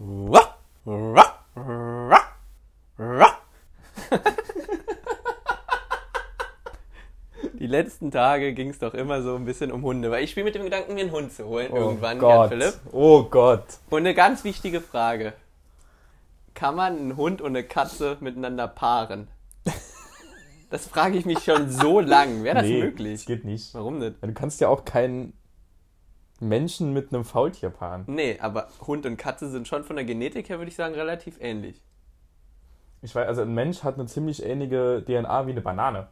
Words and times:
Die 0.00 0.06
letzten 7.66 8.10
Tage 8.10 8.54
ging 8.54 8.70
es 8.70 8.78
doch 8.78 8.94
immer 8.94 9.20
so 9.20 9.36
ein 9.36 9.44
bisschen 9.44 9.70
um 9.70 9.82
Hunde, 9.82 10.10
weil 10.10 10.24
ich 10.24 10.30
spiele 10.30 10.44
mit 10.44 10.54
dem 10.54 10.62
Gedanken, 10.62 10.94
mir 10.94 11.02
einen 11.02 11.12
Hund 11.12 11.34
zu 11.34 11.44
holen 11.44 11.74
irgendwann, 11.74 12.16
oh 12.16 12.20
Gott. 12.20 12.48
Philipp. 12.48 12.74
Oh 12.92 13.24
Gott. 13.24 13.64
Und 13.90 13.98
eine 13.98 14.14
ganz 14.14 14.42
wichtige 14.42 14.80
Frage. 14.80 15.34
Kann 16.54 16.76
man 16.76 16.96
einen 16.96 17.16
Hund 17.18 17.42
und 17.42 17.48
eine 17.48 17.62
Katze 17.62 18.16
miteinander 18.20 18.68
paaren? 18.68 19.28
Das 20.70 20.86
frage 20.86 21.18
ich 21.18 21.26
mich 21.26 21.40
schon 21.40 21.68
so 21.68 22.00
lang. 22.00 22.44
Wäre 22.44 22.54
das 22.54 22.64
nee, 22.64 22.80
möglich? 22.80 23.20
Das 23.20 23.26
geht 23.26 23.44
nicht. 23.44 23.74
Warum 23.74 23.98
nicht? 23.98 24.14
Du 24.22 24.32
kannst 24.32 24.60
ja 24.60 24.68
auch 24.68 24.84
keinen 24.84 25.32
Menschen 26.40 26.92
mit 26.92 27.12
einem 27.12 27.24
Faultier 27.24 27.70
paaren. 27.70 28.04
Nee, 28.06 28.38
aber 28.40 28.68
Hund 28.86 29.06
und 29.06 29.16
Katze 29.16 29.50
sind 29.50 29.68
schon 29.68 29.84
von 29.84 29.96
der 29.96 30.04
Genetik 30.04 30.48
her, 30.48 30.58
würde 30.58 30.70
ich 30.70 30.76
sagen, 30.76 30.94
relativ 30.94 31.36
ähnlich. 31.40 31.82
Ich 33.02 33.14
weiß, 33.14 33.26
also 33.28 33.42
ein 33.42 33.54
Mensch 33.54 33.82
hat 33.82 33.94
eine 33.94 34.06
ziemlich 34.06 34.44
ähnliche 34.44 35.02
DNA 35.06 35.46
wie 35.46 35.52
eine 35.52 35.60
Banane. 35.60 36.08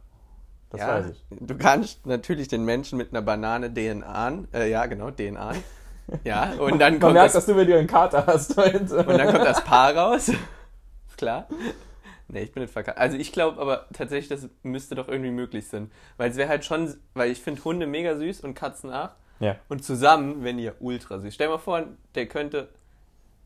Das 0.69 0.81
ja, 0.81 0.87
weiß 0.87 1.09
ich. 1.09 1.25
Du 1.31 1.57
kannst 1.57 2.05
natürlich 2.05 2.47
den 2.47 2.63
Menschen 2.63 2.97
mit 2.97 3.09
einer 3.11 3.21
Banane 3.21 3.73
DNA, 3.73 4.43
äh, 4.53 4.69
ja 4.69 4.85
genau, 4.85 5.09
DNA. 5.11 5.53
Ja, 6.23 6.53
und 6.59 6.79
dann 6.79 6.93
Man 6.93 6.99
kommt 6.99 7.13
merkt, 7.13 7.35
das, 7.35 7.45
dass 7.45 7.55
du 7.55 7.59
wieder 7.59 7.77
einen 7.77 7.87
Kater 7.87 8.25
hast 8.25 8.55
heute. 8.55 8.97
und 8.97 9.17
dann 9.17 9.31
kommt 9.31 9.45
das 9.45 9.63
Paar 9.63 9.95
raus. 9.95 10.29
Ist 10.29 10.37
klar. 11.17 11.47
Nee, 12.27 12.43
ich 12.43 12.51
bin 12.51 12.61
nicht 12.61 12.71
verkackt. 12.71 12.99
Also 12.99 13.17
ich 13.17 13.31
glaube 13.31 13.59
aber 13.59 13.87
tatsächlich, 13.91 14.29
das 14.29 14.47
müsste 14.61 14.93
doch 14.93 15.07
irgendwie 15.07 15.31
möglich 15.31 15.67
sein. 15.67 15.91
Weil 16.17 16.29
es 16.29 16.37
wäre 16.37 16.49
halt 16.49 16.63
schon, 16.63 16.93
weil 17.15 17.31
ich 17.31 17.41
finde 17.41 17.63
Hunde 17.63 17.87
mega 17.87 18.15
süß 18.15 18.41
und 18.41 18.53
Katzen 18.53 18.91
auch. 18.91 19.09
Ja. 19.39 19.55
Und 19.69 19.83
zusammen, 19.83 20.43
wenn 20.43 20.59
ihr 20.59 20.75
ultra 20.79 21.19
süß. 21.19 21.33
Stell 21.33 21.47
dir 21.47 21.53
mal 21.53 21.59
vor, 21.59 21.83
der 22.15 22.27
könnte, 22.27 22.69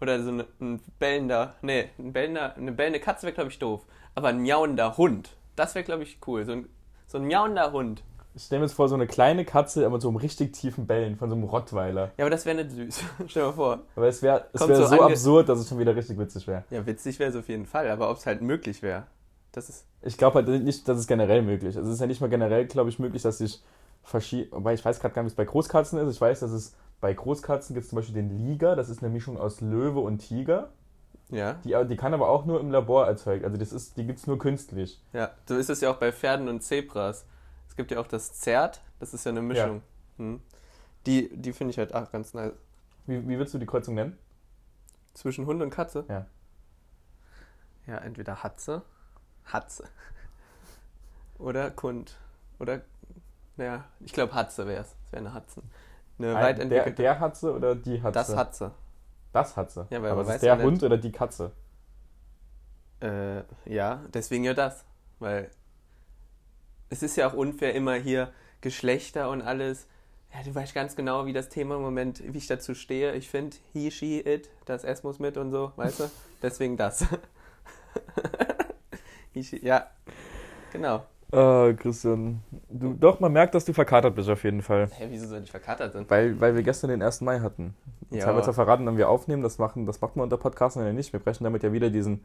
oder 0.02 0.22
so 0.22 0.30
eine, 0.30 0.46
ein 0.60 0.82
bellender, 1.00 1.56
nee, 1.62 1.90
ein 1.98 2.14
bellender, 2.14 2.56
eine 2.56 2.72
bellende 2.72 3.00
Katze 3.00 3.24
wäre, 3.28 3.34
glaube 3.34 3.50
ich, 3.52 3.60
doof. 3.60 3.82
Aber 4.16 4.30
ein 4.30 4.42
miauender 4.42 4.98
Hund, 4.98 5.36
das 5.56 5.76
wäre, 5.76 5.86
glaube 5.86 6.04
ich, 6.04 6.18
cool. 6.28 6.46
So 6.46 6.54
ein, 6.54 6.70
so 7.08 7.18
ein 7.18 7.26
miauender 7.26 7.72
Hund. 7.72 8.04
Ich 8.36 8.44
stelle 8.46 8.62
mir 8.62 8.66
jetzt 8.66 8.74
vor, 8.74 8.90
so 8.90 8.96
eine 8.96 9.06
kleine 9.06 9.46
Katze, 9.46 9.86
aber 9.86 10.02
so 10.02 10.08
einem 10.08 10.18
richtig 10.18 10.54
tiefen 10.54 10.88
Bellen 10.88 11.18
von 11.18 11.30
so 11.30 11.36
einem 11.36 11.44
Rottweiler. 11.44 12.12
Ja, 12.18 12.26
aber 12.26 12.32
das 12.32 12.46
wäre 12.46 12.64
nicht 12.64 12.72
süß. 12.72 13.04
Stell 13.28 13.44
dir 13.44 13.48
mal 13.50 13.54
vor. 13.54 13.80
Aber 13.96 14.08
es 14.08 14.24
wäre 14.24 14.48
es 14.52 14.68
wär 14.68 14.76
so 14.76 14.86
so, 14.88 15.02
absurd, 15.02 15.50
dass 15.50 15.60
es 15.60 15.70
schon 15.70 15.78
wieder 15.78 15.96
richtig 15.96 16.18
witzig 16.18 16.48
wäre. 16.48 16.64
Ja, 16.72 16.84
witzig 16.86 17.20
wäre 17.20 17.30
es 17.30 17.36
auf 17.36 17.48
jeden 17.48 17.68
Fall, 17.68 17.90
aber 17.90 18.10
ob 18.10 18.18
es 18.18 18.26
halt 18.26 18.42
möglich 18.42 18.82
wäre, 18.82 19.04
das 19.52 19.70
ist. 19.70 19.86
Ich 20.02 20.18
glaube 20.18 20.36
halt 20.36 20.64
nicht, 20.64 20.88
dass 20.88 20.98
es 20.98 21.06
generell 21.06 21.44
möglich 21.44 21.70
ist. 21.70 21.78
Also 21.78 21.90
Es 21.90 21.96
ist 21.96 22.02
ja 22.02 22.08
nicht 22.08 22.22
mal 22.22 22.30
generell, 22.30 22.66
glaube 22.66 22.90
ich, 22.90 22.98
möglich, 22.98 23.22
dass 23.22 23.38
sich 23.38 23.62
verschiedene. 24.04 24.52
Wobei 24.58 24.74
ich 24.74 24.84
weiß 24.84 25.00
gerade 25.00 25.14
gar 25.14 25.24
nicht, 25.24 25.32
wie 25.32 25.34
es 25.34 25.38
bei 25.38 25.46
Großkatzen 25.52 26.00
ist. 26.00 26.16
Ich 26.16 26.22
weiß, 26.22 26.42
dass 26.42 26.52
es 26.52 26.76
bei 27.02 27.14
Großkatzen 27.14 27.74
gibt 27.74 27.84
es 27.86 27.90
zum 27.90 27.98
Beispiel 27.98 28.16
den 28.16 28.30
Liger. 28.38 28.76
Das 28.76 28.90
ist 28.90 29.02
eine 29.04 29.12
Mischung 29.12 29.38
aus 29.38 29.62
Löwe 29.62 30.00
und 30.00 30.20
Tiger. 30.20 30.70
Ja, 31.30 31.54
Die, 31.64 31.74
die 31.88 31.96
kann 31.98 32.14
aber 32.14 32.30
auch 32.30 32.46
nur 32.46 32.60
im 32.60 32.70
Labor 32.70 33.08
erzeugt. 33.08 33.44
Also 33.44 33.58
das 33.58 33.72
ist, 33.74 33.98
die 33.98 34.06
gibt 34.06 34.20
es 34.20 34.28
nur 34.28 34.38
künstlich. 34.38 35.02
ja. 35.14 35.32
So 35.48 35.56
ist 35.56 35.70
es 35.70 35.82
ja 35.82 35.90
auch 35.92 35.98
bei 35.98 36.12
Pferden 36.12 36.48
und 36.48 36.62
Zebras. 36.62 37.26
Es 37.68 37.76
gibt 37.76 37.90
ja 37.92 38.00
auch 38.00 38.08
das 38.08 38.34
Zert, 38.34 38.82
das 39.00 39.14
ist 39.16 39.26
ja 39.26 39.32
eine 39.32 39.42
Mischung. 39.42 39.82
Hm. 40.18 40.42
Die, 41.08 41.36
die 41.36 41.54
finde 41.54 41.72
ich 41.72 41.78
halt 41.80 41.94
auch 41.96 42.12
ganz 42.12 42.34
nice. 42.36 42.52
Wie, 43.08 43.28
wie 43.28 43.38
würdest 43.38 43.54
du 43.54 43.58
die 43.58 43.66
Kreuzung 43.66 43.96
nennen? 43.96 44.18
Zwischen 45.16 45.46
Hund 45.48 45.62
und 45.62 45.72
Katze? 45.72 46.06
Ja. 46.08 46.26
Ja, 47.88 47.98
entweder 47.98 48.44
Hatze, 48.44 48.84
Hatze. 49.46 49.86
Oder 51.40 51.72
Kund. 51.72 52.16
Oder, 52.60 52.82
naja, 53.58 53.84
ich 54.00 54.14
glaube 54.14 54.34
Hatze 54.34 54.66
wäre 54.68 54.82
es. 54.82 54.96
Es 55.06 55.12
wäre 55.12 55.22
eine 55.22 55.34
Hatze. 55.34 55.62
Eine 56.20 56.34
weit 56.36 56.60
Ein, 56.60 56.70
der, 56.70 56.80
entwickelte. 56.86 57.02
der 57.02 57.20
Hatze 57.20 57.54
oder 57.54 57.76
die 57.76 58.02
Hatze? 58.02 58.14
das 58.14 58.36
Hatze. 58.36 58.72
Das 59.32 59.58
Hatze. 59.58 59.88
Ja, 59.90 60.02
weil 60.02 60.12
aber 60.12 60.22
ist 60.36 60.42
der 60.42 60.50
ja 60.50 60.56
nicht- 60.56 60.66
Hund 60.66 60.84
oder 60.84 60.98
die 60.98 61.12
Katze? 61.12 61.52
Äh, 63.02 63.44
ja, 63.66 64.02
deswegen 64.14 64.44
ja 64.44 64.54
das. 64.54 64.86
Weil 65.20 65.50
es 66.90 67.02
ist 67.04 67.16
ja 67.16 67.28
auch 67.28 67.34
unfair, 67.34 67.74
immer 67.74 67.96
hier 67.96 68.32
Geschlechter 68.62 69.30
und 69.30 69.42
alles. 69.42 69.88
Ja, 70.34 70.42
du 70.44 70.54
weißt 70.54 70.74
ganz 70.74 70.96
genau, 70.96 71.26
wie 71.26 71.34
das 71.34 71.50
Thema 71.50 71.76
im 71.76 71.82
Moment, 71.82 72.22
wie 72.24 72.38
ich 72.38 72.48
dazu 72.48 72.74
stehe. 72.76 73.14
Ich 73.16 73.30
finde, 73.30 73.58
he, 73.74 73.92
she, 73.92 74.20
it, 74.20 74.50
das 74.66 74.84
S 74.84 75.04
muss 75.04 75.20
mit 75.20 75.38
und 75.38 75.52
so, 75.52 75.72
weißt 75.76 76.00
du? 76.02 76.12
Deswegen 76.42 76.78
das. 76.78 77.06
he, 79.34 79.44
she, 79.44 79.60
ja, 79.66 79.88
genau. 80.72 81.04
Äh, 81.34 81.74
Christian. 81.74 82.44
Du, 82.70 82.94
doch, 82.94 83.20
man 83.20 83.32
merkt, 83.34 83.56
dass 83.56 83.66
du 83.66 83.74
verkatert 83.74 84.16
bist 84.16 84.30
auf 84.30 84.44
jeden 84.44 84.62
Fall. 84.62 84.88
Hä, 84.92 85.08
wieso 85.10 85.28
soll 85.28 85.42
ich 85.42 85.52
verkatert 85.52 85.94
sein? 85.94 86.06
Weil, 86.08 86.40
weil 86.40 86.56
wir 86.56 86.62
gestern 86.64 86.90
den 86.92 87.02
1. 87.02 87.22
Mai 87.22 87.40
hatten. 87.40 87.74
Jetzt 88.12 88.22
Ja. 88.24 88.28
haben 88.30 88.36
wir 88.36 88.44
zwar 88.44 88.54
verraten, 88.54 88.86
wenn 88.86 88.98
wir 88.98 89.10
aufnehmen, 89.10 89.42
das, 89.42 89.58
machen, 89.58 89.86
das 89.86 90.00
macht 90.02 90.16
man 90.16 90.24
unter 90.26 90.38
Podcasten 90.38 90.86
ja 90.86 90.94
nicht. 90.94 91.12
Wir 91.12 91.20
brechen 91.20 91.44
damit 91.44 91.64
ja 91.64 91.74
wieder 91.74 91.90
diesen. 91.90 92.24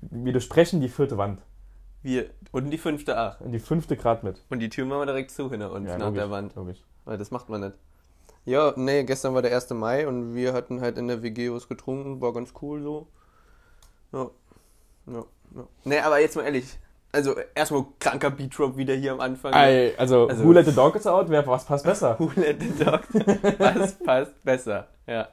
Wir 0.00 0.32
durchbrechen 0.32 0.80
die 0.80 0.88
vierte 0.88 1.18
Wand. 1.18 1.40
Wir, 2.02 2.26
und 2.52 2.70
die 2.70 2.78
fünfte 2.78 3.16
Ach. 3.16 3.40
Und 3.40 3.52
die 3.52 3.58
fünfte 3.58 3.96
Grad 3.96 4.24
mit. 4.24 4.42
Und 4.50 4.60
die 4.60 4.68
Tür 4.68 4.84
machen 4.86 5.00
wir 5.00 5.06
direkt 5.06 5.30
zu 5.30 5.50
hinter 5.50 5.72
uns, 5.72 5.88
nach 5.88 5.98
logisch, 5.98 6.20
der 6.20 6.30
Wand. 6.30 6.54
Logisch. 6.54 6.82
Weil 7.04 7.18
das 7.18 7.30
macht 7.30 7.48
man 7.48 7.60
nicht. 7.60 7.74
Ja, 8.46 8.74
nee, 8.76 9.04
gestern 9.04 9.34
war 9.34 9.40
der 9.42 9.54
1. 9.54 9.70
Mai 9.70 10.06
und 10.06 10.34
wir 10.34 10.52
hatten 10.52 10.80
halt 10.82 10.98
in 10.98 11.08
der 11.08 11.22
WG 11.22 11.50
was 11.50 11.66
getrunken, 11.68 12.20
war 12.20 12.32
ganz 12.34 12.52
cool 12.60 12.82
so. 12.82 13.06
Ja. 14.12 14.30
Ja, 15.06 15.24
ja. 15.56 15.64
Nee, 15.84 15.98
aber 16.00 16.20
jetzt 16.20 16.36
mal 16.36 16.42
ehrlich. 16.44 16.78
Also 17.14 17.34
erstmal 17.54 17.84
kranker 18.00 18.30
Beatrop 18.30 18.76
wieder 18.76 18.94
hier 18.94 19.12
am 19.12 19.20
Anfang. 19.20 19.52
Ey, 19.52 19.94
also, 19.96 20.26
Also- 20.28 20.44
Who 20.44 20.52
Let 20.52 20.66
the 20.66 20.72
Dog 20.74 20.96
is 20.96 21.06
out, 21.06 21.28
wer, 21.30 21.46
was 21.46 21.64
passt 21.64 21.84
besser? 21.84 22.16
Who 22.18 22.30
let 22.36 22.60
the 22.60 22.84
dog? 22.84 23.00
Was 23.58 23.94
passt 23.98 24.42
besser? 24.44 24.88
Ja. 25.06 25.28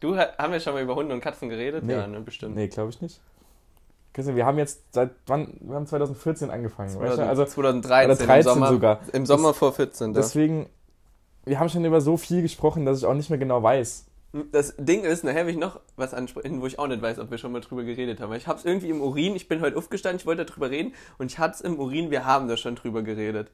Du, 0.00 0.16
ha- 0.16 0.28
haben 0.38 0.52
wir 0.52 0.60
schon 0.60 0.74
mal 0.74 0.82
über 0.82 0.94
Hunde 0.94 1.14
und 1.14 1.20
Katzen 1.20 1.48
geredet? 1.48 1.84
Nee. 1.84 1.94
Ja, 1.94 2.06
ne, 2.06 2.20
bestimmt. 2.20 2.54
Nee, 2.54 2.68
glaube 2.68 2.90
ich 2.90 3.00
nicht. 3.00 3.20
Christian, 4.14 4.36
wir 4.36 4.46
haben 4.46 4.56
jetzt 4.56 4.82
seit 4.94 5.10
wann? 5.26 5.58
Wir 5.60 5.74
haben 5.74 5.86
2014 5.86 6.50
angefangen, 6.50 6.98
weißt 6.98 7.18
du? 7.18 7.22
Also 7.26 7.44
2013, 7.44 8.10
oder 8.10 8.16
13 8.26 8.36
im 8.38 8.42
Sommer, 8.54 8.68
sogar. 8.68 9.00
Im 9.12 9.26
Sommer 9.26 9.52
vor 9.52 9.72
14. 9.74 10.14
Da. 10.14 10.20
deswegen, 10.20 10.70
wir 11.44 11.60
haben 11.60 11.68
schon 11.68 11.84
über 11.84 12.00
so 12.00 12.16
viel 12.16 12.40
gesprochen, 12.40 12.86
dass 12.86 12.98
ich 12.98 13.04
auch 13.06 13.12
nicht 13.14 13.28
mehr 13.28 13.38
genau 13.38 13.62
weiß. 13.62 14.05
Das 14.52 14.74
Ding 14.76 15.04
ist, 15.04 15.24
nachher 15.24 15.46
will 15.46 15.54
ich 15.54 15.58
noch 15.60 15.80
was 15.96 16.12
ansprechen, 16.12 16.60
wo 16.60 16.66
ich 16.66 16.78
auch 16.78 16.88
nicht 16.88 17.00
weiß, 17.00 17.18
ob 17.20 17.30
wir 17.30 17.38
schon 17.38 17.52
mal 17.52 17.60
drüber 17.60 17.84
geredet 17.84 18.20
haben. 18.20 18.32
Ich 18.34 18.46
hab's 18.46 18.64
irgendwie 18.64 18.90
im 18.90 19.00
Urin, 19.00 19.34
ich 19.34 19.48
bin 19.48 19.60
heute 19.62 19.76
aufgestanden, 19.78 20.18
ich 20.20 20.26
wollte 20.26 20.44
darüber 20.44 20.68
reden 20.70 20.92
und 21.18 21.30
ich 21.30 21.38
hab's 21.38 21.60
im 21.62 21.78
Urin, 21.78 22.10
wir 22.10 22.26
haben 22.26 22.46
da 22.48 22.56
schon 22.56 22.74
drüber 22.74 23.02
geredet. 23.02 23.50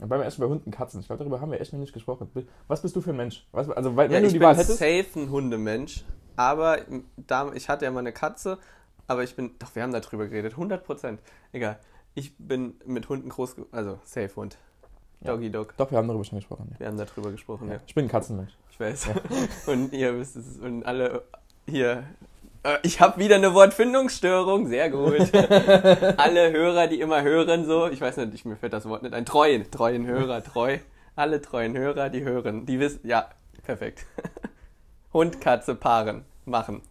Und 0.00 0.08
beim 0.08 0.20
ersten 0.22 0.40
bei 0.42 0.48
Hunden, 0.48 0.70
Katzen. 0.70 1.00
Ich 1.00 1.06
glaube, 1.06 1.18
darüber 1.20 1.40
haben 1.40 1.50
wir 1.50 1.60
echt 1.60 1.72
noch 1.72 1.80
nicht 1.80 1.92
gesprochen. 1.92 2.30
Was 2.68 2.82
bist 2.82 2.96
du 2.96 3.00
für 3.00 3.10
ein 3.10 3.16
Mensch? 3.16 3.46
Was, 3.52 3.68
also, 3.68 3.94
weil- 3.96 4.10
Ja, 4.10 4.16
wenn 4.16 4.22
du 4.22 4.26
ich 4.28 4.32
die 4.34 4.38
bin 4.38 4.48
Wahl 4.48 4.56
hättest. 4.56 4.78
safe 4.78 5.06
ein 5.16 5.30
Hundemensch, 5.30 6.04
aber 6.36 6.78
da, 7.16 7.52
ich 7.52 7.68
hatte 7.68 7.84
ja 7.84 7.90
mal 7.90 8.00
eine 8.00 8.12
Katze, 8.12 8.58
aber 9.08 9.22
ich 9.22 9.36
bin, 9.36 9.52
doch, 9.58 9.74
wir 9.74 9.82
haben 9.82 9.92
da 9.92 10.00
drüber 10.00 10.26
geredet, 10.28 10.52
100 10.56 10.84
Prozent. 10.84 11.20
Egal. 11.52 11.78
Ich 12.14 12.34
bin 12.38 12.74
mit 12.86 13.08
Hunden 13.10 13.28
groß, 13.28 13.56
also 13.72 13.98
safe 14.04 14.34
Hund. 14.36 14.56
Ja. 15.20 15.32
Doggy 15.32 15.50
Dog. 15.50 15.74
Doch, 15.76 15.90
wir 15.90 15.98
haben 15.98 16.08
darüber 16.08 16.24
schon 16.24 16.38
gesprochen. 16.38 16.68
Ja. 16.72 16.80
Wir 16.80 16.86
haben 16.88 16.96
da 16.98 17.04
drüber 17.06 17.30
gesprochen, 17.32 17.68
ja. 17.70 17.80
Ich 17.86 17.94
bin 17.94 18.04
ein 18.06 18.08
Katzenmensch. 18.08 18.52
Ich 18.76 18.80
weiß. 18.80 19.08
Und 19.66 19.94
ihr 19.94 20.18
wisst 20.18 20.36
es. 20.36 20.58
Und 20.58 20.84
alle 20.84 21.22
hier. 21.66 22.04
Äh, 22.62 22.76
Ich 22.82 23.00
habe 23.00 23.18
wieder 23.18 23.36
eine 23.36 23.54
Wortfindungsstörung. 23.54 24.66
Sehr 24.66 24.90
gut. 24.90 25.34
alle 26.18 26.52
Hörer, 26.52 26.86
die 26.86 27.00
immer 27.00 27.22
hören, 27.22 27.64
so. 27.64 27.88
Ich 27.88 28.02
weiß 28.02 28.18
nicht, 28.18 28.34
ich, 28.34 28.44
mir 28.44 28.56
fällt 28.56 28.74
das 28.74 28.86
Wort 28.86 29.02
nicht 29.02 29.14
ein. 29.14 29.24
Treuen. 29.24 29.70
Treuen 29.70 30.06
Hörer, 30.06 30.44
treu. 30.44 30.78
Alle 31.14 31.40
treuen 31.40 31.74
Hörer, 31.74 32.10
die 32.10 32.22
hören. 32.22 32.66
Die 32.66 32.78
wissen. 32.78 33.00
Ja, 33.04 33.30
perfekt. 33.62 34.04
Hund, 35.14 35.40
Katze, 35.40 35.74
paaren. 35.74 36.26
Machen. 36.44 36.82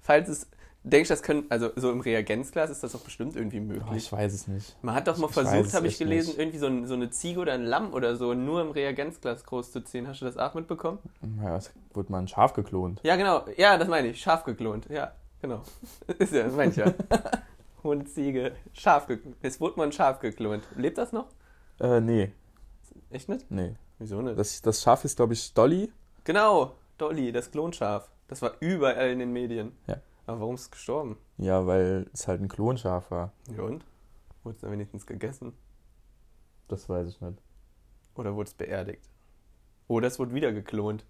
Falls 0.00 0.28
es. 0.30 0.46
Denkst 0.82 1.08
du, 1.08 1.12
das 1.12 1.22
können. 1.22 1.44
Also, 1.50 1.70
so 1.76 1.90
im 1.92 2.00
Reagenzglas 2.00 2.70
ist 2.70 2.82
das 2.82 2.92
doch 2.92 3.00
bestimmt 3.02 3.36
irgendwie 3.36 3.58
Oh, 3.58 3.64
möglich. 3.64 4.04
ich 4.06 4.10
weiß 4.12 4.32
es 4.32 4.48
nicht. 4.48 4.76
Man 4.82 4.94
hat 4.94 5.08
doch 5.08 5.18
mal 5.18 5.26
Ich 5.26 5.32
versucht, 5.34 5.74
habe 5.74 5.86
ich 5.88 5.98
gelesen, 5.98 6.28
nicht. 6.30 6.38
irgendwie 6.38 6.58
so, 6.58 6.66
ein, 6.66 6.86
so 6.86 6.94
eine 6.94 7.10
Ziege 7.10 7.38
oder 7.40 7.52
ein 7.52 7.64
Lamm 7.64 7.92
oder 7.92 8.16
so 8.16 8.32
nur 8.32 8.62
im 8.62 8.70
Reagenzglas 8.70 9.44
groß 9.44 9.72
zu 9.72 9.82
ziehen. 9.84 10.08
Hast 10.08 10.22
du 10.22 10.24
das 10.24 10.38
auch 10.38 10.54
mitbekommen? 10.54 10.98
Ja, 11.42 11.56
es 11.56 11.70
wurde 11.92 12.10
mal 12.10 12.18
ein 12.20 12.28
Schaf 12.28 12.54
geklont. 12.54 13.00
Ja, 13.02 13.16
genau. 13.16 13.44
Ja, 13.58 13.76
das 13.76 13.88
meine 13.88 14.08
ich. 14.08 14.20
Schaf 14.22 14.44
geklont. 14.44 14.86
Ja, 14.88 15.12
genau. 15.42 15.62
Ist 16.18 16.32
ja, 16.32 16.44
das 16.44 16.54
meine 16.54 16.70
ich 16.70 16.76
ja. 16.78 16.94
Hund, 17.84 18.08
Ziege, 18.08 18.52
Schaf 18.72 19.06
geklont. 19.06 19.36
Es 19.42 19.60
wurde 19.60 19.76
mal 19.78 19.84
ein 19.84 19.92
Schaf 19.92 20.18
geklont. 20.20 20.62
Lebt 20.76 20.96
das 20.96 21.12
noch? 21.12 21.26
Äh, 21.78 22.00
nee. 22.00 22.32
Echt 23.10 23.28
nicht? 23.28 23.50
Nee. 23.50 23.74
Wieso 23.98 24.22
nicht? 24.22 24.38
Das, 24.38 24.62
das 24.62 24.80
Schaf 24.82 25.04
ist, 25.04 25.16
glaube 25.16 25.34
ich, 25.34 25.52
Dolly. 25.52 25.92
genau, 26.24 26.74
Dolly, 26.96 27.32
das 27.32 27.50
Klonschaf. 27.50 28.08
Das 28.28 28.40
war 28.40 28.52
überall 28.60 29.10
in 29.10 29.18
den 29.18 29.32
Medien. 29.32 29.72
Ja. 29.86 29.96
Aber 30.30 30.42
warum 30.42 30.54
ist 30.54 30.60
es 30.60 30.70
gestorben? 30.70 31.16
Ja, 31.38 31.66
weil 31.66 32.08
es 32.12 32.28
halt 32.28 32.40
ein 32.40 32.46
Klonschaf 32.46 33.10
war. 33.10 33.32
Ja 33.52 33.64
und? 33.64 33.84
Wurde 34.44 34.54
es 34.54 34.60
dann 34.60 34.70
wenigstens 34.70 35.04
gegessen? 35.04 35.54
Das 36.68 36.88
weiß 36.88 37.08
ich 37.08 37.20
nicht. 37.20 37.42
Oder 38.14 38.36
wurde 38.36 38.46
es 38.46 38.54
beerdigt? 38.54 39.02
Oder 39.88 40.06
es 40.06 40.20
wurde 40.20 40.32
wieder 40.32 40.52
geklont. 40.52 41.04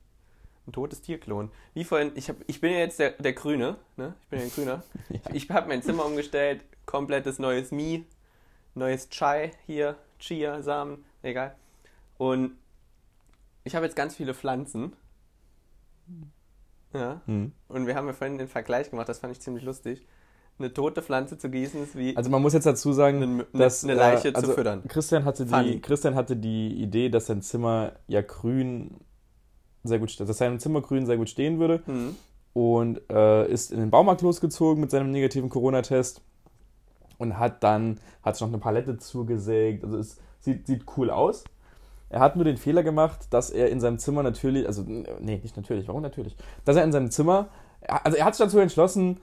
Ein 0.66 0.72
totes 0.72 1.02
Tierklon. 1.02 1.50
Wie 1.74 1.84
vorhin, 1.84 2.12
ich, 2.14 2.30
hab, 2.30 2.36
ich 2.46 2.62
bin 2.62 2.72
ja 2.72 2.78
jetzt 2.78 2.98
der, 2.98 3.10
der 3.10 3.34
Grüne, 3.34 3.76
ne? 3.98 4.14
Ich 4.22 4.28
bin 4.28 4.38
ja 4.38 4.44
ein 4.46 4.52
Grüner. 4.52 4.82
Ja. 5.10 5.20
Ich 5.34 5.50
habe 5.50 5.68
mein 5.68 5.82
Zimmer 5.82 6.06
umgestellt, 6.06 6.64
komplettes 6.86 7.38
neues 7.38 7.72
Mi, 7.72 8.06
neues 8.74 9.10
Chai 9.10 9.50
hier, 9.66 9.98
Chia-Samen, 10.18 11.04
egal. 11.20 11.56
Und 12.16 12.56
ich 13.64 13.74
habe 13.74 13.84
jetzt 13.84 13.96
ganz 13.96 14.14
viele 14.14 14.32
Pflanzen. 14.32 14.96
Ja. 16.92 17.20
Hm. 17.26 17.52
Und 17.68 17.86
wir 17.86 17.94
haben 17.94 18.06
ja 18.06 18.12
vorhin 18.12 18.38
den 18.38 18.48
Vergleich 18.48 18.90
gemacht, 18.90 19.08
das 19.08 19.18
fand 19.18 19.32
ich 19.32 19.40
ziemlich 19.40 19.64
lustig. 19.64 20.06
Eine 20.58 20.72
tote 20.74 21.00
Pflanze 21.00 21.38
zu 21.38 21.48
gießen 21.48 21.82
ist 21.82 21.96
wie 21.96 22.14
Also 22.16 22.28
man 22.28 22.42
muss 22.42 22.52
jetzt 22.52 22.66
dazu 22.66 22.92
sagen, 22.92 23.22
eine, 23.22 23.46
dass 23.52 23.82
eine 23.82 23.94
Leiche 23.94 24.28
äh, 24.28 24.34
also 24.34 24.48
zu 24.48 24.54
füttern. 24.54 24.82
Christian 24.88 25.24
hatte 25.24 25.44
die 25.46 25.50
Funny. 25.50 25.80
Christian 25.80 26.14
hatte 26.14 26.36
die 26.36 26.82
Idee, 26.82 27.08
dass 27.08 27.26
sein 27.26 27.40
Zimmer 27.40 27.92
ja 28.08 28.20
grün 28.20 28.98
sehr 29.82 29.98
gut, 29.98 30.20
dass 30.20 30.36
sein 30.36 30.60
Zimmer 30.60 30.82
grün 30.82 31.06
sehr 31.06 31.16
gut 31.16 31.30
stehen 31.30 31.58
würde 31.58 31.80
Hm. 31.86 32.14
und 32.52 33.00
äh, 33.10 33.50
ist 33.50 33.72
in 33.72 33.80
den 33.80 33.90
Baumarkt 33.90 34.20
losgezogen 34.20 34.80
mit 34.80 34.90
seinem 34.90 35.10
negativen 35.10 35.48
Corona-Test 35.48 36.20
und 37.16 37.38
hat 37.38 37.62
dann 37.62 37.98
hat 38.22 38.36
sich 38.36 38.42
noch 38.42 38.48
eine 38.48 38.58
Palette 38.58 38.98
zugesägt. 38.98 39.84
Also 39.84 39.96
es 39.96 40.18
sieht, 40.40 40.66
sieht 40.66 40.84
cool 40.96 41.10
aus. 41.10 41.44
Er 42.10 42.18
hat 42.18 42.34
nur 42.34 42.44
den 42.44 42.56
Fehler 42.56 42.82
gemacht, 42.82 43.28
dass 43.30 43.50
er 43.50 43.70
in 43.70 43.80
seinem 43.80 44.00
Zimmer 44.00 44.24
natürlich, 44.24 44.66
also 44.66 44.82
nee, 44.82 45.38
nicht 45.42 45.56
natürlich, 45.56 45.86
warum 45.86 46.02
natürlich? 46.02 46.36
Dass 46.64 46.76
er 46.76 46.82
in 46.82 46.90
seinem 46.90 47.12
Zimmer, 47.12 47.48
also 47.82 48.16
er 48.16 48.24
hat 48.24 48.34
sich 48.34 48.44
dazu 48.44 48.58
entschlossen, 48.58 49.20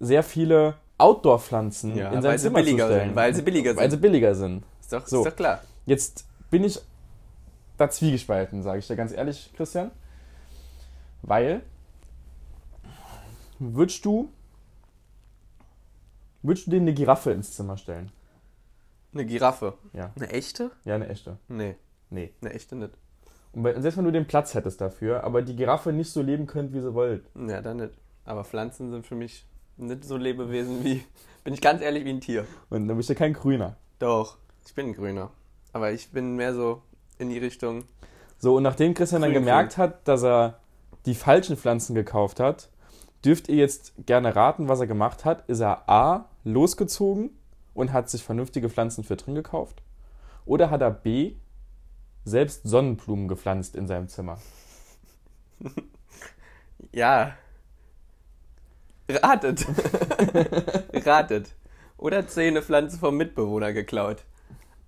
sehr 0.00 0.24
viele 0.24 0.74
Outdoor-Pflanzen 0.98 1.96
Ja, 1.96 2.10
in 2.10 2.22
sein 2.22 2.36
Zimmer 2.38 2.58
zu 2.58 2.64
stellen. 2.66 3.08
sind. 3.08 3.16
Weil 3.16 3.34
sie 3.34 3.42
billiger 3.42 3.70
sind. 3.70 3.78
Weil 3.78 3.90
sie 3.90 3.96
billiger 3.96 4.34
sind. 4.34 4.64
ist, 4.80 4.92
doch, 4.92 5.06
so. 5.06 5.18
ist 5.18 5.30
doch 5.30 5.36
klar. 5.36 5.60
Jetzt 5.86 6.26
bin 6.50 6.64
ich 6.64 6.80
da 7.76 7.88
zwiegespalten, 7.88 8.64
sage 8.64 8.80
ich 8.80 8.86
dir 8.88 8.96
ganz 8.96 9.12
ehrlich, 9.12 9.52
Christian. 9.56 9.92
Weil, 11.22 11.62
würdest 13.60 14.04
du, 14.04 14.28
würdest 16.42 16.66
du 16.66 16.72
dir 16.72 16.80
eine 16.80 16.94
Giraffe 16.94 17.30
ins 17.30 17.54
Zimmer 17.54 17.76
stellen? 17.76 18.10
Eine 19.12 19.24
Giraffe. 19.24 19.74
Ja. 19.92 20.10
Eine 20.16 20.30
echte? 20.30 20.72
Ja, 20.84 20.96
eine 20.96 21.08
echte. 21.08 21.38
Nee, 21.46 21.76
Nee. 22.14 22.32
eine 22.40 22.52
echte 22.52 22.76
nicht. 22.76 22.92
Und 23.52 23.64
selbst 23.64 23.96
wenn 23.96 24.04
du 24.04 24.12
den 24.12 24.26
Platz 24.26 24.54
hättest 24.54 24.80
dafür, 24.80 25.24
aber 25.24 25.42
die 25.42 25.54
Giraffe 25.54 25.92
nicht 25.92 26.10
so 26.10 26.22
leben 26.22 26.46
könnt, 26.46 26.72
wie 26.72 26.80
sie 26.80 26.94
wollt. 26.94 27.24
Ja, 27.34 27.60
dann 27.60 27.78
nicht. 27.78 27.94
Aber 28.24 28.44
Pflanzen 28.44 28.90
sind 28.90 29.06
für 29.06 29.14
mich 29.14 29.46
nicht 29.76 30.04
so 30.04 30.16
Lebewesen 30.16 30.84
wie, 30.84 31.04
bin 31.44 31.54
ich 31.54 31.60
ganz 31.60 31.82
ehrlich, 31.82 32.04
wie 32.04 32.10
ein 32.10 32.20
Tier. 32.20 32.46
Und 32.70 32.88
dann 32.88 32.96
bist 32.96 33.10
du 33.10 33.14
kein 33.14 33.32
Grüner. 33.32 33.76
Doch, 33.98 34.38
ich 34.66 34.74
bin 34.74 34.86
ein 34.86 34.94
Grüner. 34.94 35.30
Aber 35.72 35.92
ich 35.92 36.10
bin 36.10 36.36
mehr 36.36 36.54
so 36.54 36.82
in 37.18 37.28
die 37.28 37.38
Richtung. 37.38 37.84
So, 38.38 38.56
und 38.56 38.62
nachdem 38.62 38.94
Christian 38.94 39.22
dann 39.22 39.32
Grün, 39.32 39.42
gemerkt 39.42 39.76
hat, 39.76 40.06
dass 40.06 40.22
er 40.22 40.60
die 41.06 41.14
falschen 41.14 41.56
Pflanzen 41.56 41.94
gekauft 41.94 42.40
hat, 42.40 42.70
dürft 43.24 43.48
ihr 43.48 43.56
jetzt 43.56 43.94
gerne 44.06 44.34
raten, 44.36 44.68
was 44.68 44.80
er 44.80 44.86
gemacht 44.86 45.24
hat. 45.24 45.48
Ist 45.48 45.60
er 45.60 45.88
A, 45.88 46.28
losgezogen 46.44 47.30
und 47.72 47.92
hat 47.92 48.10
sich 48.10 48.22
vernünftige 48.22 48.68
Pflanzen 48.68 49.04
für 49.04 49.16
drin 49.16 49.34
gekauft? 49.34 49.82
Oder 50.46 50.70
hat 50.70 50.82
er 50.82 50.90
B, 50.90 51.34
selbst 52.24 52.62
Sonnenblumen 52.64 53.28
gepflanzt 53.28 53.76
in 53.76 53.86
seinem 53.86 54.08
Zimmer? 54.08 54.38
Ja. 56.92 57.36
Ratet. 59.08 59.66
Ratet. 61.06 61.54
Oder 61.96 62.26
zehn 62.26 62.60
Pflanze 62.62 62.98
vom 62.98 63.16
Mitbewohner 63.16 63.72
geklaut. 63.72 64.24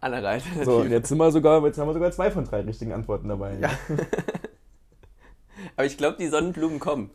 Allerseits. 0.00 0.44
So, 0.64 0.78
und 0.78 0.90
jetzt, 0.90 1.08
sind 1.08 1.18
wir 1.18 1.30
sogar, 1.32 1.64
jetzt 1.66 1.78
haben 1.78 1.88
wir 1.88 1.94
sogar 1.94 2.12
zwei 2.12 2.30
von 2.30 2.44
drei 2.44 2.60
richtigen 2.60 2.92
Antworten 2.92 3.28
dabei. 3.28 3.58
Ja. 3.58 3.70
Aber 5.76 5.86
ich 5.86 5.96
glaube, 5.96 6.16
die 6.18 6.28
Sonnenblumen 6.28 6.78
kommen. 6.78 7.10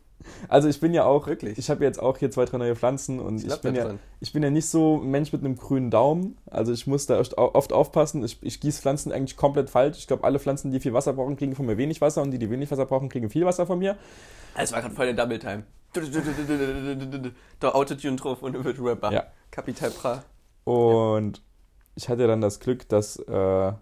Also 0.48 0.68
ich 0.68 0.80
bin 0.80 0.94
ja 0.94 1.06
auch, 1.06 1.28
Wirklich? 1.28 1.58
ich 1.58 1.70
habe 1.70 1.84
jetzt 1.84 2.00
auch 2.02 2.18
hier 2.18 2.32
zwei, 2.32 2.46
drei 2.46 2.58
neue 2.58 2.76
Pflanzen 2.76 3.20
und 3.20 3.38
Ich 3.38 3.48
ich, 3.48 3.62
bin, 3.62 3.74
da 3.74 3.82
ja, 3.82 3.88
dran. 3.88 4.00
ich 4.20 4.34
bin 4.34 4.44
ja 4.44 4.50
nicht 4.50 4.68
so 4.68 5.00
ein 5.02 5.10
Mensch 5.10 5.32
mit 5.34 5.44
einem 5.44 5.56
grünen 5.56 5.92
Daumen. 5.92 6.38
Also 6.50 6.72
ich 6.74 6.88
muss 6.88 7.06
da 7.06 7.20
oft, 7.20 7.74
aufpassen. 7.74 8.24
Ich, 8.24 8.42
ich 8.42 8.60
gieße 8.60 8.82
Pflanzen 8.82 9.12
eigentlich 9.12 9.38
komplett 9.38 9.70
falsch. 9.70 9.98
Ich 9.98 10.08
glaube, 10.08 10.24
alle 10.24 10.40
Pflanzen, 10.40 10.72
die 10.72 10.80
viel 10.80 10.94
Wasser 10.94 11.14
brauchen, 11.14 11.38
kriegen 11.38 11.56
von 11.56 11.66
mir 11.66 11.78
wenig 11.78 12.02
Wasser 12.02 12.22
und 12.22 12.32
die, 12.32 12.40
die 12.40 12.50
wenig 12.50 12.70
Wasser 12.72 12.86
brauchen, 12.86 13.10
kriegen 13.10 13.30
viel 13.30 13.46
Wasser 13.46 13.66
von 13.66 13.80
mir. 13.80 13.98
Es 14.56 14.72
war 14.72 14.82
gerade 14.82 14.94
voll 14.94 15.06
der 15.06 15.16
Double 15.16 15.40
Time. 15.40 15.64
Der 17.62 17.76
Autotune 17.76 18.16
drauf 18.16 18.42
und 18.42 18.64
wird 18.64 18.80
Rapper. 18.80 19.12
Ja. 19.12 19.26
Kapital 19.52 19.92
Bra. 19.92 20.24
Und 20.64 21.42
ich 21.96 22.08
hatte 22.10 22.28
dann 22.28 22.42
das 22.42 22.60
Glück, 22.60 22.88
dass 22.88 23.18
äh, 23.18 23.74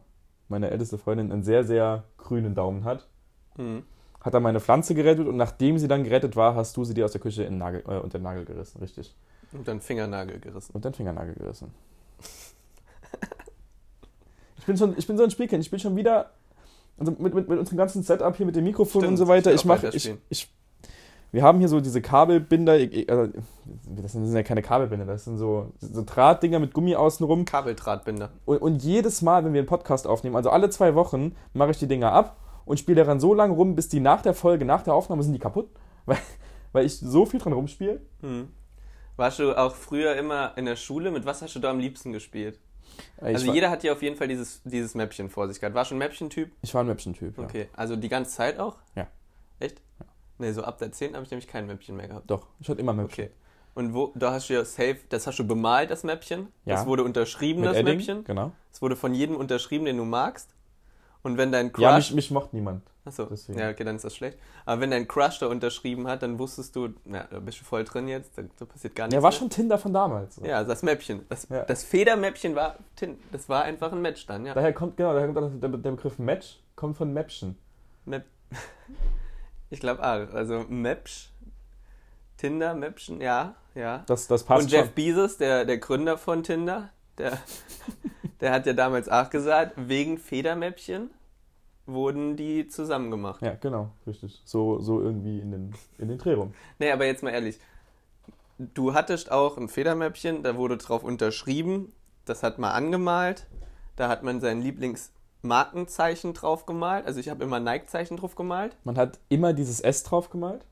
meine 0.48 0.72
älteste 0.72 0.98
Freundin 0.98 1.32
einen 1.32 1.44
sehr, 1.44 1.64
sehr 1.64 2.06
grünen 2.18 2.56
Daumen 2.56 2.84
hat. 2.84 3.08
Hm. 3.56 3.84
Hat 4.22 4.34
dann 4.34 4.44
meine 4.44 4.60
Pflanze 4.60 4.96
gerettet 4.96 5.28
und 5.28 5.38
nachdem 5.38 5.78
sie 5.78 5.88
dann 5.88 6.04
gerettet 6.04 6.36
war, 6.36 6.56
hast 6.56 6.76
du 6.76 6.84
sie 6.84 6.94
dir 6.94 7.06
aus 7.06 7.14
der 7.14 7.22
Küche 7.22 7.44
in 7.44 7.58
Nagel, 7.58 7.84
äh, 7.88 8.00
unter 8.00 8.20
den 8.20 8.24
Nagel 8.24 8.44
gerissen. 8.44 8.80
Richtig. 8.82 9.16
Und 9.54 9.68
dann 9.68 9.80
Fingernagel 9.80 10.40
gerissen. 10.40 10.72
Und 10.74 10.84
den 10.84 10.94
Fingernagel 10.94 11.36
gerissen. 11.36 11.72
ich, 14.58 14.66
bin 14.66 14.78
schon, 14.78 14.98
ich 14.98 15.08
bin 15.08 15.18
so 15.18 15.24
ein 15.24 15.32
Spielkind. 15.32 15.64
Ich 15.64 15.72
bin 15.72 15.80
schon 15.80 15.96
wieder. 15.96 16.32
Also 16.98 17.14
mit, 17.18 17.34
mit, 17.34 17.48
mit 17.48 17.60
unserem 17.60 17.78
ganzen 17.78 18.04
Setup 18.04 18.36
hier 18.36 18.46
mit 18.46 18.58
dem 18.58 18.66
Mikrofon 18.66 19.02
Stimmt, 19.02 19.12
und 19.12 19.18
so 19.18 19.28
weiter. 19.28 19.52
ich 19.52 19.62
Ich 19.62 19.66
mache. 19.66 19.90
Ich, 19.94 20.14
ich, 20.28 20.50
wir 21.32 21.44
haben 21.44 21.60
hier 21.60 21.70
so 21.70 21.80
diese 21.80 22.02
Kabelbinder. 22.02 22.74
Also, 23.08 23.32
das 23.86 24.12
sind 24.12 24.36
ja 24.36 24.44
keine 24.44 24.62
Kabelbinder, 24.62 25.06
das 25.06 25.26
sind 25.26 25.38
so, 25.38 25.72
so 25.80 26.04
Drahtdinger 26.04 26.60
mit 26.60 26.74
Gummi 26.74 26.96
außenrum. 26.96 27.46
Kabeldrahtbinder. 27.46 28.32
Und, 28.46 28.62
und 28.62 28.84
jedes 28.84 29.22
Mal, 29.22 29.46
wenn 29.46 29.54
wir 29.54 29.60
einen 29.60 29.68
Podcast 29.68 30.08
aufnehmen, 30.08 30.36
also 30.36 30.50
alle 30.50 30.70
zwei 30.72 30.96
Wochen, 30.96 31.36
mache 31.54 31.72
ich 31.72 31.80
die 31.80 31.88
Dinger 31.88 32.12
ab 32.12 32.36
und 32.70 32.78
spiele 32.78 33.04
daran 33.04 33.20
so 33.20 33.34
lange 33.34 33.54
rum, 33.56 33.76
bis 33.76 33.90
die 33.90 34.00
nach 34.00 34.22
der 34.22 34.36
Folge, 34.36 34.64
nach 34.64 34.84
der 34.84 34.94
Aufnahme 34.94 35.24
sind 35.24 35.34
die 35.34 35.40
kaputt. 35.40 35.70
Weil, 36.06 36.18
weil 36.72 36.86
ich 36.86 37.00
so 37.00 37.26
viel 37.26 37.40
dran 37.40 37.54
rumspiele. 37.54 38.00
Hm. 38.22 38.50
Warst 39.16 39.40
du 39.40 39.58
auch 39.58 39.74
früher 39.76 40.16
immer 40.16 40.54
in 40.56 40.66
der 40.66 40.76
Schule? 40.76 41.10
Mit 41.10 41.26
was 41.26 41.42
hast 41.42 41.56
du 41.56 41.60
da 41.60 41.72
am 41.72 41.80
liebsten 41.80 42.14
gespielt? 42.14 42.60
Ich, 43.18 43.24
Also 43.24 43.52
jeder 43.52 43.70
hat 43.72 43.82
hier 43.82 43.92
auf 43.94 44.02
jeden 44.04 44.16
Fall 44.16 44.28
dieses, 44.28 44.62
dieses 44.64 44.94
Mäppchen 44.94 45.30
vor 45.30 45.48
sich 45.48 45.60
gehabt. 45.60 45.76
Warst 45.76 45.90
du 45.92 45.96
ein 45.96 46.00
Mäppchen-Typ? 46.00 46.52
ich 46.62 46.74
war 46.76 46.84
ein 46.84 46.88
Mäppchen-Typ. 46.88 47.38
Ja. 47.38 47.44
Okay. 47.44 47.70
Also 47.76 47.96
die 47.96 48.08
ganze 48.10 48.32
Zeit 48.36 48.60
auch? 48.60 48.78
Ja. 48.96 49.08
Echt? 49.60 49.82
Nee, 50.38 50.52
so 50.52 50.64
ab 50.64 50.78
der 50.78 50.92
10 50.92 51.16
habe 51.16 51.24
ich 51.26 51.32
nämlich 51.32 51.48
kein 51.48 51.66
Mäppchen 51.66 51.96
mehr 51.96 52.08
gehabt. 52.08 52.30
Doch, 52.30 52.48
ich 52.60 52.70
hatte 52.70 52.80
immer 52.82 52.94
Mäppchen. 52.94 53.26
Okay. 53.26 53.34
Und 53.74 53.94
wo, 53.96 54.14
da 54.16 54.32
hast 54.32 54.50
du 54.50 54.54
ja 54.54 54.64
safe, 54.64 54.98
das 55.10 55.26
hast 55.26 55.38
du 55.40 55.46
bemalt, 55.46 55.90
das 55.90 56.04
Mäppchen. 56.04 56.48
Ja. 56.66 56.76
Das 56.76 56.86
wurde 56.86 57.04
unterschrieben, 57.04 57.62
Mit 57.62 57.72
das 57.72 57.78
Edding, 57.78 57.98
Mäppchen. 57.98 58.24
genau. 58.26 58.52
Es 58.72 58.82
wurde 58.82 58.96
von 58.96 59.14
jedem 59.16 59.36
unterschrieben, 59.36 59.86
den 59.86 59.98
du 59.98 60.06
magst. 60.06 60.54
Und 61.22 61.38
wenn 61.38 61.52
dein 61.52 61.68
Ja, 61.78 61.92
Crush. 61.96 62.10
mich, 62.12 62.14
mich 62.16 62.32
mochte 62.32 62.56
niemand. 62.56 62.84
Achso, 63.06 63.26
deswegen. 63.26 63.58
ja, 63.60 63.70
okay, 63.72 63.84
dann 63.84 63.96
ist 63.96 64.06
das 64.06 64.16
schlecht. 64.16 64.38
Aber 64.66 64.82
wenn 64.82 64.92
dein 64.92 65.08
Crush 65.08 65.40
da 65.40 65.48
unterschrieben 65.48 66.08
hat, 66.08 66.22
dann 66.22 66.38
wusstest 66.40 66.76
du, 66.76 66.90
na, 67.06 67.24
da 67.30 67.40
bist 67.40 67.60
du 67.60 67.66
voll 67.66 67.84
drin 67.84 68.08
jetzt, 68.08 68.38
da, 68.38 68.44
da 68.58 68.66
passiert 68.66 68.96
gar 68.96 69.06
nichts. 69.06 69.16
Ja, 69.16 69.24
war 69.24 69.32
mehr. 69.32 69.38
schon 69.40 69.50
Tinder 69.50 69.78
von 69.78 69.94
damals. 69.94 70.36
So. 70.36 70.46
Ja, 70.46 70.58
also 70.58 70.70
das 70.70 70.84
Mäppchen. 70.84 71.26
Das, 71.28 71.48
Ja. 71.50 71.64
das 71.64 71.84
Federmäppchen 71.84 72.56
war, 72.56 72.76
das 73.32 73.50
war 73.50 73.64
einfach 73.64 73.92
ein 73.92 74.02
Match 74.02 74.26
dann, 74.28 74.46
ja. 74.46 74.54
Daher 74.54 74.74
kommt, 74.74 74.96
genau, 74.98 75.14
daher 75.14 75.28
kommt 75.34 75.64
der, 75.64 75.70
der 75.70 75.92
Begriff 75.92 76.20
Match, 76.20 76.60
kommt 76.76 76.98
von 76.98 77.12
Mäppchen. 77.12 77.58
Map 78.06 78.26
ich 79.70 79.80
glaube 79.80 80.02
auch. 80.04 80.34
Also 80.34 80.66
Mäppsch, 80.70 81.30
Tinder, 82.38 82.74
Mäppchen, 82.76 83.22
ja, 83.22 83.56
ja. 83.76 84.04
Das, 84.08 84.28
das 84.28 84.44
passt 84.44 84.64
Und 84.64 84.72
Jeff 84.72 84.86
schon. 84.86 84.94
Bezos, 84.96 85.38
der, 85.38 85.66
der 85.66 85.78
Gründer 85.80 86.18
von 86.18 86.44
Tinder, 86.44 86.90
der, 87.18 87.38
der 88.42 88.52
hat 88.52 88.66
ja 88.66 88.74
damals 88.74 89.10
auch 89.10 89.30
gesagt, 89.30 89.74
wegen 89.78 90.18
Federmäppchen 90.18 91.10
wurden 91.92 92.36
die 92.36 92.68
zusammen 92.68 93.12
gemacht. 93.12 93.42
Ja, 93.42 93.56
genau, 93.56 93.92
richtig. 94.08 94.42
So, 94.46 94.80
so 94.80 95.02
irgendwie 95.02 95.40
in 95.40 95.52
den, 95.52 95.74
in 95.98 96.08
den 96.08 96.18
Dreh 96.18 96.34
rum. 96.34 96.54
Nee, 96.80 96.92
aber 96.92 97.06
jetzt 97.06 97.24
mal 97.24 97.32
ehrlich. 97.32 97.60
Du 98.58 98.94
hattest 98.94 99.32
auch 99.32 99.58
ein 99.58 99.70
Federmäppchen, 99.70 100.44
da 100.44 100.58
wurde 100.58 100.78
drauf 100.78 101.04
unterschrieben, 101.04 101.94
das 102.26 102.44
hat 102.44 102.60
man 102.60 102.72
angemalt, 102.72 103.48
da 103.96 104.10
hat 104.10 104.24
man 104.24 104.42
sein 104.42 104.62
Lieblingsmarkenzeichen 104.62 106.34
drauf 106.34 106.66
gemalt. 106.66 107.06
Also 107.06 107.20
ich 107.20 107.30
habe 107.30 107.44
immer 107.44 107.60
Nike-Zeichen 107.60 108.18
drauf 108.18 108.36
gemalt. 108.36 108.76
Man 108.84 108.98
hat 108.98 109.20
immer 109.30 109.54
dieses 109.54 109.80
S 109.80 110.04
drauf 110.04 110.30
gemalt. 110.30 110.66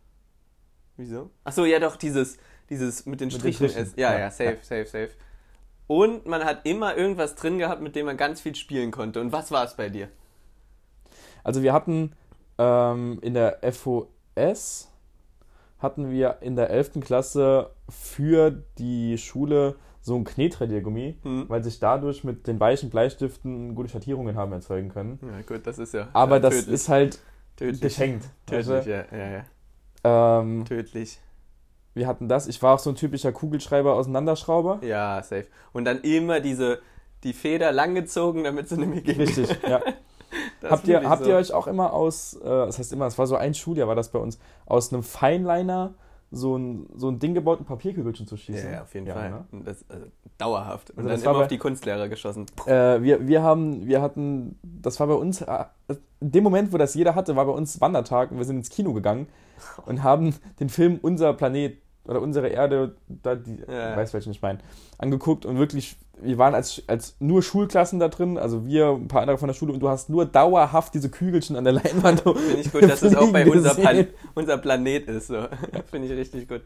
Wieso? 0.97 1.29
Achso, 1.43 1.63
ja 1.63 1.79
doch, 1.79 1.95
dieses, 1.95 2.37
dieses 2.69 3.05
mit 3.05 3.21
den 3.21 3.27
Mit 3.27 3.37
Strichen 3.37 3.67
ist. 3.67 3.97
Ja, 3.97 4.13
ja, 4.13 4.19
ja, 4.19 4.31
safe, 4.31 4.57
safe, 4.61 4.85
safe. 4.85 5.11
Und 5.87 6.25
man 6.25 6.43
hat 6.43 6.65
immer 6.65 6.97
irgendwas 6.97 7.35
drin 7.35 7.57
gehabt, 7.57 7.81
mit 7.81 7.95
dem 7.95 8.05
man 8.05 8.17
ganz 8.17 8.41
viel 8.41 8.55
spielen 8.55 8.91
konnte. 8.91 9.21
Und 9.21 9.31
was 9.31 9.51
war 9.51 9.63
es 9.63 9.75
bei 9.75 9.89
dir? 9.89 10.09
Also 11.47 11.63
wir 11.63 11.71
hatten 11.71 12.11
ähm, 12.57 13.19
in 13.21 13.33
der 13.33 13.59
FOS 13.71 14.91
hatten 15.79 16.11
wir 16.11 16.39
in 16.41 16.55
der 16.57 16.69
11. 16.71 16.99
Klasse 17.01 17.69
für 17.87 18.51
die 18.77 19.17
Schule 19.17 19.75
so 20.01 20.15
ein 20.15 20.25
Knetradiergummi, 20.25 21.17
Hm. 21.23 21.45
weil 21.47 21.63
sich 21.63 21.79
dadurch 21.79 22.23
mit 22.25 22.47
den 22.47 22.59
weichen 22.59 22.89
Bleistiften 22.89 23.75
gute 23.75 23.89
Schattierungen 23.89 24.35
haben 24.35 24.51
erzeugen 24.51 24.89
können. 24.89 25.19
Ja, 25.21 25.41
gut, 25.47 25.65
das 25.65 25.77
ist 25.79 25.93
ja. 25.93 26.09
Aber 26.13 26.35
ja, 26.35 26.39
das 26.41 26.55
tödlich, 26.55 26.73
ist 26.73 26.89
halt 26.89 27.19
tödlich. 27.55 27.81
geschenkt. 27.81 28.25
Tödlich, 28.45 28.83
du? 28.85 28.91
ja, 28.91 29.05
ja, 29.17 29.43
ja. 30.03 30.39
Ähm, 30.41 30.65
Tödlich. 30.65 31.19
wir 31.93 32.07
hatten 32.07 32.27
das. 32.27 32.47
Ich 32.47 32.61
war 32.61 32.73
auch 32.75 32.79
so 32.79 32.89
ein 32.89 32.95
typischer 32.95 33.31
Kugelschreiber 33.31 33.93
Auseinanderschrauber. 33.95 34.79
Ja, 34.83 35.21
safe. 35.23 35.47
Und 35.73 35.85
dann 35.85 36.01
immer 36.01 36.39
diese, 36.41 36.79
die 37.23 37.33
Feder 37.33 37.71
langgezogen, 37.71 38.43
damit 38.43 38.67
sie 38.67 38.77
nicht 38.77 38.89
mehr 38.89 39.01
geht. 39.01 39.17
Richtig, 39.19 39.49
ja. 39.67 39.81
Habt 40.63 40.87
ihr, 40.87 41.07
habt 41.09 41.23
so. 41.23 41.29
ihr 41.29 41.35
euch 41.35 41.53
auch 41.53 41.67
immer 41.67 41.93
aus, 41.93 42.33
äh, 42.35 42.43
das 42.45 42.79
heißt 42.79 42.93
immer, 42.93 43.05
es 43.07 43.17
war 43.17 43.27
so 43.27 43.35
ein 43.35 43.53
Schuljahr, 43.53 43.87
war 43.87 43.95
das 43.95 44.09
bei 44.09 44.19
uns, 44.19 44.39
aus 44.65 44.91
einem 44.93 45.03
Fineliner 45.03 45.93
so 46.29 46.57
ein, 46.57 46.87
so 46.95 47.07
ein 47.09 47.19
Ding 47.19 47.33
gebaut, 47.33 47.59
ein 47.61 47.65
Papierkügelchen 47.65 48.27
zu 48.27 48.35
schießen. 48.35 48.65
Ja, 48.69 48.75
ja, 48.77 48.81
auf 48.81 48.93
jeden 48.93 49.07
Ja, 49.07 49.13
Fall. 49.13 49.29
ne? 49.29 49.45
Das, 49.63 49.85
also, 49.89 50.07
dauerhaft. 50.37 50.91
Und 50.91 50.97
Also 50.99 51.09
dann 51.09 51.21
immer 51.23 51.33
bei- 51.39 51.41
auf 51.43 51.47
die 51.47 51.57
Kunstlehrer 51.57 52.09
geschossen. 52.09 52.45
Äh, 52.65 53.01
wir, 53.01 53.27
wir 53.27 53.41
haben, 53.43 53.85
wir 53.87 54.01
hatten, 54.01 54.59
das 54.61 54.99
war 54.99 55.07
bei 55.07 55.13
uns, 55.13 55.41
äh, 55.41 55.65
in 56.19 56.31
dem 56.31 56.43
Moment, 56.43 56.73
wo 56.73 56.77
das 56.77 56.95
jeder 56.95 57.15
hatte, 57.15 57.35
war 57.37 57.45
bei 57.45 57.51
uns 57.53 57.79
Wandertag 57.79 58.31
und 58.31 58.37
wir 58.39 58.45
sind 58.45 58.57
ins 58.57 58.69
Kino 58.69 58.91
gegangen 58.93 59.27
und 59.85 60.03
haben 60.03 60.35
den 60.59 60.67
Film 60.69 60.99
Unser 61.01 61.33
Planet 61.33 61.77
oder 62.07 62.21
unsere 62.21 62.47
Erde, 62.47 62.95
da 63.07 63.35
die, 63.35 63.59
Ja. 63.67 63.95
weiß 63.95 64.13
welchen 64.13 64.31
ich 64.31 64.41
meine, 64.41 64.59
angeguckt 64.97 65.45
und 65.45 65.57
wirklich, 65.59 65.97
wir 66.21 66.37
waren 66.37 66.55
als, 66.55 66.81
als 66.87 67.15
nur 67.19 67.43
Schulklassen 67.43 67.99
da 67.99 68.07
drin, 68.07 68.37
also 68.37 68.65
wir, 68.65 68.89
ein 68.89 69.07
paar 69.07 69.21
andere 69.21 69.37
von 69.37 69.47
der 69.47 69.53
Schule 69.53 69.73
und 69.73 69.79
du 69.79 69.89
hast 69.89 70.09
nur 70.09 70.25
dauerhaft 70.25 70.93
diese 70.93 71.09
Kügelchen 71.09 71.55
an 71.55 71.63
der 71.63 71.73
Leinwand. 71.73 72.21
Finde 72.25 72.61
ich 72.61 72.71
gut, 72.71 72.83
dass 72.83 73.01
es 73.01 73.15
auch 73.15 73.27
bei 73.31 73.47
unser, 73.47 73.75
Plan 73.75 74.07
unser 74.33 74.57
Planet 74.57 75.07
ist. 75.09 75.27
So. 75.27 75.47
Finde 75.91 76.07
ich 76.07 76.13
richtig 76.17 76.47
gut. 76.47 76.61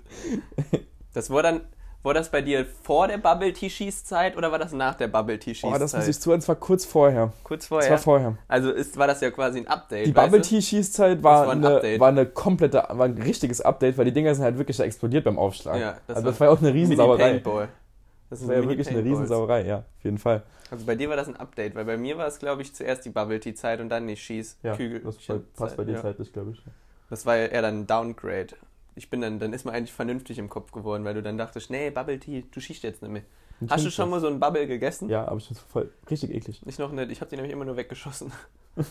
Das 1.13 1.29
war 1.29 1.43
dann, 1.43 1.61
war 2.03 2.13
das 2.13 2.29
bei 2.29 2.41
dir 2.41 2.65
vor 2.83 3.07
der 3.07 3.17
Bubble 3.17 3.53
Tea 3.53 3.69
Schießzeit 3.69 4.35
oder 4.37 4.51
war 4.51 4.59
das 4.59 4.71
nach 4.71 4.95
der 4.95 5.07
Bubble 5.07 5.37
Tea 5.37 5.53
Schießzeit? 5.53 5.75
Oh, 5.75 5.77
das 5.79 5.93
muss 5.93 6.07
ich 6.07 6.19
zu, 6.19 6.31
das 6.31 6.47
war 6.47 6.55
kurz 6.55 6.83
vorher. 6.85 7.31
Kurz 7.43 7.67
vorher. 7.67 7.91
war 7.91 7.97
vorher. 7.97 8.37
Also 8.47 8.71
ist, 8.71 8.97
war 8.97 9.07
das 9.07 9.21
ja 9.21 9.29
quasi 9.31 9.59
ein 9.59 9.67
Update. 9.67 10.07
Die 10.07 10.11
Bubble? 10.11 10.41
Tea 10.41 10.61
Schießzeit 10.61 11.21
war, 11.21 11.45
Das 11.45 11.47
war 11.47 11.71
ein 11.71 11.83
eine, 11.83 11.99
war 11.99 12.07
eine 12.09 12.25
komplette, 12.25 12.83
war 12.89 13.05
ein 13.05 13.17
richtiges 13.21 13.61
Update, 13.61 13.97
weil 13.97 14.05
die 14.05 14.13
Dinger 14.13 14.33
sind 14.33 14.43
halt 14.43 14.57
wirklich 14.57 14.79
explodiert 14.79 15.23
beim 15.25 15.37
Aufschlag. 15.37 15.79
Ja, 15.79 15.97
das 16.07 16.17
also 16.17 16.25
war 16.25 16.31
das 16.31 16.39
war 16.39 16.47
ja 16.47 16.53
auch 16.53 16.59
eine 16.61 16.73
Riesensauerei. 16.73 17.39
Das 17.39 18.39
Das 18.39 18.47
war 18.47 18.55
ja 18.55 18.67
wirklich 18.67 18.87
eine. 18.89 19.03
Riesensauerei, 19.03 19.65
ja, 19.65 19.77
auf 19.79 20.03
jeden 20.03 20.17
Fall. 20.17 20.43
Also 20.71 20.85
bei 20.85 20.95
dir 20.95 21.09
war 21.09 21.17
das 21.17 21.27
ein 21.27 21.35
Update, 21.35 21.75
weil 21.75 21.83
bei 21.83 21.97
mir 21.97 22.17
war 22.17 22.27
es, 22.27 22.39
glaube 22.39 22.61
ich, 22.61 22.73
zuerst 22.73 23.03
die 23.03 23.09
Bubble 23.09 23.39
Tea 23.41 23.53
Zeit 23.53 23.81
und 23.81 23.89
dann 23.89 24.07
die 24.07 24.15
Schieß 24.15 24.57
Ja, 24.63 24.73
Kügel- 24.75 25.01
das 25.03 25.17
bei, 25.17 25.35
passt 25.57 25.75
bei 25.75 25.83
dir 25.83 25.95
ja. 25.95 26.01
zeitlich, 26.01 26.31
glaube 26.31 26.51
ich. 26.51 26.63
Das 27.09 27.25
war 27.25 27.35
ja 27.35 27.47
eher 27.47 27.61
dann 27.61 27.81
ein 27.81 27.87
Downgrade. 27.87 28.55
Ich 28.95 29.09
bin 29.09 29.21
dann, 29.21 29.39
dann 29.39 29.53
ist 29.53 29.65
man 29.65 29.73
eigentlich 29.73 29.93
vernünftig 29.93 30.37
im 30.37 30.49
Kopf 30.49 30.71
geworden, 30.71 31.05
weil 31.05 31.13
du 31.13 31.23
dann 31.23 31.37
dachtest, 31.37 31.69
nee, 31.69 31.89
Bubble 31.89 32.19
Tea, 32.19 32.43
du 32.51 32.59
schießt 32.59 32.83
jetzt 32.83 33.01
nicht 33.01 33.11
mehr. 33.11 33.23
Und 33.61 33.71
Hast 33.71 33.85
du 33.85 33.91
schon 33.91 34.05
das? 34.05 34.11
mal 34.11 34.19
so 34.19 34.27
einen 34.27 34.39
Bubble 34.39 34.67
gegessen? 34.67 35.09
Ja, 35.09 35.27
aber 35.27 35.37
ich 35.37 35.47
finde 35.47 35.59
es 35.61 35.71
voll 35.71 35.91
richtig 36.09 36.33
eklig. 36.33 36.61
Ich 36.65 36.79
noch 36.79 36.91
nicht, 36.91 37.11
ich 37.11 37.21
habe 37.21 37.29
die 37.29 37.35
nämlich 37.35 37.53
immer 37.53 37.65
nur 37.65 37.77
weggeschossen. 37.77 38.31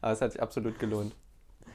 Aber 0.00 0.12
es 0.12 0.20
hat 0.20 0.32
sich 0.32 0.42
absolut 0.42 0.78
gelohnt. 0.78 1.14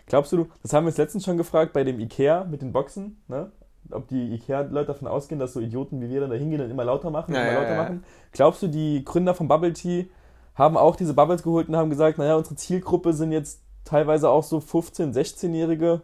Glaubst 0.07 0.31
du, 0.31 0.47
das 0.63 0.73
haben 0.73 0.85
wir 0.85 0.89
uns 0.89 0.97
letztens 0.97 1.25
schon 1.25 1.37
gefragt 1.37 1.73
bei 1.73 1.83
dem 1.83 1.99
Ikea 1.99 2.43
mit 2.45 2.61
den 2.61 2.71
Boxen, 2.71 3.21
ne? 3.27 3.51
Ob 3.91 4.07
die 4.07 4.33
Ikea-Leute 4.33 4.87
davon 4.87 5.07
ausgehen, 5.07 5.39
dass 5.39 5.53
so 5.53 5.59
Idioten 5.59 6.01
wie 6.01 6.09
wir 6.09 6.21
dann 6.21 6.29
da 6.29 6.35
hingehen 6.35 6.61
und 6.61 6.69
immer 6.69 6.83
lauter 6.83 7.09
machen, 7.09 7.33
Ja, 7.33 7.41
immer 7.41 7.51
ja, 7.51 7.59
lauter 7.59 7.75
ja. 7.75 7.83
machen. 7.83 8.03
Glaubst 8.31 8.61
du, 8.61 8.67
die 8.67 9.03
Gründer 9.03 9.33
von 9.33 9.47
Bubble 9.47 9.73
Tea 9.73 10.09
haben 10.55 10.77
auch 10.77 10.95
diese 10.95 11.13
Bubbles 11.13 11.43
geholt 11.43 11.69
und 11.69 11.75
haben 11.75 11.89
gesagt, 11.89 12.17
naja, 12.17 12.35
unsere 12.35 12.55
Zielgruppe 12.55 13.13
sind 13.13 13.31
jetzt 13.31 13.61
teilweise 13.85 14.29
auch 14.29 14.43
so 14.43 14.57
15-, 14.57 15.13
16-Jährige. 15.13 16.01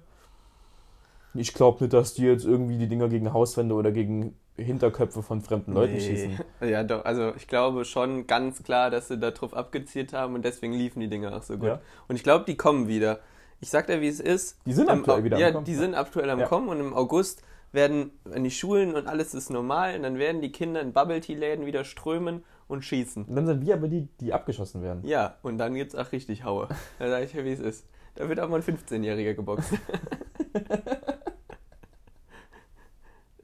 Ich 1.35 1.53
glaube 1.53 1.83
nicht, 1.83 1.93
dass 1.93 2.13
die 2.13 2.23
jetzt 2.23 2.45
irgendwie 2.45 2.77
die 2.77 2.87
Dinger 2.87 3.07
gegen 3.09 3.33
Hauswände 3.33 3.75
oder 3.75 3.91
gegen 3.91 4.35
Hinterköpfe 4.57 5.21
von 5.21 5.41
fremden 5.41 5.73
Leuten 5.73 5.99
schießen. 5.99 6.39
Ja, 6.61 6.83
doch, 6.83 7.03
also 7.05 7.33
ich 7.35 7.47
glaube 7.47 7.83
schon 7.85 8.25
ganz 8.27 8.63
klar, 8.63 8.89
dass 8.89 9.09
sie 9.09 9.17
da 9.17 9.31
drauf 9.31 9.53
abgezielt 9.53 10.13
haben 10.13 10.33
und 10.35 10.45
deswegen 10.45 10.73
liefen 10.73 10.99
die 11.01 11.09
Dinge 11.09 11.35
auch 11.35 11.43
so 11.43 11.57
gut. 11.57 11.67
Ja. 11.67 11.81
Und 12.07 12.15
ich 12.15 12.23
glaube, 12.23 12.45
die 12.45 12.55
kommen 12.55 12.87
wieder. 12.87 13.19
Ich 13.59 13.69
sag 13.69 13.87
dir, 13.87 14.01
wie 14.01 14.07
es 14.07 14.19
ist. 14.19 14.57
Die 14.65 14.73
sind 14.73 14.89
Im 14.89 14.99
aktuell 14.99 15.23
wieder 15.23 15.35
am 15.37 15.41
Ja, 15.41 15.51
Kommen. 15.51 15.65
die 15.65 15.75
sind 15.75 15.93
aktuell 15.95 16.29
am 16.29 16.39
Ja. 16.39 16.45
Kommen 16.47 16.69
und 16.69 16.79
im 16.79 16.93
August 16.93 17.41
werden 17.71 18.11
in 18.33 18.43
die 18.45 18.51
Schulen 18.51 18.95
und 18.95 19.07
alles 19.07 19.33
ist 19.33 19.49
normal 19.49 19.95
und 19.97 20.03
dann 20.03 20.17
werden 20.17 20.41
die 20.41 20.51
Kinder 20.51 20.81
in 20.81 20.93
Bubble 20.93 21.19
Tea 21.19 21.35
Läden 21.35 21.65
wieder 21.65 21.83
strömen 21.83 22.43
und 22.67 22.83
schießen. 22.85 23.25
Und 23.25 23.35
dann 23.35 23.45
sind 23.45 23.65
wir 23.65 23.73
aber 23.73 23.89
die, 23.89 24.07
die 24.21 24.31
abgeschossen 24.33 24.81
werden. 24.81 25.01
Ja, 25.05 25.35
und 25.43 25.57
dann 25.57 25.73
gibt's 25.75 25.95
auch 25.95 26.11
richtig 26.13 26.43
Haue. 26.45 26.69
Da 26.99 27.09
sag 27.09 27.23
ich 27.23 27.31
dir, 27.31 27.43
wie 27.43 27.51
es 27.51 27.59
ist. 27.59 27.85
Da 28.15 28.29
wird 28.29 28.39
auch 28.39 28.47
mal 28.47 28.61
ein 28.61 28.63
15-Jähriger 28.63 29.33
geboxt. 29.33 29.73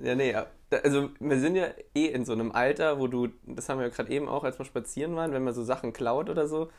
ja, 0.03 0.15
nee, 0.15 0.35
also 0.83 1.09
wir 1.19 1.39
sind 1.39 1.55
ja 1.55 1.67
eh 1.95 2.07
in 2.07 2.25
so 2.25 2.33
einem 2.33 2.51
Alter, 2.51 2.99
wo 2.99 3.07
du, 3.07 3.29
das 3.45 3.69
haben 3.69 3.79
wir 3.79 3.87
ja 3.87 3.93
gerade 3.93 4.11
eben 4.11 4.27
auch, 4.27 4.43
als 4.43 4.57
wir 4.57 4.65
spazieren 4.65 5.15
waren, 5.15 5.33
wenn 5.33 5.43
man 5.43 5.53
so 5.53 5.63
Sachen 5.63 5.93
klaut 5.93 6.29
oder 6.29 6.47
so, 6.47 6.69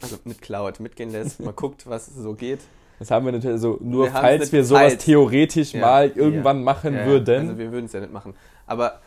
also 0.00 0.18
mit 0.24 0.40
klaut, 0.40 0.80
mitgehen 0.80 1.10
lässt, 1.10 1.40
mal 1.44 1.52
guckt, 1.52 1.88
was 1.88 2.06
so 2.06 2.34
geht. 2.34 2.60
Das 2.98 3.10
haben 3.10 3.26
wir 3.26 3.32
natürlich 3.32 3.60
so, 3.60 3.78
nur 3.80 4.06
Wir 4.06 4.12
falls 4.12 4.52
wir 4.52 4.64
sowas 4.64 4.92
falls. 4.92 5.04
theoretisch 5.04 5.72
Ja, 5.72 5.80
mal 5.80 6.10
irgendwann 6.10 6.58
ja, 6.58 6.64
machen 6.64 6.94
Ja, 6.94 7.06
würden. 7.06 7.48
Also 7.48 7.58
wir 7.58 7.70
würden 7.70 7.86
es 7.86 7.92
ja 7.92 8.00
nicht 8.00 8.12
machen. 8.12 8.34
Aber 8.66 9.00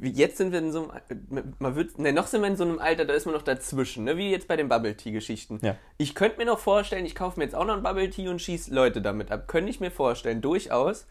jetzt 0.00 0.38
sind 0.38 0.52
wir 0.52 0.60
in 0.60 0.72
so 0.72 0.90
einem, 0.90 1.54
man 1.58 1.76
wird, 1.76 1.98
ne, 1.98 2.12
noch 2.12 2.28
sind 2.28 2.40
wir 2.40 2.48
in 2.48 2.56
so 2.56 2.64
einem 2.64 2.78
Alter, 2.78 3.04
da 3.04 3.12
ist 3.12 3.26
man 3.26 3.34
noch 3.34 3.42
dazwischen, 3.42 4.04
ne? 4.04 4.16
wie 4.16 4.30
jetzt 4.30 4.48
bei 4.48 4.56
den 4.56 4.68
Bubble 4.68 4.96
Tea 4.96 5.10
Geschichten. 5.10 5.58
Ja. 5.62 5.76
Ich 5.98 6.14
könnte 6.14 6.38
mir 6.38 6.46
noch 6.46 6.58
vorstellen, 6.58 7.04
ich 7.04 7.14
kaufe 7.14 7.38
mir 7.38 7.44
jetzt 7.44 7.54
auch 7.54 7.66
noch 7.66 7.76
ein 7.76 7.82
Bubble 7.82 8.08
Tea 8.08 8.28
und 8.28 8.40
schieße 8.40 8.72
Leute 8.74 9.02
damit 9.02 9.30
ab. 9.30 9.48
Könnte 9.48 9.70
ich 9.70 9.80
mir 9.80 9.90
vorstellen, 9.90 10.40
durchaus. 10.40 11.06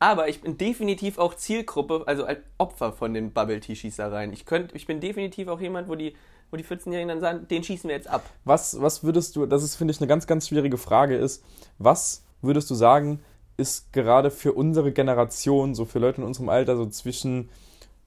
Aber 0.00 0.28
ich 0.28 0.40
bin 0.40 0.56
definitiv 0.56 1.18
auch 1.18 1.34
Zielgruppe, 1.34 2.04
also 2.06 2.24
als 2.24 2.40
Opfer 2.56 2.92
von 2.92 3.12
den 3.12 3.32
Bubble 3.32 3.60
Tea 3.60 3.76
Schießereien. 3.76 4.32
Ich 4.32 4.46
könnte, 4.46 4.74
ich 4.74 4.86
bin 4.86 4.98
definitiv 4.98 5.48
auch 5.48 5.60
jemand, 5.60 5.88
wo 5.88 5.94
die, 5.94 6.16
wo 6.50 6.56
die 6.56 6.64
14-Jährigen 6.64 7.08
dann 7.08 7.20
sagen, 7.20 7.46
den 7.48 7.62
schießen 7.62 7.86
wir 7.86 7.94
jetzt 7.94 8.08
ab. 8.08 8.24
Was, 8.44 8.80
was 8.80 9.04
würdest 9.04 9.36
du, 9.36 9.44
das 9.44 9.62
ist, 9.62 9.76
finde 9.76 9.92
ich, 9.92 10.00
eine 10.00 10.08
ganz, 10.08 10.26
ganz 10.26 10.48
schwierige 10.48 10.78
Frage 10.78 11.16
ist, 11.16 11.44
was 11.78 12.24
würdest 12.40 12.70
du 12.70 12.74
sagen, 12.74 13.20
ist 13.58 13.92
gerade 13.92 14.30
für 14.30 14.54
unsere 14.54 14.90
Generation, 14.90 15.74
so 15.74 15.84
für 15.84 15.98
Leute 15.98 16.22
in 16.22 16.26
unserem 16.26 16.48
Alter, 16.48 16.76
so 16.76 16.86
zwischen 16.86 17.50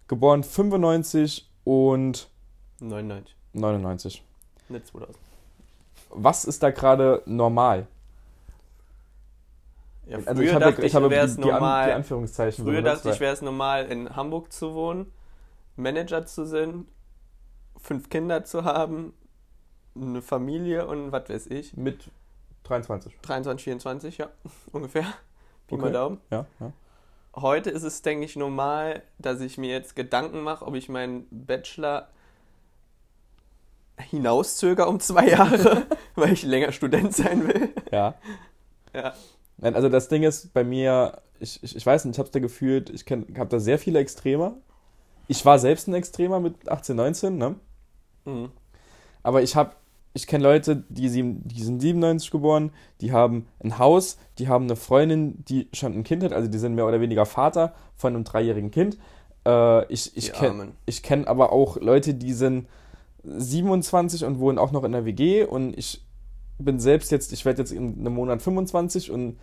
geboren 0.08 0.44
95 0.44 1.48
und 1.64 2.28
99, 2.80 3.36
99. 3.54 4.24
nicht 4.70 4.88
2000. 4.88 5.16
Was 6.10 6.46
ist 6.46 6.64
da 6.64 6.72
gerade 6.72 7.22
normal? 7.28 7.86
Ja, 10.06 10.18
früher 10.20 10.28
Also 10.28 10.42
ich 10.42 10.54
habe, 10.54 10.66
dachte 10.66 10.82
ich, 10.82 10.88
ich 10.88 10.96
habe 10.96 11.10
wäre 11.10 11.26
es 11.26 11.36
die, 11.36 11.42
normal. 11.42 11.88
die 11.88 11.94
Anführungszeichen. 11.94 12.66
Früher 12.66 12.82
dachte 12.82 13.10
ich, 13.10 13.20
wäre 13.20 13.34
es 13.34 13.42
normal, 13.42 13.86
in 13.86 14.16
Hamburg 14.16 14.52
zu 14.52 14.74
wohnen, 14.74 15.12
Manager 15.76 16.26
zu 16.26 16.46
sein, 16.46 16.86
fünf 17.78 18.10
Kinder 18.10 18.44
zu 18.44 18.64
haben, 18.66 19.14
eine 19.96 20.22
Familie 20.22 20.88
und 20.88 21.12
was 21.12 21.30
weiß 21.30 21.48
ich. 21.48 21.76
mit 21.78 22.10
23. 22.64 23.18
23, 23.22 23.64
24, 23.64 24.18
ja, 24.18 24.30
ungefähr. 24.72 25.06
Pi 25.68 25.76
mal 25.76 25.84
Okay. 25.86 25.94
Daumen. 25.94 26.22
Ja, 26.32 26.46
ja. 26.60 26.72
Heute 27.36 27.70
ist 27.72 27.84
es, 27.84 28.02
denke 28.02 28.26
ich, 28.26 28.36
normal, 28.36 29.02
dass 29.18 29.42
ich 29.42 29.58
mir 29.58 29.70
jetzt 29.72 29.96
Gedanken 29.96 30.42
mache, 30.42 30.66
ob 30.66 30.76
ich 30.76 30.88
meinen 30.90 31.26
Bachelor 31.32 32.10
hinauszöger 33.98 34.88
um 34.88 35.00
zwei 35.00 35.30
Jahre, 35.30 35.86
weil 36.16 36.34
ich 36.34 36.44
länger 36.44 36.72
Student 36.72 37.16
sein 37.16 37.48
will. 37.48 37.70
ja. 37.92 38.16
Ja. 38.94 39.14
Nein, 39.58 39.76
also 39.76 39.90
das 39.90 40.08
Ding 40.08 40.24
ist 40.24 40.54
bei 40.54 40.64
mir, 40.64 41.22
ich, 41.40 41.62
ich, 41.64 41.76
ich 41.76 41.86
weiß 41.86 42.06
nicht, 42.06 42.16
ich 42.16 42.20
habe 42.20 42.28
es 42.28 42.32
da 42.32 42.40
gefühlt, 42.40 42.90
ich 42.90 43.06
habe 43.12 43.50
da 43.50 43.60
sehr 43.60 43.80
viele 43.80 44.00
Extremer. 44.00 44.56
Ich 45.28 45.46
war 45.46 45.60
selbst 45.60 45.88
ein 45.88 45.94
Extremer 45.94 46.40
mit 46.40 46.70
18, 46.70 46.96
19, 46.96 47.38
ne? 47.38 47.56
Mhm. 48.26 48.50
Aber 49.22 49.42
ich 49.42 49.56
habe, 49.56 49.72
ich 50.14 50.28
kenne 50.28 50.44
Leute, 50.44 50.84
die, 50.90 51.08
sieben, 51.08 51.42
die 51.48 51.64
sind 51.64 51.80
97 51.80 52.30
geboren, 52.30 52.72
die 53.02 53.12
haben 53.12 53.48
ein 53.64 53.80
Haus, 53.80 54.18
die 54.38 54.48
haben 54.48 54.66
eine 54.66 54.76
Freundin, 54.76 55.44
die 55.46 55.70
schon 55.74 55.94
ein 55.94 56.04
Kind 56.04 56.24
hat, 56.24 56.34
also 56.34 56.50
die 56.50 56.58
sind 56.58 56.76
mehr 56.76 56.88
oder 56.88 57.00
weniger 57.00 57.26
Vater 57.26 57.74
von 57.96 58.16
einem 58.16 58.24
dreijährigen 58.26 58.72
Kind. 58.72 58.98
Äh, 59.46 59.92
ich 59.92 60.16
ich 60.18 60.34
kenne 60.34 60.74
kenn 61.04 61.26
aber 61.26 61.52
auch 61.52 61.78
Leute, 61.78 62.14
die 62.14 62.34
sind 62.34 62.68
27 63.24 64.26
und 64.26 64.40
wohnen 64.40 64.58
auch 64.58 64.72
noch 64.72 64.84
in 64.84 64.92
der 64.92 65.06
WG 65.06 65.46
und 65.46 65.78
ich 65.78 66.04
bin 66.58 66.80
selbst 66.80 67.12
jetzt, 67.12 67.32
ich 67.34 67.46
werde 67.46 67.62
jetzt 67.62 67.72
in 67.72 68.00
einem 68.00 68.14
Monat 68.14 68.42
25 68.42 69.12
und 69.12 69.38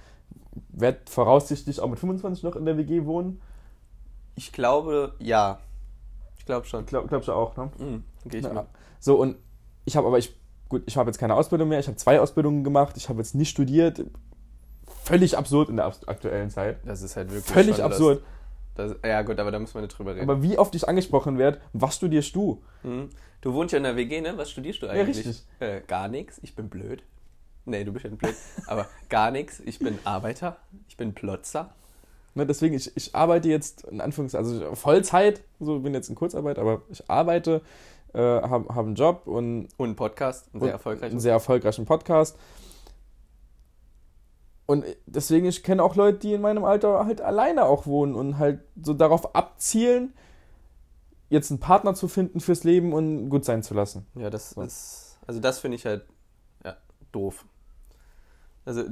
werde 0.69 1.01
voraussichtlich 1.09 1.81
auch 1.81 1.89
mit 1.89 1.99
25 1.99 2.45
noch 2.45 2.57
in 2.57 2.65
der 2.65 2.77
WG 2.77 3.05
wohnen. 3.05 3.41
Ich 4.37 4.53
glaube, 4.53 5.15
ja. 5.19 5.61
Ich 6.39 6.47
glaube 6.47 6.67
schon. 6.67 6.87
Glaub, 6.87 7.09
glaubst 7.09 7.29
du 7.29 7.33
auch, 7.33 7.57
ne? 7.57 7.71
Mhm. 7.79 8.05
Gehe 8.27 8.41
ich 8.41 8.47
Ja. 8.47 8.67
So, 8.99 9.17
und 9.17 9.37
ich 9.85 9.97
habe 9.97 10.07
aber, 10.07 10.19
ich, 10.19 10.35
gut, 10.69 10.83
ich 10.87 10.97
habe 10.97 11.09
jetzt 11.09 11.19
keine 11.19 11.35
Ausbildung 11.35 11.69
mehr, 11.69 11.81
ich 11.81 11.87
habe 11.87 11.97
zwei 11.97 12.21
Ausbildungen 12.21 12.65
gemacht, 12.65 12.97
ich 12.97 13.09
habe 13.09 13.19
jetzt 13.19 13.35
nicht 13.35 13.51
studiert. 13.51 14.05
Völlig 15.05 15.37
absurd 15.37 15.69
in 15.69 15.77
der 15.77 15.87
aktuellen 16.07 16.51
Zeit. 16.51 16.79
Das 16.85 17.03
ist 17.03 17.17
halt 17.17 17.31
wirklich 17.31 17.53
Völlig 17.53 17.83
absurd. 17.83 18.19
Das, 18.19 18.40
das, 18.75 18.95
ja 19.05 19.23
gut, 19.23 19.39
aber 19.39 19.51
da 19.51 19.59
müssen 19.59 19.75
wir 19.75 19.83
nicht 19.83 19.97
drüber 19.99 20.15
reden. 20.15 20.29
Aber 20.29 20.43
wie 20.43 20.59
oft 20.59 20.75
ich 20.75 20.89
angesprochen 20.89 21.39
werde, 21.39 21.61
was 21.73 21.97
studierst 21.97 22.35
du? 22.35 22.63
Mhm. 22.83 23.11
Du 23.41 23.55
wohnst 23.55 23.73
ja 23.73 23.79
in 23.79 23.85
der 23.85 23.97
WG, 23.97 24.21
ne? 24.21 24.37
Was 24.37 24.51
studierst 24.51 24.83
du 24.83 24.87
eigentlich? 24.89 25.17
richtig. 25.27 25.45
Äh, 25.61 25.81
gar 25.87 26.09
nichts. 26.09 26.39
Ich 26.43 26.55
bin 26.55 26.69
blöd. 26.69 27.03
Nee, 27.65 27.85
du 27.85 27.93
bist 27.93 28.05
ja 28.05 28.11
nicht 28.11 28.21
blöd. 28.21 28.35
aber 28.67 28.87
gar 29.09 29.31
nichts. 29.31 29.61
Ich 29.65 29.79
bin 29.79 29.99
Arbeiter. 30.05 30.57
Ich 30.89 30.97
bin 30.97 31.15
Plotzer. 31.15 31.73
Ne, 32.35 32.47
deswegen, 32.47 32.75
ich, 32.75 32.97
ich 32.97 33.15
arbeite 33.15 33.49
jetzt 33.49 33.85
in 33.85 34.01
Anführungs-, 34.01 34.37
also 34.37 34.75
Vollzeit, 34.77 35.43
so 35.59 35.81
bin 35.81 35.95
jetzt 35.95 36.09
in 36.09 36.15
Kurzarbeit, 36.15 36.59
aber 36.61 36.83
ich 36.89 37.09
arbeite, 37.11 37.61
äh, 38.15 38.19
habe 38.19 38.73
hab 38.75 38.87
einen 38.87 38.95
Job 38.95 39.23
und 39.27 39.69
Und 39.77 39.91
ein 39.91 39.97
Podcast. 39.97 40.47
Ein 40.55 40.61
sehr 40.61 40.69
Und 40.69 40.73
erfolgreicher. 40.73 41.11
einen 41.11 41.21
sehr 41.21 41.33
erfolgreichen 41.33 41.85
Podcast. 41.87 42.39
Und 44.71 44.85
deswegen, 45.07 45.47
ich 45.47 45.65
kenne 45.65 45.83
auch 45.83 45.97
Leute, 45.97 46.19
die 46.19 46.33
in 46.33 46.41
meinem 46.43 46.63
Alter 46.65 47.05
halt 47.05 47.21
alleine 47.21 47.65
auch 47.65 47.87
wohnen 47.87 48.15
und 48.15 48.39
halt 48.39 48.61
so 48.81 48.95
darauf 48.95 49.35
abzielen, 49.35 50.15
jetzt 51.29 51.51
einen 51.51 51.59
Partner 51.59 51.93
zu 51.95 52.07
finden 52.07 52.39
fürs 52.39 52.63
Leben 52.63 52.93
und 52.93 53.31
gut 53.31 53.45
sein 53.45 53.65
zu 53.65 53.75
lassen. 53.75 54.07
Ja, 54.15 54.31
das 54.31 54.51
So. 54.51 54.63
ist. 54.63 55.19
Also 55.27 55.41
das 55.41 55.59
finde 55.59 55.75
ich 55.75 55.87
halt 55.87 56.05
ja, 56.65 56.77
doof. 57.11 57.45
Also 58.65 58.85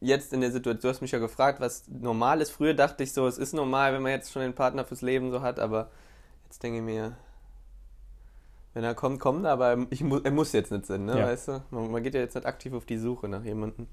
jetzt 0.00 0.32
in 0.32 0.40
der 0.40 0.52
Situation, 0.52 0.82
du 0.82 0.88
hast 0.88 1.00
mich 1.00 1.10
ja 1.10 1.18
gefragt, 1.18 1.58
was 1.58 1.88
normal 1.88 2.40
ist. 2.40 2.50
Früher 2.52 2.74
dachte 2.74 3.02
ich 3.02 3.12
so, 3.12 3.26
es 3.26 3.36
ist 3.36 3.54
normal, 3.54 3.92
wenn 3.92 4.02
man 4.02 4.12
jetzt 4.12 4.30
schon 4.30 4.42
einen 4.42 4.54
Partner 4.54 4.84
fürs 4.84 5.02
Leben 5.02 5.32
so 5.32 5.42
hat, 5.42 5.58
aber 5.58 5.90
jetzt 6.44 6.62
denke 6.62 6.78
ich 6.78 6.84
mir, 6.84 7.16
wenn 8.72 8.84
er 8.84 8.94
kommt, 8.94 9.18
kommt 9.18 9.44
er, 9.46 9.50
aber 9.50 9.84
ich 9.90 10.04
mu 10.04 10.20
er 10.22 10.30
muss 10.30 10.52
jetzt 10.52 10.70
nicht 10.70 10.86
sein, 10.86 11.06
ne? 11.06 11.18
Ja. 11.18 11.26
weißt 11.26 11.48
du? 11.48 11.64
Man, 11.70 11.90
man 11.90 12.04
geht 12.04 12.14
ja 12.14 12.20
jetzt 12.20 12.36
nicht 12.36 12.46
aktiv 12.46 12.72
auf 12.72 12.84
die 12.86 12.98
Suche 12.98 13.26
nach 13.26 13.42
jemandem. 13.42 13.88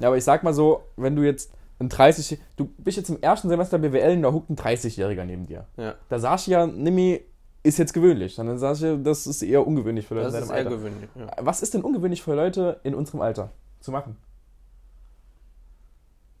Ja, 0.00 0.08
aber 0.08 0.16
ich 0.16 0.24
sag 0.24 0.42
mal 0.42 0.52
so, 0.54 0.82
wenn 0.96 1.14
du 1.16 1.22
jetzt 1.22 1.52
ein 1.78 1.88
30, 1.88 2.38
du 2.56 2.66
bist 2.78 2.96
jetzt 2.96 3.08
im 3.10 3.20
ersten 3.20 3.48
Semester 3.48 3.78
BWL 3.78 4.16
und 4.16 4.22
da 4.22 4.32
huckt 4.32 4.50
ein 4.50 4.56
30-Jähriger 4.56 5.24
neben 5.24 5.46
dir. 5.46 5.66
Ja, 5.76 5.94
Da 6.08 6.18
sagst 6.18 6.46
du 6.46 6.52
ja, 6.52 6.66
Nimi 6.66 7.20
ist 7.62 7.78
jetzt 7.78 7.92
gewöhnlich. 7.92 8.36
Dann 8.36 8.58
sagst 8.58 8.82
du, 8.82 8.98
das 8.98 9.26
ist 9.26 9.42
eher 9.42 9.66
ungewöhnlich 9.66 10.06
für 10.06 10.14
Leute 10.14 10.26
das 10.26 10.34
in 10.36 10.42
ist 10.42 10.48
deinem 10.50 10.56
eher 10.58 10.64
Alter. 10.66 10.76
gewöhnlich. 10.76 11.10
Ja. 11.14 11.30
Was 11.40 11.62
ist 11.62 11.74
denn 11.74 11.82
ungewöhnlich 11.82 12.22
für 12.22 12.34
Leute 12.34 12.80
in 12.84 12.94
unserem 12.94 13.20
Alter 13.22 13.50
zu 13.80 13.90
machen? 13.90 14.16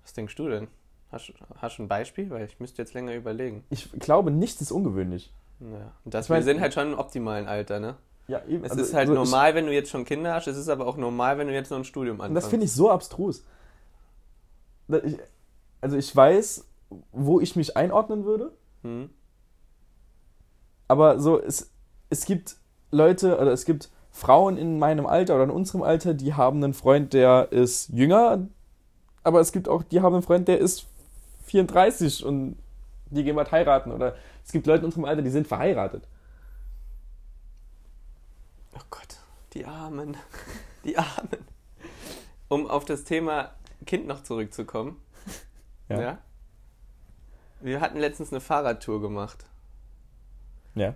Was 0.02 0.12
denkst 0.12 0.34
du 0.36 0.48
denn? 0.48 0.68
Hast, 1.10 1.32
hast 1.56 1.78
du 1.78 1.82
ein 1.84 1.88
Beispiel? 1.88 2.30
Weil 2.30 2.44
ich 2.44 2.60
müsste 2.60 2.82
jetzt 2.82 2.94
länger 2.94 3.14
überlegen. 3.14 3.64
Ich 3.70 3.90
glaube, 3.92 4.30
nichts 4.30 4.60
ist 4.60 4.72
ungewöhnlich. 4.72 5.32
Ja. 5.60 5.92
Das, 6.04 6.26
Ich 6.26 6.30
mein- 6.30 6.40
wir 6.40 6.44
sind 6.44 6.60
halt 6.60 6.74
schon 6.74 6.92
im 6.92 6.98
optimalen 6.98 7.46
Alter, 7.46 7.80
ne? 7.80 7.96
Ja, 8.26 8.42
eben. 8.46 8.64
Es 8.64 8.70
Also, 8.72 8.82
ist 8.84 8.94
halt 8.94 9.08
also 9.08 9.22
ich- 9.22 9.30
normal, 9.30 9.54
wenn 9.54 9.66
du 9.66 9.72
jetzt 9.72 9.90
schon 9.90 10.04
Kinder 10.04 10.32
hast, 10.34 10.46
es 10.46 10.56
ist 10.56 10.68
aber 10.68 10.86
auch 10.86 10.96
normal, 10.96 11.36
wenn 11.38 11.46
du 11.46 11.52
jetzt 11.54 11.70
noch 11.70 11.78
ein 11.78 11.84
Studium 11.84 12.20
anfängst. 12.20 12.42
das 12.44 12.50
finde 12.50 12.64
ich 12.66 12.72
so 12.72 12.90
abstrus. 12.90 13.44
Ich, 14.88 15.16
also 15.80 15.96
ich 15.96 16.14
weiß, 16.14 16.66
wo 17.12 17.40
ich 17.40 17.56
mich 17.56 17.76
einordnen 17.76 18.24
würde, 18.24 18.52
Hm? 18.82 19.10
aber 20.88 21.18
so, 21.18 21.40
es, 21.40 21.70
es 22.10 22.24
gibt 22.26 22.56
Leute 22.90 23.38
oder 23.38 23.52
es 23.52 23.64
gibt 23.64 23.90
Frauen 24.10 24.56
in 24.56 24.78
meinem 24.78 25.06
Alter 25.06 25.34
oder 25.34 25.44
in 25.44 25.50
unserem 25.50 25.82
Alter, 25.82 26.14
die 26.14 26.34
haben 26.34 26.62
einen 26.62 26.74
Freund, 26.74 27.12
der 27.12 27.50
ist 27.52 27.88
jünger, 27.88 28.46
aber 29.22 29.40
es 29.40 29.50
gibt 29.52 29.68
auch, 29.68 29.82
die 29.82 30.00
haben 30.00 30.14
einen 30.14 30.22
Freund, 30.22 30.46
der 30.48 30.58
ist 30.58 30.86
34 31.46 32.24
und 32.24 32.56
die 33.10 33.24
gehen 33.24 33.36
bald 33.36 33.50
heiraten. 33.52 33.90
Oder 33.92 34.14
es 34.44 34.52
gibt 34.52 34.66
Leute 34.66 34.80
in 34.80 34.84
unserem 34.86 35.04
Alter, 35.04 35.22
die 35.22 35.30
sind 35.30 35.46
verheiratet. 35.46 36.06
Oh 38.74 38.82
Gott, 38.90 39.18
die 39.52 39.64
Armen. 39.64 40.16
Die 40.84 40.98
Armen. 40.98 41.46
Um 42.48 42.68
auf 42.68 42.84
das 42.84 43.04
Thema 43.04 43.54
Kind 43.86 44.06
noch 44.06 44.22
zurückzukommen. 44.22 45.00
Ja. 45.88 46.00
ja? 46.00 46.18
Wir 47.60 47.80
hatten 47.80 47.98
letztens 47.98 48.32
eine 48.32 48.40
Fahrradtour 48.40 49.00
gemacht. 49.00 49.44
Ja. 50.74 50.94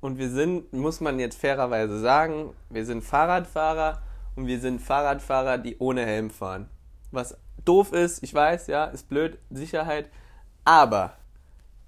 Und 0.00 0.18
wir 0.18 0.30
sind, 0.30 0.72
muss 0.72 1.00
man 1.00 1.18
jetzt 1.18 1.38
fairerweise 1.38 1.98
sagen, 2.00 2.54
wir 2.68 2.84
sind 2.84 3.02
Fahrradfahrer 3.02 4.02
und 4.34 4.46
wir 4.46 4.60
sind 4.60 4.80
Fahrradfahrer, 4.80 5.58
die 5.58 5.78
ohne 5.78 6.04
Helm 6.04 6.30
fahren. 6.30 6.68
Was 7.10 7.36
doof 7.64 7.92
ist, 7.92 8.22
ich 8.22 8.34
weiß, 8.34 8.66
ja, 8.66 8.84
ist 8.86 9.08
blöd, 9.08 9.38
Sicherheit. 9.50 10.10
Aber 10.64 11.16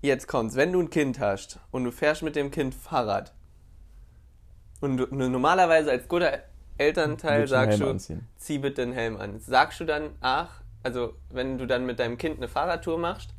jetzt 0.01 0.29
kommt's, 0.29 0.57
wenn 0.57 0.73
du 0.73 0.81
ein 0.81 0.91
Kind 0.91 1.21
hast 1.21 1.59
und 1.71 1.85
du 1.85 1.93
fährst 1.93 2.23
mit 2.23 2.37
dem 2.37 2.51
Kind 2.51 2.75
Fahrrad 2.75 3.35
und 4.81 5.11
normalerweise 5.13 5.91
als 5.91 6.09
guter 6.09 6.39
Elternteil 6.77 7.49
sagst 7.49 7.81
du, 7.81 7.89
anziehen? 7.89 8.27
zieh 8.37 8.59
bitte 8.59 8.83
einen 8.83 8.93
Helm 8.93 9.17
an. 9.17 9.41
Sagst 9.41 9.81
du 9.81 9.85
dann, 9.85 10.11
ach, 10.21 10.61
also 10.85 11.15
wenn 11.31 11.59
du 11.59 11.67
dann 11.67 11.87
mit 11.87 11.99
deinem 11.99 12.19
Kind 12.19 12.37
eine 12.37 12.49
Fahrradtour 12.49 12.99
machst, 12.99 13.31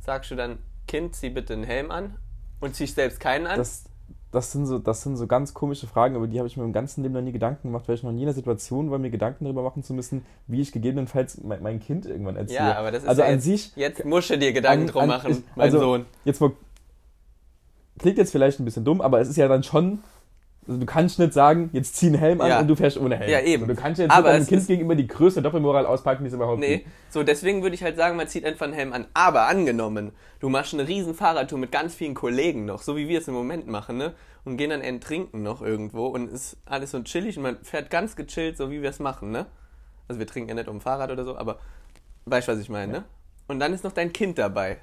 sagst 0.00 0.30
du 0.30 0.34
dann, 0.34 0.58
Kind, 0.88 1.14
zieh 1.14 1.30
bitte 1.30 1.52
einen 1.52 1.64
Helm 1.64 1.90
an 1.90 2.16
und 2.60 2.74
ziehst 2.74 2.96
selbst 2.96 3.20
keinen 3.20 3.46
an? 3.46 3.58
Das, 3.58 3.84
das, 4.32 4.50
sind 4.52 4.66
so, 4.66 4.78
das 4.78 5.02
sind 5.02 5.16
so 5.16 5.26
ganz 5.28 5.54
komische 5.54 5.86
Fragen, 5.86 6.16
über 6.16 6.26
die 6.26 6.38
habe 6.38 6.48
ich 6.48 6.56
mir 6.56 6.64
im 6.64 6.72
ganzen 6.72 7.02
Leben 7.02 7.14
noch 7.14 7.22
nie 7.22 7.32
Gedanken 7.32 7.68
gemacht, 7.68 7.86
weil 7.88 7.94
ich 7.94 8.02
noch 8.02 8.12
nie 8.12 8.20
in 8.22 8.26
der 8.26 8.34
Situation 8.34 8.90
war, 8.90 8.98
mir 8.98 9.10
Gedanken 9.10 9.44
darüber 9.44 9.62
machen 9.62 9.82
zu 9.84 9.94
müssen, 9.94 10.24
wie 10.48 10.60
ich 10.60 10.72
gegebenenfalls 10.72 11.42
mein, 11.42 11.62
mein 11.62 11.80
Kind 11.80 12.06
irgendwann 12.06 12.36
erziehe. 12.36 12.56
Ja, 12.58 12.76
aber 12.76 12.90
das 12.90 13.04
ist 13.04 13.08
also 13.08 13.22
ja 13.22 13.28
an 13.28 13.34
jetzt, 13.34 13.44
sich, 13.44 13.72
jetzt 13.76 14.04
musst 14.04 14.30
du 14.30 14.38
dir 14.38 14.52
Gedanken 14.52 14.82
an- 14.82 14.88
drum 14.88 15.02
an- 15.02 15.08
machen, 15.08 15.30
ich- 15.30 15.42
mein 15.56 15.64
also- 15.66 15.78
Sohn. 15.78 16.06
jetzt 16.24 16.40
mal, 16.40 16.50
klingt 17.98 18.18
jetzt 18.18 18.30
vielleicht 18.32 18.60
ein 18.60 18.64
bisschen 18.64 18.84
dumm, 18.84 19.00
aber 19.00 19.20
es 19.20 19.28
ist 19.28 19.36
ja 19.36 19.48
dann 19.48 19.62
schon, 19.62 20.00
also 20.66 20.80
du 20.80 20.86
kannst 20.86 21.18
nicht 21.18 21.32
sagen, 21.32 21.70
jetzt 21.72 21.96
zieh 21.96 22.06
einen 22.06 22.16
Helm 22.16 22.40
an 22.40 22.48
Ja. 22.48 22.60
und 22.60 22.68
du 22.68 22.74
fährst 22.74 22.98
ohne 22.98 23.16
Helm. 23.16 23.30
Ja, 23.30 23.40
eben. 23.40 23.62
Also 23.64 23.74
du 23.74 23.80
kannst 23.80 24.00
jetzt 24.00 24.10
Aber 24.10 24.32
nicht 24.32 24.42
es 24.42 24.48
Kind 24.48 24.66
gegenüber 24.66 24.94
die 24.94 25.06
größte 25.06 25.42
Doppelmoral 25.42 25.86
auspacken, 25.86 26.24
die 26.24 26.28
es 26.28 26.34
überhaupt 26.34 26.58
Nee, 26.58 26.78
gibt. 26.78 26.88
so 27.10 27.22
deswegen 27.22 27.62
würde 27.62 27.74
ich 27.74 27.82
halt 27.82 27.96
sagen, 27.96 28.16
man 28.16 28.26
zieht 28.28 28.44
einfach 28.44 28.64
einen 28.64 28.74
Helm 28.74 28.92
an. 28.92 29.06
Aber 29.14 29.46
angenommen, 29.48 30.12
du 30.40 30.48
machst 30.48 30.74
eine 30.74 30.86
riesen 30.88 31.14
Fahrradtour 31.14 31.58
mit 31.58 31.70
ganz 31.72 31.94
vielen 31.94 32.14
Kollegen 32.14 32.64
noch, 32.64 32.82
so 32.82 32.96
wie 32.96 33.08
wir 33.08 33.18
es 33.20 33.28
im 33.28 33.34
Moment 33.34 33.66
machen, 33.68 33.96
ne? 33.96 34.12
Und 34.44 34.56
gehen 34.58 34.70
dann 34.70 34.82
ein 34.82 35.00
Trinken 35.00 35.42
noch 35.42 35.60
irgendwo 35.62 36.06
und 36.06 36.30
ist 36.30 36.56
alles 36.66 36.92
so 36.92 37.02
chillig 37.02 37.36
und 37.36 37.42
man 37.42 37.56
fährt 37.62 37.90
ganz 37.90 38.14
gechillt, 38.14 38.56
so 38.56 38.70
wie 38.70 38.80
wir 38.82 38.90
es 38.90 39.00
machen, 39.00 39.30
ne? 39.32 39.46
Also 40.08 40.18
wir 40.20 40.26
trinken 40.26 40.50
ja 40.50 40.54
nicht 40.54 40.68
um 40.68 40.80
Fahrrad 40.80 41.10
oder 41.10 41.24
so, 41.24 41.36
aber 41.36 41.58
weißt 42.26 42.46
du, 42.48 42.52
was 42.52 42.60
ich 42.60 42.68
meine, 42.68 42.92
ne? 42.92 43.04
Und 43.48 43.58
dann 43.60 43.72
ist 43.72 43.82
noch 43.84 43.92
dein 43.92 44.12
Kind 44.12 44.38
dabei. 44.38 44.78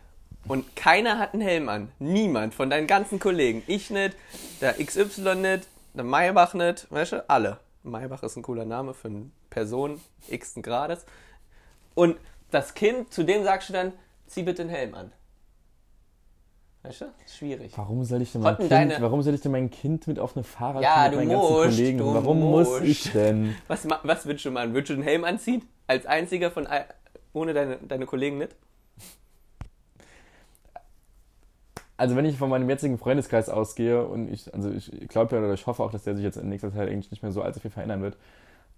Und 0.47 0.75
keiner 0.75 1.19
hat 1.19 1.33
einen 1.33 1.41
Helm 1.41 1.69
an. 1.69 1.89
Niemand 1.99 2.53
von 2.53 2.69
deinen 2.69 2.87
ganzen 2.87 3.19
Kollegen. 3.19 3.63
Ich 3.67 3.89
nicht, 3.89 4.17
der 4.59 4.73
XY 4.73 5.35
nicht, 5.35 5.67
der 5.93 6.03
Maybach 6.03 6.53
nicht, 6.53 6.91
weißt 6.91 7.11
du, 7.13 7.29
alle. 7.29 7.59
Maybach 7.83 8.23
ist 8.23 8.35
ein 8.37 8.43
cooler 8.43 8.65
Name 8.65 8.93
für 8.93 9.09
eine 9.09 9.29
Person 9.49 9.99
x 10.29 10.55
Grades. 10.61 11.05
Und 11.95 12.17
das 12.51 12.73
Kind, 12.73 13.13
zu 13.13 13.23
dem 13.23 13.43
sagst 13.43 13.69
du 13.69 13.73
dann, 13.73 13.93
zieh 14.27 14.43
bitte 14.43 14.61
einen 14.63 14.71
Helm 14.71 14.95
an. 14.95 15.11
Weißt 16.83 17.01
du? 17.01 17.05
Schwierig. 17.27 17.71
Warum 17.77 18.03
soll 18.03 18.21
ich 18.21 18.31
denn 18.33 18.41
mein 18.41 18.57
kind, 18.57 18.71
deine- 18.71 19.01
warum 19.01 19.21
soll 19.21 19.33
ich 19.35 19.41
denn 19.41 19.53
mein 19.53 19.69
Kind 19.69 20.05
mit 20.07 20.19
auf 20.19 20.35
eine 20.35 20.43
Fahrradtour 20.43 20.81
Ja, 20.81 21.03
mit 21.03 21.13
du 21.13 21.17
meinen 21.17 21.29
ganzen 21.29 21.51
musst, 21.53 21.63
Kollegen? 21.77 21.97
du 21.99 22.13
Warum 22.13 22.39
muss 22.41 22.69
musst. 22.69 22.81
ich 22.83 23.11
denn? 23.13 23.55
Was, 23.67 23.87
was 24.03 24.25
würdest 24.25 24.43
du 24.45 24.51
machen? 24.51 24.73
Würdest 24.73 24.89
du 24.89 24.93
einen 24.95 25.03
Helm 25.03 25.23
anziehen? 25.23 25.63
Als 25.87 26.05
einziger 26.05 26.51
von 26.51 26.67
ohne 27.31 27.53
deine, 27.53 27.77
deine 27.77 28.05
Kollegen 28.05 28.37
nicht? 28.37 28.55
Also 32.03 32.17
wenn 32.17 32.25
ich 32.25 32.37
von 32.37 32.49
meinem 32.49 32.69
jetzigen 32.69 32.97
Freundeskreis 32.97 33.47
ausgehe 33.47 34.03
und 34.05 34.27
ich, 34.27 34.53
also 34.53 34.69
ich 34.69 34.91
glaube 35.07 35.37
ja 35.37 35.41
oder 35.41 35.53
ich 35.53 35.65
hoffe 35.67 35.81
auch, 35.81 35.89
dass 35.89 36.03
der 36.03 36.15
sich 36.15 36.23
jetzt 36.25 36.35
in 36.35 36.49
nächster 36.49 36.69
Zeit 36.73 36.89
eigentlich 36.89 37.11
nicht 37.11 37.23
mehr 37.23 37.31
so 37.31 37.41
allzu 37.41 37.61
viel 37.61 37.71
verändern 37.71 38.01
wird. 38.01 38.17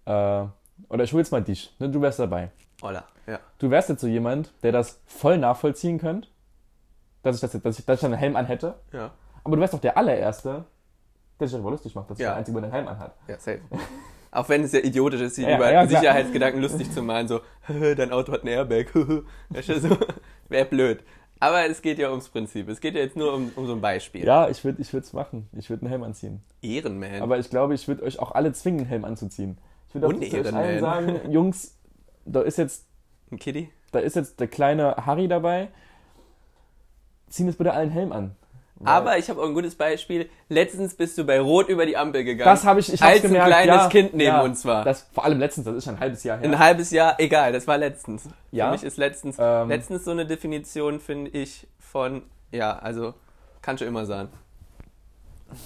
Äh, 0.05 0.45
oder 0.89 1.03
ich 1.03 1.11
hole 1.11 1.21
jetzt 1.23 1.31
mal 1.31 1.41
dich, 1.41 1.73
ne? 1.79 1.89
du 1.89 2.01
wärst 2.03 2.19
dabei. 2.19 2.51
Olla, 2.83 3.03
ja. 3.25 3.39
Du 3.57 3.71
wärst 3.71 3.89
jetzt 3.89 4.01
so 4.01 4.07
jemand, 4.07 4.53
der 4.61 4.71
das 4.73 4.99
voll 5.07 5.39
nachvollziehen 5.39 5.97
könnte, 5.97 6.27
dass 7.23 7.35
ich, 7.37 7.41
das, 7.41 7.59
dass 7.59 7.79
ich, 7.79 7.85
dass 7.85 7.95
ich 7.97 8.01
dann 8.01 8.13
einen 8.13 8.19
Helm 8.19 8.35
an 8.35 8.45
hätte. 8.45 8.75
Ja, 8.93 9.09
Aber 9.43 9.55
du 9.55 9.61
wärst 9.61 9.73
doch 9.73 9.81
der 9.81 9.97
allererste, 9.97 10.65
der 11.39 11.47
sich 11.47 11.55
darüber 11.55 11.71
lustig 11.71 11.95
macht, 11.95 12.11
dass 12.11 12.19
Ja. 12.19 12.27
der 12.29 12.35
Einzige, 12.35 12.61
der 12.61 12.65
einen 12.65 12.73
Helm 12.73 12.87
anhat. 12.87 13.15
ja, 13.27 13.39
safe. 13.39 13.61
Auch 14.29 14.47
wenn 14.49 14.63
es 14.63 14.71
ja 14.73 14.81
idiotisch 14.81 15.21
ist, 15.21 15.35
sich 15.35 15.47
Ja, 15.47 15.55
über 15.55 15.71
ja. 15.71 15.87
Sicherheitsgedanken 15.87 16.61
lustig 16.61 16.91
zu 16.91 17.01
machen, 17.01 17.27
so, 17.27 17.39
dein 17.97 18.11
Auto 18.11 18.33
hat 18.33 18.43
ein 18.43 18.49
Airbag, 18.49 18.93
wäre 20.49 20.65
blöd. 20.65 21.03
Aber 21.45 21.69
es 21.69 21.81
geht 21.81 21.99
ja 21.99 22.09
ums 22.09 22.29
Prinzip. 22.29 22.69
Es 22.69 22.79
geht 22.79 22.95
ja 22.95 23.01
jetzt 23.01 23.15
nur 23.15 23.33
um, 23.33 23.51
um 23.55 23.67
so 23.67 23.73
ein 23.73 23.81
Beispiel. 23.81 24.25
Ja, 24.25 24.49
ich 24.49 24.63
würde 24.63 24.81
es 24.81 25.13
machen. 25.13 25.47
Ich 25.57 25.69
würde 25.69 25.83
einen 25.83 25.89
Helm 25.89 26.03
anziehen. 26.03 26.41
Ehrenman. 26.61 27.21
Aber 27.21 27.37
ich 27.39 27.49
glaube, 27.49 27.73
ich 27.75 27.87
würde 27.87 28.03
euch 28.03 28.19
auch 28.19 28.31
alle 28.31 28.51
zwingen, 28.53 28.81
einen 28.81 28.89
Helm 28.89 29.05
anzuziehen. 29.05 29.57
Ich 29.87 29.95
würde 29.95 30.07
auch 30.07 30.13
zu 30.13 30.39
euch 30.39 30.53
allen 30.53 30.79
sagen, 30.79 31.19
Jungs, 31.31 31.77
da 32.25 32.41
ist 32.41 32.57
jetzt 32.57 32.85
ein 33.31 33.39
Kitty? 33.39 33.69
da 33.95 34.01
ist 34.01 34.15
jetzt 34.15 34.39
der 34.41 34.47
kleine 34.47 34.95
Harry 35.05 35.27
dabei. 35.27 35.69
Ziehen 37.29 37.47
jetzt 37.47 37.57
bitte 37.57 37.73
allen 37.73 37.89
Helm 37.89 38.11
an. 38.11 38.35
Weil- 38.77 38.93
Aber 38.93 39.17
ich 39.17 39.29
habe 39.29 39.41
auch 39.41 39.45
ein 39.45 39.53
gutes 39.53 39.75
Beispiel. 39.75 40.29
Letztens 40.49 40.95
bist 40.95 41.17
du 41.17 41.23
bei 41.23 41.39
Rot 41.39 41.69
über 41.69 41.85
die 41.85 41.95
Ampel 41.95 42.23
gegangen. 42.25 42.49
das 42.49 42.65
habe 42.65 42.81
ich, 42.81 42.91
ich 42.91 43.01
hab's 43.01 43.13
als 43.13 43.21
gemerkt, 43.21 43.45
ein 43.45 43.51
kleines 43.51 43.83
ja, 43.83 43.89
Kind 43.89 44.13
neben 44.13 44.27
ja, 44.35 44.41
uns 44.41 44.65
war. 44.65 44.83
Das, 44.83 45.07
vor 45.13 45.23
allem 45.23 45.39
letztens, 45.39 45.65
das 45.65 45.75
ist 45.77 45.85
schon 45.85 45.95
ein 45.95 45.99
halbes 46.01 46.23
Jahr 46.23 46.37
her. 46.39 46.45
Ein 46.49 46.59
halbes 46.59 46.91
Jahr, 46.91 47.15
egal, 47.19 47.53
das 47.53 47.67
war 47.67 47.77
letztens. 47.77 48.23
Ja? 48.51 48.65
Für 48.67 48.71
mich 48.73 48.83
ist 48.83 48.97
letztens, 48.97 49.37
Ähm. 49.39 49.69
letztens 49.69 50.03
so 50.03 50.11
eine 50.11 50.25
Definition, 50.25 50.99
finde 50.99 51.31
ich, 51.31 51.67
von, 51.79 52.23
ja, 52.51 52.77
also, 52.77 53.13
kannst 53.61 53.81
du 53.81 53.85
immer 53.85 54.05
sagen. 54.05 54.29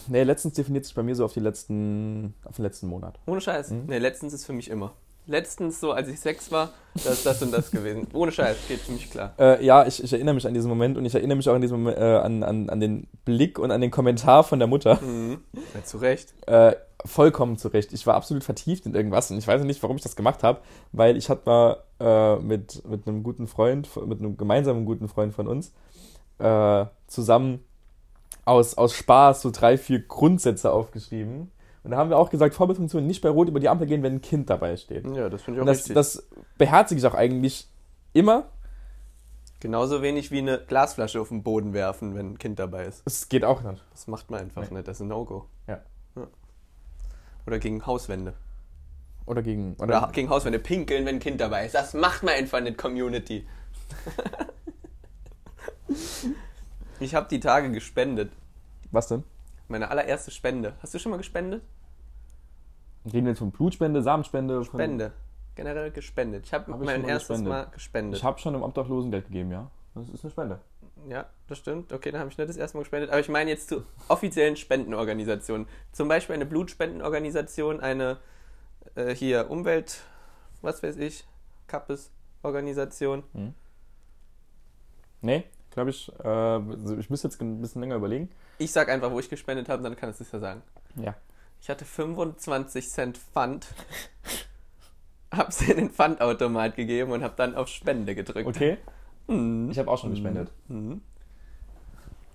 nee, 0.08 0.24
letztens 0.24 0.54
definiert 0.54 0.86
sich 0.86 0.94
bei 0.94 1.02
mir 1.04 1.16
so 1.16 1.26
auf, 1.26 1.34
die 1.34 1.40
letzten, 1.40 2.36
auf 2.44 2.58
den 2.58 2.64
letzten 2.64 2.88
Monat. 2.88 3.20
Ohne 3.26 3.42
Scheiß. 3.42 3.72
Mhm. 3.72 3.86
Nee, 3.88 3.98
letztens 3.98 4.34
ist 4.34 4.46
für 4.46 4.54
mich 4.54 4.70
immer. 4.70 4.94
Letztens, 5.30 5.80
so 5.80 5.92
als 5.92 6.08
ich 6.08 6.20
sechs 6.20 6.52
war, 6.52 6.72
das 6.96 7.06
ist 7.06 7.26
das 7.26 7.42
und 7.44 7.52
das 7.52 7.70
gewesen. 7.70 8.08
Ohne 8.14 8.32
Scheiß, 8.32 8.58
geht 8.68 8.80
für 8.80 8.92
mich 8.92 9.12
klar. 9.12 9.34
Äh, 9.38 9.64
ja, 9.64 9.86
ich, 9.86 10.04
ich 10.04 10.12
erinnere 10.12 10.34
mich 10.34 10.48
an 10.48 10.56
diesen 10.56 10.70
Moment 10.70 10.98
und 10.98 11.06
ich 11.06 11.14
erinnere 11.14 11.38
mich 11.38 11.48
auch 11.48 11.54
an, 11.54 11.62
diesen 11.62 11.84
Moment, 11.84 12.00
äh, 12.00 12.02
an, 12.02 12.44
an, 12.44 12.70
an 12.70 12.80
den 12.80 13.08
Blick 13.26 13.60
und 13.60 13.70
an 13.70 13.80
den 13.80 13.92
Kommentar 13.92 14.44
von 14.44 14.58
der 14.58 14.68
Mutter. 14.68 15.00
Mhm. 15.02 15.40
Ja, 15.54 15.84
zu 15.84 15.98
Recht. 16.00 16.34
Äh, 16.48 16.76
vollkommen 17.06 17.58
zurecht. 17.58 17.94
Ich 17.94 18.06
war 18.08 18.16
absolut 18.16 18.44
vertieft 18.44 18.86
in 18.86 18.96
irgendwas 18.96 19.32
und 19.32 19.38
ich 19.38 19.48
weiß 19.48 19.64
nicht, 19.64 19.82
warum 19.84 19.98
ich 19.98 20.04
das 20.04 20.16
gemacht 20.16 20.44
habe, 20.44 20.62
weil 20.92 21.16
ich 21.16 21.30
hatte 21.30 21.44
mal 21.46 21.84
äh, 22.00 22.36
mit, 22.38 22.84
mit 22.88 23.08
einem 23.08 23.24
guten 23.24 23.48
Freund, 23.48 23.88
mit 24.08 24.20
einem 24.20 24.36
gemeinsamen 24.36 24.86
guten 24.86 25.08
Freund 25.08 25.34
von 25.34 25.48
uns, 25.48 25.74
äh, 26.40 26.86
zusammen 27.08 27.64
aus, 28.46 28.78
aus 28.78 28.94
Spaß 28.94 29.42
so 29.44 29.52
drei, 29.52 29.78
vier 29.78 30.00
Grundsätze 30.00 30.72
aufgeschrieben. 30.72 31.52
Und 31.84 31.92
da 31.92 31.98
haben 31.98 32.10
wir 32.10 32.18
auch 32.18 32.30
gesagt, 32.30 32.54
Vorbildfunktion 32.56 33.06
nicht 33.08 33.22
bei 33.22 33.30
Rot 33.30 33.48
über 33.48 33.60
die 33.60 33.70
Ampel 33.70 33.88
gehen, 33.88 34.04
wenn 34.04 34.16
ein 34.16 34.22
Kind 34.22 34.50
dabei 34.50 34.76
steht. 34.78 35.06
Ja, 35.16 35.30
das 35.30 35.42
finde 35.44 35.60
ich 35.60 35.62
Und 35.62 35.70
auch 35.70 35.72
das, 35.74 35.78
richtig. 35.80 35.96
das 35.96 36.28
beherzige 36.58 37.00
ich 37.00 37.06
auch 37.08 37.14
eigentlich 37.14 37.68
immer. 38.14 38.48
Genauso 39.62 40.02
wenig 40.02 40.32
wie 40.32 40.40
eine 40.40 40.60
Glasflasche 40.60 41.20
auf 41.22 41.30
den 41.30 41.44
Boden 41.44 41.74
werfen, 41.74 42.16
wenn 42.16 42.32
ein 42.34 42.38
Kind 42.38 42.60
dabei 42.60 42.86
ist. 42.86 43.02
Es 43.06 43.28
geht 43.30 43.44
auch 43.46 43.62
nicht. 43.62 43.84
Das 43.92 44.08
macht 44.08 44.30
man 44.32 44.42
einfach 44.42 44.70
Nee. 44.70 44.76
nicht, 44.78 44.88
das 44.88 44.98
ist 44.98 45.02
ein 45.02 45.08
No-Go. 45.10 45.46
Ja. 45.68 45.82
Oder 47.48 47.60
gegen 47.60 47.86
Hauswände. 47.86 48.34
Oder 49.26 49.42
gegen. 49.42 49.74
Oder, 49.76 50.04
Oder 50.04 50.12
gegen 50.12 50.30
Hauswände 50.30 50.60
pinkeln, 50.60 51.06
wenn 51.06 51.16
ein 51.16 51.20
Kind 51.20 51.40
dabei 51.42 51.66
ist. 51.66 51.76
Das 51.76 51.94
macht 51.94 52.24
man 52.24 52.34
einfach 52.36 52.62
nicht, 52.62 52.78
Community. 52.78 53.46
ich 57.00 57.16
habe 57.16 57.28
die 57.30 57.40
Tage 57.40 57.72
gespendet. 57.72 58.32
was 58.92 59.08
denn? 59.08 59.24
Meine 59.70 59.90
allererste 59.90 60.32
Spende. 60.32 60.74
Hast 60.82 60.94
du 60.94 61.00
schon 61.00 61.12
mal 61.12 61.18
gespendet? 61.18 61.64
Reden 63.06 63.26
wir 63.26 63.32
jetzt 63.32 63.40
von 63.40 63.52
Blutspende, 63.52 64.02
Samenspende? 64.02 64.66
Spende. 64.66 65.14
Generell 65.56 65.92
gespendet. 65.92 66.46
Ich 66.46 66.54
habe 66.54 66.72
Hab 66.72 66.84
mein 66.84 67.04
erstes 67.04 67.28
gespendet. 67.28 67.50
Mal 67.50 67.66
gespendet. 67.72 68.18
Ich 68.20 68.24
habe 68.24 68.40
schon 68.40 68.56
im 68.56 68.64
Obdachlosen 68.64 69.12
Geld 69.12 69.28
gegeben, 69.28 69.52
ja. 69.52 69.70
Das 69.94 70.10
ist 70.10 70.24
eine 70.24 70.32
Spende. 70.32 70.60
Ja, 71.08 71.28
das 71.48 71.60
stimmt. 71.60 71.94
Okay, 71.94 72.12
dann 72.12 72.20
habe 72.20 72.32
ich 72.32 72.38
nicht 72.38 72.50
das 72.50 72.58
erste 72.58 72.78
Mal 72.78 72.82
gespendet. 72.82 73.12
Aber 73.12 73.20
ich 73.20 73.30
meine 73.30 73.50
jetzt 73.52 73.70
zu 73.70 73.84
offiziellen 74.08 74.56
Spendenorganisationen. 74.56 75.68
Zum 75.92 76.08
Beispiel 76.08 76.36
eine 76.36 76.46
Blutspendenorganisation, 76.46 77.80
eine 77.80 78.18
äh, 78.96 79.14
hier 79.14 79.50
Umwelt, 79.52 80.02
was 80.62 80.82
weiß 80.82 80.98
ich, 80.98 81.26
Kappes-Organisation. 81.68 83.24
Nee, 85.22 85.44
glaube 85.80 85.92
ich. 85.92 86.12
Äh, 86.24 86.28
also 86.28 86.98
ich 86.98 87.10
müsste 87.10 87.28
jetzt 87.28 87.42
ein 87.42 87.62
bisschen 87.62 87.82
länger 87.82 87.96
überlegen. 87.96 88.30
Ich 88.58 88.72
sag 88.72 88.90
einfach, 88.90 89.12
wo 89.12 89.20
ich 89.20 89.30
gespendet 89.30 89.70
habe, 89.70 89.82
dann 89.82 89.96
kann 89.96 90.10
es 90.10 90.18
das 90.18 90.32
ja 90.32 90.40
sagen. 90.40 90.62
Ja. 90.96 91.16
Ich 91.62 91.70
hatte 91.70 91.86
25 91.86 92.88
Cent 92.90 93.18
Pfand, 93.18 93.68
hab's 95.32 95.62
in 95.62 95.78
den 95.78 95.90
Pfandautomat 95.90 96.76
gegeben 96.76 97.12
und 97.12 97.24
hab 97.24 97.36
dann 97.38 97.56
auf 97.56 97.68
Spende 97.70 98.14
gedrückt. 98.16 98.48
Okay. 98.48 98.78
Mhm. 99.28 99.70
Ich 99.72 99.80
habe 99.80 99.90
auch 99.90 99.98
schon 99.98 100.10
gespendet. 100.12 100.52
Mhm. 100.68 101.02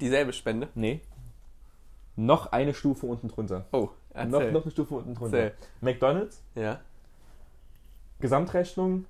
Dieselbe 0.00 0.32
Spende. 0.32 0.68
Nee. 0.74 1.00
Noch 2.16 2.52
eine 2.52 2.72
Stufe 2.74 3.06
unten 3.06 3.28
drunter. 3.28 3.66
Oh, 3.72 3.78
Noch, 3.80 3.90
erzähl. 4.14 4.52
noch 4.52 4.62
eine 4.62 4.70
Stufe 4.70 4.94
unten 4.94 5.14
drunter. 5.14 5.38
Erzähl. 5.38 5.58
McDonalds, 5.80 6.42
Ja. 6.54 6.80
Gesamtrechnung 8.20 9.06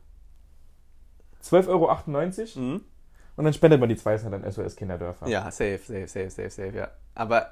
12,98 1.43 1.69
Euro. 1.69 2.61
Mhm. 2.61 2.81
Und 3.37 3.45
dann 3.45 3.53
spendet 3.53 3.81
man 3.81 3.89
die 3.89 3.97
2 3.97 4.19
Cent 4.19 4.35
an 4.35 4.51
SOS 4.51 4.77
Kinderdörfer. 4.77 5.27
Ja, 5.29 5.51
safe, 5.51 5.79
safe, 5.79 6.07
safe, 6.07 6.31
safe, 6.31 6.51
safe, 6.51 6.77
ja. 6.77 6.89
Aber 7.15 7.51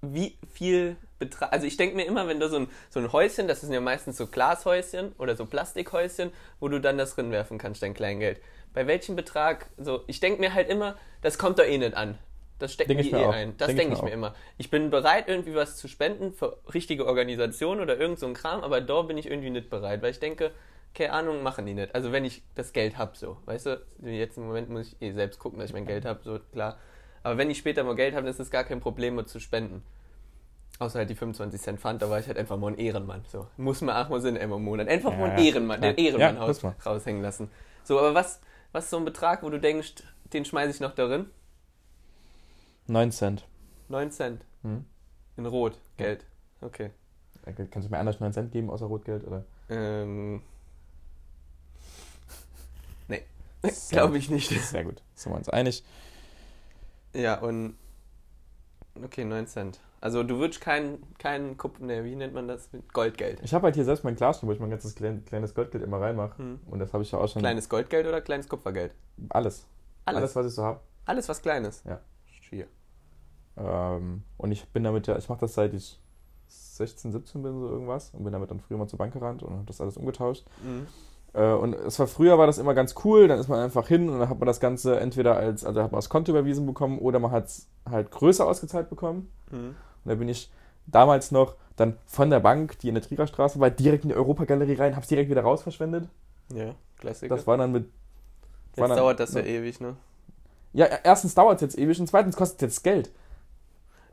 wie 0.00 0.38
viel 0.52 0.96
Betrag, 1.18 1.52
also 1.52 1.66
ich 1.66 1.76
denke 1.76 1.96
mir 1.96 2.06
immer, 2.06 2.28
wenn 2.28 2.38
du 2.38 2.48
so 2.48 2.56
ein, 2.56 2.68
so 2.90 3.00
ein 3.00 3.12
Häuschen, 3.12 3.48
das 3.48 3.60
sind 3.60 3.72
ja 3.72 3.80
meistens 3.80 4.16
so 4.16 4.26
Glashäuschen 4.26 5.12
oder 5.18 5.36
so 5.36 5.46
Plastikhäuschen, 5.46 6.30
wo 6.60 6.68
du 6.68 6.80
dann 6.80 6.98
das 6.98 7.18
rinwerfen 7.18 7.58
kannst, 7.58 7.82
dein 7.82 7.94
Kleingeld. 7.94 8.40
Bei 8.72 8.86
welchem 8.86 9.16
Betrag, 9.16 9.66
so, 9.76 10.02
ich 10.06 10.20
denke 10.20 10.40
mir 10.40 10.54
halt 10.54 10.68
immer, 10.68 10.96
das 11.22 11.38
kommt 11.38 11.58
doch 11.58 11.64
eh 11.64 11.78
nicht 11.78 11.94
an. 11.96 12.18
Das 12.58 12.76
Denk 12.76 12.88
die 13.02 13.10
mir 13.10 13.18
eh 13.20 13.24
auch. 13.24 13.32
ein. 13.32 13.56
Das 13.56 13.68
Denk 13.68 13.78
denke 13.78 13.94
ich 13.94 13.98
ich 13.98 14.04
mir 14.04 14.10
mir 14.10 14.14
immer. 14.14 14.34
Ich 14.58 14.70
bin 14.70 14.90
bereit, 14.90 15.28
irgendwie 15.28 15.54
was 15.54 15.76
zu 15.76 15.88
spenden 15.88 16.32
für 16.32 16.58
richtige 16.72 17.06
Organisationen 17.06 17.80
oder 17.80 17.98
irgend 17.98 18.18
so 18.20 18.26
ein 18.26 18.34
Kram, 18.34 18.62
aber 18.62 18.80
da 18.80 19.02
bin 19.02 19.18
ich 19.18 19.26
irgendwie 19.26 19.50
nicht 19.50 19.70
bereit, 19.70 20.02
weil 20.02 20.12
ich 20.12 20.20
denke, 20.20 20.52
keine 20.94 21.12
Ahnung, 21.12 21.42
machen 21.42 21.66
die 21.66 21.74
nicht. 21.74 21.94
Also 21.94 22.12
wenn 22.12 22.24
ich 22.24 22.42
das 22.54 22.72
Geld 22.72 22.96
hab, 22.98 23.16
so, 23.16 23.36
weißt 23.46 23.66
du, 23.66 23.86
jetzt 24.02 24.38
im 24.38 24.46
Moment 24.46 24.70
muss 24.70 24.88
ich 24.92 25.02
eh 25.02 25.12
selbst 25.12 25.38
gucken, 25.38 25.58
dass 25.58 25.68
ich 25.70 25.74
mein 25.74 25.86
Geld 25.86 26.04
hab, 26.04 26.22
so 26.24 26.38
klar. 26.52 26.78
Aber 27.22 27.36
wenn 27.38 27.50
ich 27.50 27.58
später 27.58 27.84
mal 27.84 27.94
Geld 27.96 28.14
habe, 28.14 28.24
dann 28.24 28.32
ist 28.32 28.40
es 28.40 28.50
gar 28.50 28.64
kein 28.64 28.80
Problem, 28.80 29.14
mal 29.16 29.26
zu 29.26 29.40
spenden. 29.40 29.82
Außer 30.78 30.98
halt 30.98 31.10
die 31.10 31.14
25 31.14 31.60
Cent 31.60 31.80
Pfand, 31.80 32.02
da 32.02 32.10
war 32.10 32.18
ich 32.18 32.26
halt 32.26 32.36
einfach 32.36 32.56
mal 32.56 32.68
ein 32.72 32.78
Ehrenmann. 32.78 33.22
So. 33.28 33.46
Muss 33.56 33.80
man 33.80 33.96
auch 33.96 34.08
mal 34.08 34.20
Sinn 34.20 34.36
im 34.36 34.50
Monat. 34.50 34.88
Einfach 34.88 35.12
Ja, 35.12 35.18
mal 35.18 35.30
ein 35.30 35.38
ja, 35.38 35.44
Ehrenmann, 35.44 35.80
klar. 35.80 35.92
den 35.94 36.04
Ja, 36.04 36.10
Ehrenmann 36.18 36.56
man. 36.62 36.74
raushängen 36.84 37.22
lassen. 37.22 37.50
So, 37.84 37.98
aber 37.98 38.14
was, 38.14 38.40
was 38.72 38.84
ist 38.84 38.90
so 38.90 38.96
ein 38.98 39.04
Betrag, 39.04 39.42
wo 39.42 39.50
du 39.50 39.60
denkst, 39.60 39.94
den 40.32 40.44
schmeiße 40.44 40.70
ich 40.70 40.80
noch 40.80 40.94
darin? 40.94 41.26
9 42.88 43.12
Cent. 43.12 43.46
9 43.88 44.10
Cent. 44.10 44.44
Hm. 44.62 44.84
In 45.36 45.46
Rot, 45.46 45.78
Geld. 45.96 46.24
Okay. 46.60 46.90
Äh, 47.46 47.52
Kannst 47.70 47.88
du 47.88 47.92
mir 47.92 47.98
anders 47.98 48.20
9 48.20 48.32
Cent 48.32 48.52
geben 48.52 48.68
außer 48.70 48.86
Rotgeld? 48.86 49.24
Oder? 49.26 49.44
Ähm. 49.70 50.42
Nee, 53.08 53.16
Sehr 53.16 53.22
glaube 53.90 54.18
ich 54.18 54.30
nicht. 54.30 54.48
Sehr 54.48 54.84
gut. 54.84 55.02
Sind 55.14 55.32
wir 55.32 55.36
uns 55.36 55.48
einig? 55.48 55.84
Ja, 57.12 57.40
und. 57.40 57.76
Okay, 59.02 59.24
9 59.24 59.46
Cent. 59.46 59.80
Also 60.04 60.22
du 60.22 60.38
würdest 60.38 60.60
kein, 60.60 60.98
kein 61.18 61.56
Kup 61.56 61.80
ne, 61.80 62.04
wie 62.04 62.14
nennt 62.14 62.34
man 62.34 62.46
das? 62.46 62.68
Goldgeld. 62.92 63.40
Ich 63.42 63.54
habe 63.54 63.64
halt 63.64 63.74
hier 63.74 63.86
selbst 63.86 64.04
mein 64.04 64.16
Glas, 64.16 64.42
wo 64.42 64.52
ich 64.52 64.60
mein 64.60 64.68
ganzes 64.68 64.94
klein, 64.94 65.24
kleines 65.24 65.54
Goldgeld 65.54 65.82
immer 65.82 65.98
reinmache. 65.98 66.36
Hm. 66.36 66.60
Und 66.66 66.78
das 66.78 66.92
habe 66.92 67.02
ich 67.02 67.10
ja 67.10 67.18
auch 67.18 67.26
schon. 67.26 67.40
Kleines 67.40 67.70
Goldgeld 67.70 68.06
oder 68.06 68.20
kleines 68.20 68.46
Kupfergeld? 68.46 68.92
Alles. 69.30 69.66
Alles. 70.04 70.18
Alles, 70.18 70.36
was 70.36 70.46
ich 70.46 70.52
so 70.52 70.62
habe. 70.62 70.80
Alles 71.06 71.26
was 71.28 71.40
Kleines. 71.40 71.82
Ja. 71.86 72.00
Schier. 72.26 72.66
Ähm, 73.56 74.24
und 74.36 74.52
ich 74.52 74.68
bin 74.68 74.84
damit 74.84 75.06
ja, 75.06 75.16
ich 75.16 75.28
mache 75.28 75.40
das 75.40 75.54
seit 75.54 75.72
ich 75.72 75.98
16, 76.48 77.12
17 77.12 77.42
bin, 77.42 77.58
so 77.60 77.68
irgendwas. 77.70 78.10
Und 78.10 78.24
bin 78.24 78.32
damit 78.34 78.50
dann 78.50 78.60
früher 78.60 78.76
mal 78.76 78.86
zur 78.86 78.98
Bank 78.98 79.14
gerannt 79.14 79.42
und 79.42 79.54
habe 79.54 79.64
das 79.64 79.80
alles 79.80 79.96
umgetauscht. 79.96 80.44
Mhm. 80.62 80.86
Äh, 81.34 81.52
und 81.52 81.74
es 81.74 81.98
war 81.98 82.06
früher 82.06 82.38
war 82.38 82.46
das 82.46 82.58
immer 82.58 82.74
ganz 82.74 82.94
cool, 83.04 83.28
dann 83.28 83.38
ist 83.38 83.48
man 83.48 83.58
einfach 83.58 83.88
hin 83.88 84.08
und 84.08 84.20
dann 84.20 84.28
hat 84.28 84.38
man 84.38 84.46
das 84.46 84.60
Ganze 84.60 84.98
entweder 85.00 85.36
als, 85.36 85.64
also 85.64 85.82
hat 85.82 85.92
man 85.92 85.98
das 85.98 86.08
Konto 86.08 86.30
überwiesen 86.30 86.64
bekommen 86.64 86.98
oder 86.98 87.18
man 87.18 87.32
hat 87.32 87.46
es 87.46 87.68
halt 87.90 88.10
größer 88.10 88.46
ausgezahlt 88.46 88.88
bekommen. 88.88 89.30
Mhm. 89.50 89.56
Und 89.66 89.76
da 90.04 90.14
bin 90.14 90.28
ich 90.28 90.50
damals 90.86 91.32
noch 91.32 91.56
dann 91.76 91.98
von 92.06 92.30
der 92.30 92.40
Bank, 92.40 92.78
die 92.78 92.88
in 92.88 92.94
der 92.94 93.02
Trierer 93.02 93.26
Straße 93.26 93.58
war, 93.58 93.70
direkt 93.70 94.04
in 94.04 94.10
die 94.10 94.16
Europagalerie 94.16 94.74
rein, 94.74 94.96
hab's 94.96 95.08
direkt 95.08 95.28
wieder 95.28 95.42
raus 95.42 95.62
verschwendet. 95.62 96.08
Ja, 96.54 96.74
Klassiker. 96.98 97.34
Das 97.34 97.46
war 97.46 97.56
dann 97.56 97.72
mit. 97.72 97.84
war 98.76 98.86
Jetzt 98.86 98.90
dann, 98.90 98.96
dauert 98.96 99.20
das 99.20 99.34
ja 99.34 99.42
ne? 99.42 99.48
ewig, 99.48 99.80
ne? 99.80 99.96
Ja, 100.72 100.86
erstens 101.02 101.34
dauert 101.34 101.56
es 101.56 101.62
jetzt 101.62 101.78
ewig 101.78 101.98
und 101.98 102.06
zweitens 102.06 102.36
kostet 102.36 102.62
es 102.62 102.76
jetzt 102.76 102.84
Geld. 102.84 103.10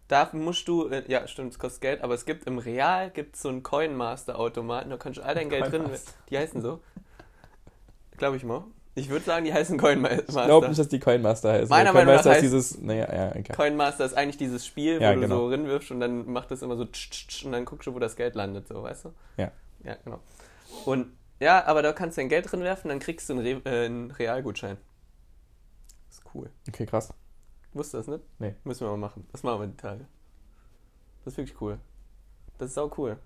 Da 0.08 0.30
musst 0.34 0.68
du, 0.68 0.88
äh, 0.88 1.04
ja 1.08 1.28
stimmt, 1.28 1.54
es 1.54 1.60
kostet 1.60 1.82
Geld, 1.82 2.04
aber 2.04 2.16
es 2.16 2.26
gibt 2.26 2.46
im 2.46 2.58
Real 2.58 3.12
gibt 3.12 3.36
so 3.36 3.50
einen 3.50 3.64
Coinmaster-Automaten, 3.64 4.90
da 4.90 4.98
kannst 4.98 5.20
du 5.20 5.24
all 5.24 5.36
dein 5.36 5.50
Geld 5.50 5.72
drin. 5.72 5.86
Die 6.30 6.38
heißen 6.38 6.62
so. 6.62 6.80
Glaube 8.22 8.38
ich 8.38 8.44
mal. 8.44 8.64
Ich 8.94 9.10
würde 9.10 9.26
sagen, 9.26 9.46
die 9.46 9.52
heißen 9.52 9.80
Coinmaster. 9.80 10.20
Ich 10.28 10.46
glaube 10.46 10.68
nicht, 10.68 10.80
dass 10.80 10.90
die 10.90 11.00
Coinmaster 11.00 11.54
heißen. 11.54 11.70
Meiner 11.70 11.92
Meinung 11.92 12.14
nach 12.14 12.24
heißt- 12.24 12.42
dieses. 12.42 12.80
Naja, 12.80 13.12
ja, 13.12 13.30
okay. 13.32 13.52
Coinmaster 13.52 14.06
ist 14.06 14.14
eigentlich 14.14 14.38
dieses 14.38 14.64
Spiel, 14.64 15.02
Ja, 15.02 15.10
wo 15.10 15.16
du 15.16 15.22
genau. 15.22 15.36
so 15.38 15.48
rinwirfst 15.48 15.90
und 15.90 16.02
dann 16.02 16.32
macht 16.32 16.52
es 16.52 16.62
immer 16.62 16.78
so 16.78 16.86
tsch, 16.86 17.10
tsch, 17.10 17.28
tsch 17.28 17.46
und 17.46 17.52
dann 17.54 17.66
guckst 17.66 17.88
du, 17.88 17.96
wo 17.96 18.00
das 18.00 18.16
Geld 18.16 18.36
landet, 18.36 18.68
so, 18.68 18.84
weißt 18.84 19.06
du? 19.06 19.14
Ja. 19.38 19.52
Ja, 19.84 19.96
genau. 20.04 20.20
Und 20.86 21.08
ja, 21.40 21.66
aber 21.66 21.82
da 21.82 21.94
kannst 21.94 22.16
du 22.18 22.22
dein 22.22 22.30
Geld 22.30 22.52
drin 22.52 22.62
werfen, 22.62 22.90
dann 22.90 23.00
kriegst 23.00 23.28
du 23.28 23.34
einen, 23.34 23.42
Re 23.42 23.62
äh, 23.66 23.86
einen 23.88 24.12
Realgutschein. 24.12 24.78
ist 26.12 26.22
cool. 26.36 26.52
Okay, 26.68 26.86
krass. 26.86 27.12
Wusstest 27.74 28.08
du 28.08 28.12
das 28.12 28.20
nicht? 28.20 28.30
Nee. 28.40 28.56
Müssen 28.66 28.82
wir 28.86 28.92
mal 28.92 28.98
machen. 28.98 29.26
Das 29.32 29.42
machen 29.42 29.62
wir 29.62 29.68
die 29.68 29.78
Tage. 29.78 30.06
Das 31.26 31.34
ist 31.34 31.38
wirklich 31.38 31.60
cool. 31.60 31.80
Das 32.60 32.70
ist 32.70 32.78
auch 32.78 32.96
cool. 33.00 33.18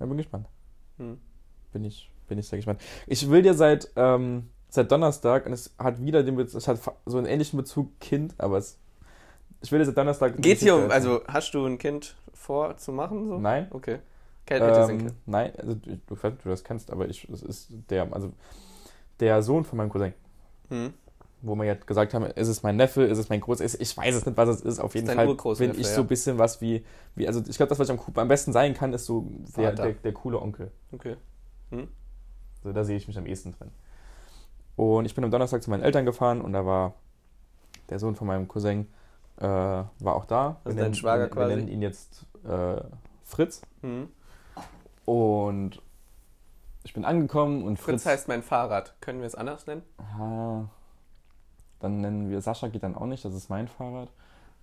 Ja, 0.00 0.06
bin 0.06 0.16
gespannt. 0.16 0.48
Hm. 0.98 1.20
Bin 1.72 1.84
ich, 1.84 2.10
bin 2.30 2.38
ich 2.38 2.48
sehr 2.48 2.58
gespannt. 2.58 2.80
Ich 3.06 3.28
will 3.28 3.42
dir 3.42 3.52
seit, 3.52 3.90
ähm, 3.96 4.48
seit 4.70 4.90
Donnerstag, 4.90 5.44
und 5.44 5.52
es 5.52 5.74
hat 5.78 6.02
wieder 6.02 6.22
den 6.22 6.36
Bezug, 6.36 6.58
es 6.58 6.66
hat 6.66 6.80
so 7.04 7.18
einen 7.18 7.26
ähnlichen 7.26 7.58
Bezug 7.58 8.00
Kind, 8.00 8.34
aber 8.38 8.56
es. 8.56 8.78
Ich 9.60 9.70
will 9.70 9.80
dir 9.80 9.84
seit 9.84 9.98
Donnerstag. 9.98 10.38
Geht's 10.38 10.62
hier 10.62 10.74
um, 10.74 10.90
also 10.90 11.20
hast 11.28 11.52
du 11.52 11.66
ein 11.66 11.76
Kind 11.76 12.16
vor 12.32 12.78
zu 12.78 12.92
machen? 12.92 13.28
So? 13.28 13.38
Nein. 13.38 13.66
Okay. 13.70 13.98
Kennt 14.46 14.62
ähm, 14.62 15.12
nein, 15.26 15.52
also 15.58 15.74
du, 15.74 16.00
du, 16.06 16.14
du 16.16 16.48
das 16.48 16.64
kennst, 16.64 16.90
aber 16.90 17.08
ich, 17.08 17.28
es 17.28 17.42
ist 17.42 17.68
der, 17.88 18.12
also 18.12 18.32
der 19.20 19.42
Sohn 19.42 19.64
von 19.64 19.76
meinem 19.76 19.90
Cousin, 19.90 20.12
Hm. 20.70 20.92
wo 21.42 21.54
wir 21.54 21.64
ja 21.64 21.74
gesagt 21.74 22.14
haben, 22.14 22.24
ist 22.24 22.48
es 22.48 22.62
mein 22.64 22.76
Neffe, 22.76 23.04
ist 23.04 23.18
es 23.18 23.28
mein 23.28 23.40
Groß, 23.40 23.60
ist, 23.60 23.80
ich 23.80 23.96
weiß 23.96 24.14
es 24.14 24.26
nicht, 24.26 24.36
was 24.36 24.48
es 24.48 24.62
ist, 24.62 24.80
auf 24.80 24.94
jeden 24.94 25.06
dein 25.06 25.16
Fall 25.16 25.54
bin 25.56 25.72
ich 25.72 25.86
ja. 25.86 25.94
so 25.94 26.00
ein 26.00 26.08
bisschen 26.08 26.38
was 26.38 26.60
wie, 26.60 26.84
wie 27.14 27.28
also 27.28 27.40
ich 27.48 27.56
glaube, 27.56 27.68
das, 27.68 27.78
was 27.78 27.88
ich 27.88 27.96
am, 27.96 28.00
am 28.14 28.28
besten 28.28 28.52
sein 28.52 28.74
kann, 28.74 28.92
ist 28.92 29.06
so 29.06 29.30
der, 29.56 29.72
der, 29.72 29.92
der 29.92 30.12
coole 30.12 30.40
Onkel. 30.40 30.72
Okay. 30.90 31.16
So, 32.62 32.72
da 32.72 32.84
sehe 32.84 32.96
ich 32.96 33.08
mich 33.08 33.18
am 33.18 33.26
ehesten 33.26 33.52
drin. 33.52 33.70
Und 34.76 35.04
ich 35.04 35.14
bin 35.14 35.24
am 35.24 35.30
Donnerstag 35.30 35.62
zu 35.62 35.70
meinen 35.70 35.82
Eltern 35.82 36.04
gefahren 36.04 36.40
und 36.40 36.52
da 36.52 36.64
war 36.64 36.94
der 37.88 37.98
Sohn 37.98 38.14
von 38.14 38.26
meinem 38.26 38.48
Cousin, 38.48 38.86
äh, 39.38 39.44
war 39.44 40.14
auch 40.14 40.24
da. 40.24 40.60
Also 40.64 40.78
dein 40.78 40.94
Schwager 40.94 41.24
wir, 41.24 41.26
wir 41.26 41.30
quasi? 41.30 41.56
nennen 41.56 41.68
ihn 41.68 41.82
jetzt 41.82 42.26
äh, 42.44 42.80
Fritz. 43.24 43.62
Hm. 43.82 44.08
Und 45.04 45.82
ich 46.84 46.94
bin 46.94 47.04
angekommen 47.04 47.62
und 47.64 47.78
Fritz 47.78 48.02
Fritz, 48.02 48.06
heißt 48.06 48.28
mein 48.28 48.42
Fahrrad. 48.42 48.94
Können 49.00 49.20
wir 49.20 49.26
es 49.26 49.34
anders 49.34 49.66
nennen? 49.66 49.82
Ah, 49.98 50.64
dann 51.80 52.00
nennen 52.00 52.30
wir, 52.30 52.40
Sascha 52.40 52.68
geht 52.68 52.82
dann 52.82 52.94
auch 52.94 53.06
nicht, 53.06 53.24
das 53.24 53.34
ist 53.34 53.48
mein 53.50 53.68
Fahrrad. 53.68 54.10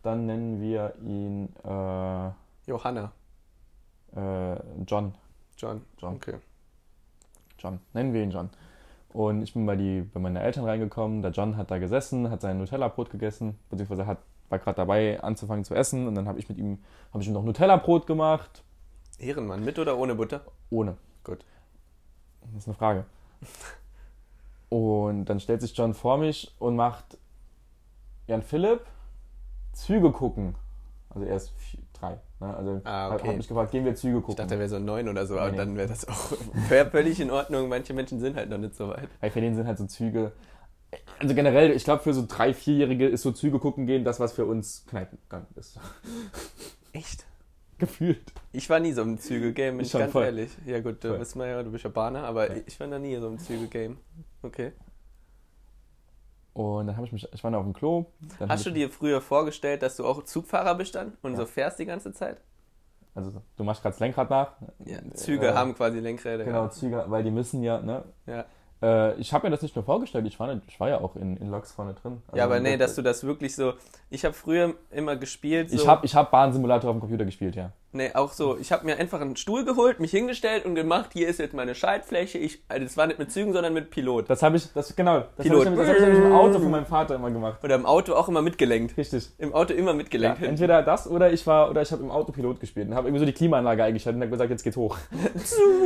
Dann 0.03 0.25
nennen 0.25 0.61
wir 0.61 0.93
ihn 1.01 1.53
äh, 1.63 2.31
Johanna. 2.65 3.11
äh, 4.15 4.55
John. 4.85 5.15
John. 5.57 5.81
John. 5.97 6.15
Okay. 6.15 6.35
John, 7.59 7.79
nennen 7.93 8.13
wir 8.13 8.23
ihn 8.23 8.31
John. 8.31 8.49
Und 9.09 9.41
ich 9.41 9.53
bin 9.53 9.65
bei, 9.65 9.75
die, 9.75 10.01
bei 10.01 10.19
meine 10.19 10.41
Eltern 10.41 10.65
reingekommen. 10.65 11.21
Der 11.21 11.31
John 11.31 11.57
hat 11.57 11.71
da 11.71 11.79
gesessen, 11.79 12.29
hat 12.29 12.41
sein 12.41 12.57
Nutella-Brot 12.57 13.09
gegessen, 13.09 13.57
beziehungsweise 13.69 14.05
hat, 14.05 14.19
war 14.49 14.59
gerade 14.59 14.75
dabei 14.75 15.21
anzufangen 15.21 15.63
zu 15.63 15.73
essen. 15.73 16.07
Und 16.07 16.15
dann 16.15 16.27
habe 16.27 16.39
ich 16.39 16.49
mit 16.49 16.57
ihm, 16.57 16.79
habe 17.13 17.23
ich 17.23 17.27
ihm 17.27 17.33
noch 17.33 17.43
Nutella-Brot 17.43 18.05
gemacht. 18.05 18.63
Ehrenmann, 19.19 19.63
mit 19.63 19.79
oder 19.79 19.97
ohne 19.97 20.15
Butter? 20.15 20.41
Ohne. 20.69 20.97
Gut. 21.23 21.43
Das 22.41 22.63
ist 22.63 22.67
eine 22.67 22.75
Frage. 22.75 23.05
Und 24.69 25.25
dann 25.25 25.39
stellt 25.39 25.61
sich 25.61 25.75
John 25.75 25.93
vor 25.93 26.17
mich 26.17 26.53
und 26.59 26.75
macht 26.75 27.17
Jan 28.27 28.41
Philipp 28.43 28.81
Züge 29.73 30.11
gucken. 30.11 30.55
Also 31.09 31.25
er 31.25 31.35
ist 31.35 31.49
vier, 31.51 31.79
drei. 31.93 32.17
Ne? 32.39 32.55
Also 32.55 32.81
Ah, 32.83 33.09
hab- 33.09 33.19
okay. 33.19 33.29
hab 33.29 33.37
mich 33.37 33.47
gefragt, 33.47 33.71
gehen 33.71 33.85
wir 33.85 33.95
Züge 33.95 34.17
gucken? 34.21 34.31
Ich 34.31 34.35
dachte, 34.37 34.53
er 34.55 34.59
wäre 34.59 34.69
so 34.69 34.79
neun 34.79 35.07
oder 35.09 35.25
so, 35.25 35.39
aber 35.39 35.51
Nee. 35.51 35.57
dann 35.57 35.75
wäre 35.75 35.87
das 35.87 36.07
auch 36.07 36.33
völlig 36.91 37.19
in 37.19 37.31
Ordnung. 37.31 37.67
Manche 37.69 37.93
Menschen 37.93 38.19
sind 38.19 38.35
halt 38.35 38.49
noch 38.49 38.57
nicht 38.59 38.75
so 38.75 38.89
weit. 38.89 39.09
Weil 39.21 39.31
für 39.31 39.41
den 39.41 39.55
sind 39.55 39.65
halt 39.67 39.77
so 39.77 39.85
Züge. 39.85 40.31
Also 41.19 41.33
generell, 41.35 41.71
ich 41.71 41.83
glaube, 41.83 42.03
für 42.03 42.13
so 42.13 42.25
drei, 42.27 42.53
vierjährige 42.53 43.07
ist 43.07 43.23
so 43.23 43.31
Züge 43.31 43.59
gucken 43.59 43.87
gehen 43.87 44.03
das, 44.03 44.19
was 44.19 44.33
für 44.33 44.45
uns 44.45 44.85
Kneipengang 44.87 45.45
ist. 45.55 45.79
Echt? 46.93 47.25
Gefühlt. 47.79 48.33
Ich 48.53 48.69
war 48.69 48.79
nie 48.79 48.91
so 48.93 49.03
im 49.03 49.19
Züge-Game, 49.19 49.77
bin 49.77 49.85
Ich 49.85 49.91
ganz 49.91 50.11
voll. 50.11 50.25
ehrlich. 50.25 50.49
Ja 50.65 50.79
gut, 50.79 51.03
du 51.03 51.09
Voll. 51.09 51.19
bist 51.19 51.35
mal 51.35 51.47
ja, 51.47 51.61
du 51.61 51.71
bist 51.71 51.83
ja 51.83 51.89
Bahner, 51.91 52.23
aber 52.23 52.49
Ja. 52.55 52.61
ich 52.65 52.79
war 52.79 52.87
da 52.87 52.97
nie 52.97 53.15
so 53.17 53.27
im 53.27 53.37
Züge-Game. 53.37 53.97
Okay. 54.41 54.71
Und 56.57 56.87
dann 56.87 56.95
habe 56.97 57.05
ich 57.05 57.13
mich, 57.13 57.27
ich 57.31 57.43
war 57.43 57.51
da 57.51 57.59
auf 57.59 57.65
dem 57.65 57.73
Klo. 57.73 58.05
Hast 58.49 58.65
du 58.65 58.71
dir 58.71 58.89
früher 58.89 59.21
vorgestellt, 59.21 59.83
dass 59.83 59.95
du 59.97 60.05
auch 60.07 60.23
Zugfahrer 60.23 60.73
bist 60.73 60.95
dann 60.95 61.13
und 61.21 61.33
Ja. 61.33 61.37
so 61.37 61.45
fährst 61.45 61.77
die 61.77 61.85
ganze 61.85 62.11
Zeit? 62.13 62.41
Also 63.13 63.31
du 63.57 63.63
machst 63.63 63.83
gerade 63.83 63.93
das 63.93 63.99
Lenkrad 63.99 64.29
nach. 64.31 64.53
Ja, 64.83 64.97
Züge 65.13 65.49
Äh, 65.49 65.53
haben 65.53 65.75
quasi 65.75 65.99
Lenkräder. 65.99 66.45
Genau, 66.45 66.67
Züge, 66.69 67.03
weil 67.09 67.23
die 67.23 67.29
müssen 67.29 67.61
ja, 67.61 67.79
ne? 67.79 68.05
Ja. 68.25 68.45
Äh, 68.81 69.13
ich 69.19 69.33
habe 69.33 69.45
mir 69.47 69.51
das 69.51 69.61
nicht 69.61 69.75
mehr 69.75 69.85
vorgestellt. 69.85 70.25
Ich 70.25 70.39
war, 70.39 70.51
nicht, 70.53 70.67
ich 70.67 70.79
war 70.79 70.89
ja 70.89 70.99
auch 70.99 71.15
in, 71.15 71.37
in 71.37 71.49
Loks 71.51 71.71
vorne 71.71 71.93
drin. 71.93 72.23
ja, 72.33 72.45
aber 72.45 72.55
Also, 72.55 72.63
nee, 72.63 72.77
dass 72.77 72.95
du 72.95 73.03
das 73.03 73.23
wirklich 73.23 73.55
so. 73.55 73.73
Ich 74.09 74.25
habe 74.25 74.33
früher 74.33 74.73
immer 74.89 75.15
gespielt. 75.15 75.69
So, 75.69 75.75
Ich 75.75 75.87
habe 75.87 76.05
ich 76.07 76.15
hab 76.15 76.31
Bahnsimulator 76.31 76.89
auf 76.89 76.95
dem 76.95 77.01
Computer 77.01 77.25
gespielt, 77.25 77.55
ja. 77.55 77.71
Nee, 77.93 78.11
auch 78.13 78.33
so. 78.33 78.57
Ich 78.57 78.71
habe 78.73 78.85
mir 78.85 78.97
einfach 78.97 79.21
einen 79.21 79.37
Stuhl 79.37 79.63
geholt, 79.63 79.99
mich 80.01 80.11
hingestellt 80.11 80.65
und 80.65 80.75
gemacht, 80.75 81.11
hier 81.13 81.27
ist 81.29 81.39
jetzt 81.39 81.53
meine 81.53 81.73
Schaltfläche. 81.73 82.37
Ich, 82.37 82.61
also 82.67 82.83
das 82.83 82.97
war 82.97 83.07
nicht 83.07 83.17
mit 83.17 83.31
Zügen, 83.31 83.53
sondern 83.53 83.73
mit 83.73 83.89
Pilot. 83.89 84.29
Das 84.29 84.43
habe 84.43 84.57
ich, 84.57 84.71
das, 84.73 84.93
genau, 84.95 85.19
das 85.19 85.23
habe 85.29 85.33
ich, 85.39 85.49
Pilot. 85.49 85.63
nämlich- 85.65 85.79
das 85.79 85.89
hab 85.89 85.95
ich 85.95 86.01
nämlich 86.03 86.19
im 86.25 86.31
Auto 86.33 86.59
von 86.59 86.69
meinem 86.69 86.85
Vater 86.85 87.15
immer 87.15 87.31
gemacht. 87.31 87.63
Oder 87.63 87.75
im 87.75 87.85
Auto 87.85 88.13
auch 88.13 88.27
immer 88.27 88.41
mitgelenkt. 88.41 88.97
Richtig. 88.97 89.29
Im 89.37 89.53
Auto 89.53 89.73
immer 89.73 89.91
Ja, 89.91 89.97
mitgelenkt. 89.97 90.43
entweder 90.43 90.83
das 90.83 91.07
oder 91.09 91.31
ich 91.31 91.47
war 91.47 91.69
oder 91.69 91.81
ich 91.81 91.91
habe 91.91 92.03
im 92.03 92.11
Auto 92.11 92.33
Pilot 92.33 92.59
gespielt 92.59 92.89
und 92.89 92.95
habe 92.95 93.07
irgendwie 93.07 93.19
so 93.21 93.25
die 93.25 93.33
Klimaanlage 93.33 93.83
eingeschaltet 93.85 94.17
und 94.17 94.21
habe 94.23 94.31
gesagt, 94.31 94.49
jetzt 94.51 94.63
geht's 94.63 94.77
hoch. 94.77 94.97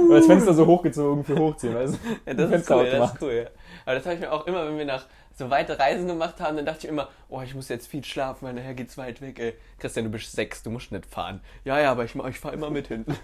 oder 0.08 0.18
das 0.18 0.26
Fenster 0.26 0.54
so 0.56 0.66
hochgezogen 0.66 1.24
für 1.24 1.38
hochziehen, 1.38 1.76
weißt 1.76 1.94
du? 1.94 1.98
Ja, 2.26 2.34
das 2.34 2.46
ist 2.46 2.50
Fenster 2.52 2.76
cool, 2.78 2.84
das 2.86 2.94
aufgemacht. 2.94 3.16
ist 3.16 3.22
cool. 3.22 3.34
Ja. 3.34 3.50
Aber 3.86 3.96
das 3.96 4.06
habe 4.06 4.16
ich 4.16 4.22
mir 4.22 4.32
auch 4.32 4.48
immer, 4.48 4.66
wenn 4.68 4.78
wir 4.78 4.86
nach 4.86 5.06
so 5.41 5.49
weite 5.49 5.80
Reisen 5.80 6.08
gemacht 6.08 6.39
haben, 6.39 6.56
dann 6.56 6.65
dachte 6.67 6.86
ich 6.86 6.89
immer, 6.89 7.10
oh, 7.27 7.41
ich 7.41 7.56
muss 7.56 7.67
jetzt 7.67 7.88
viel 7.88 8.04
schlafen, 8.04 8.45
weil 8.45 8.54
nachher 8.54 8.75
geht's 8.75 8.95
weit 8.97 9.21
weg, 9.21 9.39
ey. 9.39 9.54
Christian, 9.80 10.06
du 10.06 10.12
bist 10.12 10.32
sechs, 10.32 10.62
du 10.62 10.69
musst 10.69 10.91
nicht 10.91 11.08
fahren. 11.08 11.41
Ja, 11.65 11.80
ja, 11.80 11.91
aber 11.91 12.04
ich, 12.06 12.15
ich 12.15 12.39
fahre 12.39 12.54
immer 12.54 12.69
mit 12.69 12.88
hinten. 12.89 13.15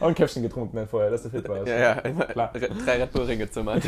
Auch 0.00 0.08
ein 0.08 0.14
Käffchen 0.14 0.42
getrunken 0.42 0.76
dann 0.76 0.88
vorher, 0.88 1.10
dass 1.10 1.24
du 1.24 1.28
fit 1.30 1.46
warst. 1.46 1.68
Ja, 1.68 1.76
ja, 1.78 1.92
immer 2.00 2.24
Klar. 2.24 2.54
Re- 2.54 2.70
drei 2.70 3.02
Red 3.02 3.12
Bull 3.12 3.24
Ringe 3.24 3.50
zum 3.50 3.66
Mann. 3.66 3.82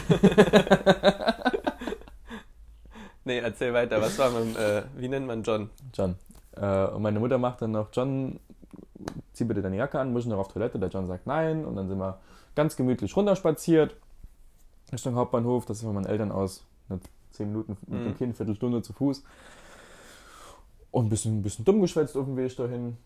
nee, 3.24 3.38
erzähl 3.38 3.72
weiter. 3.72 4.00
Was 4.02 4.18
war 4.18 4.30
mit, 4.30 4.56
äh, 4.58 4.82
wie 4.96 5.08
nennt 5.08 5.26
man 5.26 5.42
John? 5.42 5.70
John. 5.94 6.16
Äh, 6.56 6.84
und 6.86 7.00
meine 7.02 7.18
Mutter 7.18 7.38
macht 7.38 7.62
dann 7.62 7.70
noch, 7.72 7.88
John, 7.92 8.38
zieh 9.32 9.44
bitte 9.44 9.62
deine 9.62 9.76
Jacke 9.76 9.98
an, 9.98 10.12
muss 10.12 10.24
ich 10.24 10.28
noch 10.28 10.38
auf 10.38 10.48
Toilette. 10.48 10.78
Der 10.78 10.90
John 10.90 11.06
sagt 11.06 11.26
nein. 11.26 11.64
Und 11.64 11.76
dann 11.76 11.88
sind 11.88 11.98
wir 11.98 12.18
ganz 12.54 12.76
gemütlich 12.76 13.16
runterspaziert. 13.16 13.96
Richtung 14.94 15.14
Hauptbahnhof. 15.16 15.66
Das 15.66 15.78
ist 15.78 15.84
von 15.84 15.94
meinen 15.94 16.06
Eltern 16.06 16.32
aus. 16.32 16.64
ne, 16.88 16.98
Zehn 17.30 17.48
Minuten 17.48 17.76
mit 17.86 18.00
Mhm. 18.00 18.04
dem 18.04 18.16
Kind, 18.16 18.36
Viertelstunde 18.36 18.82
zu 18.82 18.92
Fuß. 18.92 19.22
Und 20.90 21.06
ein 21.06 21.08
bisschen, 21.08 21.38
ein 21.38 21.42
bisschen 21.42 21.64
dumm 21.64 21.80
geschwätzt 21.80 22.16
auf 22.16 22.24
dem 22.26 22.36
Weg 22.36 22.54
dahin. 22.56 22.96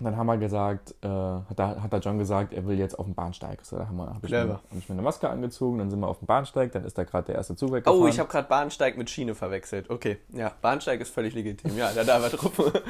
Und 0.00 0.06
dann 0.06 0.16
haben 0.16 0.26
wir 0.28 0.38
gesagt, 0.38 0.94
äh, 1.02 1.08
hat, 1.08 1.58
da, 1.58 1.82
hat 1.82 1.92
der 1.92 2.00
John 2.00 2.18
gesagt, 2.18 2.54
er 2.54 2.66
will 2.66 2.78
jetzt 2.78 2.98
auf 2.98 3.04
den 3.04 3.14
Bahnsteig. 3.14 3.62
So, 3.66 3.76
da 3.76 3.86
haben 3.86 3.98
wir, 3.98 4.06
hab 4.06 4.24
ich, 4.24 4.30
mir, 4.30 4.48
hab 4.48 4.62
ich 4.78 4.88
mir 4.88 4.94
eine 4.94 5.02
Maske 5.02 5.28
angezogen, 5.28 5.76
dann 5.76 5.90
sind 5.90 6.00
wir 6.00 6.08
auf 6.08 6.20
dem 6.20 6.26
Bahnsteig, 6.26 6.72
dann 6.72 6.86
ist 6.86 6.96
da 6.96 7.04
gerade 7.04 7.26
der 7.26 7.34
erste 7.34 7.54
Zug 7.54 7.70
weggefahren. 7.72 8.02
Oh, 8.02 8.06
ich 8.06 8.18
habe 8.18 8.30
gerade 8.30 8.48
Bahnsteig 8.48 8.96
mit 8.96 9.10
Schiene 9.10 9.34
verwechselt. 9.34 9.90
Okay, 9.90 10.16
ja, 10.32 10.52
Bahnsteig 10.62 11.02
ist 11.02 11.12
völlig 11.12 11.34
legitim. 11.34 11.76
Ja, 11.76 11.92
da 11.92 12.04
da 12.04 12.22
war 12.22 12.30
drauf. 12.30 12.52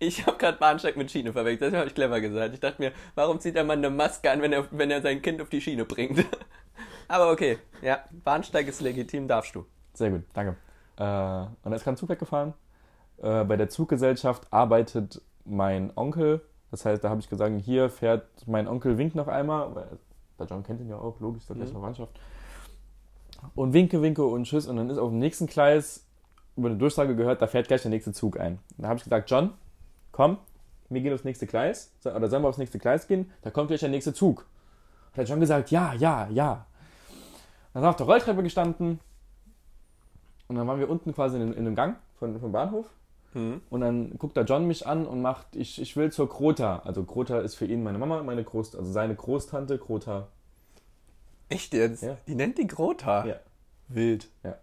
Ich 0.00 0.26
habe 0.26 0.36
gerade 0.36 0.58
Bahnsteig 0.58 0.96
mit 0.96 1.10
Schiene 1.10 1.32
verwechselt. 1.32 1.72
Das 1.72 1.78
habe 1.78 1.88
ich 1.88 1.94
clever 1.94 2.20
gesagt. 2.20 2.52
Ich 2.52 2.60
dachte 2.60 2.82
mir, 2.82 2.92
warum 3.14 3.40
zieht 3.40 3.56
der 3.56 3.64
Mann 3.64 3.78
eine 3.78 3.88
Maske 3.88 4.30
an, 4.30 4.42
wenn 4.42 4.52
er, 4.52 4.66
wenn 4.70 4.90
er 4.90 5.00
sein 5.00 5.22
Kind 5.22 5.40
auf 5.40 5.48
die 5.48 5.60
Schiene 5.60 5.84
bringt? 5.84 6.26
Aber 7.08 7.30
okay, 7.30 7.58
ja, 7.80 8.00
Bahnsteig 8.10 8.68
ist 8.68 8.82
legitim, 8.82 9.28
darfst 9.28 9.54
du. 9.54 9.64
Sehr 9.94 10.10
gut, 10.10 10.24
danke. 10.34 10.56
Äh, 10.96 11.02
und 11.02 11.56
dann 11.62 11.72
ist 11.72 11.84
gerade 11.84 11.94
ein 11.94 11.96
Zug 11.96 12.08
weggefahren. 12.10 12.52
Äh, 13.22 13.44
bei 13.44 13.56
der 13.56 13.68
Zuggesellschaft 13.68 14.52
arbeitet 14.52 15.22
mein 15.44 15.92
Onkel. 15.96 16.40
Das 16.70 16.84
heißt, 16.84 17.04
da 17.04 17.10
habe 17.10 17.20
ich 17.20 17.28
gesagt, 17.28 17.54
hier 17.62 17.88
fährt 17.90 18.26
mein 18.46 18.66
Onkel, 18.66 18.98
winkt 18.98 19.14
noch 19.14 19.28
einmal. 19.28 19.74
Weil 19.74 19.86
der 20.38 20.46
John 20.46 20.62
kennt 20.62 20.80
ihn 20.80 20.88
ja 20.88 20.96
auch, 20.96 21.20
logisch, 21.20 21.46
der 21.46 21.56
Mhm. 21.56 21.66
Verwandtschaft. 21.66 22.18
Und 23.54 23.72
winke, 23.72 24.02
winke 24.02 24.24
und 24.24 24.44
tschüss. 24.44 24.66
Und 24.66 24.76
dann 24.76 24.90
ist 24.90 24.98
auf 24.98 25.10
dem 25.10 25.18
nächsten 25.18 25.46
Gleis 25.46 26.06
über 26.56 26.68
eine 26.68 26.78
Durchsage 26.78 27.16
gehört, 27.16 27.42
da 27.42 27.46
fährt 27.48 27.66
gleich 27.66 27.82
der 27.82 27.90
nächste 27.90 28.12
Zug 28.12 28.38
ein. 28.38 28.58
Und 28.76 28.82
da 28.82 28.88
habe 28.88 28.98
ich 28.98 29.04
gesagt, 29.04 29.28
John, 29.30 29.50
komm, 30.12 30.38
wir 30.88 31.00
gehen 31.00 31.12
aufs 31.12 31.24
nächste 31.24 31.46
Gleis. 31.46 31.92
Oder 32.04 32.28
sollen 32.28 32.42
wir 32.42 32.48
aufs 32.48 32.58
nächste 32.58 32.78
Gleis 32.78 33.06
gehen? 33.08 33.30
Da 33.42 33.50
kommt 33.50 33.68
gleich 33.68 33.80
der 33.80 33.88
nächste 33.88 34.14
Zug. 34.14 34.46
Hat 35.10 35.18
der 35.18 35.24
John 35.24 35.40
gesagt, 35.40 35.70
ja, 35.70 35.94
ja, 35.94 36.28
ja. 36.28 36.66
Dann 37.72 37.80
sind 37.80 37.82
wir 37.82 37.90
auf 37.90 37.96
der 37.96 38.06
Rolltreppe 38.06 38.42
gestanden. 38.42 39.00
Und 40.46 40.56
dann 40.56 40.66
waren 40.68 40.78
wir 40.78 40.88
unten 40.88 41.12
quasi 41.14 41.36
in, 41.36 41.52
in 41.52 41.58
einem 41.66 41.74
Gang 41.74 41.96
von, 42.18 42.38
vom 42.38 42.52
Bahnhof. 42.52 42.86
Hm. 43.34 43.60
Und 43.68 43.80
dann 43.82 44.16
guckt 44.18 44.36
der 44.36 44.44
John 44.44 44.66
mich 44.66 44.86
an 44.86 45.06
und 45.06 45.20
macht, 45.20 45.54
ich, 45.56 45.80
ich 45.80 45.96
will 45.96 46.10
zur 46.10 46.28
Grota. 46.28 46.80
Also 46.84 47.04
Grota 47.04 47.40
ist 47.40 47.54
für 47.56 47.66
ihn 47.66 47.82
meine 47.82 47.98
Mama, 47.98 48.22
meine 48.22 48.42
Groß, 48.44 48.74
also 48.76 48.90
seine 48.90 49.14
Großtante, 49.14 49.76
Grota. 49.78 50.28
Echt 51.48 51.74
jetzt? 51.74 52.02
Ja. 52.02 52.16
Die 52.26 52.34
nennt 52.34 52.58
die 52.58 52.66
Grota. 52.66 53.26
Ja. 53.26 53.36
Wild. 53.88 54.28
Ja. 54.42 54.56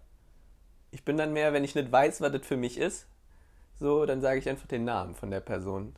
Ich 0.92 1.06
bin 1.06 1.16
dann 1.18 1.32
mehr, 1.34 1.54
wenn 1.54 1.64
ich 1.64 1.76
nicht 1.76 1.92
weiß, 1.92 2.22
was 2.22 2.32
das 2.32 2.46
für 2.46 2.58
mich 2.58 2.78
ist, 2.78 3.06
so, 3.80 4.06
dann 4.06 4.22
sage 4.22 4.40
ich 4.40 4.50
einfach 4.50 4.68
den 4.68 4.84
Namen 4.84 5.16
von 5.16 5.32
der 5.32 5.40
Person. 5.42 5.94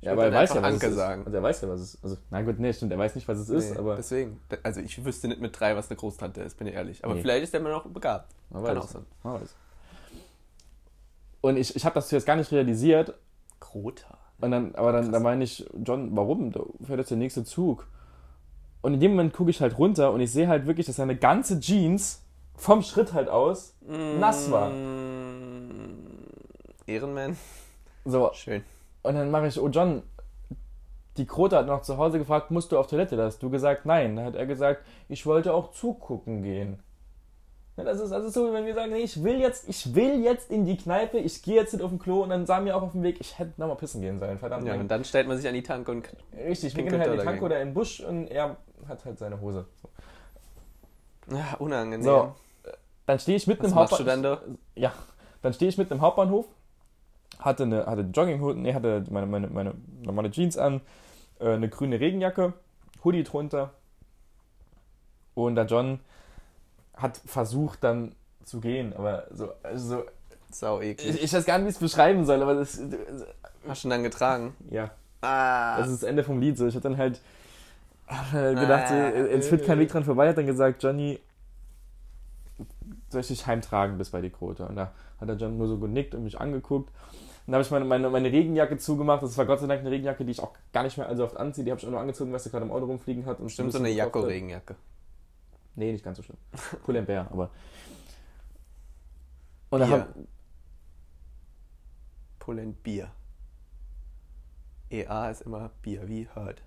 Ich 0.00 0.06
Ja, 0.06 0.12
aber 0.12 0.26
er 0.26 0.32
weiß 0.32 0.50
ja, 0.50 0.56
was 0.56 0.64
Anke 0.64 0.86
es 0.86 0.92
ist. 0.92 0.96
sagen. 0.98 1.24
Also 1.26 1.36
er 1.36 1.42
weiß 1.42 1.60
ja, 1.62 1.68
was 1.68 1.80
es 1.80 1.94
ist. 1.94 2.04
Also, 2.04 2.16
na 2.30 2.42
gut, 2.42 2.58
nee, 2.58 2.72
stimmt, 2.72 2.92
er 2.92 2.98
weiß 2.98 3.14
nicht, 3.14 3.26
was 3.26 3.38
es 3.38 3.48
ist, 3.48 3.72
Nee, 3.72 3.78
aber 3.78 3.96
Deswegen. 3.96 4.40
Also 4.62 4.80
ich 4.80 5.04
wüsste 5.04 5.28
nicht 5.28 5.40
mit 5.40 5.58
drei, 5.58 5.74
was 5.76 5.90
eine 5.90 5.96
Großtante 5.96 6.40
ist, 6.42 6.56
bin 6.56 6.66
ich 6.68 6.74
ehrlich. 6.74 7.04
Aber 7.04 7.14
Nee. 7.14 7.22
vielleicht 7.22 7.44
ist 7.44 7.52
der 7.52 7.60
immer 7.60 7.70
noch 7.70 7.84
begabt. 7.86 8.32
man 8.50 8.64
Kann 8.64 8.76
weiß. 8.76 8.84
auch 8.84 8.88
sein. 8.88 9.06
Man 9.24 9.40
weiß. 9.40 9.54
Und 11.48 11.56
ich, 11.56 11.74
ich 11.74 11.84
habe 11.84 11.94
das 11.94 12.08
zuerst 12.08 12.26
gar 12.26 12.36
nicht 12.36 12.52
realisiert. 12.52 13.14
Grota. 13.58 14.18
Und 14.40 14.50
dann, 14.50 14.74
aber 14.74 14.92
dann, 14.92 15.10
dann 15.10 15.22
meine 15.22 15.44
ich, 15.44 15.66
John, 15.82 16.14
warum? 16.14 16.52
Da 16.52 16.60
fährt 16.84 16.98
jetzt 16.98 17.10
der 17.10 17.16
nächste 17.16 17.44
Zug. 17.44 17.86
Und 18.82 18.94
in 18.94 19.00
dem 19.00 19.12
Moment 19.12 19.32
gucke 19.32 19.50
ich 19.50 19.60
halt 19.60 19.78
runter 19.78 20.12
und 20.12 20.20
ich 20.20 20.30
sehe 20.30 20.46
halt 20.46 20.66
wirklich, 20.66 20.86
dass 20.86 20.96
seine 20.96 21.16
ganze 21.16 21.58
Jeans 21.58 22.22
vom 22.54 22.82
Schritt 22.82 23.12
halt 23.12 23.28
aus 23.28 23.74
nass 23.86 24.50
war. 24.50 24.70
Mm, 24.70 26.28
Ehrenmann. 26.86 27.36
So, 28.04 28.30
Schön. 28.34 28.62
Und 29.02 29.14
dann 29.14 29.30
mache 29.30 29.46
ich, 29.46 29.58
oh 29.58 29.68
John, 29.68 30.02
die 31.16 31.26
Krote 31.26 31.56
hat 31.56 31.66
noch 31.66 31.82
zu 31.82 31.96
Hause 31.96 32.18
gefragt, 32.18 32.50
musst 32.50 32.72
du 32.72 32.78
auf 32.78 32.88
Toilette? 32.88 33.16
Da 33.16 33.24
hast 33.24 33.42
du 33.42 33.48
gesagt, 33.48 33.86
nein. 33.86 34.16
Dann 34.16 34.26
hat 34.26 34.34
er 34.36 34.46
gesagt, 34.46 34.84
ich 35.08 35.24
wollte 35.24 35.54
auch 35.54 35.72
zugucken 35.72 36.42
gehen. 36.42 36.78
Ja, 37.78 37.84
das, 37.84 38.00
ist, 38.00 38.10
das 38.10 38.24
ist 38.24 38.34
so, 38.34 38.48
wie 38.48 38.52
wenn 38.52 38.66
wir 38.66 38.74
sagen, 38.74 38.90
nee, 38.90 39.02
ich 39.02 39.22
will 39.22 39.38
jetzt, 39.38 39.68
ich 39.68 39.94
will 39.94 40.20
jetzt 40.24 40.50
in 40.50 40.64
die 40.64 40.76
Kneipe, 40.76 41.16
ich 41.18 41.44
gehe 41.44 41.54
jetzt 41.54 41.72
nicht 41.72 41.82
auf 41.82 41.90
den 41.90 42.00
Klo 42.00 42.24
und 42.24 42.30
dann 42.30 42.44
sagen 42.44 42.66
wir 42.66 42.76
auch 42.76 42.82
auf 42.82 42.90
dem 42.90 43.04
Weg, 43.04 43.20
ich 43.20 43.38
hätte 43.38 43.52
nochmal 43.56 43.76
pissen 43.76 44.00
gehen 44.00 44.18
sollen, 44.18 44.36
verdammt. 44.36 44.66
Ja, 44.66 44.74
und 44.74 44.88
dann 44.88 45.04
stellt 45.04 45.28
man 45.28 45.36
sich 45.36 45.46
an 45.46 45.54
die 45.54 45.62
Tank 45.62 45.88
und 45.88 46.08
Richtig, 46.36 46.74
wir 46.74 46.82
gehen 46.82 46.98
halt 46.98 47.12
in 47.12 47.18
die 47.20 47.24
Tank 47.24 47.40
oder 47.40 47.60
in 47.60 47.68
den 47.68 47.74
Busch 47.74 48.00
und 48.00 48.26
er 48.26 48.56
hat 48.88 49.04
halt 49.04 49.20
seine 49.20 49.40
Hose. 49.40 49.64
So. 49.80 51.36
ah, 51.36 51.54
unangenehm. 51.60 52.02
So, 52.02 52.34
dann 53.06 53.20
stehe 53.20 53.36
ich 53.36 53.46
im 53.46 53.56
machst 53.56 53.74
Hauptbahnhof. 53.76 53.98
du 53.98 54.04
dann 54.04 54.22
da? 54.24 54.40
Ja, 54.74 54.92
dann 55.42 55.52
stehe 55.52 55.68
ich 55.68 55.78
mitten 55.78 55.92
im 55.92 56.00
Hauptbahnhof, 56.00 56.46
hatte 57.38 57.62
eine, 57.62 57.86
hatte 57.86 58.00
Jogginghose, 58.12 58.58
nee, 58.58 58.74
hatte 58.74 59.04
meine, 59.08 59.26
meine, 59.26 59.46
meine 59.46 59.74
normale 60.02 60.32
Jeans 60.32 60.58
an, 60.58 60.80
äh, 61.38 61.52
eine 61.52 61.68
grüne 61.68 62.00
Regenjacke, 62.00 62.54
Hoodie 63.04 63.22
drunter. 63.22 63.70
Und 65.34 65.54
der 65.54 65.66
John 65.66 66.00
hat 66.98 67.20
versucht 67.24 67.82
dann 67.84 68.14
zu 68.44 68.60
gehen, 68.60 68.92
aber 68.96 69.26
so, 69.32 69.48
also, 69.62 70.04
Sau 70.50 70.80
eklig. 70.80 71.16
ich, 71.16 71.22
ich 71.24 71.32
weiß 71.32 71.44
gar 71.44 71.58
nicht, 71.58 71.66
wie 71.66 71.70
ich 71.70 71.74
es 71.76 71.80
beschreiben 71.80 72.24
soll, 72.24 72.42
aber 72.42 72.54
das, 72.54 72.80
Hast 73.68 73.84
du 73.84 73.88
ihn 73.88 73.90
dann 73.90 74.02
getragen? 74.02 74.54
ja, 74.70 74.90
Ah. 75.20 75.78
das 75.78 75.88
ist 75.88 76.02
das 76.02 76.08
Ende 76.08 76.22
vom 76.24 76.40
Lied 76.40 76.56
so. 76.56 76.66
Ich 76.66 76.74
hatte 76.74 76.88
dann 76.88 76.96
halt 76.98 77.20
halt 78.06 78.58
gedacht, 78.58 78.88
so, 78.88 78.94
Ah. 78.94 79.08
es 79.10 79.48
führt 79.48 79.66
kein 79.66 79.78
Weg 79.78 79.90
dran 79.90 80.04
vorbei, 80.04 80.28
hat 80.28 80.38
dann 80.38 80.46
gesagt, 80.46 80.82
Johnny, 80.82 81.18
soll 83.10 83.20
ich 83.20 83.28
dich 83.28 83.46
heimtragen 83.46 83.98
bis 83.98 84.10
bei 84.10 84.20
die 84.20 84.30
Quote? 84.30 84.66
Und 84.66 84.76
da 84.76 84.92
hat 85.20 85.28
der 85.28 85.36
John 85.36 85.56
nur 85.58 85.68
so 85.68 85.78
genickt 85.78 86.14
und 86.14 86.24
mich 86.24 86.40
angeguckt. 86.40 86.90
Und 87.46 87.52
da 87.52 87.54
habe 87.54 87.62
ich 87.62 87.70
meine, 87.70 87.84
meine, 87.84 88.10
meine 88.10 88.30
Regenjacke 88.30 88.76
zugemacht. 88.78 89.22
Das 89.22 89.36
war 89.38 89.46
Gott 89.46 89.60
sei 89.60 89.66
Dank 89.66 89.80
eine 89.80 89.90
Regenjacke, 89.90 90.24
die 90.24 90.32
ich 90.32 90.40
auch 90.42 90.52
gar 90.72 90.82
nicht 90.82 90.98
mehr 90.98 91.08
allzu 91.08 91.24
oft 91.24 91.36
anziehe. 91.36 91.64
Die 91.64 91.70
habe 91.70 91.80
ich 91.80 91.86
auch 91.86 91.90
nur 91.90 92.00
angezogen, 92.00 92.30
weil 92.32 92.38
sie 92.40 92.50
gerade 92.50 92.64
im 92.66 92.72
Auto 92.72 92.84
rumfliegen 92.84 93.24
hat. 93.26 93.40
Und 93.40 93.50
Stimmt, 93.50 93.72
so 93.72 93.78
ein 93.78 93.86
eine. 93.86 93.94
Jacko-Regenjacke. 93.94 94.74
Nee, 95.78 95.92
nicht 95.92 96.04
ganz 96.04 96.16
so 96.16 96.24
schlimm. 96.24 96.38
Pull&Bear, 96.84 97.30
aber... 97.30 97.50
Und 99.70 99.78
da 99.78 99.86
Bier. 99.86 100.00
haben, 100.00 100.28
Pull 102.40 102.58
and 102.58 102.82
Bier. 102.82 103.12
EA 104.90 105.30
ist 105.30 105.42
immer 105.42 105.70
Bier, 105.82 106.08
wie 106.08 106.26
Hört. 106.34 106.62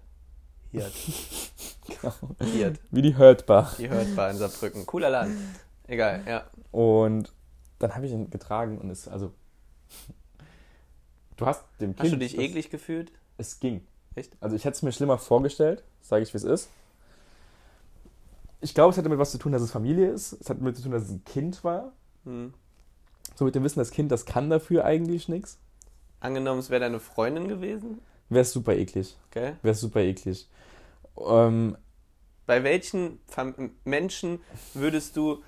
Hirt. 0.69 0.93
Hirt. 2.39 2.79
wie 2.91 3.01
die 3.01 3.17
Hurtbar. 3.17 3.73
Die 3.77 3.89
Hörtbar 3.89 4.31
in 4.31 4.37
Saarbrücken. 4.37 4.85
Cooler 4.85 5.09
Laden. 5.09 5.55
Egal, 5.87 6.23
ja. 6.25 6.45
Und 6.71 7.33
dann 7.79 7.93
habe 7.93 8.05
ich 8.05 8.13
ihn 8.13 8.29
getragen 8.29 8.77
und 8.77 8.91
es, 8.91 9.09
also, 9.09 9.33
du 11.35 11.45
hast 11.47 11.65
dem 11.81 11.95
Kind. 11.95 11.99
Hast 11.99 12.13
du 12.13 12.17
dich 12.17 12.37
eklig 12.37 12.69
gefühlt? 12.69 13.11
Es 13.37 13.59
ging. 13.59 13.85
Echt? 14.15 14.37
Also 14.39 14.55
ich 14.55 14.63
hätte 14.63 14.75
es 14.75 14.83
mir 14.83 14.93
schlimmer 14.93 15.17
vorgestellt, 15.17 15.83
sage 16.01 16.23
ich 16.23 16.33
wie 16.33 16.37
es 16.37 16.43
ist. 16.43 16.69
Ich 18.61 18.73
glaube, 18.73 18.91
es 18.91 18.97
hat 18.97 19.05
damit 19.05 19.19
was 19.19 19.31
zu 19.31 19.37
tun, 19.37 19.51
dass 19.51 19.61
es 19.61 19.71
Familie 19.71 20.09
ist. 20.09 20.33
Es 20.33 20.49
hat 20.49 20.59
damit 20.59 20.75
zu 20.77 20.83
tun, 20.83 20.91
dass 20.91 21.03
es 21.03 21.09
ein 21.11 21.23
Kind 21.25 21.63
war. 21.63 21.93
Hm. 22.25 22.53
So 23.35 23.45
mit 23.45 23.55
dem 23.55 23.63
Wissen, 23.63 23.79
das 23.79 23.91
Kind, 23.91 24.11
das 24.11 24.25
kann 24.25 24.49
dafür 24.49 24.85
eigentlich 24.85 25.27
nichts. 25.27 25.57
Angenommen, 26.19 26.59
es 26.59 26.69
wäre 26.69 26.81
deine 26.81 26.99
Freundin 26.99 27.47
gewesen, 27.47 27.99
Wäre 28.29 28.45
super 28.45 28.73
eklig. 28.75 29.17
gell? 29.31 29.57
Wäre 29.61 29.75
super 29.75 29.99
eklig. 29.99 30.47
Ähm, 31.17 31.75
Bei 32.45 32.63
welchen 32.63 33.19
Menschen 33.83 34.39
würdest 34.73 35.17
du 35.17 35.43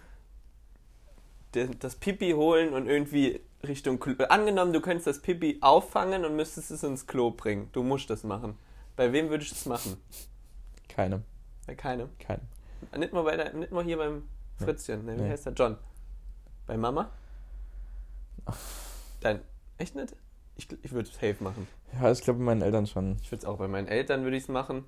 das 1.80 1.95
Pipi 1.95 2.32
holen 2.32 2.73
und 2.73 2.88
irgendwie 2.88 3.39
Richtung 3.65 3.99
Klo... 3.99 4.15
Angenommen, 4.26 4.73
du 4.73 4.82
könntest 4.82 5.08
das 5.08 5.21
Pipi 5.21 5.60
auffangen 5.62 6.26
und 6.26 6.36
müsstest 6.36 6.71
es 6.71 6.84
ins 6.84 7.08
Klo 7.08 7.32
bringen. 7.32 7.69
Du 7.71 7.84
musst 7.84 8.10
das 8.10 8.23
machen. 8.23 8.58
Bei 8.97 9.13
wem 9.13 9.30
würdest 9.30 9.52
du 9.52 9.56
es 9.56 9.65
machen? 9.65 9.97
keine. 10.89 11.21
Bei 11.65 11.76
keinem. 11.76 12.10
Keine. 12.19 12.41
Nicht 12.98 13.13
mal, 13.13 13.24
bei 13.24 13.36
der, 13.38 13.54
nicht 13.54 13.72
mal 13.72 13.84
hier 13.84 13.98
beim 13.98 14.24
Fritzchen. 14.58 15.06
Ne, 15.06 15.17
wie 15.17 15.22
Nee. 15.22 15.30
heißt 15.30 15.46
der? 15.48 15.54
John. 15.54 15.78
Bei 16.67 16.78
Mama? 16.78 17.10
Dein... 19.22 19.41
Echt 19.78 19.96
nicht? 19.96 20.15
Ich, 20.56 20.67
ich 20.84 20.91
würde 20.91 21.10
es 21.10 21.15
safe 21.15 21.38
machen. 21.43 21.67
Ja, 22.00 22.12
ich 22.12 22.22
glaube, 22.22 22.39
meinen 22.39 22.62
Eltern 22.62 22.86
schon. 22.86 23.17
Ich 23.22 23.32
würde 23.32 23.39
es 23.41 23.46
auch 23.46 23.58
bei 23.58 23.67
meinen 23.67 23.88
Eltern 23.88 24.24
würde 24.24 24.38
ich 24.38 24.43
es 24.43 24.50
machen. 24.50 24.86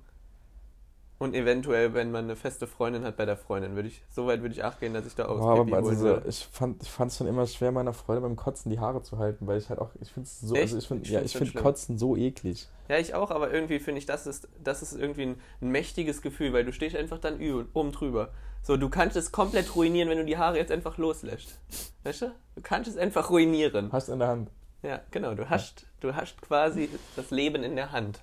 Und 1.18 1.34
eventuell, 1.34 1.94
wenn 1.94 2.10
man 2.10 2.24
eine 2.24 2.36
feste 2.36 2.66
Freundin 2.66 3.04
hat, 3.04 3.16
bei 3.16 3.24
der 3.24 3.38
Freundin 3.38 3.74
würde 3.74 3.88
ich, 3.88 4.02
so 4.10 4.26
weit 4.26 4.42
würde 4.42 4.54
ich 4.54 4.62
acht 4.62 4.80
gehen, 4.80 4.92
dass 4.92 5.06
ich 5.06 5.14
da 5.14 5.26
auch 5.26 5.36
Pipi 5.36 5.74
aber 5.74 5.88
also, 5.88 6.04
würde. 6.04 6.28
ich 6.28 6.46
fand 6.52 6.82
ich 6.82 6.90
es 6.98 7.16
schon 7.16 7.26
immer 7.26 7.46
schwer, 7.46 7.72
meiner 7.72 7.94
Freude 7.94 8.20
beim 8.20 8.36
Kotzen 8.36 8.70
die 8.70 8.78
Haare 8.78 9.02
zu 9.02 9.16
halten, 9.16 9.46
weil 9.46 9.58
ich 9.58 9.70
halt 9.70 9.78
auch, 9.78 9.90
ich 10.00 10.12
finde 10.12 10.26
es 10.26 10.40
so, 10.40 10.54
Echt? 10.54 10.64
also 10.64 10.78
ich 10.78 10.86
finde 10.86 11.04
Ich 11.04 11.10
ja, 11.10 11.22
ich 11.22 11.32
finde. 11.32 11.54
Kotzen 11.54 11.96
so 11.96 12.16
eklig. 12.16 12.68
Ja, 12.88 12.98
ich 12.98 13.14
auch, 13.14 13.30
aber 13.30 13.50
irgendwie 13.50 13.78
finde 13.78 13.98
ich, 13.98 14.06
das 14.06 14.26
ist, 14.26 14.48
das 14.62 14.82
ist 14.82 14.92
irgendwie 14.92 15.22
ein, 15.22 15.40
ein 15.62 15.70
mächtiges 15.70 16.20
Gefühl, 16.20 16.52
weil 16.52 16.66
du 16.66 16.72
stehst 16.72 16.94
einfach 16.94 17.18
dann 17.18 17.40
oben 17.72 17.92
drüber. 17.92 18.30
So, 18.62 18.76
du 18.76 18.90
kannst 18.90 19.16
es 19.16 19.32
komplett 19.32 19.74
ruinieren, 19.74 20.10
wenn 20.10 20.18
du 20.18 20.24
die 20.24 20.36
Haare 20.36 20.58
jetzt 20.58 20.72
einfach 20.72 20.98
loslässt. 20.98 21.58
Weißt 22.02 22.22
du? 22.22 22.26
Du 22.56 22.62
kannst 22.62 22.90
es 22.90 22.96
einfach 22.98 23.30
ruinieren. 23.30 23.90
Hast 23.90 24.08
in 24.08 24.18
der 24.18 24.28
Hand. 24.28 24.50
Ja, 24.82 25.00
genau, 25.10 25.34
du 25.34 25.48
hast, 25.48 25.86
du 26.00 26.14
hast 26.14 26.42
quasi 26.42 26.90
das 27.16 27.30
Leben 27.30 27.62
in 27.62 27.74
der 27.74 27.92
Hand. 27.92 28.20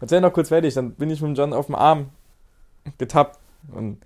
Erzähl 0.00 0.20
noch 0.20 0.32
kurz 0.32 0.48
fertig, 0.48 0.74
dann 0.74 0.92
bin 0.92 1.10
ich 1.10 1.20
mit 1.20 1.30
dem 1.30 1.34
John 1.34 1.52
auf 1.52 1.66
dem 1.66 1.74
Arm 1.74 2.10
getappt 2.98 3.38
und 3.72 3.98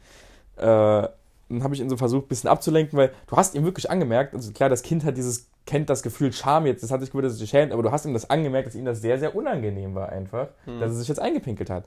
äh, 0.57 1.09
dann 1.49 1.63
habe 1.63 1.75
ich 1.75 1.81
ihn 1.81 1.91
so 1.91 1.97
versucht, 1.97 2.27
ein 2.27 2.29
bisschen 2.29 2.51
abzulenken, 2.51 2.99
weil 2.99 3.13
du 3.27 3.37
hast 3.37 3.55
ihm 3.55 3.65
wirklich 3.65 3.91
angemerkt, 3.91 4.35
also 4.35 4.53
klar, 4.53 4.69
das 4.69 4.83
Kind 4.83 5.05
hat 5.05 5.17
dieses, 5.17 5.49
kennt 5.67 5.91
das 5.91 6.03
Gefühl 6.03 6.33
Scham 6.33 6.67
jetzt, 6.67 6.83
das 6.83 6.91
hat 6.91 7.01
sich 7.01 7.11
gewöhnt, 7.11 7.27
dass 7.27 7.35
es 7.35 7.39
sich 7.39 7.51
schämt, 7.51 7.73
aber 7.73 7.83
du 7.83 7.91
hast 7.91 8.07
ihm 8.07 8.15
das 8.15 8.31
angemerkt, 8.31 8.69
dass 8.69 8.75
ihm 8.75 8.85
das 8.85 9.01
sehr, 9.01 9.19
sehr 9.19 9.37
unangenehm 9.37 9.95
war 9.95 10.09
einfach, 10.09 10.49
dass 10.67 10.91
er 10.93 10.95
sich 10.95 11.09
jetzt 11.09 11.21
eingepinkelt 11.21 11.71
hat. 11.71 11.85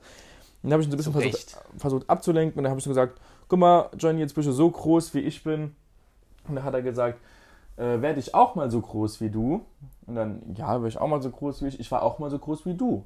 Und 0.62 0.70
dann 0.70 0.72
habe 0.72 0.82
ich 0.82 0.88
ihn 0.88 0.90
so 0.90 0.96
ein 0.96 0.98
bisschen 0.98 1.12
Zu 1.12 1.20
versucht, 1.20 1.56
versucht 1.76 2.10
abzulenken 2.10 2.58
und 2.58 2.64
dann 2.64 2.70
habe 2.70 2.78
ich 2.78 2.84
so 2.84 2.90
gesagt, 2.90 3.20
guck 3.48 3.58
mal, 3.58 3.88
Johnny, 3.98 4.20
jetzt 4.20 4.34
bist 4.34 4.48
du 4.48 4.52
so 4.52 4.70
groß, 4.70 5.14
wie 5.14 5.20
ich 5.20 5.42
bin. 5.42 5.74
Und 6.48 6.56
dann 6.56 6.64
hat 6.64 6.74
er 6.74 6.82
gesagt, 6.82 7.18
äh, 7.76 8.00
werde 8.00 8.20
ich 8.20 8.34
auch 8.34 8.54
mal 8.54 8.70
so 8.70 8.80
groß 8.80 9.20
wie 9.20 9.30
du? 9.30 9.64
Und 10.06 10.14
dann, 10.14 10.42
ja, 10.56 10.72
werde 10.72 10.88
ich 10.88 10.98
auch 10.98 11.06
mal 11.06 11.22
so 11.22 11.30
groß 11.30 11.62
wie 11.62 11.68
ich. 11.68 11.80
Ich 11.80 11.90
war 11.90 12.02
auch 12.02 12.18
mal 12.18 12.30
so 12.30 12.38
groß 12.38 12.66
wie 12.66 12.74
du. 12.74 13.04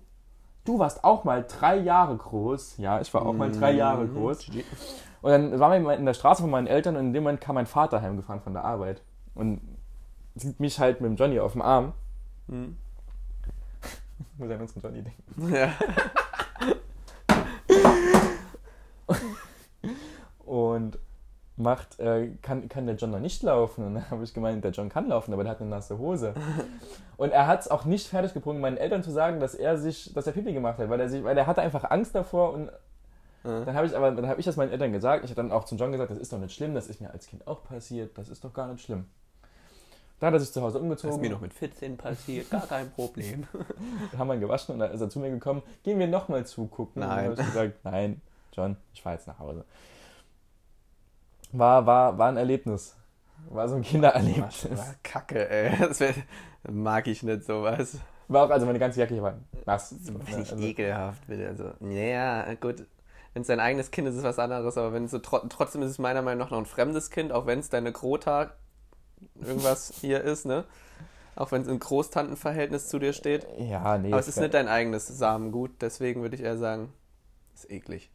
Du 0.64 0.78
warst 0.78 1.02
auch 1.02 1.24
mal 1.24 1.44
drei 1.44 1.76
Jahre 1.76 2.16
groß. 2.16 2.76
Ja, 2.78 3.00
ich 3.00 3.12
war 3.12 3.26
auch 3.26 3.32
mal 3.32 3.50
drei 3.50 3.72
Jahre 3.72 4.06
groß. 4.06 4.48
Und 5.22 5.30
dann 5.30 5.58
waren 5.58 5.82
wir 5.84 5.96
in 5.96 6.06
der 6.06 6.14
Straße 6.14 6.42
von 6.42 6.50
meinen 6.50 6.68
Eltern 6.68 6.96
und 6.96 7.06
in 7.06 7.12
dem 7.12 7.24
Moment 7.24 7.40
kam 7.40 7.56
mein 7.56 7.66
Vater 7.66 8.00
heimgefahren 8.00 8.40
von 8.40 8.52
der 8.52 8.64
Arbeit. 8.64 9.02
Und 9.34 9.60
sieht 10.34 10.60
mich 10.60 10.78
halt 10.78 11.00
mit 11.00 11.10
dem 11.10 11.16
Johnny 11.16 11.40
auf 11.40 11.52
dem 11.52 11.62
Arm. 11.62 11.92
Mhm. 12.46 12.76
Ich 14.34 14.38
muss 14.38 14.50
an 14.50 14.60
unseren 14.60 14.82
Johnny 14.82 15.02
denken. 15.02 15.54
Ja. 15.54 15.72
Und 20.46 20.98
macht, 21.56 22.00
äh, 22.00 22.30
kann, 22.42 22.68
kann 22.68 22.86
der 22.86 22.96
John 22.96 23.10
noch 23.10 23.20
nicht 23.20 23.42
laufen? 23.42 23.84
Und 23.84 23.94
dann 23.94 24.10
habe 24.10 24.24
ich 24.24 24.34
gemeint, 24.34 24.64
der 24.64 24.70
John 24.72 24.88
kann 24.88 25.08
laufen, 25.08 25.32
aber 25.32 25.42
der 25.44 25.52
hat 25.52 25.60
eine 25.60 25.70
nasse 25.70 25.98
Hose. 25.98 26.34
Und 27.16 27.30
er 27.30 27.46
hat 27.46 27.60
es 27.60 27.68
auch 27.70 27.84
nicht 27.84 28.08
fertig 28.08 28.34
gebrungen, 28.34 28.60
meinen 28.60 28.76
Eltern 28.78 29.02
zu 29.02 29.10
sagen, 29.10 29.38
dass 29.38 29.54
er 29.54 29.78
sich, 29.78 30.12
dass 30.14 30.26
er 30.26 30.32
Pipi 30.32 30.52
gemacht 30.52 30.78
hat, 30.78 30.88
weil 30.90 30.98
er 31.00 31.08
sich, 31.08 31.22
weil 31.22 31.36
er 31.38 31.46
hatte 31.46 31.62
einfach 31.62 31.90
Angst 31.90 32.14
davor 32.14 32.52
und 32.54 32.70
Ja. 33.44 33.64
dann 33.64 33.74
habe 33.74 33.86
ich 33.86 33.96
aber, 33.96 34.10
dann 34.12 34.26
habe 34.28 34.40
ich 34.40 34.46
das 34.46 34.56
meinen 34.56 34.72
Eltern 34.72 34.92
gesagt. 34.92 35.24
Ich 35.24 35.30
habe 35.30 35.40
dann 35.42 35.52
auch 35.52 35.64
zum 35.64 35.78
John 35.78 35.92
gesagt, 35.92 36.10
das 36.10 36.18
ist 36.18 36.32
doch 36.32 36.38
nicht 36.38 36.54
schlimm, 36.54 36.74
das 36.74 36.88
ist 36.88 37.00
mir 37.00 37.10
als 37.12 37.26
Kind 37.26 37.46
auch 37.46 37.62
passiert, 37.64 38.16
das 38.18 38.28
ist 38.28 38.42
doch 38.44 38.52
gar 38.52 38.66
nicht 38.68 38.82
schlimm. 38.84 39.06
Da 40.18 40.28
hat 40.28 40.34
er 40.34 40.40
sich 40.40 40.52
zu 40.52 40.62
Hause 40.62 40.74
Das 40.74 40.82
umgezogen, 40.82 41.16
ist 41.16 41.20
mir 41.20 41.30
noch 41.30 41.40
mit 41.40 41.52
14 41.52 41.96
passiert, 41.96 42.48
gar 42.50 42.66
kein 42.66 42.90
Problem. 42.92 43.44
haben 44.18 44.28
wir 44.28 44.34
ihn 44.34 44.40
gewaschen 44.40 44.72
und 44.74 44.78
dann 44.78 44.92
ist 44.92 45.00
er 45.00 45.10
zu 45.10 45.18
mir 45.18 45.30
gekommen, 45.30 45.62
gehen 45.82 45.98
wir 45.98 46.06
nochmal 46.06 46.46
zugucken. 46.46 47.02
Und 47.02 47.08
Nein. 47.08 47.16
dann 47.16 47.30
habe 47.30 47.40
ich 47.40 47.46
gesagt, 47.48 47.74
nein, 47.84 48.20
John, 48.52 48.76
ich 48.94 49.02
fahre 49.02 49.16
jetzt 49.16 49.26
nach 49.26 49.38
Hause. 49.40 49.64
War, 51.52 51.86
war, 51.86 52.18
war 52.18 52.28
ein 52.28 52.36
Erlebnis. 52.36 52.96
War 53.50 53.68
so 53.68 53.76
ein 53.76 53.82
Kindererlebnis. 53.82 54.68
War 54.70 54.94
Kacke, 55.02 55.48
ey. 55.48 55.76
Das 55.80 56.00
wär, 56.00 56.14
mag 56.70 57.06
ich 57.06 57.22
nicht 57.22 57.44
sowas. 57.44 57.98
War 58.28 58.46
auch, 58.46 58.50
also 58.50 58.66
meine 58.66 58.78
ganze 58.78 59.00
Jacke 59.00 59.14
hier 59.14 59.22
war 59.22 59.34
nass. 59.66 59.94
Finde 60.04 60.22
ich 60.42 60.52
Also, 60.52 60.56
ekelhaft, 60.58 61.26
bitte. 61.26 61.48
Also, 61.48 61.72
ja, 61.86 62.54
gut. 62.54 62.86
Wenn 63.34 63.42
es 63.42 63.48
dein 63.48 63.60
eigenes 63.60 63.90
Kind 63.90 64.06
ist, 64.08 64.14
ist 64.14 64.18
es 64.20 64.24
was 64.24 64.38
anderes, 64.38 64.76
aber 64.76 64.92
wenn 64.92 65.04
es 65.04 65.10
so 65.10 65.18
tro 65.18 65.38
trotzdem 65.48 65.82
ist 65.82 65.90
es 65.90 65.98
meiner 65.98 66.20
Meinung 66.22 66.40
nach 66.40 66.50
noch 66.50 66.58
ein 66.58 66.66
fremdes 66.66 67.10
Kind, 67.10 67.32
auch 67.32 67.46
wenn 67.46 67.60
es 67.60 67.70
deine 67.70 67.92
Krota 67.92 68.52
irgendwas 69.40 69.92
hier 70.00 70.20
ist, 70.22 70.44
ne? 70.44 70.64
Auch 71.34 71.50
wenn 71.50 71.62
es 71.62 71.68
im 71.68 71.78
Großtantenverhältnis 71.78 72.88
zu 72.88 72.98
dir 72.98 73.14
steht. 73.14 73.46
ja, 73.58 73.96
nee. 73.96 74.12
Aber 74.12 74.20
es 74.20 74.28
ist 74.28 74.38
nicht 74.38 74.52
dein 74.52 74.68
eigenes 74.68 75.06
Samengut, 75.08 75.70
deswegen 75.80 76.20
würde 76.20 76.36
ich 76.36 76.42
eher 76.42 76.58
sagen, 76.58 76.92
ist 77.54 77.70
eklig. 77.70 78.10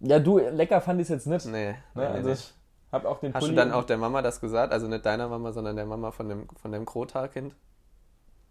Ja, 0.00 0.18
du, 0.18 0.38
lecker 0.38 0.80
fand 0.80 1.00
ich 1.00 1.04
es 1.04 1.10
jetzt 1.10 1.26
nicht. 1.28 1.46
Nee. 1.46 1.70
Ne? 1.72 1.76
nee, 1.94 2.04
Also 2.06 2.28
nee. 2.28 2.34
ich 2.34 2.54
habe 2.92 3.08
auch 3.08 3.20
den 3.20 3.34
Hast 3.34 3.42
du 3.42 3.48
Pulli- 3.48 3.56
dann 3.56 3.72
auch 3.72 3.84
der 3.84 3.98
Mama 3.98 4.22
das 4.22 4.40
gesagt? 4.40 4.72
Also 4.72 4.86
nicht 4.88 5.04
deiner 5.06 5.28
Mama, 5.28 5.52
sondern 5.52 5.76
der 5.76 5.86
Mama 5.86 6.10
von 6.12 6.28
dem, 6.28 6.48
von 6.60 6.72
dem 6.72 6.84
Krota-Kind? 6.86 7.54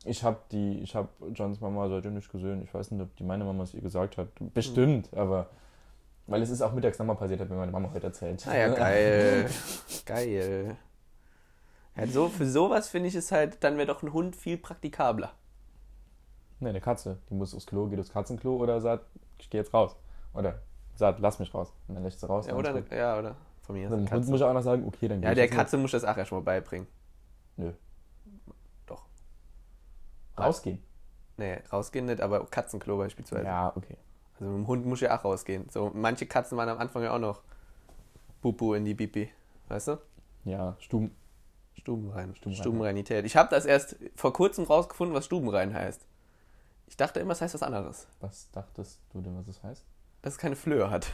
Ich 0.04 0.24
habe 0.24 0.38
die, 0.52 0.80
ich 0.82 0.96
habe 0.96 1.10
Johns 1.34 1.62
Mama 1.62 1.88
seitdem 1.90 2.14
nicht 2.14 2.32
gesehen. 2.32 2.62
Ich 2.62 2.74
weiß 2.74 2.92
nicht, 2.92 3.02
ob 3.02 3.16
die 3.16 3.24
meine 3.24 3.44
Mama 3.44 3.64
es 3.64 3.74
ihr 3.74 3.82
gesagt 3.82 4.18
hat. 4.18 4.28
Bestimmt, 4.54 5.12
aber 5.14 5.50
weil 6.28 6.42
es 6.42 6.50
ist 6.50 6.62
auch 6.62 6.74
mittags 6.74 6.98
nochmal 7.00 7.16
passiert, 7.16 7.40
hat 7.40 7.50
mir 7.50 7.56
meine 7.56 7.72
Mama 7.72 7.90
heute 7.94 8.08
erzählt. 8.08 8.46
Ah 8.48 8.56
ja, 8.58 8.68
geil. 8.74 9.50
geil. 10.06 10.76
Ja, 11.96 12.08
so, 12.08 12.28
für 12.30 12.46
sowas 12.46 12.90
finde 12.90 13.08
ich 13.10 13.16
es 13.16 13.32
halt, 13.32 13.64
dann 13.64 13.78
wäre 13.78 13.88
doch 13.88 14.04
ein 14.04 14.12
Hund 14.12 14.36
viel 14.36 14.58
praktikabler. 14.58 15.32
Ne, 16.60 16.70
eine 16.70 16.82
Katze. 16.82 17.20
Die 17.30 17.34
muss 17.34 17.54
aufs 17.56 17.66
Klo, 17.66 17.88
geht 17.88 18.00
aufs 18.00 18.12
Katzenklo 18.12 18.58
oder 18.58 18.82
sagt, 18.82 19.06
ich 19.40 19.50
gehe 19.50 19.62
jetzt 19.62 19.74
raus. 19.74 19.96
Oder 20.34 20.60
sagt, 20.96 21.20
lass 21.20 21.40
mich 21.40 21.54
raus. 21.54 21.74
Und 21.88 21.96
dann 21.96 22.04
lässt 22.04 22.20
sie 22.20 22.28
raus. 22.28 22.48
Ja, 22.48 22.56
oder, 22.56 22.84
ja, 22.96 23.18
oder 23.18 23.36
von 23.66 23.76
mir 23.76 23.90
Dann 23.90 24.06
Katze. 24.06 24.30
muss 24.30 24.40
ich 24.40 24.46
auch 24.46 24.54
noch 24.54 24.62
sagen, 24.62 24.86
okay, 24.88 25.08
dann 25.08 25.22
geh 25.22 25.26
Ja, 25.26 25.32
ich 25.32 25.38
der 25.38 25.50
Katze 25.50 25.78
muss 25.78 25.92
das 25.92 26.04
auch 26.04 26.18
erstmal 26.18 26.42
beibringen. 26.42 26.88
Nö. 27.58 27.72
Doch. 28.86 29.06
Rausgehen. 30.38 30.82
Nee, 31.38 31.60
rausgehen 31.72 32.06
nicht, 32.06 32.22
aber 32.22 32.46
Katzenklo 32.46 32.98
beispielsweise. 32.98 33.46
Ja, 33.46 33.74
okay. 33.76 33.98
Also 34.36 34.52
mit 34.52 34.60
dem 34.60 34.68
Hund 34.68 34.86
muss 34.86 35.02
ja 35.02 35.18
auch 35.18 35.24
rausgehen. 35.24 35.68
So, 35.70 35.92
manche 35.94 36.26
Katzen 36.26 36.58
waren 36.58 36.70
am 36.70 36.78
Anfang 36.78 37.04
ja 37.04 37.14
auch 37.14 37.20
noch 37.20 37.42
Bubu 38.42 38.74
in 38.74 38.86
die 38.86 38.94
Bipi. 38.94 39.30
Weißt 39.68 39.88
du? 39.90 39.98
Ja, 40.44 40.76
Stuben. 40.80 41.16
Stubenrein. 41.74 42.36
Stubenrein. 42.36 42.62
Stubenreinität. 42.62 43.26
Ich 43.26 43.36
habe 43.36 43.50
das 43.50 43.66
erst 43.66 43.98
vor 44.16 44.34
kurzem 44.34 44.66
rausgefunden, 44.66 45.16
was 45.16 45.26
Stubenrein 45.26 45.74
heißt. 45.74 46.06
Ich 46.88 46.98
dachte 46.98 47.20
immer, 47.20 47.34
es 47.34 47.42
heißt 47.42 47.54
was 47.54 47.64
anderes. 47.64 48.08
Was 48.22 48.52
dachtest 48.52 49.02
du 49.12 49.22
denn, 49.22 49.36
was 49.38 49.46
das 49.48 49.64
heißt? 49.64 49.86
Dass 50.22 50.34
es 50.34 50.40
keine 50.40 50.56
Flöhe 50.56 50.90
hat. 50.90 51.08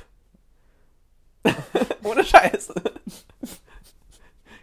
Ohne 2.03 2.23
Scheiß. 2.23 2.73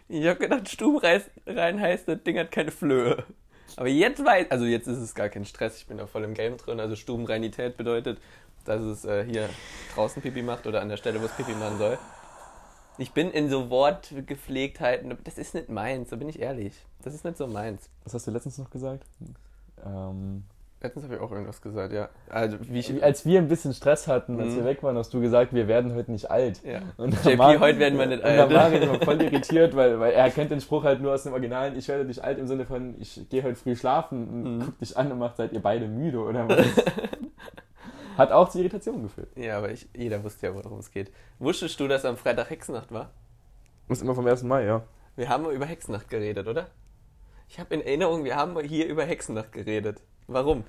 Ich 0.07 0.25
habe 0.25 0.39
gedacht, 0.39 0.67
Stubenrein 0.67 1.79
heißt, 1.79 2.07
das 2.07 2.23
Ding 2.23 2.37
hat 2.39 2.51
keine 2.51 2.71
Flöhe. 2.71 3.23
Aber 3.75 3.87
jetzt 3.87 4.23
weiß, 4.23 4.49
also 4.49 4.65
jetzt 4.65 4.87
ist 4.87 4.97
es 4.97 5.13
gar 5.13 5.29
kein 5.29 5.45
Stress, 5.45 5.77
ich 5.77 5.87
bin 5.87 5.97
da 5.97 6.07
voll 6.07 6.23
im 6.23 6.33
Game 6.33 6.57
drin. 6.57 6.79
Also 6.79 6.95
Stubenreinität 6.95 7.77
bedeutet, 7.77 8.19
dass 8.65 8.81
es 8.81 9.05
äh, 9.05 9.23
hier 9.23 9.49
draußen 9.93 10.21
Pipi 10.21 10.41
macht 10.41 10.67
oder 10.67 10.81
an 10.81 10.89
der 10.89 10.97
Stelle, 10.97 11.21
wo 11.21 11.25
es 11.25 11.31
Pipi 11.31 11.53
machen 11.53 11.77
soll. 11.77 11.97
Ich 12.97 13.13
bin 13.13 13.31
in 13.31 13.49
so 13.49 13.69
Wortgepflegtheiten, 13.69 15.17
das 15.23 15.37
ist 15.37 15.55
nicht 15.55 15.69
meins, 15.69 16.09
da 16.09 16.17
bin 16.17 16.27
ich 16.27 16.39
ehrlich. 16.39 16.73
Das 17.01 17.13
ist 17.13 17.23
nicht 17.23 17.37
so 17.37 17.47
meins. 17.47 17.89
Was 18.03 18.13
hast 18.13 18.27
du 18.27 18.31
letztens 18.31 18.57
noch 18.57 18.69
gesagt? 18.69 19.05
Ähm, 19.85 20.43
Letztens 20.81 21.03
habe 21.03 21.15
ich 21.15 21.21
auch 21.21 21.31
irgendwas 21.31 21.61
gesagt, 21.61 21.91
ja. 21.91 22.07
Also 22.29 22.57
wie 22.61 22.79
ich. 22.79 23.03
als 23.03 23.25
wir 23.25 23.39
ein 23.39 23.49
bisschen 23.49 23.73
Stress 23.73 24.07
hatten, 24.07 24.39
als 24.39 24.53
Mhm. 24.53 24.57
wir 24.57 24.65
weg 24.65 24.81
waren, 24.81 24.97
hast 24.97 25.13
du 25.13 25.19
gesagt, 25.19 25.53
wir 25.53 25.67
werden 25.67 25.93
heute 25.93 26.09
nicht 26.11 26.31
alt. 26.31 26.63
Ja. 26.63 26.79
Und 26.95 27.13
JP, 27.25 27.35
Mar- 27.35 27.59
heute 27.59 27.79
werden 27.79 27.99
wir 27.99 28.05
nicht 28.05 28.19
Und 28.23 28.29
da 28.29 28.43
alt. 28.45 28.53
war 28.53 28.71
ich 28.71 28.81
immer 28.81 28.99
voll 29.01 29.21
irritiert, 29.21 29.75
weil, 29.75 29.99
weil 29.99 30.13
er 30.13 30.29
kennt 30.29 30.51
den 30.51 30.61
Spruch 30.61 30.85
halt 30.85 31.01
nur 31.01 31.13
aus 31.13 31.23
dem 31.23 31.33
Originalen, 31.33 31.77
ich 31.77 31.87
werde 31.89 32.05
nicht 32.05 32.23
alt 32.23 32.37
im 32.39 32.47
Sinne 32.47 32.65
von, 32.65 32.95
ich 32.99 33.27
gehe 33.29 33.43
heute 33.43 33.55
früh 33.57 33.75
schlafen 33.75 34.27
und 34.29 34.43
Mhm. 34.57 34.61
guck 34.65 34.79
dich 34.79 34.95
an 34.97 35.11
und 35.11 35.19
macht, 35.19 35.35
seid 35.35 35.51
ihr 35.51 35.61
beide 35.61 35.85
müde 35.87 36.19
oder 36.19 36.47
was? 36.47 36.65
Hat 38.17 38.31
auch 38.31 38.49
zu 38.49 38.59
Irritationen 38.59 39.03
geführt. 39.03 39.29
Ja, 39.37 39.57
aber 39.57 39.71
ich, 39.71 39.87
jeder 39.95 40.23
wusste 40.23 40.47
ja, 40.47 40.55
worum 40.55 40.79
es 40.79 40.91
geht. 40.91 41.11
Wusstest 41.39 41.79
du, 41.79 41.87
dass 41.87 42.05
am 42.05 42.17
Freitag 42.17 42.49
Hexennacht 42.49 42.91
war? 42.91 43.11
Das 43.87 43.97
ist 43.99 44.03
immer 44.03 44.15
vom 44.15 44.25
1. 44.27 44.43
Mai, 44.43 44.65
ja. 44.65 44.83
Wir 45.15 45.29
haben 45.29 45.49
über 45.49 45.65
Hexennacht 45.65 46.09
geredet, 46.09 46.47
oder? 46.47 46.67
Ich 47.47 47.59
habe 47.59 47.73
in 47.73 47.81
Erinnerung, 47.81 48.23
wir 48.25 48.35
haben 48.35 48.57
hier 48.61 48.87
über 48.87 49.03
Hexennacht 49.03 49.51
geredet. 49.51 50.01
Warum? 50.29 50.63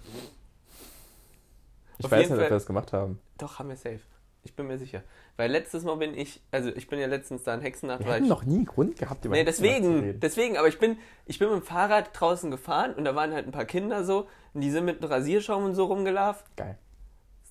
Ich 1.98 2.04
Auf 2.06 2.10
weiß 2.12 2.20
nicht, 2.20 2.30
ob 2.30 2.36
Fall- 2.38 2.46
wir 2.46 2.50
das 2.50 2.66
gemacht 2.66 2.92
haben. 2.92 3.20
Doch, 3.38 3.58
haben 3.58 3.68
wir 3.68 3.76
safe. 3.76 4.00
Ich 4.42 4.56
bin 4.56 4.66
mir 4.66 4.78
sicher. 4.78 5.02
Weil 5.36 5.50
letztes 5.50 5.84
Mal 5.84 5.96
bin 5.96 6.16
ich, 6.16 6.40
also 6.50 6.70
ich 6.70 6.88
bin 6.88 6.98
ja 6.98 7.06
letztens 7.06 7.42
da 7.42 7.52
in 7.54 7.60
Hexennacht, 7.60 8.06
Wir 8.06 8.16
ich. 8.16 8.26
noch 8.26 8.42
nie 8.44 8.56
einen 8.56 8.64
Grund 8.64 8.96
gehabt, 8.96 9.22
über 9.26 9.34
Nee, 9.36 9.44
deswegen, 9.44 10.18
deswegen, 10.18 10.56
aber 10.56 10.66
ich 10.68 10.78
bin, 10.78 10.96
ich 11.26 11.38
bin 11.38 11.50
mit 11.50 11.58
dem 11.60 11.62
Fahrrad 11.62 12.08
draußen 12.18 12.50
gefahren 12.50 12.94
und 12.94 13.04
da 13.04 13.14
waren 13.14 13.34
halt 13.34 13.46
ein 13.46 13.52
paar 13.52 13.66
Kinder 13.66 14.02
so 14.02 14.28
und 14.54 14.62
die 14.62 14.70
sind 14.70 14.86
mit 14.86 15.02
einem 15.02 15.12
Rasierschaum 15.12 15.64
und 15.64 15.74
so 15.74 15.84
rumgelaufen. 15.84 16.42
Geil. 16.56 16.78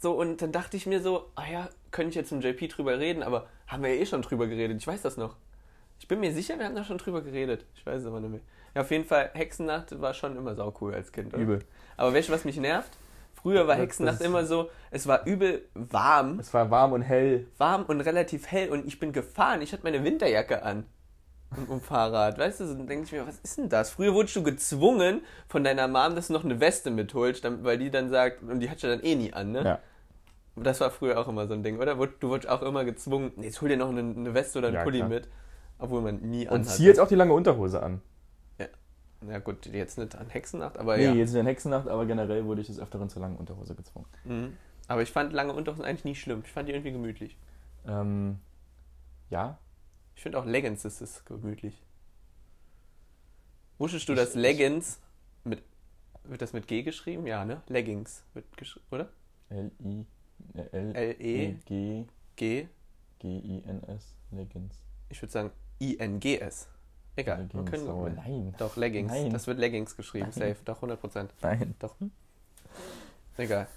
So, 0.02 0.14
und 0.20 0.42
dann 0.42 0.52
dachte 0.52 0.78
ich 0.78 0.88
mir 0.88 1.00
so, 1.02 1.30
ah 1.36 1.46
ja, 1.52 1.70
könnte 1.92 2.10
ich 2.10 2.16
jetzt 2.16 2.32
mit 2.32 2.44
JP 2.44 2.70
drüber 2.70 2.98
reden, 2.98 3.22
aber 3.22 3.46
haben 3.68 3.84
wir 3.84 3.94
ja 3.94 4.02
eh 4.02 4.06
schon 4.08 4.24
drüber 4.24 4.48
geredet, 4.48 4.78
ich 4.82 4.88
weiß 4.88 5.04
das 5.04 5.16
noch. 5.16 5.36
Ich 6.00 6.08
bin 6.08 6.20
mir 6.22 6.34
sicher, 6.34 6.58
wir 6.58 6.66
haben 6.66 6.76
da 6.76 6.84
schon 6.86 6.98
drüber 6.98 7.22
geredet. 7.22 7.66
Ich 7.76 7.86
weiß 7.86 8.02
es 8.02 8.08
aber 8.08 8.20
nicht 8.22 8.32
mehr. 8.32 8.40
Ja, 8.74 8.82
auf 8.82 8.90
jeden 8.90 9.04
Fall, 9.06 9.30
Hexennacht 9.34 10.00
war 10.02 10.14
schon 10.16 10.38
immer 10.38 10.56
saucool 10.56 10.96
als 10.96 11.12
Kind. 11.12 11.34
Oder? 11.34 11.44
Übel. 11.44 11.60
Aber 12.00 12.14
weißt 12.14 12.30
du, 12.30 12.34
was 12.34 12.46
mich 12.46 12.58
nervt? 12.58 12.92
Früher 13.34 13.68
war 13.68 13.76
Hexennacht 13.76 14.22
immer 14.22 14.46
so, 14.46 14.70
es 14.92 15.08
war 15.08 15.26
übel 15.26 15.64
warm, 15.74 16.40
Es 16.40 16.54
war 16.54 16.70
warm 16.72 16.92
und 16.94 17.02
hell. 17.02 17.48
warm 17.58 17.84
und 17.86 18.02
relativ 18.02 18.48
hell 18.48 18.70
und 18.70 18.86
ich 18.86 19.00
bin 19.00 19.12
gefahren, 19.14 19.62
ich 19.62 19.72
hatte 19.74 19.84
meine 19.84 20.04
Winterjacke 20.04 20.64
an. 20.64 20.86
Und 21.58 21.68
um 21.70 21.82
Fahrrad, 21.82 22.38
weißt 22.38 22.60
du, 22.60 22.68
so, 22.68 22.74
dann 22.76 22.86
denke 22.88 23.06
ich 23.06 23.12
mir, 23.12 23.26
was 23.26 23.40
ist 23.40 23.58
denn 23.58 23.70
das? 23.70 23.90
Früher 23.90 24.14
wurdest 24.14 24.36
du 24.36 24.44
gezwungen 24.44 25.22
von 25.48 25.64
deiner 25.64 25.88
Mom, 25.88 26.16
dass 26.16 26.28
du 26.28 26.34
noch 26.34 26.44
eine 26.46 26.60
Weste 26.60 26.92
mitholst, 26.92 27.44
weil 27.64 27.78
die 27.80 27.90
dann 27.90 28.10
sagt, 28.10 28.44
und 28.44 28.60
die 28.60 28.70
hat 28.70 28.82
ja 28.82 28.90
dann 28.90 29.02
eh 29.02 29.16
nie 29.16 29.34
an, 29.34 29.52
ne? 29.52 29.64
Ja. 29.66 29.80
Das 30.56 30.80
war 30.82 30.92
früher 30.92 31.18
auch 31.20 31.28
immer 31.28 31.48
so 31.48 31.54
ein 31.54 31.64
Ding, 31.64 31.80
oder? 31.80 31.96
Du 31.96 32.30
wurdest 32.30 32.50
auch 32.50 32.62
immer 32.62 32.84
gezwungen, 32.86 33.32
jetzt 33.42 33.62
hol 33.62 33.70
dir 33.70 33.78
noch 33.78 33.90
eine, 33.90 34.34
Weste 34.34 34.60
oder 34.60 34.68
einen 34.68 34.78
Ja, 34.78 34.84
Pulli 34.84 34.98
klar. 35.00 35.10
mit. 35.10 35.28
Obwohl 35.80 36.02
man 36.02 36.18
nie 36.18 36.46
Und 36.48 36.54
anhat. 36.62 36.68
zieh 36.76 36.86
jetzt 36.86 37.00
auch 37.00 37.08
die 37.08 37.16
lange 37.16 37.34
Unterhose 37.34 37.82
an. 37.82 38.02
Ja 39.28 39.40
gut, 39.40 39.66
jetzt 39.66 39.98
nicht 39.98 40.16
an 40.16 40.30
Hexennacht, 40.30 40.78
aber 40.78 40.98
Nee, 40.98 41.06
ja. 41.06 41.14
jetzt 41.14 41.30
in 41.30 41.36
der 41.36 41.46
Hexennacht, 41.46 41.88
aber 41.88 42.06
generell 42.06 42.46
wurde 42.46 42.62
ich 42.62 42.68
des 42.68 42.80
Öfteren 42.80 43.10
zur 43.10 43.22
langen 43.22 43.38
Unterhose 43.38 43.76
gezwungen. 43.76 44.06
Mhm. 44.24 44.58
Aber 44.88 45.02
ich 45.02 45.12
fand 45.12 45.34
lange 45.34 45.54
Unterhosen 45.54 45.84
eigentlich 45.86 46.06
nie 46.06 46.16
schlimm. 46.16 46.42
Ich 46.46 46.52
fand 46.52 46.68
die 46.70 46.74
irgendwie 46.74 46.92
gemütlich. 46.92 47.38
Ähm, 47.86 48.40
ja. 49.30 49.58
Ich 50.16 50.24
finde 50.24 50.40
auch 50.40 50.46
Leggings 50.46 50.86
ist 50.86 51.02
es 51.02 51.24
gemütlich. 51.26 51.84
Wusstest 53.78 54.10
du, 54.10 54.16
dass 54.16 54.36
Leggings 54.36 55.00
mit 55.44 55.64
wird 56.24 56.42
das 56.42 56.54
mit 56.54 56.68
G 56.68 56.84
geschrieben? 56.84 57.26
Ja, 57.28 57.46
ne? 57.46 57.62
Leggings 57.68 58.24
wird 58.34 58.46
geschrieben, 58.58 58.86
oder? 58.92 59.10
L-I, 59.50 60.06
äh, 60.54 60.94
L-E, 60.94 61.54
G, 61.66 62.06
G, 62.36 62.68
G-I-N-S, 63.20 64.16
Leggings. 64.32 64.76
ich 65.10 65.22
würde 65.22 65.32
sagen 65.32 65.52
I-N-G-S. 65.82 66.68
Egal. 67.20 67.48
wir 67.52 67.62
Leggings, 67.62 67.70
können- 67.72 67.90
aber 67.90 68.10
nein. 68.10 68.56
Doch, 68.58 68.76
Leggings. 68.78 69.12
Nein. 69.12 69.32
Das 69.32 69.46
wird 69.48 69.60
Leggings 69.60 69.96
geschrieben, 69.96 70.30
Nein. 70.36 70.56
safe. 70.56 70.58
Doch, 70.66 70.82
100%. 70.82 71.30
Nein. 71.42 71.76
Doch. 71.80 71.96
Egal. 73.38 73.68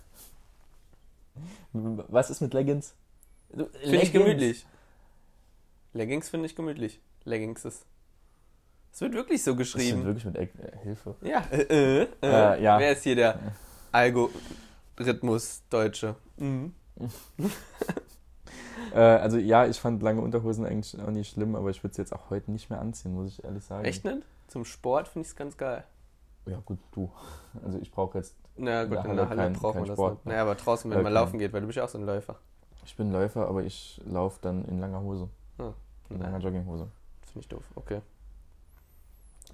Was 1.72 2.30
ist 2.30 2.40
mit 2.40 2.52
Leggings? 2.54 2.94
Finde 3.50 4.02
ich 4.02 4.12
gemütlich. 4.12 4.66
Leggings 5.94 6.28
finde 6.28 6.46
ich 6.46 6.54
gemütlich. 6.56 7.00
Leggings 7.24 7.64
ist. 7.64 7.84
Es 8.92 9.00
wird 9.00 9.14
wirklich 9.14 9.42
so 9.42 9.54
Das 9.54 9.68
stimmt 9.68 9.82
geschrieben. 9.84 10.04
wirklich 10.04 10.24
mit 10.26 10.36
äh, 10.36 10.48
Hilfe. 10.82 11.14
Ja, 11.22 11.40
äh, 11.50 11.62
äh, 11.62 12.02
äh. 12.02 12.08
Äh, 12.22 12.62
ja. 12.62 12.78
Wer 12.78 12.92
ist 12.92 13.02
hier 13.04 13.16
der 13.16 13.38
Algorithmus-Deutsche? 13.92 16.16
Mhm. 16.36 16.74
Äh, 18.94 18.98
also 18.98 19.38
ja, 19.38 19.66
ich 19.66 19.80
fand 19.80 20.02
lange 20.02 20.20
Unterhosen 20.20 20.66
eigentlich 20.66 21.00
auch 21.00 21.10
nicht 21.10 21.32
schlimm, 21.32 21.54
aber 21.56 21.70
ich 21.70 21.82
würde 21.82 21.94
sie 21.94 22.02
jetzt 22.02 22.12
auch 22.12 22.30
heute 22.30 22.50
nicht 22.50 22.70
mehr 22.70 22.80
anziehen, 22.80 23.14
muss 23.14 23.28
ich 23.28 23.44
ehrlich 23.44 23.64
sagen. 23.64 23.84
Echt 23.84 24.04
nicht? 24.04 24.18
Zum 24.48 24.64
Sport 24.64 25.08
finde 25.08 25.24
ich 25.26 25.30
es 25.32 25.36
ganz 25.36 25.56
geil. 25.56 25.84
Ja 26.46 26.58
gut, 26.64 26.78
du. 26.92 27.10
Also 27.64 27.78
ich 27.78 27.90
brauche 27.92 28.18
jetzt, 28.18 28.34
Na 28.56 28.84
gut, 28.84 28.98
in 28.98 29.02
Halle 29.04 29.14
der 29.16 29.28
Halle 29.28 29.42
kein- 29.42 29.52
brauchen 29.54 29.72
kein 29.74 29.82
wir 29.84 29.86
das 29.88 29.94
Sport, 29.96 30.12
nicht. 30.14 30.26
ne? 30.26 30.32
Naja, 30.32 30.42
aber 30.42 30.54
draußen, 30.56 30.90
wenn 30.90 30.98
Äh, 30.98 31.02
man 31.02 31.12
laufen 31.12 31.38
geht, 31.38 31.52
weil 31.52 31.60
du 31.60 31.66
bist 31.68 31.76
ja 31.76 31.84
auch 31.84 31.88
so 31.88 31.98
ein 31.98 32.04
Läufer. 32.06 32.36
ich 32.84 32.96
bin 32.96 33.12
Läufer, 33.12 33.46
aber 33.48 33.62
ich 33.62 34.00
laufe 34.04 34.38
dann 34.42 34.64
in 34.66 34.80
langer 34.80 35.00
Hose. 35.00 35.28
Ah, 35.58 35.72
In 36.10 36.18
langer 36.20 36.38
Jogginghose. 36.38 36.88
Finde 37.26 37.40
ich 37.40 37.48
doof. 37.48 37.62
Okay. 37.76 38.00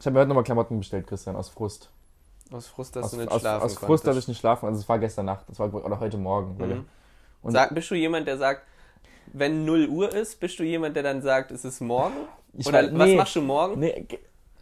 Ich 0.00 0.06
habe 0.06 0.14
mir 0.14 0.20
heute 0.20 0.28
nochmal 0.28 0.44
Klamotten 0.44 0.78
bestellt, 0.78 1.06
Christian, 1.06 1.36
aus 1.36 1.48
Frust. 1.48 1.90
Aus 2.50 2.66
Frust, 2.68 2.96
dass 2.96 3.04
aus, 3.06 3.10
du 3.12 3.16
nicht 3.18 3.30
aus, 3.30 3.40
schlafen 3.42 3.64
aus 3.64 3.74
Frust, 3.74 4.06
dass 4.06 4.16
ich 4.16 4.26
nicht 4.28 4.38
schlafen 4.38 4.66
Also 4.66 4.80
es 4.80 4.88
war 4.88 4.98
gestern 4.98 5.26
Nacht, 5.26 5.44
das 5.48 5.58
war 5.58 5.72
oder 5.74 6.00
heute 6.00 6.16
Morgen. 6.16 6.56
Mhm. 6.56 6.86
Und 7.42 7.52
Sag, 7.52 7.74
bist 7.74 7.90
du 7.90 7.94
jemand, 7.94 8.26
der 8.26 8.38
sagt, 8.38 8.62
wenn 9.32 9.64
0 9.64 9.86
Uhr 9.88 10.12
ist, 10.14 10.40
bist 10.40 10.58
du 10.58 10.64
jemand, 10.64 10.96
der 10.96 11.02
dann 11.02 11.22
sagt, 11.22 11.50
es 11.50 11.64
ist 11.64 11.80
morgen? 11.80 12.14
ich 12.54 12.66
Oder 12.66 12.80
weiß- 12.80 12.98
was 12.98 13.06
nee, 13.08 13.16
machst 13.16 13.36
du 13.36 13.42
morgen? 13.42 13.80
Nee, 13.80 14.04
ge- 14.08 14.18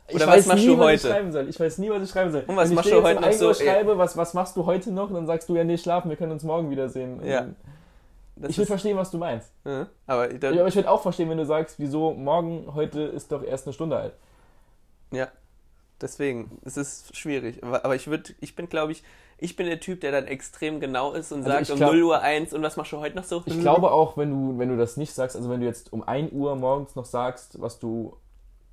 ich 0.09 0.15
Oder 0.15 0.27
was 0.29 0.37
weiß 0.37 0.47
machst 0.47 0.61
nie, 0.63 0.67
du 0.69 0.79
was 0.79 0.85
heute? 0.87 0.95
ich 0.95 1.03
schreiben 1.03 1.33
soll. 1.33 1.49
Ich 1.49 1.59
weiß 1.61 1.79
nie, 1.79 1.91
was 1.91 2.03
ich 2.05 2.11
schreiben 2.11 2.31
soll. 2.33 2.45
Und 2.47 2.57
was 2.57 2.69
Wenn 2.69 2.75
machst 2.77 2.89
ich 2.91 2.95
du 2.97 3.03
heute 3.03 3.21
noch 3.21 3.27
1 3.27 3.43
Uhr 3.43 3.55
so? 3.55 3.65
schreibe, 3.65 3.99
was, 3.99 4.17
was 4.17 4.35
machst 4.35 4.57
du 4.57 4.65
heute 4.67 4.93
noch? 4.93 5.09
Und 5.09 5.15
dann 5.15 5.27
sagst 5.27 5.49
du 5.49 5.57
ja, 5.57 5.65
nee, 5.65 5.77
schlafen, 5.79 6.09
wir 6.11 6.17
können 6.17 6.33
uns 6.33 6.45
morgen 6.45 6.71
wiedersehen. 6.71 7.25
Ja. 7.25 7.49
Das 8.37 8.51
ich 8.51 8.59
will 8.59 8.63
ist, 8.65 8.69
verstehen, 8.69 8.97
was 8.97 9.11
du 9.11 9.19
meinst. 9.19 9.51
ja, 9.65 9.87
aber 10.07 10.31
Ja, 10.31 10.39
dann, 10.39 10.59
aber 10.59 10.69
ich 10.69 10.77
würde 10.77 10.91
auch 10.91 11.01
verstehen, 11.03 11.29
wenn 11.31 11.39
du 11.39 11.47
sagst, 11.47 11.79
wieso 11.79 12.13
morgen, 12.13 12.73
heute 12.75 13.01
ist 13.03 13.33
doch 13.33 13.43
erst 13.43 13.67
eine 13.67 13.73
Stunde 13.73 13.97
alt. 13.97 14.13
ja, 15.11 15.29
deswegen, 16.01 16.59
es 16.65 16.77
ist 16.77 17.17
schwierig. 17.17 17.65
Aber, 17.65 17.85
aber 17.85 17.95
ich 17.97 18.07
würde, 18.09 18.35
ich 18.41 18.55
bin, 18.55 18.69
glaube 18.69 18.93
ich, 18.93 19.03
ich 19.39 19.55
bin 19.57 19.67
der 19.67 19.81
Typ, 19.81 20.01
der 20.01 20.13
dann 20.13 20.27
extrem 20.27 20.81
genau 20.81 21.13
ist 21.13 21.31
und 21.33 21.41
Also 21.45 21.51
sagt 21.51 21.71
um 21.71 21.77
glaub- 21.77 21.93
0 21.93 22.03
Uhr 22.05 22.21
1 22.21 22.53
und 22.55 22.63
was 22.63 22.77
machst 22.77 22.93
du 22.93 22.99
heute 22.99 23.17
noch 23.17 23.25
so? 23.25 23.43
Ich 23.47 23.61
glaube 23.61 23.91
auch, 23.93 24.17
wenn 24.17 24.31
du, 24.31 24.59
wenn 24.59 24.69
du 24.71 24.77
das 24.77 24.97
nicht 24.97 25.13
sagst, 25.13 25.37
also 25.37 25.51
wenn 25.51 25.61
du 25.61 25.67
jetzt 25.67 25.93
um 25.93 26.03
1 26.07 26.33
Uhr 26.33 26.57
morgens 26.57 26.95
noch 26.97 27.05
sagst, 27.05 27.61
was 27.61 27.79
du, 27.79 28.17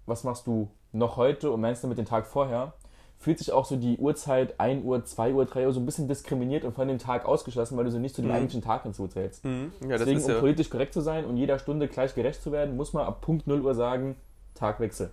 was 0.06 0.24
machst 0.24 0.48
du 0.48 0.70
noch 0.92 1.18
heute 1.18 1.52
und 1.52 1.62
meinst 1.62 1.84
damit 1.84 1.98
den 1.98 2.06
Tag 2.06 2.26
vorher, 2.28 2.74
fühlt 3.20 3.40
sich 3.40 3.52
auch 3.54 3.64
so 3.66 3.78
die 3.78 3.98
Uhrzeit 3.98 4.60
1 4.60 4.84
Uhr, 4.84 5.04
2 5.06 5.34
Uhr, 5.34 5.46
3 5.46 5.66
Uhr 5.68 5.74
so 5.74 5.80
ein 5.80 5.86
bisschen 5.86 6.08
diskriminiert 6.10 6.66
und 6.66 6.76
von 6.76 6.88
dem 6.90 6.98
Tag 7.00 7.26
ausgeschlossen, 7.26 7.78
weil 7.78 7.86
du 7.86 7.92
so 7.92 7.98
nicht 8.00 8.16
zu 8.16 8.22
dem 8.22 8.30
Mhm. 8.30 8.36
eigentlichen 8.36 8.62
Tag 8.62 8.84
hinzuzählst. 8.84 9.46
Mhm. 9.46 9.72
Ja, 9.88 9.98
Deswegen, 9.98 10.18
ist 10.20 10.26
um 10.26 10.32
ja. 10.32 10.40
politisch 10.40 10.70
korrekt 10.70 10.94
zu 10.94 11.00
sein 11.02 11.24
und 11.26 11.38
jeder 11.38 11.58
Stunde 11.58 11.88
gleich 11.88 12.16
gerecht 12.16 12.42
zu 12.44 12.52
werden, 12.52 12.76
muss 12.76 12.92
man 12.94 13.06
ab 13.06 13.22
Punkt 13.22 13.48
0 13.48 13.62
Uhr 13.62 13.76
sagen, 13.76 14.16
Tagwechsel. 14.56 15.10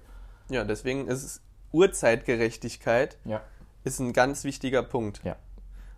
Ja, 0.48 0.64
deswegen 0.64 1.06
ist 1.06 1.22
es 1.22 1.42
Uhrzeitgerechtigkeit 1.72 3.16
Ja. 3.24 3.40
Ist 3.84 3.98
ein 4.00 4.12
ganz 4.12 4.44
wichtiger 4.44 4.82
Punkt. 4.82 5.20
Ja. 5.24 5.36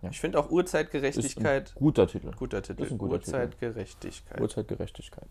Ja. 0.01 0.09
Ich 0.09 0.19
finde 0.19 0.37
auch 0.39 0.47
Ist 0.47 0.51
Uhrzeitgerechtigkeit 0.51 1.71
ein 1.75 1.79
guter 1.79 2.07
Titel. 2.07 2.31
guter 2.35 2.61
Titel. 2.61 2.83
ist 2.83 2.91
ein 2.91 2.97
guter. 2.97 3.13
Uhrzeitgerechtigkeit. 3.13 4.41
Uhrzeitgerechtigkeit. 4.41 5.27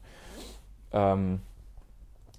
Ähm, 0.92 1.40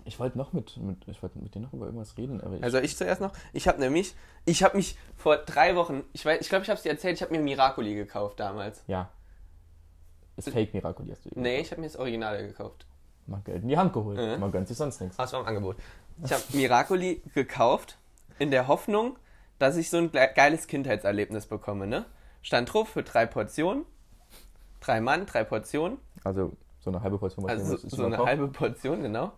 ich 0.06 0.20
wollte 0.20 0.38
noch 0.38 0.52
mit, 0.52 0.76
mit, 0.78 1.08
ich 1.08 1.22
wollte 1.22 1.38
mit 1.40 1.54
dir 1.56 1.60
noch 1.62 1.74
über 1.74 1.86
irgendwas 1.86 2.18
reden, 2.18 2.42
aber 2.42 2.56
ich, 2.58 2.64
Also 2.64 2.80
ich 2.80 2.98
zuerst 2.98 3.22
noch. 3.22 3.32
Ich 3.54 3.68
habe 3.68 3.80
nämlich, 3.80 4.16
ich 4.46 4.64
habe 4.64 4.78
mich 4.78 4.98
vor 5.16 5.38
drei 5.38 5.76
Wochen, 5.76 6.04
ich 6.14 6.26
weiß, 6.26 6.42
ich 6.42 6.50
glaube, 6.50 6.64
ich 6.64 6.70
habe 6.70 6.78
es 6.78 6.84
dir 6.84 6.90
erzählt, 6.90 7.16
ich 7.18 7.22
habe 7.22 7.32
mir 7.32 7.40
Miracoli 7.42 7.96
gekauft 7.96 8.40
damals. 8.40 8.84
ja. 8.88 9.10
Ist 10.36 10.50
Fake 10.50 10.74
Miracoli 10.74 11.12
hast 11.12 11.24
du 11.26 11.30
dir 11.30 11.40
Nee, 11.40 11.60
ich 11.60 11.70
habe 11.70 11.80
mir 11.82 11.86
das 11.86 11.96
Originale 11.96 12.48
gekauft. 12.48 12.88
mal 13.28 13.40
Geld 13.46 13.62
in 13.62 13.70
die 13.70 13.78
Hand 13.78 13.94
geholt. 13.94 14.18
Mhm. 14.18 14.40
Man 14.40 14.52
gönnt 14.52 14.68
sich 14.68 14.76
sonst 14.76 15.00
nichts. 15.00 15.16
Das 15.16 15.32
war 15.32 15.42
im 15.42 15.46
Angebot. 15.46 15.76
Ich 16.26 16.34
habe 16.34 16.42
Miracoli 16.54 17.22
gekauft 17.36 18.00
in 18.40 18.50
der 18.50 18.68
Hoffnung, 18.68 19.18
dass 19.64 19.78
ich 19.78 19.90
so 19.90 19.98
ein 19.98 20.12
geiles 20.12 20.68
Kindheitserlebnis 20.68 21.46
bekomme, 21.48 21.88
ne? 21.88 22.06
Stand 22.42 22.74
drauf 22.74 22.90
für 22.90 23.04
drei 23.04 23.26
Portionen. 23.26 23.86
Drei 24.82 25.00
Mann, 25.00 25.26
drei 25.26 25.44
Portionen. 25.46 25.98
Also 26.26 26.52
so 26.80 26.90
eine 26.90 27.02
halbe 27.02 27.18
Portion. 27.18 27.50
Also 27.50 27.78
so, 27.78 27.88
so 27.88 28.06
eine 28.06 28.18
halbe 28.18 28.50
Portion, 28.50 29.02
genau. 29.02 29.32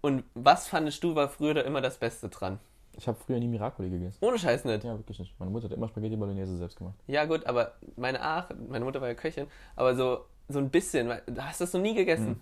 Und 0.00 0.24
was 0.34 0.68
fandest 0.68 1.04
du, 1.04 1.14
war 1.14 1.28
früher 1.28 1.52
da 1.52 1.60
immer 1.62 1.80
das 1.82 1.98
Beste 1.98 2.28
dran? 2.30 2.58
Ich 2.96 3.06
habe 3.06 3.18
früher 3.18 3.38
nie 3.38 3.48
Miracoli 3.48 3.90
gegessen. 3.90 4.16
Ohne 4.24 4.38
Scheiß 4.38 4.64
nicht. 4.64 4.84
Ja, 4.84 4.96
wirklich 4.96 5.18
nicht. 5.18 5.38
Meine 5.38 5.50
Mutter 5.50 5.66
hat 5.68 5.72
immer 5.76 5.88
Spaghetti 5.88 6.16
Bolognese 6.16 6.56
selbst 6.56 6.78
gemacht. 6.78 6.94
Ja 7.06 7.26
gut, 7.26 7.44
aber 7.44 7.74
meine 7.96 8.22
Ach, 8.22 8.48
meine 8.68 8.86
Mutter 8.86 9.02
war 9.02 9.08
ja 9.08 9.14
Köchin, 9.14 9.46
aber 9.74 9.94
so, 9.94 10.24
so 10.48 10.58
ein 10.58 10.70
bisschen, 10.70 11.08
weil- 11.08 11.22
du 11.26 11.44
hast 11.44 11.60
das 11.60 11.74
noch 11.74 11.82
nie 11.82 11.94
gegessen. 11.94 12.28
Mhm. 12.28 12.40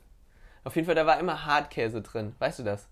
Auf 0.63 0.77
jeden 0.77 0.87
Fall, 0.87 0.95
da 0.95 1.05
war 1.07 1.19
immer 1.19 1.45
Hartkäse 1.45 2.01
drin, 2.03 2.37
weißt 2.39 2.61
du 2.61 2.63
das? 2.63 2.89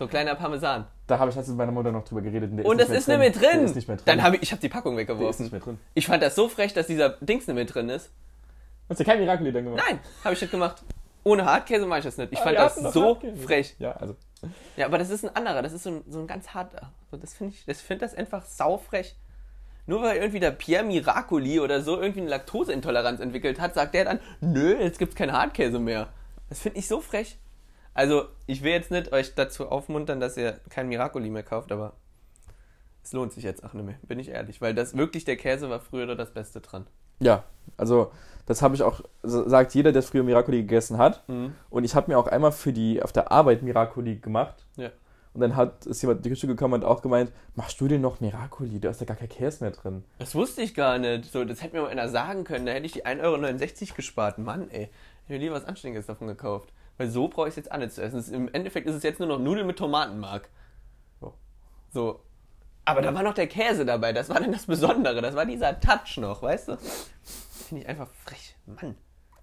So 0.00 0.08
kleiner 0.08 0.34
Parmesan. 0.34 0.86
Da 1.06 1.18
habe 1.18 1.28
ich 1.28 1.36
letztens 1.36 1.50
mit 1.56 1.58
meiner 1.58 1.72
Mutter 1.72 1.92
noch 1.92 2.04
drüber 2.04 2.22
geredet. 2.22 2.50
der 2.56 2.64
Und 2.64 2.80
das 2.80 2.88
mehr 2.88 2.98
ist 2.98 3.06
nicht 3.06 3.18
mehr 3.18 3.30
drin. 3.30 3.40
Der 3.42 3.62
ist 3.64 3.76
nicht 3.76 3.86
mehr 3.86 3.98
drin. 3.98 4.06
Dann 4.06 4.22
habe 4.22 4.36
ich, 4.36 4.42
ich 4.42 4.50
habe 4.50 4.60
die 4.62 4.70
Packung 4.70 4.96
der 4.96 5.02
ist 5.04 5.10
weggeworfen. 5.10 5.42
nicht 5.44 5.52
mehr 5.52 5.60
drin. 5.60 5.78
Ich 5.92 6.06
fand 6.06 6.22
das 6.22 6.34
so 6.34 6.48
frech, 6.48 6.72
dass 6.72 6.86
dieser 6.86 7.10
Dings 7.20 7.46
nicht 7.46 7.54
mehr 7.54 7.66
drin 7.66 7.90
ist. 7.90 8.10
Hast 8.88 8.98
du 8.98 9.04
kein 9.04 9.18
Miracoli 9.20 9.52
dann 9.52 9.64
gemacht? 9.64 9.82
Nein, 9.86 10.00
habe 10.24 10.34
ich 10.34 10.40
nicht 10.40 10.50
gemacht. 10.50 10.82
Ohne 11.22 11.44
Hartkäse 11.44 11.86
mache 11.86 11.98
ich 11.98 12.04
das 12.06 12.16
nicht. 12.16 12.32
Ich 12.32 12.38
Ah, 12.38 12.44
fand 12.44 12.56
das 12.56 12.76
so 12.94 13.08
Hartkäse. 13.14 13.36
frech. 13.36 13.76
Ja, 13.78 13.92
also. 13.92 14.16
Ja, 14.78 14.86
aber 14.86 14.96
das 14.96 15.10
ist 15.10 15.22
ein 15.22 15.36
anderer, 15.36 15.60
das 15.60 15.74
ist 15.74 15.82
so 15.82 15.90
ein, 15.90 16.02
so 16.08 16.18
ein 16.18 16.26
ganz 16.26 16.48
harter. 16.54 16.90
Das 17.12 17.34
finde 17.34 17.52
ich, 17.54 17.66
das 17.66 17.82
finde 17.82 18.06
das 18.06 18.14
einfach 18.14 18.46
saufrech. 18.46 19.14
Nur 19.84 20.00
weil 20.02 20.16
irgendwie 20.16 20.40
der 20.40 20.52
Pierre 20.52 20.82
Miracoli 20.84 21.60
oder 21.60 21.82
so 21.82 22.00
irgendwie 22.00 22.20
eine 22.22 22.30
Laktoseintoleranz 22.30 23.20
entwickelt 23.20 23.60
hat, 23.60 23.74
sagt 23.74 23.92
der 23.92 24.06
dann, 24.06 24.20
nö, 24.40 24.76
jetzt 24.80 24.98
gibt's 24.98 25.14
keinen 25.14 25.32
Hartkäse 25.32 25.78
mehr. 25.78 26.08
Das 26.48 26.60
finde 26.60 26.78
ich 26.78 26.88
so 26.88 27.02
frech. 27.02 27.36
Also, 27.94 28.24
ich 28.46 28.62
will 28.62 28.72
jetzt 28.72 28.90
nicht 28.90 29.12
euch 29.12 29.34
dazu 29.34 29.68
aufmuntern, 29.68 30.20
dass 30.20 30.36
ihr 30.36 30.60
kein 30.68 30.88
Miracoli 30.88 31.30
mehr 31.30 31.42
kauft, 31.42 31.72
aber 31.72 31.94
es 33.02 33.12
lohnt 33.12 33.32
sich 33.32 33.44
jetzt 33.44 33.64
auch 33.64 33.72
nicht 33.72 33.84
mehr, 33.84 33.96
bin 34.02 34.18
ich 34.18 34.28
ehrlich, 34.28 34.60
weil 34.60 34.74
das 34.74 34.96
wirklich 34.96 35.24
der 35.24 35.36
Käse 35.36 35.70
war 35.70 35.80
früher 35.80 36.14
das 36.14 36.32
Beste 36.32 36.60
dran. 36.60 36.86
Ja, 37.20 37.44
also 37.76 38.10
das 38.46 38.62
habe 38.62 38.74
ich 38.74 38.82
auch, 38.82 39.02
sagt 39.22 39.74
jeder, 39.74 39.92
der 39.92 40.02
früher 40.02 40.22
Miracoli 40.22 40.58
gegessen 40.62 40.98
hat. 40.98 41.28
Mhm. 41.28 41.54
Und 41.68 41.84
ich 41.84 41.94
habe 41.94 42.10
mir 42.10 42.18
auch 42.18 42.26
einmal 42.26 42.52
für 42.52 42.72
die, 42.72 43.02
auf 43.02 43.12
der 43.12 43.30
Arbeit 43.30 43.62
Miracoli 43.62 44.16
gemacht. 44.16 44.66
Ja. 44.76 44.90
Und 45.32 45.42
dann 45.42 45.54
hat, 45.54 45.86
ist 45.86 46.02
jemand 46.02 46.18
in 46.18 46.22
die 46.24 46.30
Küche 46.30 46.48
gekommen 46.48 46.74
und 46.74 46.84
auch 46.84 47.02
gemeint, 47.02 47.30
machst 47.54 47.80
du 47.80 47.86
denn 47.86 48.00
noch 48.00 48.20
Miracoli? 48.20 48.80
Da 48.80 48.90
ist 48.90 49.00
ja 49.00 49.06
gar 49.06 49.16
kein 49.16 49.28
Käse 49.28 49.62
mehr 49.62 49.70
drin. 49.70 50.02
Das 50.18 50.34
wusste 50.34 50.62
ich 50.62 50.74
gar 50.74 50.98
nicht. 50.98 51.30
So, 51.30 51.44
das 51.44 51.62
hätte 51.62 51.76
mir 51.76 51.82
mal 51.82 51.90
einer 51.90 52.08
sagen 52.08 52.42
können. 52.42 52.66
Da 52.66 52.72
hätte 52.72 52.86
ich 52.86 52.92
die 52.92 53.06
1,69 53.06 53.22
Euro 53.22 53.94
gespart. 53.94 54.38
Mann, 54.38 54.68
ey. 54.70 54.84
Ich 54.84 55.28
hätte 55.28 55.32
mir 55.34 55.38
lieber 55.38 55.54
was 55.54 55.66
Anständiges 55.66 56.06
davon 56.06 56.26
gekauft. 56.26 56.72
Weil 57.00 57.08
so 57.08 57.28
brauche 57.28 57.48
ich 57.48 57.52
es 57.52 57.56
jetzt 57.56 57.74
nicht 57.74 57.92
zu 57.92 58.02
essen. 58.02 58.18
Es 58.18 58.28
ist, 58.28 58.34
Im 58.34 58.52
Endeffekt 58.52 58.86
ist 58.86 58.94
es 58.94 59.02
jetzt 59.02 59.20
nur 59.20 59.28
noch 59.28 59.38
Nudeln 59.38 59.66
mit 59.66 59.78
Tomatenmark. 59.78 60.50
So. 61.18 61.32
So. 61.88 62.20
Aber 62.84 63.00
da 63.00 63.14
war 63.14 63.22
noch 63.22 63.32
der 63.32 63.46
Käse 63.46 63.86
dabei. 63.86 64.12
Das 64.12 64.28
war 64.28 64.38
dann 64.38 64.52
das 64.52 64.66
Besondere. 64.66 65.22
Das 65.22 65.34
war 65.34 65.46
dieser 65.46 65.80
Touch 65.80 66.18
noch, 66.18 66.42
weißt 66.42 66.68
du? 66.68 66.76
Finde 66.76 67.84
ich 67.84 67.88
einfach 67.88 68.06
frech. 68.06 68.54
Mann. 68.66 68.96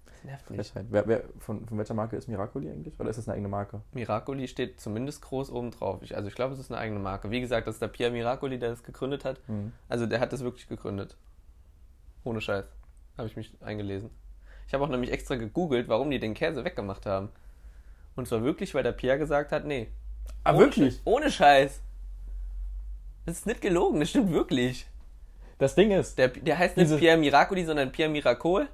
Das 0.06 0.22
nervt 0.22 0.50
mich. 0.50 0.72
Wer, 0.88 1.08
wer, 1.08 1.24
von, 1.40 1.66
von 1.66 1.78
welcher 1.78 1.94
Marke 1.94 2.14
ist 2.14 2.28
Miracoli 2.28 2.70
eigentlich? 2.70 3.00
Oder 3.00 3.10
ist 3.10 3.16
das 3.16 3.26
eine 3.26 3.34
eigene 3.34 3.48
Marke? 3.48 3.80
Miracoli 3.90 4.46
steht 4.46 4.80
zumindest 4.80 5.20
groß 5.22 5.50
oben 5.50 5.72
drauf. 5.72 6.00
Ich, 6.02 6.14
also 6.14 6.28
ich 6.28 6.36
glaube, 6.36 6.54
es 6.54 6.60
ist 6.60 6.70
eine 6.70 6.78
eigene 6.78 7.00
Marke. 7.00 7.32
Wie 7.32 7.40
gesagt, 7.40 7.66
das 7.66 7.74
ist 7.74 7.82
der 7.82 7.88
Pierre 7.88 8.12
Miracoli, 8.12 8.60
der 8.60 8.70
das 8.70 8.84
gegründet 8.84 9.24
hat. 9.24 9.40
Mhm. 9.48 9.72
Also 9.88 10.06
der 10.06 10.20
hat 10.20 10.32
das 10.32 10.44
wirklich 10.44 10.68
gegründet. 10.68 11.16
Ohne 12.22 12.40
Scheiß. 12.40 12.66
Habe 13.16 13.26
ich 13.26 13.34
mich 13.34 13.52
eingelesen. 13.62 14.10
Ich 14.68 14.74
habe 14.74 14.84
auch 14.84 14.88
nämlich 14.88 15.10
extra 15.10 15.34
gegoogelt, 15.34 15.88
warum 15.88 16.08
die 16.08 16.20
den 16.20 16.34
Käse 16.34 16.64
weggemacht 16.64 17.04
haben. 17.04 17.30
Und 18.18 18.26
zwar 18.26 18.42
wirklich, 18.42 18.74
weil 18.74 18.82
der 18.82 18.90
Pierre 18.90 19.16
gesagt 19.16 19.52
hat, 19.52 19.64
nee. 19.64 19.86
Ah, 20.42 20.50
ohne 20.50 20.58
wirklich? 20.58 20.94
Sch- 20.96 21.00
Ohne 21.04 21.30
Scheiß. 21.30 21.80
Das 23.26 23.38
ist 23.38 23.46
nicht 23.46 23.60
gelogen, 23.60 24.00
das 24.00 24.10
stimmt 24.10 24.32
wirklich. 24.32 24.88
Das 25.58 25.76
Ding 25.76 25.92
ist, 25.92 26.18
Der, 26.18 26.26
der 26.28 26.58
heißt 26.58 26.76
nicht 26.76 26.96
Pierre 26.98 27.16
Miracoli, 27.16 27.64
sondern 27.64 27.92
Pierre 27.92 28.10
Miracol. 28.10 28.66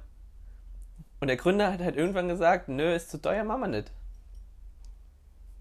Und 1.19 1.27
der 1.27 1.37
Gründer 1.37 1.71
hat 1.71 1.79
halt 1.79 1.95
irgendwann 1.95 2.27
gesagt, 2.27 2.69
nö, 2.69 2.95
ist 2.95 3.11
zu 3.11 3.21
teuer, 3.21 3.43
machen 3.43 3.61
wir 3.61 3.67
nicht. 3.67 3.91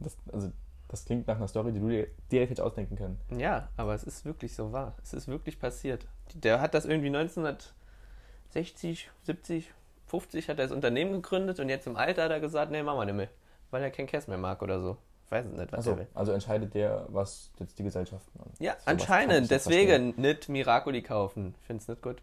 das, 0.01 0.17
also, 0.33 0.51
das 0.89 1.05
klingt 1.05 1.27
nach 1.27 1.37
einer 1.37 1.49
Story, 1.49 1.73
die 1.73 1.81
du 1.81 1.89
dir 1.91 2.07
direkt 2.33 2.51
hättest 2.53 2.63
ausdenken 2.63 2.97
können. 2.97 3.21
Ja, 3.39 3.69
aber 3.77 3.95
es 3.95 4.05
ist 4.05 4.25
wirklich 4.25 4.55
so 4.55 4.73
wahr. 4.73 4.95
Es 5.03 5.13
ist 5.13 5.29
wirklich 5.29 5.59
passiert. 5.59 6.07
Der 6.35 6.63
hat 6.63 6.73
das 6.73 6.87
irgendwie 6.87 7.09
1960, 7.09 9.11
70, 9.25 9.71
50 10.07 10.49
hat 10.49 10.59
er 10.59 10.65
das 10.65 10.73
Unternehmen 10.73 11.13
gegründet 11.13 11.61
und 11.61 11.69
jetzt 11.69 11.87
im 11.87 11.97
Alter 11.97 12.25
hat 12.25 12.31
er 12.31 12.41
gesagt, 12.41 12.71
nee, 12.73 12.83
machen 12.83 13.01
wir 13.01 13.05
nicht 13.07 13.17
mehr. 13.17 13.29
Weil 13.75 13.83
er 13.83 13.91
kein 13.91 14.07
Cash 14.07 14.29
mehr 14.29 14.39
mag 14.39 14.63
oder 14.63 14.81
so. 14.81 14.97
Ich 15.27 15.33
weiß 15.33 15.47
es 15.47 15.53
nicht, 15.53 15.73
was 15.73 15.81
Achso, 15.81 15.91
er 15.91 15.99
will. 15.99 16.07
also 16.15 16.31
entscheidet 16.31 16.75
der, 16.75 17.07
was 17.09 17.51
jetzt 17.59 17.77
die 17.77 17.83
Gesellschaften 17.83 18.39
an. 18.39 18.47
Ja, 18.61 18.75
kann 18.75 18.83
anscheinend. 18.85 19.43
ich. 19.43 19.49
Deswegen 19.49 20.15
nicht 20.17 20.49
Miracoli 20.49 21.03
kaufen. 21.03 21.57
Ich 21.61 21.67
find's 21.67 21.89
nicht 21.89 22.01
gut. 22.01 22.23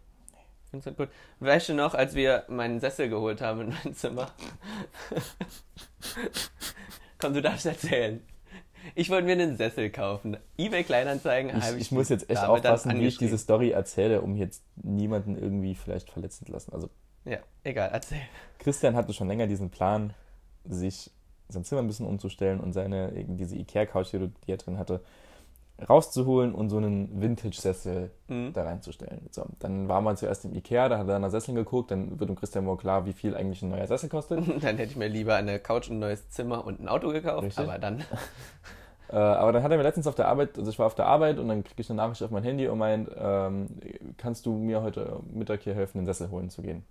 Ich 0.64 0.70
find's 0.70 0.86
nicht 0.86 0.96
gut. 0.96 1.10
Weißt 1.40 1.68
du 1.68 1.74
noch, 1.74 1.92
als 1.92 2.14
wir 2.14 2.44
meinen 2.48 2.80
Sessel 2.80 3.10
geholt 3.10 3.42
haben 3.42 3.60
in 3.60 3.74
mein 3.84 3.94
Zimmer? 3.94 4.30
Komm, 7.18 7.34
du 7.34 7.42
darfst 7.42 7.66
erzählen. 7.66 8.22
Ich 8.94 9.10
wollte 9.10 9.26
mir 9.26 9.32
einen 9.32 9.58
Sessel 9.58 9.90
kaufen. 9.90 10.38
eBay 10.56 10.84
Kleinanzeigen 10.84 11.54
Ich, 11.54 11.64
habe 11.64 11.76
ich 11.76 11.92
muss 11.92 12.08
jetzt 12.08 12.30
echt 12.30 12.42
aufpassen, 12.42 12.98
wie 12.98 13.08
ich 13.08 13.18
diese 13.18 13.36
Story 13.36 13.72
erzähle, 13.72 14.22
um 14.22 14.36
jetzt 14.36 14.64
niemanden 14.76 15.36
irgendwie 15.36 15.74
vielleicht 15.74 16.08
verletzen 16.08 16.46
zu 16.46 16.52
lassen. 16.52 16.72
Also 16.72 16.88
Ja, 17.26 17.40
egal, 17.62 17.90
erzähl. 17.92 18.22
Christian 18.58 18.96
hatte 18.96 19.12
schon 19.12 19.28
länger 19.28 19.46
diesen 19.46 19.68
Plan, 19.68 20.14
sich 20.64 21.10
sein 21.52 21.64
Zimmer 21.64 21.82
ein 21.82 21.86
bisschen 21.86 22.06
umzustellen 22.06 22.60
und 22.60 22.72
seine 22.72 23.12
diese 23.12 23.56
Ikea-Couch, 23.56 24.12
die, 24.12 24.50
er 24.50 24.56
drin 24.56 24.78
hatte, 24.78 25.00
rauszuholen 25.88 26.54
und 26.54 26.68
so 26.70 26.76
einen 26.76 27.20
Vintage-Sessel 27.20 28.10
Mhm. 28.28 28.52
da 28.52 28.62
reinzustellen. 28.64 29.26
So, 29.30 29.46
dann 29.58 29.88
war 29.88 30.00
man 30.00 30.16
zuerst 30.16 30.44
im 30.44 30.54
Ikea, 30.54 30.88
da 30.88 30.98
hat 30.98 31.08
er 31.08 31.18
nach 31.18 31.30
Sesseln 31.30 31.56
geguckt, 31.56 31.90
dann 31.90 32.18
wird 32.20 32.28
dem 32.30 32.36
Christian 32.36 32.66
wohl 32.66 32.76
klar, 32.76 33.04
wie 33.06 33.12
viel 33.12 33.34
eigentlich 33.34 33.62
ein 33.62 33.70
neuer 33.70 33.86
Sessel 33.86 34.08
kostet. 34.08 34.38
Dann 34.62 34.76
hätte 34.76 34.84
ich 34.84 34.96
mir 34.96 35.08
lieber 35.08 35.34
eine 35.34 35.58
Couch, 35.58 35.90
ein 35.90 35.98
neues 35.98 36.28
Zimmer 36.30 36.64
und 36.64 36.80
ein 36.80 36.88
Auto 36.88 37.08
gekauft. 37.08 37.44
Richtig. 37.44 37.64
Aber 37.68 37.78
dann, 37.78 38.04
Äh, 39.10 39.16
aber 39.16 39.52
dann 39.52 39.62
hat 39.62 39.70
er 39.70 39.76
mir 39.76 39.82
letztens 39.82 40.06
auf 40.06 40.14
der 40.14 40.26
Arbeit, 40.28 40.56
also 40.56 40.70
ich 40.70 40.78
war 40.78 40.86
auf 40.86 40.94
der 40.94 41.04
Arbeit 41.06 41.38
und 41.38 41.46
dann 41.46 41.62
kriege 41.64 41.82
ich 41.82 41.90
eine 41.90 41.98
Nachricht 41.98 42.22
auf 42.22 42.30
mein 42.30 42.44
Handy 42.44 42.66
und 42.68 42.78
meint, 42.78 43.10
ähm, 43.14 43.66
kannst 44.16 44.46
du 44.46 44.56
mir 44.56 44.80
heute 44.80 45.20
Mittag 45.30 45.60
hier 45.62 45.74
helfen, 45.74 45.98
den 45.98 46.06
Sessel 46.06 46.30
holen 46.30 46.48
zu 46.48 46.62
gehen? 46.62 46.82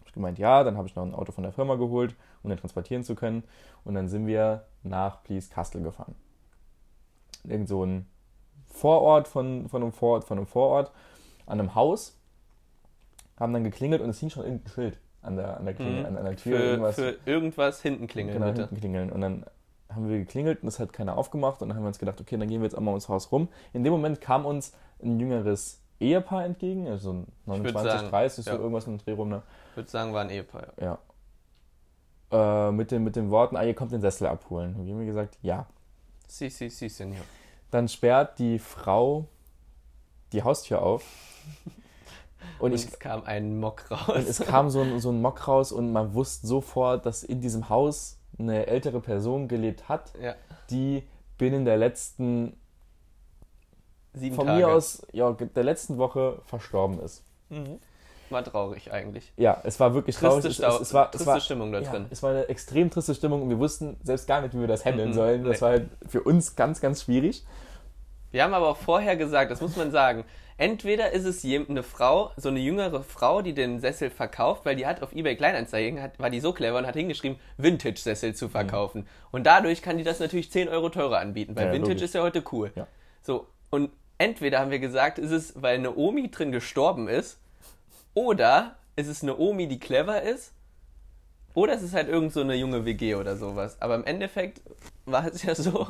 Hab 0.00 0.08
ich 0.08 0.12
gemeint, 0.14 0.38
ja, 0.40 0.64
dann 0.64 0.76
habe 0.76 0.88
ich 0.88 0.96
noch 0.96 1.04
ein 1.04 1.14
Auto 1.14 1.30
von 1.30 1.44
der 1.44 1.52
Firma 1.52 1.76
geholt, 1.76 2.16
um 2.44 2.50
den 2.50 2.58
transportieren 2.58 3.02
zu 3.02 3.14
können. 3.16 3.42
Und 3.84 3.94
dann 3.94 4.08
sind 4.08 4.26
wir 4.28 4.64
nach 4.84 5.24
Please 5.24 5.50
Kastel 5.52 5.82
gefahren. 5.82 6.14
Irgend 7.44 7.68
so 7.68 7.84
ein 7.84 8.06
Vorort 8.68 9.26
von, 9.28 9.68
von 9.68 9.82
einem 9.82 9.92
Vorort 9.92 10.24
von 10.24 10.38
einem 10.38 10.46
Vorort 10.46 10.92
an 11.46 11.58
einem 11.60 11.74
Haus. 11.74 12.16
Haben 13.38 13.52
dann 13.52 13.64
geklingelt 13.64 14.00
und 14.00 14.10
es 14.10 14.20
hing 14.20 14.30
schon 14.30 14.44
irgendein 14.44 14.72
Schild 14.72 14.98
an 15.22 15.36
der, 15.36 15.56
an 15.56 15.64
der, 15.64 15.74
Klingel, 15.74 16.00
Mhm. 16.00 16.06
an, 16.06 16.16
an 16.18 16.24
der 16.24 16.36
Tür. 16.36 16.58
für, 16.58 16.64
irgendwas. 16.64 16.94
für 16.94 17.16
irgendwas 17.26 17.82
hinten 17.82 18.06
klingeln, 18.06 18.34
Genau, 18.38 18.46
bitte. 18.50 18.60
hinten 18.62 18.76
klingeln. 18.76 19.10
Und 19.12 19.20
dann 19.20 19.44
haben 19.92 20.08
wir 20.08 20.18
geklingelt 20.18 20.62
und 20.62 20.66
das 20.66 20.78
hat 20.78 20.92
keiner 20.92 21.16
aufgemacht. 21.16 21.62
Und 21.62 21.68
dann 21.68 21.76
haben 21.76 21.84
wir 21.84 21.88
uns 21.88 21.98
gedacht, 21.98 22.20
okay, 22.20 22.36
dann 22.36 22.48
gehen 22.48 22.60
wir 22.60 22.66
jetzt 22.66 22.76
einmal 22.76 22.92
ums 22.92 23.08
Haus 23.08 23.30
rum. 23.32 23.48
In 23.72 23.84
dem 23.84 23.92
Moment 23.92 24.20
kam 24.20 24.44
uns 24.46 24.72
ein 25.02 25.18
jüngeres 25.18 25.80
Ehepaar 26.00 26.44
entgegen, 26.44 26.88
also 26.88 27.12
so 27.12 27.18
ein 27.18 27.26
29, 27.46 27.90
sagen, 27.92 28.08
30, 28.10 28.46
ja. 28.46 28.52
so 28.52 28.58
irgendwas 28.58 28.86
mit 28.86 29.00
dem 29.00 29.04
Dreh 29.04 29.12
rum. 29.12 29.28
Ne? 29.28 29.42
Ich 29.70 29.76
würde 29.76 29.88
sagen, 29.90 30.12
war 30.12 30.22
ein 30.22 30.30
Ehepaar. 30.30 30.66
ja. 30.78 30.84
Ja. 30.84 30.98
Äh, 32.34 32.72
mit, 32.72 32.90
den, 32.90 33.04
mit 33.04 33.14
den 33.14 33.30
Worten, 33.30 33.56
ah, 33.56 33.62
ihr 33.62 33.74
kommt 33.74 33.92
den 33.92 34.00
Sessel 34.00 34.26
abholen. 34.26 34.74
Und 34.74 34.86
wir 34.86 34.92
haben 34.92 34.98
mir 34.98 35.06
gesagt, 35.06 35.38
ja. 35.40 35.66
Si, 36.26 36.50
si, 36.50 36.68
si, 36.68 36.88
Senior. 36.88 37.24
Dann 37.70 37.86
sperrt 37.86 38.40
die 38.40 38.58
Frau 38.58 39.28
die 40.32 40.42
Haustür 40.42 40.82
auf. 40.82 41.04
Und, 42.58 42.72
Und 42.72 42.74
ich, 42.74 42.86
es 42.86 42.98
kam 42.98 43.22
ein 43.24 43.58
Mock 43.60 43.84
und 43.88 44.08
raus. 44.08 44.24
es 44.28 44.40
kam 44.40 44.68
so 44.68 44.80
ein, 44.80 45.00
so 45.00 45.10
ein 45.10 45.22
Mock 45.22 45.46
raus 45.46 45.70
und 45.70 45.92
man 45.92 46.12
wusste 46.14 46.46
sofort, 46.46 47.06
dass 47.06 47.22
in 47.22 47.40
diesem 47.40 47.68
Haus 47.68 48.18
eine 48.38 48.66
ältere 48.66 49.00
Person 49.00 49.48
gelebt 49.48 49.88
hat, 49.88 50.12
ja, 50.20 50.34
die 50.70 51.04
binnen 51.38 51.64
der 51.64 51.76
letzten 51.76 52.56
sieben 54.12 54.34
von 54.34 54.46
Tage. 54.46 54.58
mir 54.58 54.74
aus 54.74 55.06
ja, 55.12 55.32
der 55.32 55.64
letzten 55.64 55.98
Woche 55.98 56.40
verstorben 56.44 57.00
ist. 57.00 57.22
Mhm. 57.48 57.78
War 58.30 58.44
traurig 58.44 58.92
eigentlich. 58.92 59.32
Ja, 59.36 59.60
es 59.64 59.78
war 59.80 59.94
wirklich 59.94 60.16
Triste, 60.16 60.28
traurig. 60.28 60.44
Es, 60.46 60.56
Stau 60.56 60.74
es, 60.76 60.80
es 60.82 60.94
war, 60.94 61.04
es 61.06 61.10
triste 61.12 61.26
war, 61.26 61.40
Stimmung 61.40 61.72
da 61.72 61.80
ja, 61.80 61.90
drin. 61.90 62.06
es 62.10 62.22
war 62.22 62.30
eine 62.30 62.48
extrem 62.48 62.90
triste 62.90 63.14
Stimmung 63.14 63.42
und 63.42 63.50
wir 63.50 63.58
wussten 63.58 63.96
selbst 64.02 64.26
gar 64.26 64.40
nicht, 64.40 64.54
wie 64.54 64.60
wir 64.60 64.66
das 64.66 64.84
handeln 64.84 65.10
Mhm, 65.10 65.14
sollen. 65.14 65.44
Das 65.44 65.56
nee. 65.56 65.60
war 65.62 65.70
halt 65.70 65.88
für 66.08 66.22
uns 66.22 66.56
ganz, 66.56 66.80
ganz 66.80 67.02
schwierig. 67.02 67.44
Wir 68.30 68.42
haben 68.42 68.54
aber 68.54 68.68
auch 68.68 68.76
vorher 68.76 69.16
gesagt, 69.16 69.50
das 69.52 69.60
muss 69.60 69.76
man 69.76 69.92
sagen, 69.92 70.24
entweder 70.56 71.12
ist 71.12 71.24
es 71.24 71.44
eine 71.44 71.82
Frau, 71.84 72.32
so 72.36 72.48
eine 72.48 72.58
jüngere 72.58 73.02
Frau, 73.04 73.42
die 73.42 73.54
den 73.54 73.78
Sessel 73.78 74.10
verkauft, 74.10 74.64
weil 74.64 74.74
die 74.74 74.86
hat 74.86 75.02
auf 75.02 75.12
eBay 75.12 75.36
Kleinanzeigen, 75.36 76.02
hat, 76.02 76.18
war 76.18 76.30
die 76.30 76.40
so 76.40 76.52
clever 76.52 76.78
und 76.78 76.86
hat 76.86 76.96
hingeschrieben, 76.96 77.38
Vintage-Sessel 77.58 78.34
zu 78.34 78.48
verkaufen. 78.48 79.06
Und 79.30 79.44
dadurch 79.46 79.82
kann 79.82 79.98
die 79.98 80.04
das 80.04 80.18
natürlich 80.18 80.50
10 80.50 80.68
Euro 80.68 80.88
teurer 80.88 81.18
anbieten, 81.20 81.54
weil 81.54 81.66
Ja, 81.66 81.72
Vintage 81.72 81.92
logisch. 81.92 82.04
ist 82.06 82.14
ja 82.14 82.22
heute 82.22 82.42
cool. 82.50 82.72
Ja. 82.74 82.88
So, 83.22 83.46
und 83.70 83.90
entweder 84.18 84.58
haben 84.58 84.70
wir 84.72 84.80
gesagt, 84.80 85.18
ist 85.20 85.30
es, 85.30 85.60
weil 85.62 85.76
eine 85.78 85.94
Omi 85.96 86.28
drin 86.30 86.50
gestorben 86.50 87.06
ist, 87.08 87.38
oder 88.14 88.76
ist 88.96 89.08
es 89.08 89.22
eine 89.22 89.36
Omi, 89.36 89.66
die 89.68 89.78
clever 89.78 90.22
ist, 90.22 90.52
oder 91.52 91.74
es 91.74 91.82
ist 91.82 91.94
halt 91.94 92.08
irgend 92.08 92.32
so 92.32 92.40
eine 92.40 92.54
junge 92.54 92.84
WG 92.84 93.14
oder 93.14 93.36
sowas. 93.36 93.76
Aber 93.80 93.94
im 93.94 94.04
Endeffekt 94.04 94.60
war 95.06 95.26
es 95.26 95.42
ja 95.42 95.54
so, 95.54 95.86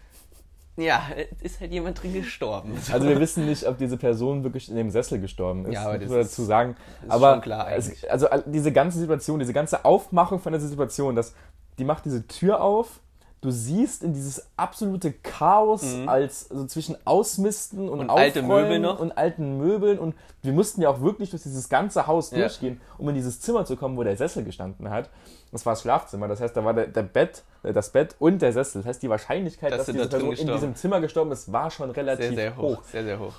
ja, 0.76 1.02
es 1.16 1.52
ist 1.52 1.60
halt 1.60 1.72
jemand 1.72 2.02
drin 2.02 2.12
gestorben. 2.14 2.76
So. 2.80 2.92
Also 2.94 3.08
wir 3.08 3.18
wissen 3.20 3.46
nicht, 3.46 3.66
ob 3.66 3.78
diese 3.78 3.96
Person 3.96 4.42
wirklich 4.44 4.68
in 4.68 4.76
dem 4.76 4.90
Sessel 4.90 5.20
gestorben 5.20 5.66
ist. 5.66 5.74
Ja, 5.74 5.82
aber 5.84 5.92
muss 5.94 6.00
das 6.02 6.10
man 6.10 6.20
ist- 6.20 6.30
dazu 6.32 6.44
sagen. 6.44 6.76
ist 7.02 7.10
aber 7.10 7.32
schon 7.34 7.40
klar 7.42 7.66
eigentlich. 7.66 8.02
Es, 8.02 8.08
also 8.08 8.26
diese 8.46 8.72
ganze 8.72 8.98
Situation, 8.98 9.38
diese 9.38 9.52
ganze 9.52 9.84
Aufmachung 9.84 10.40
von 10.40 10.52
der 10.52 10.60
Situation, 10.60 11.14
das, 11.16 11.34
die 11.78 11.84
macht 11.84 12.04
diese 12.04 12.26
Tür 12.26 12.60
auf. 12.62 13.00
Du 13.42 13.50
siehst 13.50 14.04
in 14.04 14.14
dieses 14.14 14.46
absolute 14.56 15.12
Chaos 15.12 15.84
als 16.06 16.48
also 16.50 16.64
zwischen 16.66 16.96
Ausmisten 17.04 17.88
und, 17.88 17.94
Mhm. 17.98 18.00
Und 18.04 18.10
alte 18.10 18.40
Möbel 18.42 18.78
noch. 18.78 19.00
und 19.00 19.18
alten 19.18 19.58
Möbeln 19.58 19.98
und 19.98 20.14
wir 20.42 20.52
mussten 20.52 20.80
ja 20.80 20.88
auch 20.88 21.00
wirklich 21.02 21.30
durch 21.30 21.42
dieses 21.42 21.68
ganze 21.68 22.06
Haus 22.06 22.30
Ja. 22.30 22.38
durchgehen, 22.38 22.80
um 22.98 23.08
in 23.08 23.16
dieses 23.16 23.40
Zimmer 23.40 23.64
zu 23.64 23.76
kommen, 23.76 23.96
wo 23.96 24.04
der 24.04 24.16
Sessel 24.16 24.44
gestanden 24.44 24.88
hat. 24.90 25.10
Das 25.50 25.66
war 25.66 25.72
das 25.72 25.82
Schlafzimmer, 25.82 26.28
das 26.28 26.40
heißt, 26.40 26.56
da 26.56 26.64
war 26.64 26.72
der, 26.72 26.86
der 26.86 27.02
Bett, 27.02 27.42
äh, 27.64 27.72
das 27.72 27.90
Bett 27.90 28.14
und 28.20 28.40
der 28.40 28.52
Sessel. 28.52 28.80
Das 28.82 28.88
heißt, 28.88 29.02
die 29.02 29.10
Wahrscheinlichkeit, 29.10 29.72
Dass 29.72 29.78
dass, 29.78 29.86
diese 29.86 30.08
da 30.08 30.16
Person 30.18 30.34
in 30.36 30.46
diesem 30.46 30.74
Zimmer 30.76 31.00
gestorben 31.00 31.32
ist, 31.32 31.52
war 31.52 31.70
schon 31.70 31.90
relativ 31.90 32.26
sehr, 32.28 32.34
sehr 32.36 32.56
hoch. 32.56 32.62
hoch. 32.78 32.82
Sehr, 32.84 33.02
sehr 33.04 33.18
hoch. 33.18 33.34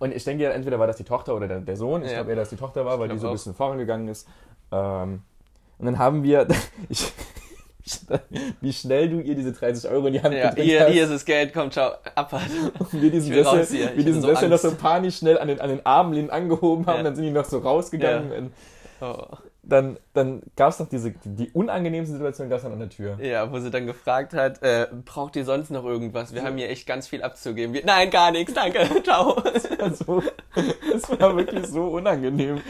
Und 0.00 0.14
ich 0.14 0.24
denke, 0.24 0.52
entweder 0.52 0.78
war 0.80 0.88
das 0.88 0.96
die 0.96 1.04
Tochter 1.04 1.34
oder 1.36 1.46
der, 1.48 1.60
der 1.60 1.76
Sohn. 1.76 2.02
Ich 2.02 2.08
Ja. 2.10 2.16
glaube 2.18 2.30
eher, 2.30 2.36
dass 2.36 2.50
die 2.50 2.56
Tochter 2.56 2.84
war, 2.84 2.98
weil 2.98 3.08
die 3.08 3.18
so 3.18 3.28
ein 3.28 3.32
bisschen 3.32 3.54
vorangegangen 3.54 4.08
ist. 4.08 4.26
Ähm, 4.72 5.22
und 5.78 5.86
dann 5.86 5.98
haben 5.98 6.22
wir, 6.24 6.46
ich, 6.88 7.12
wie 8.60 8.72
schnell 8.72 9.08
du 9.08 9.20
ihr 9.20 9.34
diese 9.34 9.52
30 9.52 9.88
Euro 9.90 10.08
in 10.08 10.14
die 10.14 10.22
Hand 10.22 10.34
Ja, 10.34 10.50
gedrückt 10.50 10.66
hier, 10.66 10.80
hast 10.80 10.92
hier 10.92 11.04
ist 11.04 11.12
das 11.12 11.24
Geld, 11.24 11.52
komm, 11.54 11.70
ciao, 11.70 11.92
Abfahrt. 12.14 12.42
und 12.78 13.00
wir 13.00 13.10
diesen 13.10 13.32
Sessel, 13.32 13.90
wir 13.94 14.04
diesen 14.04 14.22
so 14.22 14.28
Sessel 14.28 14.48
noch 14.48 14.58
so 14.58 14.74
panisch 14.74 15.18
schnell 15.18 15.38
an 15.38 15.48
den, 15.48 15.60
an 15.60 15.68
den 15.68 15.86
Armlehnen 15.86 16.30
angehoben 16.30 16.86
haben. 16.86 16.98
Ja. 16.98 17.02
Dann 17.04 17.14
sind 17.14 17.24
die 17.24 17.30
noch 17.30 17.44
so 17.44 17.58
rausgegangen. 17.58 18.52
Ja. 19.00 19.12
Oh. 19.12 19.36
Dann, 19.68 19.98
dann 20.14 20.42
gab 20.54 20.70
es 20.70 20.78
noch 20.78 20.88
diese, 20.88 21.12
die 21.24 21.50
unangenehmste 21.50 22.12
Situation 22.14 22.48
gab 22.48 22.58
es 22.58 22.62
dann 22.62 22.72
an 22.72 22.78
der 22.78 22.88
Tür. 22.88 23.18
Ja, 23.20 23.50
wo 23.52 23.58
sie 23.58 23.70
dann 23.70 23.84
gefragt 23.86 24.32
hat, 24.32 24.62
äh, 24.62 24.86
braucht 25.04 25.34
ihr 25.36 25.44
sonst 25.44 25.70
noch 25.70 25.84
irgendwas? 25.84 26.32
Wir 26.32 26.44
haben 26.44 26.56
hier 26.56 26.70
echt 26.70 26.86
ganz 26.86 27.08
viel 27.08 27.22
abzugeben. 27.22 27.74
Wir, 27.74 27.84
Nein, 27.84 28.10
gar 28.10 28.30
nichts, 28.30 28.54
danke, 28.54 28.86
ciao. 29.02 29.36
Also, 29.78 30.22
das 30.92 31.20
war 31.20 31.36
wirklich 31.36 31.66
so 31.66 31.84
unangenehm. 31.88 32.60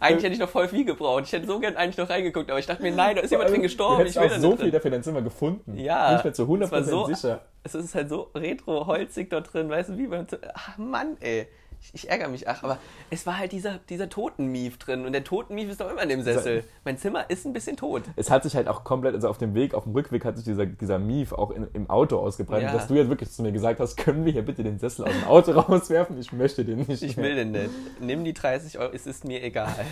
Eigentlich 0.00 0.24
hätte 0.24 0.34
ich 0.34 0.38
noch 0.40 0.48
voll 0.48 0.68
viel 0.68 0.84
gebraucht. 0.84 1.24
Ich 1.26 1.32
hätte 1.32 1.46
so 1.46 1.58
gern 1.58 1.76
eigentlich 1.76 1.98
noch 1.98 2.08
reingeguckt, 2.08 2.48
aber 2.50 2.58
ich 2.60 2.66
dachte 2.66 2.82
mir, 2.82 2.92
nein, 2.92 3.16
da 3.16 3.22
ist 3.22 3.30
jemand 3.30 3.50
drin 3.50 3.62
gestorben. 3.62 4.02
Du 4.02 4.08
Ich 4.08 4.14
will 4.16 4.22
auch 4.22 4.28
da 4.28 4.40
so 4.40 4.50
viel 4.52 4.58
drin. 4.66 4.72
dafür 4.72 4.90
dein 4.92 5.02
Zimmer 5.02 5.22
gefunden. 5.22 5.76
Ja, 5.76 6.12
Nicht 6.12 6.24
mehr 6.24 6.32
zu 6.34 6.44
100% 6.44 6.64
es 6.64 6.70
war 6.72 6.82
so- 6.84 7.06
sicher. 7.06 7.40
Es 7.66 7.74
ist 7.74 7.94
halt 7.94 8.10
so 8.10 8.28
retro-holzig 8.34 9.30
dort 9.30 9.52
drin, 9.52 9.70
weißt 9.70 9.88
du, 9.88 9.96
wie 9.98 10.06
beim... 10.06 10.26
Ach, 10.52 10.76
Mann, 10.78 11.16
ey. 11.20 11.48
Ich, 11.92 12.08
ärgere 12.08 12.28
mich, 12.28 12.48
ach, 12.48 12.62
aber 12.64 12.78
es 13.10 13.26
war 13.26 13.36
halt 13.38 13.52
dieser, 13.52 13.78
dieser 13.90 14.08
Totenmief 14.08 14.78
drin 14.78 15.04
und 15.04 15.12
der 15.12 15.22
Totenmief 15.22 15.70
ist 15.70 15.80
doch 15.80 15.90
immer 15.90 16.02
in 16.02 16.08
dem 16.08 16.22
Sessel. 16.22 16.64
Mein 16.84 16.96
Zimmer 16.98 17.28
ist 17.28 17.44
ein 17.46 17.52
bisschen 17.52 17.76
tot. 17.76 18.04
Es 18.16 18.30
hat 18.30 18.42
sich 18.42 18.56
halt 18.56 18.68
auch 18.68 18.84
komplett, 18.84 19.14
also 19.14 19.28
auf 19.28 19.38
dem 19.38 19.54
Weg, 19.54 19.74
auf 19.74 19.84
dem 19.84 19.92
Rückweg 19.92 20.24
hat 20.24 20.36
sich 20.36 20.44
dieser, 20.44 20.66
dieser 20.66 20.98
Mief 20.98 21.32
auch 21.32 21.50
in, 21.50 21.68
im 21.74 21.90
Auto 21.90 22.18
ausgebreitet, 22.18 22.68
Ja. 22.68 22.72
dass 22.72 22.86
du 22.88 22.94
jetzt 22.94 23.10
wirklich 23.10 23.30
zu 23.30 23.42
mir 23.42 23.52
gesagt 23.52 23.80
hast, 23.80 23.96
können 23.96 24.24
wir 24.24 24.32
hier 24.32 24.44
bitte 24.44 24.62
den 24.64 24.78
Sessel 24.78 25.04
aus 25.04 25.12
dem 25.12 25.24
Auto 25.24 25.52
rauswerfen? 25.60 26.18
Ich 26.18 26.32
möchte 26.32 26.64
den 26.64 26.78
nicht 26.80 27.02
Ich 27.02 27.16
mehr. 27.16 27.26
will 27.26 27.34
den 27.36 27.50
nicht. 27.52 27.70
Nimm 28.00 28.24
die 28.24 28.32
30 28.32 28.78
Euro, 28.78 28.92
es 28.94 29.06
ist 29.06 29.24
mir 29.24 29.42
egal. 29.42 29.74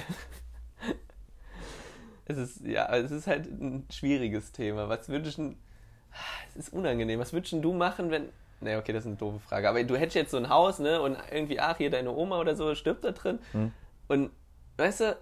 Es 2.24 2.38
ist, 2.38 2.60
ja, 2.64 2.88
es 2.96 3.10
ist 3.10 3.26
halt 3.26 3.46
ein 3.50 3.84
schwieriges 3.90 4.52
Thema. 4.52 4.88
Was 4.88 5.08
würdest 5.08 5.38
du, 5.38 5.54
es 6.50 6.56
ist 6.56 6.72
unangenehm. 6.72 7.18
Was 7.20 7.32
würdest 7.32 7.52
denn 7.52 7.62
du 7.62 7.72
machen, 7.72 8.10
wenn, 8.10 8.28
ne, 8.62 8.78
okay, 8.78 8.92
das 8.92 9.02
ist 9.02 9.08
eine 9.08 9.16
doofe 9.16 9.40
Frage, 9.40 9.68
aber 9.68 9.82
du 9.84 9.96
hättest 9.96 10.16
jetzt 10.16 10.30
so 10.30 10.36
ein 10.36 10.48
Haus, 10.48 10.78
ne, 10.78 11.00
und 11.00 11.16
irgendwie, 11.30 11.60
ach, 11.60 11.76
hier 11.76 11.90
deine 11.90 12.10
Oma 12.12 12.40
oder 12.40 12.56
so 12.56 12.74
stirbt 12.74 13.04
da 13.04 13.12
drin. 13.12 13.38
Hm. 13.52 13.72
Und, 14.08 14.30
weißt 14.78 15.00
du, 15.00 15.16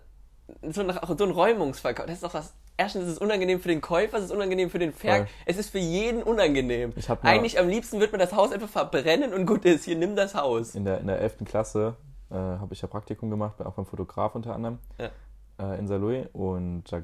so 0.70 0.82
ein, 0.82 0.92
so 1.16 1.24
ein 1.24 1.30
Räumungsverkauf, 1.30 2.06
das 2.06 2.16
ist 2.16 2.24
doch 2.24 2.34
was, 2.34 2.54
erstens 2.76 3.04
ist 3.04 3.12
es 3.12 3.18
unangenehm 3.18 3.60
für 3.60 3.68
den 3.68 3.80
Käufer, 3.80 4.18
es 4.18 4.24
ist 4.24 4.32
unangenehm 4.32 4.70
für 4.70 4.78
den 4.78 4.92
Verk, 4.92 5.28
Voll. 5.28 5.36
es 5.46 5.58
ist 5.58 5.70
für 5.70 5.78
jeden 5.78 6.22
unangenehm. 6.22 6.92
Eigentlich 7.22 7.58
am 7.58 7.68
liebsten 7.68 8.00
wird 8.00 8.12
man 8.12 8.18
das 8.18 8.32
Haus 8.32 8.52
einfach 8.52 8.68
verbrennen 8.68 9.32
und 9.34 9.46
gut 9.46 9.64
ist, 9.64 9.84
hier, 9.84 9.96
nimm 9.96 10.16
das 10.16 10.34
Haus. 10.34 10.74
In 10.74 10.84
der, 10.84 10.98
in 11.00 11.06
der 11.06 11.20
11. 11.20 11.44
Klasse 11.44 11.96
äh, 12.30 12.34
habe 12.34 12.72
ich 12.72 12.80
ja 12.80 12.88
Praktikum 12.88 13.30
gemacht, 13.30 13.58
bin 13.58 13.66
auch 13.66 13.74
beim 13.74 13.86
Fotograf 13.86 14.34
unter 14.34 14.54
anderem 14.54 14.78
Ja. 14.98 15.10
äh, 15.58 15.78
in 15.78 15.86
Saarlouis 15.86 16.26
und 16.32 16.84
da 16.90 17.02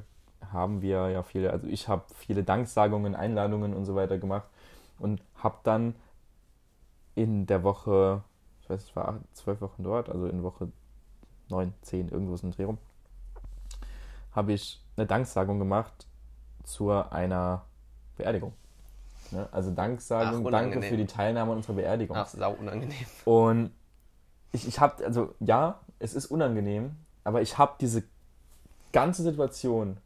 haben 0.53 0.81
wir 0.83 1.11
ja 1.11 1.23
viele, 1.23 1.51
also 1.51 1.67
ich 1.67 1.89
habe 1.89 2.03
viele 2.15 2.43
Danksagungen, 2.43 3.15
Einladungen 3.15 3.75
und 3.75 3.85
so 3.85 3.95
weiter 3.95 4.19
gemacht 4.19 4.47
und 4.99 5.21
habe 5.37 5.57
dann 5.65 5.95
in 7.17 7.47
der 7.47 7.65
Woche, 7.65 8.23
ich 8.63 8.71
weiß, 8.71 8.85
ich 8.85 8.95
war 8.95 9.09
acht, 9.09 9.21
zwölf 9.33 9.61
Wochen 9.61 9.83
dort, 9.83 10.09
also 10.09 10.27
in 10.27 10.45
Woche 10.45 10.69
neun, 11.49 11.75
zehn, 11.83 12.09
irgendwo 12.09 12.37
so 12.37 12.47
ein 12.47 12.53
Dreh 12.53 12.65
rum, 12.65 12.79
habe 14.33 14.53
ich 14.53 14.81
eine 14.97 15.07
Danksagung 15.07 15.59
gemacht 15.59 16.07
zu 16.63 16.91
einer 16.93 17.65
Beerdigung. 18.17 18.53
Ne? 19.31 19.49
Also 19.51 19.71
Danksagung, 19.73 20.47
Ach, 20.47 20.51
danke 20.51 20.83
für 20.83 20.97
die 20.97 21.07
Teilnahme 21.07 21.53
an 21.53 21.57
unserer 21.59 21.75
Beerdigung. 21.75 22.17
Ach, 22.17 22.29
sau 22.29 22.53
unangenehm. 22.53 23.07
Und 23.25 23.71
ich, 24.53 24.69
ich 24.69 24.79
habe, 24.79 25.05
also 25.05 25.35
ja, 25.41 25.81
es 25.99 26.15
ist 26.15 26.27
unangenehm, 26.27 26.97
aber 27.25 27.41
ich 27.41 27.57
habe 27.57 27.77
diese 27.81 28.05
ganze 28.93 29.23
Situation 29.23 29.97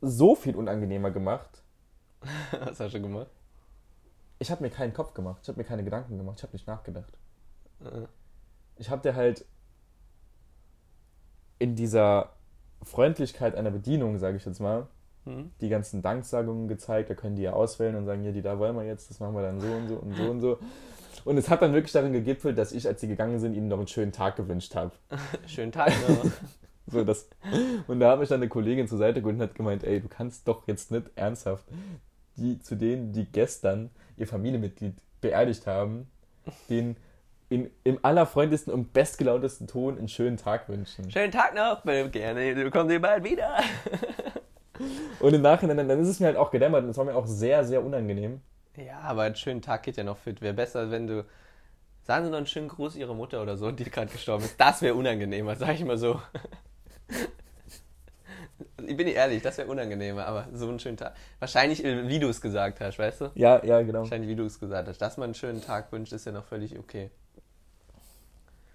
so 0.00 0.34
viel 0.36 0.54
unangenehmer 0.54 1.10
gemacht. 1.10 1.62
Was 2.52 2.78
hast 2.78 2.94
du 2.94 3.00
gemacht? 3.00 3.30
Ich 4.40 4.50
habe 4.50 4.62
mir 4.62 4.70
keinen 4.70 4.92
Kopf 4.92 5.14
gemacht, 5.14 5.40
ich 5.42 5.48
habe 5.48 5.58
mir 5.58 5.64
keine 5.64 5.84
Gedanken 5.84 6.18
gemacht, 6.18 6.38
ich 6.38 6.42
habe 6.42 6.52
nicht 6.52 6.66
nachgedacht. 6.66 7.12
Äh. 7.84 8.06
Ich 8.76 8.90
habe 8.90 9.02
dir 9.02 9.14
halt 9.14 9.44
in 11.58 11.76
dieser 11.76 12.30
Freundlichkeit 12.82 13.54
einer 13.54 13.70
Bedienung, 13.70 14.18
sage 14.18 14.38
ich 14.38 14.44
jetzt 14.44 14.58
mal, 14.58 14.88
Hm? 15.24 15.50
die 15.60 15.68
ganzen 15.68 16.00
Danksagungen 16.02 16.68
gezeigt. 16.68 17.10
Da 17.10 17.14
können 17.14 17.36
die 17.36 17.42
ja 17.42 17.52
auswählen 17.52 17.94
und 17.96 18.06
sagen, 18.06 18.22
hier, 18.22 18.32
die 18.32 18.42
da 18.42 18.58
wollen 18.58 18.74
wir 18.76 18.84
jetzt, 18.84 19.10
das 19.10 19.20
machen 19.20 19.34
wir 19.34 19.42
dann 19.42 19.60
so 19.60 19.66
und 19.66 19.88
so 19.88 19.96
und 19.96 20.16
so 20.16 20.30
und 20.30 20.40
so. 20.40 20.58
Und 21.26 21.36
es 21.36 21.50
hat 21.50 21.60
dann 21.60 21.74
wirklich 21.74 21.92
darin 21.92 22.14
gegipfelt, 22.14 22.56
dass 22.56 22.72
ich, 22.72 22.86
als 22.88 23.02
sie 23.02 23.08
gegangen 23.08 23.38
sind, 23.38 23.54
ihnen 23.54 23.68
noch 23.68 23.76
einen 23.76 23.86
schönen 23.86 24.12
Tag 24.12 24.36
gewünscht 24.36 24.74
habe. 24.74 24.92
Schönen 25.46 25.72
Tag 25.72 25.92
noch. 26.08 26.30
So, 26.86 27.04
das, 27.04 27.28
und 27.86 28.00
da 28.00 28.10
hat 28.10 28.18
mich 28.18 28.30
dann 28.30 28.40
eine 28.40 28.48
Kollegin 28.48 28.88
zur 28.88 28.98
Seite 28.98 29.20
geholt 29.20 29.36
und 29.36 29.42
hat 29.42 29.54
gemeint, 29.54 29.84
ey, 29.84 30.00
du 30.00 30.08
kannst 30.08 30.48
doch 30.48 30.66
jetzt 30.66 30.90
nicht 30.90 31.08
ernsthaft 31.14 31.64
die, 32.34 32.58
zu 32.58 32.74
denen, 32.74 33.12
die 33.12 33.26
gestern 33.26 33.90
ihr 34.20 34.26
Familienmitglied 34.26 34.94
beerdigt 35.20 35.66
haben, 35.66 36.08
den 36.68 36.96
in, 37.48 37.70
im 37.82 37.98
allerfreundlichsten 38.02 38.72
und 38.72 38.92
bestgelauntesten 38.92 39.66
Ton 39.66 39.98
einen 39.98 40.08
schönen 40.08 40.36
Tag 40.36 40.68
wünschen. 40.68 41.10
Schönen 41.10 41.32
Tag 41.32 41.54
noch, 41.54 41.82
gerne, 42.12 42.54
du 42.54 42.70
kommst 42.70 42.90
hier 42.90 43.00
bald 43.00 43.24
wieder. 43.24 43.56
Und 45.20 45.34
im 45.34 45.42
Nachhinein, 45.42 45.76
dann, 45.76 45.88
dann 45.88 46.00
ist 46.00 46.08
es 46.08 46.20
mir 46.20 46.26
halt 46.26 46.38
auch 46.38 46.50
gedämmert 46.50 46.84
und 46.84 46.90
es 46.90 46.96
war 46.96 47.04
mir 47.04 47.14
auch 47.14 47.26
sehr, 47.26 47.64
sehr 47.64 47.84
unangenehm. 47.84 48.40
Ja, 48.76 49.00
aber 49.00 49.22
einen 49.22 49.34
schönen 49.34 49.60
Tag 49.60 49.82
geht 49.82 49.98
ja 49.98 50.04
noch 50.04 50.16
fit. 50.16 50.40
Wäre 50.40 50.54
besser, 50.54 50.90
wenn 50.90 51.06
du. 51.06 51.26
Sagen 52.02 52.24
Sie 52.24 52.30
noch 52.30 52.38
einen 52.38 52.46
schönen 52.46 52.68
Gruß 52.68 52.96
Ihrer 52.96 53.12
Mutter 53.12 53.42
oder 53.42 53.58
so, 53.58 53.70
die 53.72 53.84
gerade 53.84 54.10
gestorben 54.10 54.44
ist. 54.44 54.58
Das 54.58 54.80
wäre 54.80 54.94
unangenehmer, 54.94 55.54
sag 55.56 55.74
ich 55.74 55.84
mal 55.84 55.98
so. 55.98 56.20
Ich 58.86 58.96
bin 58.96 59.06
ehrlich, 59.08 59.42
das 59.42 59.58
wäre 59.58 59.68
unangenehmer, 59.68 60.26
aber 60.26 60.48
so 60.52 60.68
einen 60.68 60.78
schönen 60.78 60.96
Tag. 60.96 61.14
Wahrscheinlich, 61.38 61.84
äh, 61.84 62.08
wie 62.08 62.18
du 62.18 62.28
es 62.28 62.40
gesagt 62.40 62.80
hast, 62.80 62.98
weißt 62.98 63.20
du? 63.22 63.30
Ja, 63.34 63.64
ja, 63.64 63.80
genau. 63.82 64.00
Wahrscheinlich, 64.00 64.28
wie 64.30 64.36
du 64.36 64.44
es 64.44 64.58
gesagt 64.58 64.88
hast. 64.88 64.98
Dass 64.98 65.16
man 65.16 65.24
einen 65.24 65.34
schönen 65.34 65.60
Tag 65.62 65.92
wünscht, 65.92 66.12
ist 66.12 66.26
ja 66.26 66.32
noch 66.32 66.44
völlig 66.44 66.78
okay. 66.78 67.10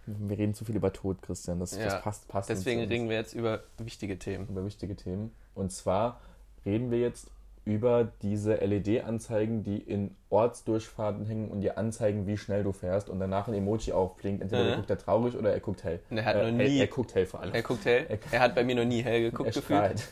Wir 0.05 0.37
reden 0.37 0.53
zu 0.53 0.65
viel 0.65 0.75
über 0.75 0.93
Tod, 0.93 1.21
Christian. 1.21 1.59
Das, 1.59 1.75
Ja, 1.75 1.85
das 1.85 2.01
passt, 2.01 2.27
passt 2.27 2.49
nicht 2.49 2.59
Deswegen 2.59 2.81
reden 2.81 3.09
wir 3.09 3.15
jetzt 3.17 3.33
über 3.33 3.63
wichtige 3.79 4.19
Themen. 4.19 4.47
über 4.47 4.63
wichtige 4.65 4.95
Themen. 4.95 5.33
Und 5.55 5.71
zwar 5.71 6.21
reden 6.65 6.91
wir 6.91 6.99
jetzt 6.99 7.31
über 7.65 8.07
diese 8.21 8.55
LED-Anzeigen, 8.55 9.63
die 9.63 9.77
in 9.77 10.15
Ortsdurchfahrten 10.29 11.25
hängen 11.25 11.49
und 11.49 11.61
dir 11.61 11.77
anzeigen, 11.77 12.27
wie 12.27 12.37
schnell 12.37 12.63
du 12.63 12.71
fährst 12.71 13.09
und 13.09 13.19
danach 13.19 13.47
ein 13.47 13.53
Emoji 13.55 13.91
aufblinkt. 13.91 14.43
Entweder 14.43 14.63
Mhm. 14.63 14.69
er 14.69 14.75
guckt 14.77 14.89
er 14.91 14.97
traurig 14.99 15.35
oder 15.35 15.51
er 15.51 15.59
guckt 15.59 15.83
hell. 15.83 15.99
Und 16.11 16.17
er 16.17 16.25
hat 16.25 16.35
äh, 16.35 16.51
noch 16.51 16.57
hell, 16.59 16.69
nie- 16.69 16.79
Er 16.79 16.87
guckt 16.87 17.15
hell 17.15 17.25
vor 17.25 17.41
allem. 17.41 17.53
Er 17.53 17.63
guckt 17.63 17.83
hell. 17.85 18.19
Er 18.31 18.39
hat 18.39 18.53
bei 18.55 18.63
mir 18.63 18.75
noch 18.75 18.85
nie 18.85 19.01
hell 19.03 19.21
geguckt 19.21 19.49
Er 19.49 19.53
gefühlt. 19.61 19.99
strahlt. 19.99 20.03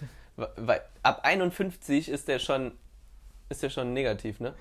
Weil 0.57 0.81
ab 1.03 1.19
51 1.23 2.09
ist 2.09 2.27
der 2.27 2.39
schon, 2.39 2.71
ist 3.49 3.61
der 3.61 3.69
schon 3.69 3.93
negativ, 3.93 4.39
ne? 4.39 4.53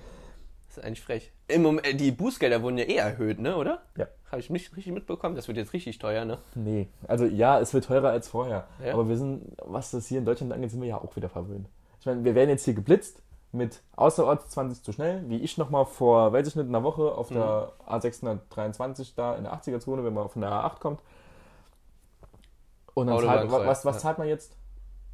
Das 0.69 0.77
ist 0.79 0.85
eigentlich 0.85 1.01
frech. 1.03 1.33
Im 1.49 1.63
Moment, 1.63 1.87
äh, 1.87 1.95
die 1.95 2.13
Bußgelder 2.13 2.63
wurden 2.63 2.77
ja 2.79 2.85
eh 2.85 2.97
erhöht, 2.97 3.39
ne, 3.41 3.57
oder? 3.57 3.83
Ja. 3.97 4.07
Habe 4.31 4.41
ich 4.41 4.49
nicht 4.51 4.75
richtig 4.77 4.93
mitbekommen. 4.93 5.35
Das 5.37 5.49
wird 5.49 5.57
jetzt 5.59 5.73
richtig 5.75 5.99
teuer, 5.99 6.25
ne? 6.27 6.39
Nee, 6.55 6.89
also 7.09 7.25
ja, 7.27 7.59
es 7.61 7.73
wird 7.75 7.85
teurer 7.85 8.11
als 8.11 8.29
vorher. 8.29 8.67
Ja. 8.85 8.93
Aber 8.95 9.09
wir 9.09 9.17
sind, 9.17 9.55
was 9.59 9.91
das 9.91 10.07
hier 10.09 10.19
in 10.19 10.25
Deutschland 10.27 10.53
angeht, 10.53 10.71
sind 10.71 10.81
wir 10.81 10.89
ja 10.89 10.97
auch 10.99 11.15
wieder 11.17 11.29
verwöhnt. 11.31 11.69
Ich 12.03 12.07
meine, 12.07 12.25
wir 12.25 12.35
werden 12.35 12.51
jetzt 12.51 12.65
hier 12.65 12.75
geblitzt 12.75 13.23
mit 13.53 13.81
außerorts 13.95 14.49
20 14.51 14.83
zu 14.83 14.91
schnell, 14.91 15.23
wie 15.29 15.37
ich 15.37 15.57
nochmal 15.57 15.85
vor, 15.87 16.33
weiß 16.33 16.49
ich 16.49 16.57
nicht, 16.57 16.67
einer 16.67 16.83
Woche 16.83 17.13
auf 17.13 17.29
der 17.29 17.71
Mhm. 17.87 17.95
A623 17.95 19.13
da 19.15 19.37
in 19.37 19.45
der 19.45 19.53
80er-Zone, 19.55 20.03
wenn 20.03 20.13
man 20.13 20.29
von 20.29 20.43
der 20.43 20.51
A8 20.51 20.81
kommt. 20.81 21.01
Und 22.95 23.07
dann 23.07 23.21
zahlt, 23.21 23.53
was, 23.53 23.85
was 23.85 23.95
ja. 23.97 24.01
zahlt 24.01 24.19
man 24.19 24.27
jetzt? 24.27 24.57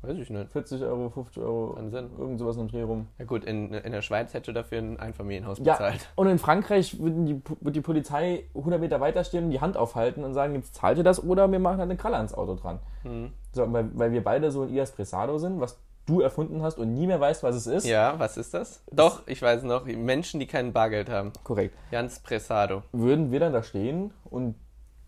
Weiß 0.00 0.16
ich 0.16 0.30
nicht. 0.30 0.50
40 0.50 0.82
Euro, 0.82 1.10
50 1.10 1.42
Euro, 1.42 1.76
irgend 1.76 2.38
sowas 2.38 2.56
im 2.56 2.68
Dreh 2.68 2.80
rum. 2.80 3.08
Ja 3.18 3.26
gut, 3.26 3.44
in, 3.44 3.74
in 3.74 3.92
der 3.92 4.00
Schweiz 4.00 4.32
hätte 4.32 4.54
dafür 4.54 4.78
ein 4.78 4.98
Einfamilienhaus 4.98 5.58
Ja, 5.58 5.74
bezahlt. 5.74 6.08
und 6.14 6.28
in 6.28 6.38
Frankreich 6.38 6.98
würden 7.00 7.26
die, 7.26 7.42
wird 7.60 7.76
die 7.76 7.82
Polizei 7.82 8.44
100 8.54 8.80
Meter 8.80 8.98
weiter 9.00 9.24
stehen 9.24 9.50
die 9.50 9.60
Hand 9.60 9.76
aufhalten 9.76 10.24
und 10.24 10.32
sagen, 10.32 10.54
jetzt 10.54 10.74
zahlt 10.74 10.96
ihr 10.96 11.04
das 11.04 11.22
oder 11.22 11.52
wir 11.52 11.58
machen 11.58 11.80
halt 11.80 11.90
eine 11.90 11.98
Kralle 11.98 12.16
ans 12.16 12.32
Auto 12.32 12.54
dran. 12.54 12.78
Hm. 13.02 13.30
So, 13.52 13.70
weil, 13.70 13.90
weil 13.98 14.12
wir 14.12 14.24
beide 14.24 14.50
so 14.50 14.62
ein 14.62 14.70
IAS 14.70 14.92
Presado 14.92 15.36
sind, 15.36 15.60
was 15.60 15.78
du 16.08 16.20
erfunden 16.20 16.62
hast 16.62 16.78
und 16.78 16.94
nie 16.94 17.06
mehr 17.06 17.20
weißt, 17.20 17.42
was 17.42 17.54
es 17.54 17.66
ist. 17.66 17.86
Ja, 17.86 18.18
was 18.18 18.36
ist 18.36 18.54
das? 18.54 18.82
Doch, 18.90 19.22
ich 19.26 19.42
weiß 19.42 19.62
noch. 19.64 19.84
Menschen, 19.84 20.40
die 20.40 20.46
kein 20.46 20.72
Bargeld 20.72 21.10
haben. 21.10 21.32
Korrekt. 21.44 21.76
Ganz 21.90 22.20
Pressado. 22.20 22.82
Würden 22.92 23.30
wir 23.30 23.40
dann 23.40 23.52
da 23.52 23.62
stehen 23.62 24.12
und 24.24 24.54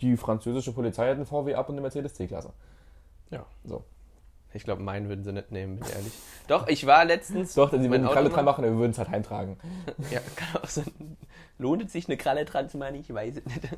die 0.01 0.17
französische 0.17 0.73
Polizei 0.73 1.09
hat 1.09 1.17
einen 1.17 1.27
VW 1.27 1.55
ab 1.55 1.69
und 1.69 1.75
eine 1.75 1.83
Mercedes 1.83 2.15
C-Klasse. 2.15 2.53
Ja. 3.31 3.47
So. 3.65 3.85
Ich 4.53 4.65
glaube, 4.65 4.83
meinen 4.83 5.09
würden 5.09 5.23
sie 5.23 5.33
nicht 5.33 5.53
nehmen, 5.53 5.77
bin 5.77 5.87
ich 5.87 5.95
ehrlich. 5.95 6.13
Doch, 6.49 6.67
ich 6.67 6.85
war 6.85 7.05
letztens. 7.05 7.55
Doch, 7.55 7.71
denn 7.71 7.83
sie 7.83 7.91
würden 7.91 8.05
eine 8.05 8.13
Kralle 8.13 8.31
dran 8.31 8.45
machen 8.45 8.65
wir 8.65 8.77
würden 8.77 8.91
es 8.91 8.99
halt 8.99 9.09
heimtragen. 9.09 9.57
Ja, 10.11 10.21
kann 10.35 10.63
auch 10.63 10.69
sein. 10.69 11.17
Lohnt 11.59 11.85
es 11.85 11.93
sich, 11.93 12.09
eine 12.09 12.17
Kralle 12.17 12.45
dran 12.45 12.69
zu 12.69 12.77
machen? 12.77 12.97
Ich 12.97 13.13
weiß 13.13 13.37
es 13.37 13.45
nicht. 13.45 13.69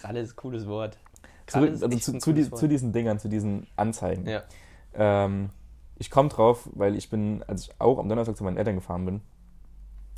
Kralle 0.00 0.20
ist 0.20 0.32
ein 0.32 0.36
cooles 0.36 0.66
Wort. 0.66 0.98
Zu, 1.46 1.58
Kralle 1.58 1.68
also 1.68 1.88
zu, 1.88 2.18
zu, 2.18 2.32
die, 2.32 2.50
Wort. 2.50 2.58
zu 2.58 2.66
diesen 2.66 2.92
Dingern, 2.92 3.20
zu 3.20 3.28
diesen 3.28 3.68
Anzeigen. 3.76 4.26
Ja. 4.26 4.42
Ähm, 4.94 5.50
ich 5.98 6.10
komme 6.10 6.28
drauf, 6.28 6.68
weil 6.74 6.96
ich 6.96 7.10
bin, 7.10 7.42
als 7.46 7.62
ich 7.62 7.70
auch 7.80 7.98
am 7.98 8.08
Donnerstag 8.08 8.36
zu 8.36 8.44
meinen 8.44 8.56
Eltern 8.56 8.76
gefahren 8.76 9.04
bin, 9.04 9.20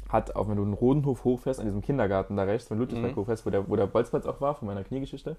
hat, 0.09 0.35
auch 0.37 0.49
wenn 0.49 0.57
du 0.57 0.65
den 0.65 0.75
Rodenhof 0.75 1.25
hochfährst, 1.25 1.61
an 1.61 1.67
diesem 1.67 1.83
Kindergarten 1.83 2.37
da 2.37 2.43
rechts, 2.43 2.71
wenn 2.71 2.79
du 2.79 2.83
Ludwigsberg 2.85 3.13
Mhm. 3.17 3.21
hochfährst, 3.21 3.47
wo 3.47 3.51
der, 3.51 3.69
wo 3.69 3.77
der 3.77 3.87
Bolzplatz 3.87 4.27
auch 4.27 4.41
war, 4.41 4.55
von 4.57 4.67
meiner 4.67 4.83
Kniegeschichte, 4.85 5.37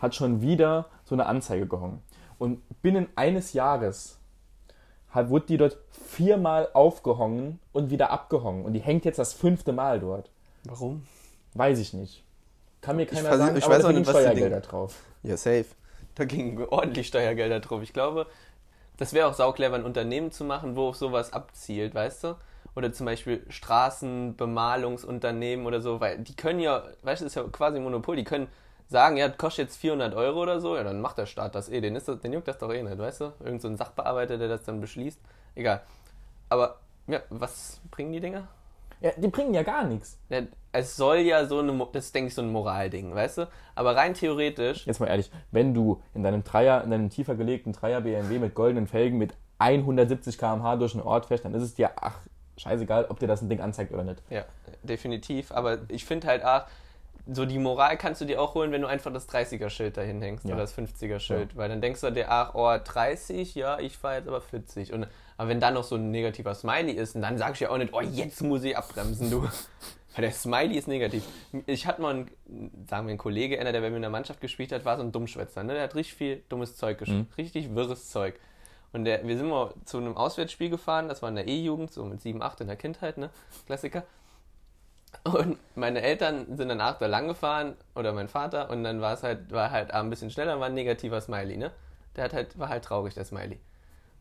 hat 0.00 0.14
schon 0.14 0.40
wieder 0.42 0.86
so 1.04 1.14
eine 1.14 1.26
Anzeige 1.26 1.66
gehangen. 1.66 2.00
Und 2.38 2.60
binnen 2.82 3.08
eines 3.16 3.52
Jahres 3.52 4.18
hat, 5.10 5.28
wurde 5.28 5.46
die 5.46 5.56
dort 5.56 5.76
viermal 5.90 6.68
aufgehangen 6.72 7.58
und 7.72 7.90
wieder 7.90 8.10
abgehangen. 8.10 8.64
Und 8.64 8.72
die 8.72 8.80
hängt 8.80 9.04
jetzt 9.04 9.18
das 9.18 9.32
fünfte 9.32 9.72
Mal 9.72 10.00
dort. 10.00 10.30
Warum? 10.64 11.02
Weiß 11.54 11.78
ich 11.80 11.92
nicht. 11.92 12.24
Kann 12.80 12.96
mir 12.96 13.06
keiner 13.06 13.28
weiß- 13.30 13.36
sagen, 13.36 13.56
ich 13.56 13.64
aber 13.64 13.74
weiß 13.74 13.82
da 13.82 13.88
auch 13.88 13.92
nicht, 13.92 14.06
was 14.06 14.14
die 14.16 14.20
Steuergelder 14.22 14.60
drauf. 14.60 15.00
Ja, 15.22 15.36
safe. 15.36 15.66
Da 16.14 16.24
gingen 16.24 16.64
ordentlich 16.68 17.06
Steuergelder 17.08 17.60
drauf. 17.60 17.82
Ich 17.82 17.92
glaube, 17.92 18.26
das 18.96 19.12
wäre 19.12 19.28
auch 19.28 19.34
sauclever, 19.34 19.76
ein 19.76 19.84
Unternehmen 19.84 20.32
zu 20.32 20.44
machen, 20.44 20.76
wo 20.76 20.88
auf 20.88 20.96
sowas 20.96 21.32
abzielt, 21.32 21.94
weißt 21.94 22.24
du? 22.24 22.34
Oder 22.74 22.92
zum 22.92 23.06
Beispiel 23.06 23.44
Straßenbemalungsunternehmen 23.48 25.66
oder 25.66 25.80
so, 25.80 26.00
weil 26.00 26.18
die 26.18 26.34
können 26.34 26.58
ja, 26.60 26.82
weißt 27.02 27.22
du, 27.22 27.26
ist 27.26 27.34
ja 27.34 27.42
quasi 27.44 27.78
ein 27.78 27.84
Monopol, 27.84 28.16
die 28.16 28.24
können 28.24 28.48
sagen, 28.88 29.16
ja, 29.16 29.28
das 29.28 29.38
kostet 29.38 29.68
jetzt 29.68 29.76
400 29.78 30.14
Euro 30.14 30.42
oder 30.42 30.60
so, 30.60 30.76
ja, 30.76 30.84
dann 30.84 31.00
macht 31.00 31.18
der 31.18 31.26
Staat 31.26 31.54
das 31.54 31.68
eh, 31.68 31.80
den, 31.80 31.96
ist 31.96 32.08
das, 32.08 32.20
den 32.20 32.32
juckt 32.32 32.48
das 32.48 32.58
doch 32.58 32.72
eh 32.72 32.82
nicht, 32.82 32.98
weißt 32.98 33.20
du? 33.20 33.32
Irgend 33.40 33.62
so 33.62 33.68
ein 33.68 33.76
Sachbearbeiter, 33.76 34.38
der 34.38 34.48
das 34.48 34.64
dann 34.64 34.80
beschließt. 34.80 35.20
Egal. 35.54 35.82
Aber, 36.48 36.78
ja, 37.06 37.20
was 37.30 37.80
bringen 37.90 38.12
die 38.12 38.20
Dinger? 38.20 38.48
Ja, 39.02 39.10
die 39.16 39.28
bringen 39.28 39.52
ja 39.52 39.62
gar 39.62 39.84
nichts. 39.84 40.18
Ja, 40.28 40.42
es 40.70 40.96
soll 40.96 41.18
ja 41.18 41.44
so 41.46 41.58
eine, 41.58 41.76
das 41.92 42.06
ist, 42.06 42.14
denke 42.14 42.28
ich, 42.28 42.34
so 42.34 42.42
ein 42.42 42.50
Moralding, 42.50 43.14
weißt 43.14 43.38
du? 43.38 43.48
Aber 43.74 43.96
rein 43.96 44.14
theoretisch, 44.14 44.86
Jetzt 44.86 45.00
mal 45.00 45.08
ehrlich, 45.08 45.30
wenn 45.50 45.74
du 45.74 46.00
in 46.14 46.22
deinem 46.22 46.44
Dreier, 46.44 46.82
in 46.84 46.90
deinem 46.90 47.10
tiefer 47.10 47.34
gelegten 47.34 47.72
Dreier 47.72 48.00
BMW 48.00 48.38
mit 48.38 48.54
goldenen 48.54 48.86
Felgen 48.86 49.18
mit 49.18 49.34
170 49.58 50.38
km/h 50.38 50.76
durch 50.76 50.94
einen 50.94 51.02
Ort 51.02 51.26
fährst, 51.26 51.44
dann 51.44 51.54
ist 51.54 51.62
es 51.62 51.74
dir, 51.74 51.90
ach, 51.96 52.20
scheißegal, 52.56 53.06
ob 53.08 53.18
dir 53.18 53.26
das 53.26 53.42
ein 53.42 53.48
Ding 53.48 53.60
anzeigt 53.60 53.92
oder 53.92 54.04
nicht. 54.04 54.22
ja, 54.30 54.44
definitiv. 54.82 55.52
Aber 55.52 55.78
ich 55.88 56.04
finde 56.04 56.28
halt, 56.28 56.44
ach, 56.44 56.66
so 57.30 57.46
die 57.46 57.58
Moral 57.58 57.96
kannst 57.96 58.20
du 58.20 58.24
dir 58.24 58.40
auch 58.40 58.54
holen, 58.54 58.72
wenn 58.72 58.82
du 58.82 58.88
einfach 58.88 59.12
das 59.12 59.28
30er-Schild 59.28 59.96
dahin 59.96 60.20
hängst 60.20 60.44
Ja. 60.44 60.54
oder 60.54 60.62
das 60.62 60.76
50er-Schild. 60.76 61.56
Weil 61.56 61.68
dann 61.68 61.80
denkst 61.80 62.00
du 62.00 62.10
dir, 62.10 62.30
ach, 62.30 62.54
oh, 62.54 62.76
30, 62.82 63.54
ja, 63.54 63.78
ich 63.78 63.96
fahre 63.96 64.16
jetzt 64.16 64.28
aber 64.28 64.40
40. 64.40 64.92
Und, 64.92 65.06
aber 65.36 65.48
wenn 65.48 65.60
dann 65.60 65.74
noch 65.74 65.84
so 65.84 65.96
ein 65.96 66.10
negativer 66.10 66.54
Smiley 66.54 66.92
ist, 66.92 67.14
dann 67.14 67.38
sagst 67.38 67.60
du 67.60 67.66
ja 67.66 67.70
auch 67.70 67.78
nicht, 67.78 67.92
oh, 67.94 68.00
jetzt 68.00 68.42
muss 68.42 68.64
ich 68.64 68.76
abbremsen, 68.76 69.30
du. 69.30 69.42
Weil 70.14 70.22
der 70.24 70.32
Smiley 70.32 70.76
ist 70.76 70.88
negativ. 70.88 71.24
Ich 71.64 71.86
hatte 71.86 72.02
mal 72.02 72.10
einen, 72.14 72.30
sagen 72.86 73.06
wir, 73.06 73.12
einen 73.12 73.18
Kollege, 73.18 73.58
einer, 73.58 73.72
der 73.72 73.80
bei 73.80 73.88
mir 73.88 73.96
in 73.96 74.02
der 74.02 74.10
Mannschaft 74.10 74.42
gespielt 74.42 74.70
hat, 74.72 74.84
war 74.84 74.98
so 74.98 75.02
ein 75.02 75.10
Dummschwätzer. 75.10 75.62
Ne? 75.62 75.72
Der 75.72 75.84
hat 75.84 75.94
richtig 75.94 76.14
viel 76.16 76.42
dummes 76.50 76.76
Zeug 76.76 76.98
gespielt. 76.98 77.26
Richtig 77.38 77.74
wirres 77.74 78.10
Zeug. 78.10 78.38
Und 78.92 79.06
der, 79.06 79.26
wir 79.26 79.38
sind 79.38 79.48
mal 79.48 79.72
zu 79.86 79.96
einem 79.96 80.14
Auswärtsspiel 80.18 80.68
gefahren, 80.68 81.08
das 81.08 81.22
war 81.22 81.30
in 81.30 81.36
der 81.36 81.48
E-Jugend, 81.48 81.90
so 81.92 82.04
mit 82.04 82.20
7, 82.20 82.42
8 82.42 82.60
in 82.60 82.66
der 82.66 82.76
Kindheit, 82.76 83.16
ne? 83.16 83.30
Klassiker. 83.64 84.02
Und 85.24 85.58
meine 85.76 86.02
Eltern 86.02 86.56
sind 86.56 86.68
danach 86.68 86.98
da 86.98 87.06
lang 87.06 87.28
gefahren, 87.28 87.76
oder 87.94 88.12
mein 88.12 88.28
Vater, 88.28 88.70
und 88.70 88.82
dann 88.82 89.00
war 89.00 89.12
es 89.12 89.22
halt, 89.22 89.52
war 89.52 89.70
halt 89.70 89.92
ein 89.92 90.10
bisschen 90.10 90.30
schneller, 90.30 90.58
war 90.58 90.66
ein 90.66 90.74
negativer 90.74 91.20
Smiley, 91.20 91.56
ne? 91.56 91.70
Der 92.16 92.24
hat 92.24 92.32
halt, 92.32 92.58
war 92.58 92.68
halt 92.68 92.84
traurig, 92.84 93.14
der 93.14 93.24
Smiley. 93.24 93.60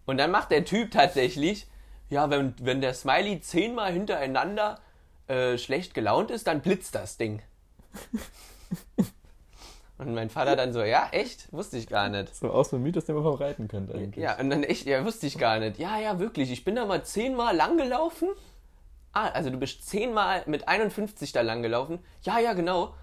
Und 0.06 0.18
dann 0.18 0.32
macht 0.32 0.52
der 0.52 0.66
Typ 0.66 0.92
tatsächlich, 0.92 1.68
ja, 2.10 2.30
wenn, 2.30 2.54
wenn 2.62 2.82
der 2.82 2.94
Smiley 2.94 3.42
zehnmal 3.42 3.92
hintereinander 3.92 4.80
äh, 5.28 5.58
schlecht 5.58 5.94
gelaunt 5.94 6.30
ist, 6.30 6.48
dann 6.48 6.62
blitzt 6.62 6.94
das 6.94 7.18
Ding. 7.18 7.42
und 9.98 10.14
mein 10.14 10.30
Vater 10.30 10.56
dann 10.56 10.74
so, 10.74 10.84
ja, 10.84 11.08
echt? 11.12 11.52
Wusste 11.54 11.78
ich 11.78 11.88
gar 11.88 12.10
nicht. 12.10 12.36
So 12.36 12.52
aus 12.52 12.74
einem 12.74 12.84
Mythos, 12.84 13.06
den 13.06 13.16
man 13.16 13.24
verbreiten 13.24 13.68
könnte 13.68 13.94
eigentlich. 13.94 14.24
Ja, 14.24 14.38
und 14.40 14.50
dann 14.50 14.64
echt, 14.64 14.86
ja, 14.86 15.04
wusste 15.06 15.28
ich 15.28 15.38
gar 15.38 15.60
nicht. 15.60 15.80
Ja, 15.80 16.00
ja, 16.00 16.20
wirklich. 16.20 16.52
Ich 16.52 16.64
bin 16.64 16.76
da 16.76 16.86
mal 16.86 17.04
zehnmal 17.04 17.56
lang 17.56 17.78
gelaufen. 17.78 18.30
Ah, 19.14 19.28
also 19.30 19.50
du 19.50 19.58
bist 19.58 19.88
zehnmal 19.88 20.44
mit 20.46 20.68
51 20.68 21.32
da 21.34 21.42
lang 21.42 21.62
gelaufen. 21.62 22.00
Ja, 22.24 22.40
ja, 22.40 22.54
genau. 22.54 22.94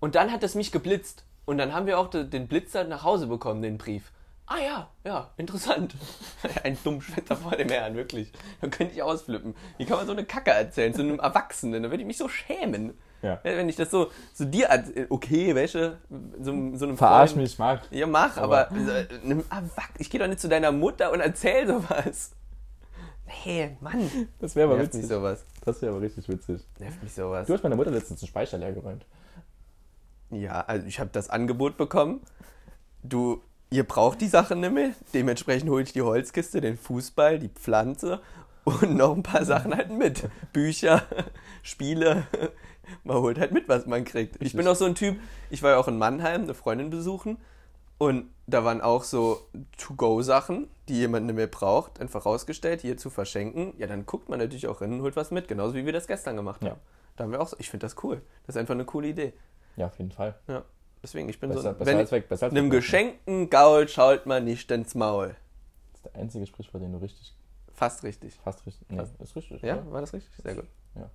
Und 0.00 0.14
dann 0.14 0.30
hat 0.32 0.42
es 0.42 0.54
mich 0.54 0.70
geblitzt. 0.72 1.24
Und 1.44 1.58
dann 1.58 1.72
haben 1.72 1.86
wir 1.86 1.98
auch 1.98 2.08
de- 2.08 2.24
den 2.24 2.48
Blitzer 2.48 2.84
nach 2.84 3.02
Hause 3.04 3.26
bekommen, 3.26 3.62
den 3.62 3.78
Brief. 3.78 4.12
Ah 4.46 4.58
ja, 4.64 4.88
ja, 5.04 5.30
interessant. 5.36 5.94
Ein 6.62 6.78
Dummschwätzer 6.84 7.34
vor 7.36 7.52
dem 7.52 7.68
Herrn, 7.68 7.96
wirklich. 7.96 8.30
Da 8.60 8.68
könnte 8.68 8.94
ich 8.94 9.02
ausflippen. 9.02 9.56
Wie 9.76 9.86
kann 9.86 9.96
man 9.96 10.06
so 10.06 10.12
eine 10.12 10.24
Kacke 10.24 10.52
erzählen, 10.52 10.94
zu 10.94 11.02
einem 11.02 11.18
Erwachsenen? 11.18 11.82
Da 11.82 11.90
würde 11.90 12.02
ich 12.02 12.06
mich 12.06 12.16
so 12.18 12.28
schämen. 12.28 12.96
Ja. 13.22 13.40
Wenn 13.42 13.68
ich 13.68 13.74
das 13.74 13.90
so, 13.90 14.10
so 14.34 14.44
dir, 14.44 14.66
erzähl- 14.66 15.06
okay, 15.10 15.54
welche, 15.56 15.98
so, 16.38 16.52
so 16.74 16.84
einem 16.84 16.96
Verarsch 16.96 17.30
Freund- 17.32 17.42
mich, 17.42 17.58
Marc. 17.58 17.80
ja, 17.90 18.06
mach, 18.06 18.36
aber, 18.36 18.70
Aber- 18.70 18.98
äh, 18.98 19.06
ich 19.98 20.10
gehe 20.10 20.20
doch 20.20 20.28
nicht 20.28 20.40
zu 20.40 20.48
deiner 20.48 20.70
Mutter 20.70 21.10
und 21.12 21.18
erzähl 21.20 21.66
sowas. 21.66 22.32
Nee, 23.44 23.76
Mann. 23.80 24.28
Das 24.38 24.54
wäre 24.56 24.68
aber 24.68 24.76
Nervt 24.76 24.94
mich 24.94 25.02
witzig. 25.02 25.16
sowas. 25.16 25.44
Das 25.64 25.82
wäre 25.82 25.92
aber 25.92 26.00
richtig 26.00 26.28
witzig. 26.28 26.62
Nervt 26.78 27.02
mich 27.02 27.12
sowas. 27.12 27.46
Du 27.46 27.54
hast 27.54 27.62
meiner 27.62 27.76
Mutter 27.76 27.90
letztens 27.90 28.20
einen 28.22 28.28
Speicher 28.28 28.58
leer 28.58 28.72
geräumt. 28.72 29.04
Ja, 30.30 30.60
also 30.62 30.86
ich 30.86 31.00
habe 31.00 31.10
das 31.12 31.28
Angebot 31.30 31.76
bekommen. 31.76 32.20
Du, 33.02 33.42
ihr 33.70 33.84
braucht 33.84 34.20
die 34.20 34.28
Sachen 34.28 34.60
nicht 34.60 34.72
mehr. 34.72 34.90
Dementsprechend 35.14 35.70
hole 35.70 35.82
ich 35.82 35.92
die 35.92 36.02
Holzkiste, 36.02 36.60
den 36.60 36.76
Fußball, 36.76 37.38
die 37.38 37.48
Pflanze 37.48 38.20
und 38.64 38.94
noch 38.96 39.14
ein 39.14 39.22
paar 39.22 39.44
Sachen 39.44 39.74
halt 39.76 39.90
mit. 39.90 40.28
Bücher, 40.52 41.02
Spiele. 41.62 42.26
Man 43.04 43.16
holt 43.18 43.38
halt 43.38 43.52
mit, 43.52 43.68
was 43.68 43.86
man 43.86 44.04
kriegt. 44.04 44.40
Ich 44.42 44.54
bin 44.54 44.66
auch 44.68 44.76
so 44.76 44.84
ein 44.84 44.94
Typ, 44.94 45.18
ich 45.50 45.62
war 45.62 45.72
ja 45.72 45.78
auch 45.78 45.88
in 45.88 45.98
Mannheim, 45.98 46.42
eine 46.42 46.54
Freundin 46.54 46.90
besuchen. 46.90 47.38
Und 47.98 48.30
da 48.46 48.64
waren 48.64 48.80
auch 48.80 49.04
so 49.04 49.40
To-Go-Sachen, 49.78 50.68
die 50.88 50.94
jemand 50.98 51.26
nicht 51.26 51.34
mehr 51.34 51.46
braucht, 51.46 52.00
einfach 52.00 52.26
rausgestellt, 52.26 52.82
hier 52.82 52.96
zu 52.96 53.08
verschenken. 53.10 53.72
Ja, 53.78 53.86
dann 53.86 54.04
guckt 54.06 54.28
man 54.28 54.38
natürlich 54.38 54.66
auch 54.68 54.80
hin 54.80 54.92
und 54.92 55.02
holt 55.02 55.16
was 55.16 55.30
mit, 55.30 55.48
genauso 55.48 55.74
wie 55.74 55.86
wir 55.86 55.92
das 55.92 56.06
gestern 56.06 56.36
gemacht 56.36 56.62
Ja. 56.62 56.70
haben. 56.72 56.80
Da 57.16 57.24
haben 57.24 57.32
wir 57.32 57.40
auch 57.40 57.48
so, 57.48 57.56
ich 57.58 57.70
finde 57.70 57.86
das 57.86 57.96
cool. 58.04 58.20
Das 58.46 58.54
ist 58.54 58.60
einfach 58.60 58.74
eine 58.74 58.84
coole 58.84 59.08
Idee. 59.08 59.32
Ja, 59.76 59.86
auf 59.86 59.98
jeden 59.98 60.12
Fall. 60.12 60.34
Ja, 60.46 60.62
deswegen, 61.02 61.28
ich 61.30 61.40
bin 61.40 61.48
Besser, 61.48 61.62
so. 61.62 61.72
besser 61.72 61.86
wenn 61.90 61.96
als 61.98 62.12
weg. 62.12 62.28
Besser 62.28 62.46
als 62.46 62.54
einem 62.54 62.68
geschenkten 62.70 63.48
Gaul 63.48 63.88
schaut 63.88 64.26
man 64.26 64.44
nicht 64.44 64.70
ins 64.70 64.94
Maul. 64.94 65.28
Das 65.92 66.00
ist 66.00 66.04
der 66.04 66.14
einzige 66.20 66.46
Sprichwort, 66.46 66.82
den 66.82 66.92
du 66.92 66.98
richtig, 66.98 67.34
Fast 67.72 68.04
richtig. 68.04 68.34
fast 68.42 68.64
richtig. 68.66 68.88
Nee, 68.90 69.02
ist 69.20 69.36
richtig. 69.36 69.62
Ja, 69.62 69.76
oder? 69.80 69.92
war 69.92 70.00
das 70.02 70.12
richtig? 70.12 70.32
Sehr 70.42 70.54
gut. 70.54 70.66
Ja. 70.94 71.10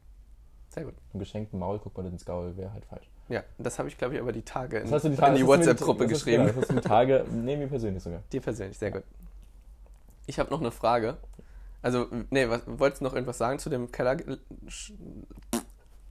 Sehr 0.69 0.85
gut. 0.85 0.93
Im 1.13 1.19
geschenkten 1.19 1.59
Maul 1.59 1.79
guckt 1.79 1.97
man 1.97 2.05
nicht 2.05 2.13
ins 2.13 2.25
Gaul, 2.25 2.55
wäre 2.57 2.71
halt 2.73 2.85
falsch. 2.85 3.09
Ja, 3.31 3.43
das 3.57 3.79
habe 3.79 3.87
ich, 3.87 3.97
glaube 3.97 4.15
ich, 4.15 4.19
aber 4.21 4.31
die 4.31 4.41
Tage 4.41 4.77
in, 4.79 4.83
Das 4.83 4.91
hast 4.93 5.03
du 5.03 5.09
die, 5.09 5.15
in 5.15 5.19
Tage- 5.19 5.33
die 5.35 5.39
du 5.41 5.45
mir 5.45 5.51
WhatsApp-Gruppe 5.57 6.07
geschrieben. 6.07 6.47
Genau, 6.47 6.59
das 6.59 6.69
hast 6.69 6.83
die 6.83 6.87
Tage, 6.87 7.25
nee, 7.31 7.55
mir 7.55 7.67
persönlich 7.67 8.03
sogar. 8.03 8.21
Dir 8.31 8.41
persönlich, 8.41 8.77
sehr 8.77 8.91
gut. 8.91 9.03
Ich 10.27 10.37
habe 10.39 10.49
noch 10.49 10.59
eine 10.59 10.71
Frage. 10.71 11.17
Also, 11.81 12.07
nee, 12.29 12.47
was, 12.49 12.61
wolltest 12.67 13.01
du 13.01 13.05
noch 13.05 13.13
irgendwas 13.13 13.37
sagen 13.37 13.57
zu 13.59 13.69
dem 13.69 13.91
Keller? 13.91 14.17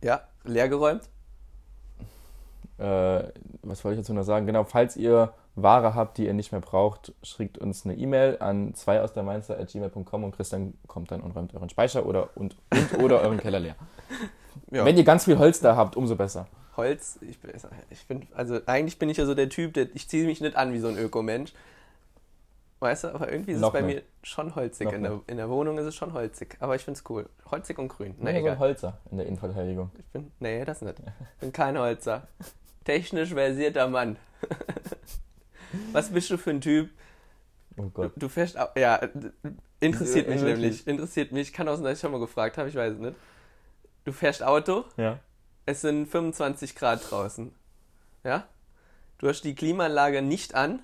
Ja, 0.02 0.22
leergeräumt? 0.44 1.02
Äh, 2.78 3.24
was 3.62 3.84
wollte 3.84 4.00
ich 4.00 4.06
dazu 4.06 4.14
noch 4.14 4.22
sagen? 4.22 4.46
Genau, 4.46 4.64
falls 4.64 4.96
ihr 4.96 5.34
Ware 5.54 5.94
habt, 5.94 6.16
die 6.16 6.24
ihr 6.26 6.32
nicht 6.32 6.52
mehr 6.52 6.62
braucht, 6.62 7.12
schickt 7.22 7.58
uns 7.58 7.84
eine 7.84 7.94
E-Mail 7.96 8.38
an 8.40 8.72
2 8.74 9.02
aus 9.02 9.12
der 9.12 9.22
Mainzer.gmail.com 9.22 10.24
und 10.24 10.34
Christian 10.34 10.72
kommt 10.86 11.10
dann 11.10 11.20
und 11.20 11.32
räumt 11.36 11.52
euren 11.54 11.68
Speicher 11.68 12.06
oder 12.06 12.30
und, 12.34 12.56
und 12.72 13.02
oder 13.02 13.20
euren 13.20 13.38
Keller 13.38 13.60
leer. 13.60 13.74
Ja. 14.72 14.84
Wenn 14.84 14.96
ihr 14.96 15.04
ganz 15.04 15.24
viel 15.26 15.38
Holz 15.38 15.60
da 15.60 15.76
habt, 15.76 15.96
umso 15.96 16.16
besser. 16.16 16.46
Holz, 16.80 17.18
ich 17.22 17.38
bin, 17.40 17.52
ich 17.90 18.06
bin, 18.06 18.26
also 18.34 18.60
eigentlich 18.66 18.98
bin 18.98 19.08
ich 19.10 19.16
ja 19.18 19.26
so 19.26 19.34
der 19.34 19.48
Typ, 19.48 19.74
der, 19.74 19.88
ich 19.94 20.08
ziehe 20.08 20.26
mich 20.26 20.40
nicht 20.40 20.56
an 20.56 20.72
wie 20.72 20.78
so 20.80 20.88
ein 20.88 20.98
Ökomensch. 20.98 21.52
Weißt 22.80 23.04
du, 23.04 23.08
aber 23.08 23.30
irgendwie 23.30 23.52
ist 23.52 23.60
Noch 23.60 23.74
es 23.74 23.80
bei 23.80 23.86
nicht. 23.86 23.96
mir 23.96 24.02
schon 24.22 24.54
holzig. 24.54 24.90
In 24.90 25.02
der, 25.02 25.20
in 25.26 25.36
der 25.36 25.50
Wohnung 25.50 25.76
ist 25.76 25.84
es 25.84 25.94
schon 25.94 26.14
holzig. 26.14 26.56
Aber 26.60 26.74
ich 26.76 26.82
finde 26.84 26.98
es 26.98 27.10
cool. 27.10 27.28
Holzig 27.50 27.78
und 27.78 27.88
grün. 27.88 28.14
Na 28.18 28.32
Nur 28.32 28.40
so 28.40 28.48
ein 28.48 28.58
Holzer 28.58 28.98
in 29.10 29.18
der 29.18 29.26
Innenverteidigung. 29.26 29.90
Ich 29.98 30.06
bin, 30.06 30.30
nee, 30.40 30.64
das 30.64 30.80
nicht. 30.80 30.98
Ich 30.98 31.40
bin 31.40 31.52
kein 31.52 31.78
Holzer. 31.78 32.26
Technisch 32.84 33.34
versierter 33.34 33.86
Mann. 33.88 34.16
Was 35.92 36.08
bist 36.10 36.30
du 36.30 36.38
für 36.38 36.50
ein 36.50 36.60
Typ? 36.62 36.88
Oh 37.76 37.82
Du, 37.82 37.90
Gott. 37.90 38.12
du 38.16 38.28
fährst, 38.30 38.58
au- 38.58 38.68
ja, 38.76 38.98
interessiert 39.80 40.28
mich 40.28 40.42
nämlich. 40.42 40.86
Interessiert 40.86 41.32
mich. 41.32 41.52
Kann 41.52 41.68
auch 41.68 41.74
sein, 41.76 41.84
dass 41.84 41.94
ich 41.94 42.00
schon 42.00 42.12
mal 42.12 42.20
gefragt 42.20 42.56
habe, 42.58 42.68
ich 42.70 42.74
weiß 42.74 42.94
es 42.94 42.98
nicht. 42.98 43.14
Du 44.04 44.12
fährst 44.12 44.42
Auto, 44.42 44.84
Ja. 44.96 45.18
Es 45.70 45.80
sind 45.80 46.06
25 46.06 46.74
Grad 46.74 47.10
draußen. 47.10 47.52
Ja? 48.24 48.44
Du 49.18 49.28
hast 49.28 49.42
die 49.42 49.54
Klimaanlage 49.54 50.22
nicht 50.22 50.54
an. 50.54 50.80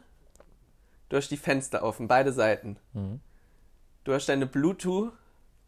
Du 1.09 1.17
hast 1.17 1.29
die 1.31 1.37
Fenster 1.37 1.83
offen, 1.83 2.09
beide 2.09 2.33
Seiten. 2.33 2.77
Mhm. 2.93 3.21
Du 4.05 4.13
hast 4.13 4.29
deine 4.29 4.47
Bluetooth 4.47 5.13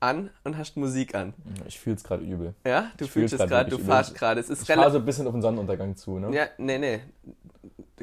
an 0.01 0.31
und 0.45 0.57
hast 0.57 0.77
Musik 0.77 1.15
an. 1.15 1.35
Ich 1.67 1.81
fühle 1.81 1.97
es 1.97 2.05
gerade 2.05 2.23
übel. 2.23 2.55
Ja? 2.65 2.93
Du 2.97 3.05
Ich 3.05 3.11
fühlst 3.11 3.31
fühl's 3.35 3.43
es 3.43 3.49
gerade, 3.49 3.71
du 3.71 3.79
fahrst 3.79 4.15
gerade. 4.15 4.41
Es 4.41 4.49
ist 4.49 4.63
Ich 4.63 4.75
fahre 4.75 4.91
so 4.91 4.99
ein 4.99 5.05
bisschen 5.05 5.27
auf 5.27 5.33
den 5.33 5.43
Sonnenuntergang 5.43 5.97
zu, 5.97 6.19
ne? 6.19 6.35
Ja, 6.35 6.47
nee, 6.59 6.79
nee. 6.79 7.01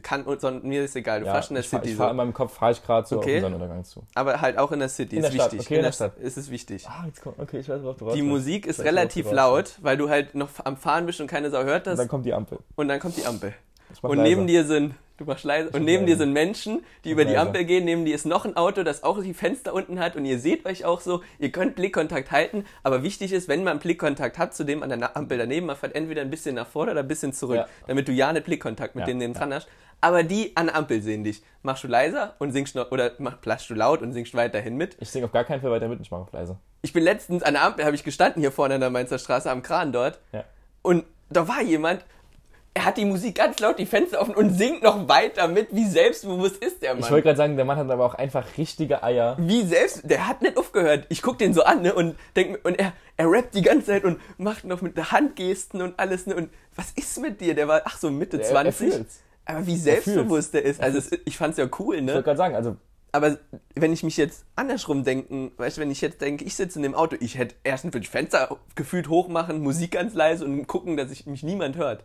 Kann, 0.01 0.23
sondern 0.39 0.63
mir 0.67 0.83
ist 0.83 0.95
egal, 0.95 1.19
du 1.21 1.25
Ja, 1.25 1.33
fährst 1.33 1.49
in 1.51 1.55
der 1.55 1.63
ich 1.63 1.69
City 1.69 1.89
ich 1.91 1.95
fahr, 1.95 2.07
so. 2.07 2.11
in 2.11 2.17
meinem 2.17 2.33
Kopf 2.33 2.53
fahre 2.53 2.71
ich 2.73 2.83
gerade 2.83 3.07
so 3.07 3.17
Okay. 3.17 3.37
auf 3.37 3.41
Sonnenuntergang 3.41 3.83
zu. 3.83 4.03
Aber 4.15 4.41
halt 4.41 4.57
auch 4.57 4.71
in 4.71 4.79
der 4.79 4.89
City, 4.89 5.15
In 5.17 5.23
ist 5.23 5.33
der 5.33 5.43
wichtig. 5.43 5.59
okay, 5.61 5.75
in 5.77 5.83
der 5.83 5.91
Stadt. 5.91 6.17
Ist 6.17 6.37
es 6.37 6.49
wichtig. 6.49 6.87
Ah, 6.87 7.03
jetzt 7.07 7.21
kommt, 7.21 7.39
okay, 7.39 7.59
ich 7.59 7.69
weiß, 7.69 7.81
worauf 7.83 7.97
du 7.97 8.11
Die 8.11 8.21
Musik 8.21 8.65
ist 8.65 8.79
relativ 8.81 9.31
laut, 9.31 9.77
weil 9.81 9.97
du 9.97 10.09
halt 10.09 10.35
noch 10.35 10.49
am 10.63 10.77
Fahren 10.77 11.05
bist 11.05 11.19
und 11.21 11.27
keine 11.27 11.49
Sau 11.49 11.63
hört 11.63 11.85
Und 11.87 11.91
das. 11.91 11.97
dann 11.99 12.07
kommt 12.07 12.25
die 12.25 12.33
Ampel. 12.33 12.59
Und 12.75 12.87
dann 12.87 12.99
kommt 12.99 13.17
die 13.17 13.25
Ampel. 13.25 13.53
Und 14.01 14.17
leiser. 14.17 14.29
neben 14.29 14.47
dir 14.47 14.63
sind, 14.65 14.95
du 15.17 15.25
machst 15.25 15.43
leise, 15.45 15.69
und 15.69 15.83
neben 15.85 16.05
dir 16.05 16.13
leiser. 16.13 16.25
sind 16.25 16.33
Menschen, 16.33 16.83
die 17.03 17.11
über 17.11 17.23
die 17.25 17.31
leiser. 17.33 17.41
Ampel 17.47 17.65
gehen. 17.65 17.85
Neben 17.85 18.05
dir 18.05 18.15
ist 18.15 18.25
noch 18.25 18.45
ein 18.45 18.57
Auto, 18.57 18.83
das 18.83 19.03
auch 19.03 19.21
die 19.21 19.33
Fenster 19.33 19.73
unten 19.73 19.99
hat. 19.99 20.15
Und 20.15 20.25
ihr 20.25 20.39
seht 20.39 20.65
euch 20.65 20.85
auch 20.85 21.01
so, 21.01 21.21
ihr 21.39 21.51
könnt 21.51 21.75
Blickkontakt 21.75 22.31
halten. 22.31 22.65
Aber 22.83 23.03
wichtig 23.03 23.31
ist, 23.31 23.47
wenn 23.47 23.63
man 23.63 23.79
Blickkontakt 23.79 24.37
hat 24.37 24.53
zu 24.55 24.63
dem 24.63 24.83
an 24.83 24.89
der 24.89 25.15
Ampel 25.17 25.37
daneben, 25.37 25.65
man 25.67 25.75
fährt 25.75 25.95
entweder 25.95 26.21
ein 26.21 26.29
bisschen 26.29 26.55
nach 26.55 26.67
vorne 26.67 26.91
oder 26.91 27.01
ein 27.01 27.07
bisschen 27.07 27.33
zurück, 27.33 27.57
Ja. 27.57 27.67
damit 27.87 28.07
du 28.07 28.11
ja 28.11 28.31
nicht 28.33 28.45
Blickkontakt 28.45 28.95
mit 28.95 29.03
Ja, 29.03 29.07
dem 29.07 29.17
neben 29.17 29.33
dran 29.33 29.53
hast. 29.53 29.67
Aber 30.01 30.23
die 30.23 30.51
an 30.55 30.67
der 30.67 30.75
Ampel 30.75 31.01
sehen 31.01 31.23
dich. 31.23 31.41
Machst 31.63 31.83
du 31.83 31.87
leiser 31.87 32.35
und 32.39 32.51
singst 32.51 32.75
noch, 32.75 32.91
oder 32.91 33.13
mach, 33.17 33.39
plaschst 33.39 33.69
du 33.69 33.73
laut 33.73 34.01
und 34.01 34.11
singst 34.11 34.35
weiterhin 34.35 34.75
mit. 34.75 34.97
Ich 34.99 35.09
singe 35.09 35.25
auf 35.25 35.31
gar 35.31 35.45
keinen 35.45 35.61
Fall 35.61 35.71
weiter 35.71 35.87
mit, 35.87 36.01
ich 36.01 36.11
mache 36.11 36.21
auf 36.23 36.31
leise. 36.33 36.57
Ich 36.81 36.91
bin 36.93 37.01
letztens 37.03 37.41
an 37.41 37.53
der 37.53 37.63
Ampel, 37.63 37.85
habe 37.85 37.95
ich 37.95 38.03
gestanden 38.03 38.41
hier 38.41 38.51
vorne 38.51 38.75
an 38.75 38.81
der 38.81 38.89
Mainzer 38.89 39.17
Straße 39.17 39.49
am 39.49 39.63
Kran 39.63 39.91
dort. 39.93 40.19
Ja. 40.33 40.43
Und 40.83 41.05
da 41.29 41.47
war 41.47 41.61
jemand, 41.63 42.05
er 42.77 42.85
hat 42.85 42.97
die 42.97 43.05
Musik 43.05 43.35
ganz 43.35 43.59
laut, 43.59 43.79
die 43.79 43.85
Fenster 43.87 44.19
offen 44.21 44.35
und 44.35 44.51
singt 44.51 44.83
noch 44.83 45.07
weiter 45.07 45.47
mit. 45.47 45.69
Wie 45.71 45.85
selbstbewusst 45.87 46.57
ist 46.57 46.81
der 46.81 46.93
Ich 46.93 46.99
Mann? 46.99 47.09
wollte 47.09 47.23
gerade 47.23 47.37
sagen, 47.37 47.55
der 47.55 47.63
Mann 47.65 47.77
hat 47.77 47.89
aber 47.89 48.05
auch 48.05 48.13
einfach 48.15 48.45
richtige 48.57 49.01
Eier. 49.01 49.37
Wie 49.39 49.63
selbst, 49.63 50.01
der 50.03 50.27
hat 50.27 50.41
nicht 50.41 50.57
aufgehört. 50.57 51.05
Ich 51.09 51.21
guck 51.21 51.37
den 51.37 51.53
so 51.53 51.63
an, 51.63 51.81
ne, 51.81 51.95
und 51.95 52.15
denk, 52.35 52.51
mir- 52.51 52.59
und 52.63 52.77
er, 52.77 52.91
er 53.17 53.31
rappt 53.31 53.55
die 53.55 53.61
ganze 53.61 53.87
Zeit 53.87 54.03
und 54.03 54.19
macht 54.37 54.65
noch 54.65 54.81
mit 54.81 54.97
der 54.97 55.11
Handgesten 55.11 55.81
und 55.81 55.97
alles, 55.97 56.27
ne, 56.27 56.35
und 56.35 56.49
was 56.75 56.91
ist 56.91 57.17
mit 57.21 57.39
dir? 57.39 57.55
Der 57.55 57.67
war, 57.69 57.81
ach 57.85 57.97
so, 57.97 58.11
Mitte 58.11 58.37
Er- 58.37 58.43
er 58.43 58.49
20. 58.49 58.75
fühlt's. 58.93 59.21
aber 59.45 59.65
wie 59.65 59.77
selbstbewusst 59.77 60.53
der 60.53 60.65
ist. 60.65 60.81
Also, 60.81 60.97
es, 60.97 61.09
ich 61.25 61.37
fand's 61.37 61.57
ja 61.57 61.67
cool, 61.79 61.95
Ich 61.95 62.01
ne? 62.01 62.11
wollte 62.13 62.23
gerade 62.25 62.37
sagen, 62.37 62.55
also 62.55 62.75
Aber 63.13 63.37
wenn 63.75 63.93
ich 63.93 64.03
mich 64.03 64.17
jetzt 64.17 64.43
andersrum 64.57 65.05
denken, 65.05 65.53
weißt 65.55 65.77
du, 65.77 65.81
wenn 65.81 65.91
ich 65.91 66.01
jetzt 66.01 66.19
denke, 66.19 66.43
ich 66.43 66.55
sitze 66.55 66.77
in 66.79 66.83
dem 66.83 66.93
Auto, 66.95 67.15
ich 67.21 67.37
hätte 67.37 67.55
erstens 67.63 67.93
würde 67.93 68.03
ich 68.03 68.09
Fenster 68.09 68.57
gefühlt 68.75 69.07
hochmachen, 69.07 69.61
Musik 69.61 69.91
ganz 69.91 70.13
leise 70.13 70.43
und 70.43 70.67
gucken, 70.67 70.97
dass 70.97 71.09
ich 71.11 71.25
mich 71.25 71.41
niemand 71.41 71.77
hört. 71.77 72.03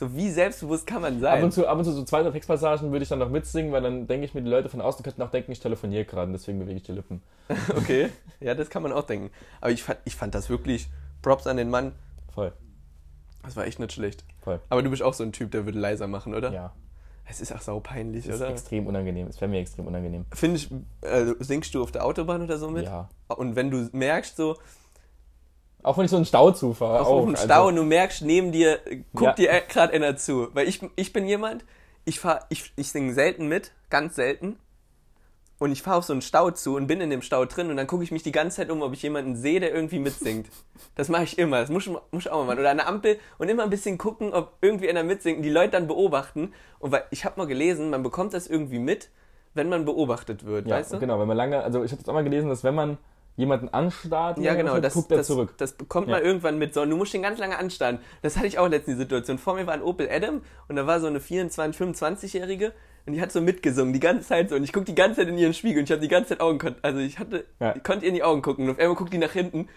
So 0.00 0.16
wie 0.16 0.30
selbstbewusst 0.30 0.86
kann 0.86 1.02
man 1.02 1.20
sein? 1.20 1.38
ab 1.38 1.44
und 1.44 1.52
zu, 1.52 1.68
ab 1.68 1.76
und 1.76 1.84
zu 1.84 1.92
so 1.92 2.02
zwei 2.04 2.22
oder 2.22 2.32
Textpassagen 2.32 2.90
würde 2.90 3.02
ich 3.02 3.10
dann 3.10 3.18
noch 3.18 3.28
mitsingen, 3.28 3.70
weil 3.70 3.82
dann 3.82 4.06
denke 4.06 4.24
ich 4.24 4.32
mir, 4.32 4.40
die 4.40 4.48
Leute 4.48 4.70
von 4.70 4.80
außen 4.80 5.04
könnten 5.04 5.20
auch 5.20 5.30
denken, 5.30 5.52
ich 5.52 5.60
telefoniere 5.60 6.06
gerade 6.06 6.28
und 6.28 6.32
deswegen 6.32 6.58
bewege 6.58 6.78
ich 6.78 6.82
die 6.84 6.92
Lippen. 6.92 7.20
Okay, 7.76 8.08
ja, 8.40 8.54
das 8.54 8.70
kann 8.70 8.82
man 8.82 8.92
auch 8.92 9.04
denken. 9.04 9.30
Aber 9.60 9.70
ich 9.70 9.82
fand, 9.82 9.98
ich 10.06 10.16
fand 10.16 10.34
das 10.34 10.48
wirklich, 10.48 10.88
Props 11.20 11.46
an 11.46 11.58
den 11.58 11.68
Mann, 11.68 11.92
Voll, 12.34 12.52
das 13.42 13.56
war 13.56 13.66
echt 13.66 13.78
nicht 13.78 13.92
schlecht. 13.92 14.24
voll. 14.42 14.58
Aber 14.70 14.82
du 14.82 14.88
bist 14.88 15.02
auch 15.02 15.12
so 15.12 15.22
ein 15.22 15.32
Typ, 15.32 15.50
der 15.50 15.66
würde 15.66 15.78
leiser 15.78 16.06
machen, 16.06 16.34
oder? 16.34 16.50
Ja, 16.50 16.72
Es 17.28 17.42
ist 17.42 17.52
auch 17.54 17.60
sau 17.60 17.80
peinlich, 17.80 18.24
das 18.24 18.36
ist 18.36 18.40
oder? 18.40 18.50
extrem 18.50 18.86
unangenehm. 18.86 19.26
Es 19.26 19.38
wäre 19.40 19.50
mir 19.50 19.60
extrem 19.60 19.86
unangenehm. 19.86 20.24
Finde 20.32 20.56
ich, 20.56 20.70
äh, 21.02 21.34
singst 21.40 21.74
du 21.74 21.82
auf 21.82 21.92
der 21.92 22.06
Autobahn 22.06 22.40
oder 22.42 22.56
so 22.56 22.70
mit? 22.70 22.86
Ja. 22.86 23.10
Und 23.28 23.54
wenn 23.54 23.70
du 23.70 23.88
merkst, 23.92 24.34
so, 24.36 24.56
Auch 25.82 25.96
wenn 25.98 26.04
ich 26.04 26.10
so 26.10 26.16
einen 26.16 26.24
Stau 26.26 26.50
zufahre. 26.50 27.00
auf 27.00 27.06
auch, 27.06 27.20
dem 27.24 27.34
also- 27.34 27.44
Stau 27.44 27.68
und 27.68 27.76
du 27.76 27.82
merkst, 27.84 28.22
neben 28.22 28.52
dir 28.52 28.78
guckt 29.14 29.38
Ja. 29.38 29.54
dir 29.54 29.60
gerade 29.68 29.92
einer 29.94 30.16
zu. 30.16 30.48
Weil 30.54 30.68
ich, 30.68 30.80
ich 30.96 31.12
bin 31.12 31.26
jemand, 31.26 31.64
ich 32.04 32.20
fahr, 32.20 32.46
ich, 32.48 32.72
ich 32.76 32.90
singe 32.90 33.12
selten 33.14 33.48
mit, 33.48 33.72
ganz 33.88 34.14
selten. 34.16 34.58
Und 35.58 35.72
ich 35.72 35.82
fahre 35.82 35.98
auf 35.98 36.04
so 36.04 36.14
einen 36.14 36.22
Stau 36.22 36.50
zu 36.50 36.74
und 36.76 36.86
bin 36.86 37.02
in 37.02 37.10
dem 37.10 37.20
Stau 37.20 37.44
drin 37.44 37.68
und 37.70 37.76
dann 37.76 37.86
gucke 37.86 38.02
ich 38.02 38.10
mich 38.10 38.22
die 38.22 38.32
ganze 38.32 38.56
Zeit 38.58 38.70
um, 38.70 38.80
ob 38.80 38.94
ich 38.94 39.02
jemanden 39.02 39.36
sehe, 39.36 39.60
der 39.60 39.74
irgendwie 39.74 39.98
mitsingt. 39.98 40.46
Das 40.94 41.10
mache 41.10 41.24
ich 41.24 41.38
immer, 41.38 41.60
das 41.60 41.68
muss, 41.68 41.86
muss 41.86 42.00
ich 42.24 42.30
auch 42.30 42.38
mal 42.38 42.46
machen. 42.46 42.60
Oder 42.60 42.70
an 42.70 42.78
der 42.78 42.88
Ampel 42.88 43.18
und 43.36 43.48
immer 43.50 43.62
ein 43.62 43.68
bisschen 43.70 43.98
gucken, 43.98 44.32
ob 44.32 44.54
irgendwie 44.62 44.88
einer 44.88 45.02
mitsingt 45.02 45.36
und 45.38 45.42
die 45.42 45.50
Leute 45.50 45.72
dann 45.72 45.86
beobachten. 45.86 46.54
Und 46.78 46.90
weil 46.92 47.04
ich 47.10 47.26
habe 47.26 47.38
mal 47.38 47.46
gelesen, 47.46 47.90
man 47.90 48.02
bekommt 48.02 48.32
das 48.32 48.46
irgendwie 48.46 48.78
mit, 48.78 49.10
wenn 49.52 49.68
man 49.68 49.84
beobachtet 49.84 50.46
wird, 50.46 50.66
Ja, 50.66 50.76
weißt 50.76 50.94
du? 50.94 50.98
genau, 50.98 51.20
wenn 51.20 51.28
man 51.28 51.36
lange, 51.36 51.62
also 51.62 51.84
ich 51.84 51.90
habe 51.92 52.00
jetzt 52.00 52.08
auch 52.08 52.14
mal 52.14 52.24
gelesen, 52.24 52.48
dass 52.48 52.64
wenn 52.64 52.74
man 52.74 52.96
jemanden 53.40 53.68
anstarrt, 53.70 54.38
Ja, 54.38 54.54
genau, 54.54 54.78
das, 54.78 54.94
guckt 54.94 55.10
er 55.10 55.16
das, 55.18 55.26
zurück. 55.26 55.54
das 55.56 55.72
bekommt 55.72 56.06
Ja. 56.08 56.14
man 56.16 56.22
irgendwann 56.24 56.58
mit. 56.58 56.72
So, 56.74 56.82
und 56.82 56.90
du 56.90 56.96
musst 56.96 57.12
den 57.12 57.22
ganz 57.22 57.38
lange 57.40 57.58
anstarren. 57.58 57.98
Das 58.22 58.36
hatte 58.36 58.46
ich 58.46 58.58
auch 58.58 58.68
letztens 58.68 58.96
die 58.96 59.02
Situation. 59.02 59.38
Vor 59.38 59.54
mir 59.54 59.66
war 59.66 59.74
ein 59.74 59.82
Opel 59.82 60.08
Adam 60.10 60.42
und 60.68 60.76
da 60.76 60.86
war 60.86 61.00
so 61.00 61.08
eine 61.08 61.18
24, 61.20 61.76
25-Jährige 61.80 62.72
und 63.06 63.14
die 63.14 63.20
hat 63.20 63.32
so 63.32 63.40
mitgesungen, 63.40 63.92
die 63.92 64.00
ganze 64.00 64.28
Zeit 64.28 64.50
so. 64.50 64.56
Und 64.56 64.62
ich 64.62 64.72
guck 64.72 64.84
die 64.84 64.94
ganze 64.94 65.20
Zeit 65.20 65.28
in 65.28 65.38
ihren 65.38 65.54
Spiegel 65.54 65.78
und 65.80 65.84
ich 65.84 65.90
habe 65.90 66.00
die 66.02 66.08
ganze 66.08 66.30
Zeit 66.30 66.40
Augen, 66.40 66.60
also 66.82 67.00
ich 67.00 67.18
hatte, 67.18 67.44
Ja. 67.58 67.74
ich 67.74 67.82
konnte 67.82 68.04
ihr 68.04 68.10
in 68.10 68.14
die 68.14 68.22
Augen 68.22 68.42
gucken 68.42 68.66
und 68.66 68.70
auf 68.72 68.78
einmal 68.78 68.94
guckt 68.94 69.12
die 69.12 69.18
nach 69.18 69.32
hinten 69.32 69.68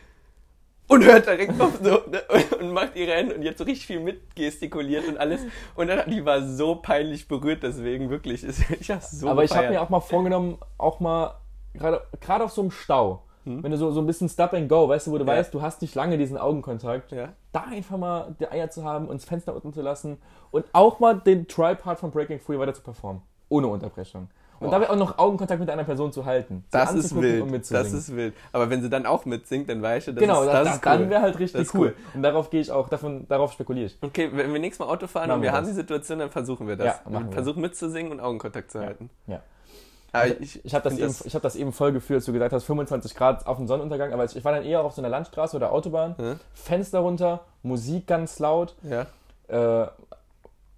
und 0.90 1.06
hört 1.06 1.26
direkt 1.26 1.60
auf 1.62 1.80
so 1.82 2.02
ne, 2.12 2.22
und 2.60 2.72
macht 2.74 2.96
ihre 2.98 3.14
Hände 3.14 3.34
und 3.36 3.42
jetzt 3.42 3.58
so 3.58 3.64
richtig 3.64 3.88
viel 3.88 4.02
mitgestikuliert 4.02 5.08
und 5.08 5.18
alles. 5.18 5.42
Und 5.76 5.88
dann, 5.88 6.10
die 6.10 6.26
war 6.26 6.46
so 6.46 6.76
peinlich 6.76 7.28
berührt 7.30 7.64
deswegen, 7.64 8.10
wirklich. 8.10 8.44
Ich 8.80 8.92
hab's 8.92 9.12
so 9.12 9.30
Aber 9.30 9.44
ich 9.46 9.52
habe 9.52 9.62
gefeiert. 9.62 9.72
mir 9.80 9.82
auch 9.82 9.90
mal 9.90 10.02
vorgenommen, 10.02 10.58
auch 10.78 11.00
mal, 11.00 11.36
gerade 11.74 12.02
gerade 12.20 12.44
auf 12.44 12.52
so 12.52 12.62
einem 12.62 12.72
Stau, 12.72 13.24
Hm? 13.46 13.62
wenn 13.64 13.72
du 13.72 13.78
so, 13.78 13.92
so 13.92 14.00
ein 14.00 14.06
bisschen 14.08 14.30
Stop 14.30 14.54
and 14.54 14.70
Go, 14.70 14.88
weißt 14.88 15.08
du, 15.08 15.12
wo 15.12 15.18
du 15.18 15.26
weißt, 15.26 15.54
du 15.54 15.62
hast 15.62 15.82
nicht 15.82 15.96
lange 15.96 16.18
diesen 16.18 16.38
Augenkontakt, 16.38 17.12
Ja. 17.12 17.30
da 17.52 17.64
einfach 17.72 17.98
mal 17.98 18.36
die 18.40 18.48
Eier 18.50 18.70
zu 18.70 18.84
haben 18.84 19.08
und 19.08 19.22
das 19.22 19.26
Fenster 19.26 19.54
unten 19.54 19.74
zu 19.74 19.82
lassen 19.82 20.18
und 20.52 20.66
auch 20.74 21.00
mal 21.00 21.16
den 21.20 21.48
Try-Part 21.48 22.00
von 22.00 22.12
Breaking 22.12 22.40
Free 22.40 22.58
weiter 22.58 22.74
zu 22.74 22.82
performen. 22.82 23.22
Ohne 23.50 23.68
Unterbrechung. 23.68 24.30
Und 24.60 24.72
dabei 24.72 24.90
auch 24.90 24.96
noch 24.96 25.18
Augenkontakt 25.18 25.60
mit 25.60 25.70
einer 25.70 25.84
Person 25.84 26.14
zu 26.14 26.24
halten. 26.24 26.64
Das 26.72 26.94
ist 26.94 27.14
wild. 27.20 27.70
Das 27.70 27.92
ist 27.92 28.16
wild. 28.16 28.34
Aber 28.54 28.70
wenn 28.70 28.82
sie 28.82 28.90
dann 28.90 29.06
auch 29.06 29.26
mitsingt, 29.26 29.68
dann 29.68 29.82
weißt 29.82 30.08
du, 30.08 30.12
das 30.14 30.22
genau, 30.22 30.42
ist, 30.44 30.48
das, 30.48 30.54
das 30.54 30.64
das, 30.64 30.76
cool. 30.94 31.00
dann 31.00 31.10
wäre 31.10 31.22
halt 31.22 31.38
richtig 31.40 31.60
Das 31.60 31.68
ist 31.68 31.76
cool. 31.76 31.88
cool. 31.88 31.96
Und 32.14 32.24
darauf 32.24 32.50
gehe 32.50 32.62
ich 32.62 32.72
auch, 32.72 32.88
davon, 32.88 33.28
darauf 33.28 33.52
spekuliere 33.52 33.88
ich. 33.88 33.98
Okay, 34.02 34.30
wenn 34.32 34.54
wir 34.54 34.60
nächstes 34.62 34.80
Mal 34.86 34.94
Auto 34.94 35.08
fahren 35.08 35.28
Machen 35.28 35.40
und 35.40 35.42
wir 35.42 35.50
wir 35.50 35.54
haben 35.58 35.64
das. 35.66 35.72
die 35.72 35.76
Situation, 35.76 36.20
dann 36.20 36.30
versuchen 36.32 36.66
wir 36.66 36.78
das. 36.78 37.02
Ja, 37.06 37.12
wir. 37.12 37.32
versuchen 37.32 37.62
mitzusingen 37.62 38.14
und 38.14 38.22
Augenkontakt 38.22 38.72
zu 38.72 38.80
halten. 38.80 39.10
Ja. 39.28 39.42
Aber 40.14 40.28
Ich, 40.28 40.40
ich, 40.58 40.66
ich 40.66 40.74
habe 40.76 40.90
das, 40.90 41.26
ich 41.26 41.36
hab 41.36 41.42
das 41.42 41.56
eben 41.56 41.74
voll 41.74 41.92
gefühlt, 41.92 42.18
als 42.18 42.26
du 42.26 42.32
gesagt 42.34 42.54
hast, 42.54 42.64
25 42.66 43.16
Grad 43.16 43.46
auf 43.48 43.58
dem 43.58 43.68
Sonnenuntergang, 43.68 44.14
aber 44.14 44.24
ich 44.26 44.46
war 44.46 44.52
dann 44.54 44.64
eher 44.64 44.82
auf 44.84 44.94
so 44.94 45.02
einer 45.02 45.10
Landstraße 45.10 45.58
oder 45.58 45.72
Autobahn, 45.74 46.16
Ja. 46.20 46.36
Fenster 46.54 47.00
runter, 47.00 47.42
Musik 47.64 48.08
ganz 48.08 48.38
laut, 48.40 48.76
Ja. 48.84 49.08
äh, 49.48 49.88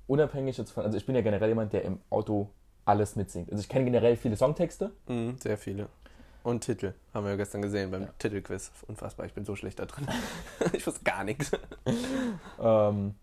unabhängig 0.07 0.57
jetzt 0.57 0.71
von, 0.71 0.85
also 0.85 0.97
ich 0.97 1.05
bin 1.05 1.15
ja 1.15 1.21
generell 1.21 1.49
jemand, 1.49 1.73
der 1.73 1.83
im 1.83 1.99
Auto 2.09 2.49
alles 2.85 3.15
mitsingt. 3.15 3.51
Also 3.51 3.61
ich 3.61 3.67
kenne 3.69 3.85
generell 3.85 4.15
viele 4.15 4.37
Songtexte, 4.37 4.91
Mhm, 5.07 5.37
sehr 5.39 5.57
viele. 5.57 5.87
Und 6.43 6.61
Titel. 6.63 6.93
Haben 7.13 7.23
wir 7.25 7.31
ja 7.31 7.37
gestern 7.37 7.63
gesehen 7.63 7.89
beim 7.89 8.07
Titelquiz. 8.19 8.71
Unfassbar, 8.87 9.25
ich 9.25 9.33
bin 9.33 9.45
so 9.45 9.55
schlecht 9.55 9.79
da 9.79 9.85
drin. 9.85 10.07
ich 10.73 10.85
wusste 10.85 11.03
gar 11.03 11.23
nichts. 11.23 11.51
ähm, 12.61 13.15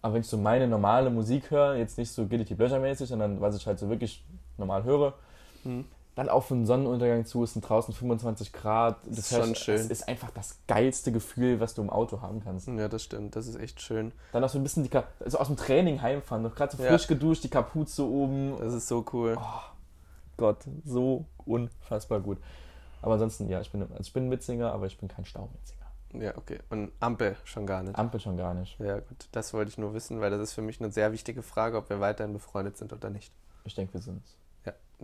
aber 0.00 0.14
wenn 0.14 0.20
ich 0.22 0.28
so 0.28 0.38
meine 0.38 0.66
normale 0.68 1.10
Musik 1.10 1.50
höre, 1.50 1.74
jetzt 1.76 1.98
nicht 1.98 2.10
so 2.10 2.26
Guilty 2.26 2.54
Pleasure 2.54 2.80
mäßig, 2.80 3.08
sondern 3.08 3.40
was 3.40 3.56
ich 3.56 3.66
halt 3.66 3.78
so 3.78 3.88
wirklich 3.88 4.24
normal 4.62 4.84
höre, 4.84 5.14
Mhm. 5.64 5.84
dann 6.14 6.28
auf 6.28 6.50
einen 6.52 6.66
Sonnenuntergang 6.66 7.24
zu, 7.24 7.42
es 7.44 7.52
sind 7.54 7.62
draußen 7.68 7.94
25 7.94 8.52
Grad, 8.52 8.96
das, 9.06 9.18
ist 9.18 9.28
schon 9.30 9.54
schön. 9.54 9.76
das 9.76 9.86
ist 9.86 10.08
einfach 10.08 10.30
das 10.30 10.58
geilste 10.66 11.10
Gefühl, 11.12 11.58
was 11.60 11.74
du 11.74 11.82
im 11.82 11.90
Auto 11.90 12.20
haben 12.20 12.40
kannst. 12.42 12.66
Ja, 12.68 12.88
das 12.88 13.02
stimmt. 13.02 13.34
Das 13.36 13.46
ist 13.46 13.56
echt 13.58 13.80
schön. 13.80 14.12
Dann 14.32 14.42
auch 14.44 14.48
so 14.48 14.58
ein 14.58 14.62
bisschen 14.62 14.82
die 14.82 14.88
Ka 14.90 15.04
also 15.20 15.38
aus 15.38 15.46
dem 15.46 15.56
Training 15.56 16.02
heimfahren, 16.02 16.42
noch 16.42 16.54
gerade 16.54 16.76
so 16.76 16.82
Ja. 16.82 16.90
frisch 16.90 17.06
geduscht, 17.06 17.44
die 17.44 17.48
Kapuze 17.48 18.04
oben. 18.04 18.56
Das 18.58 18.74
ist 18.74 18.88
so 18.88 19.04
cool. 19.12 19.38
Gott, 20.36 20.58
so 20.84 21.24
unfassbar 21.46 22.20
gut. 22.20 22.38
Aber 23.00 23.14
ansonsten, 23.14 23.48
ja, 23.48 23.60
ich 23.60 23.70
bin, 23.70 23.82
also 23.82 23.94
ich 24.00 24.12
bin 24.12 24.26
ein 24.26 24.28
Mitsinger, 24.28 24.72
aber 24.72 24.86
ich 24.86 24.98
bin 24.98 25.08
kein 25.08 25.24
Staummitsinger. 25.24 25.80
Ja, 26.14 26.36
okay. 26.36 26.58
Und 26.70 26.92
Ampel 27.00 27.36
schon 27.44 27.66
gar 27.66 27.82
nicht. 27.82 27.96
Ampel 27.98 28.20
schon 28.20 28.36
gar 28.36 28.52
nicht. 28.54 28.78
Ja, 28.78 28.96
gut. 29.00 29.28
Das 29.32 29.54
wollte 29.54 29.70
ich 29.70 29.78
nur 29.78 29.94
wissen, 29.94 30.20
weil 30.20 30.30
das 30.30 30.40
ist 30.40 30.52
für 30.52 30.62
mich 30.62 30.78
eine 30.80 30.90
sehr 30.92 31.10
wichtige 31.12 31.42
Frage, 31.42 31.78
ob 31.78 31.88
wir 31.88 32.00
weiterhin 32.00 32.32
befreundet 32.34 32.76
sind 32.76 32.92
oder 32.92 33.08
nicht. 33.10 33.32
Ich 33.64 33.74
denke, 33.74 33.94
wir 33.94 34.00
sind 34.02 34.22
Ja, 34.26 34.41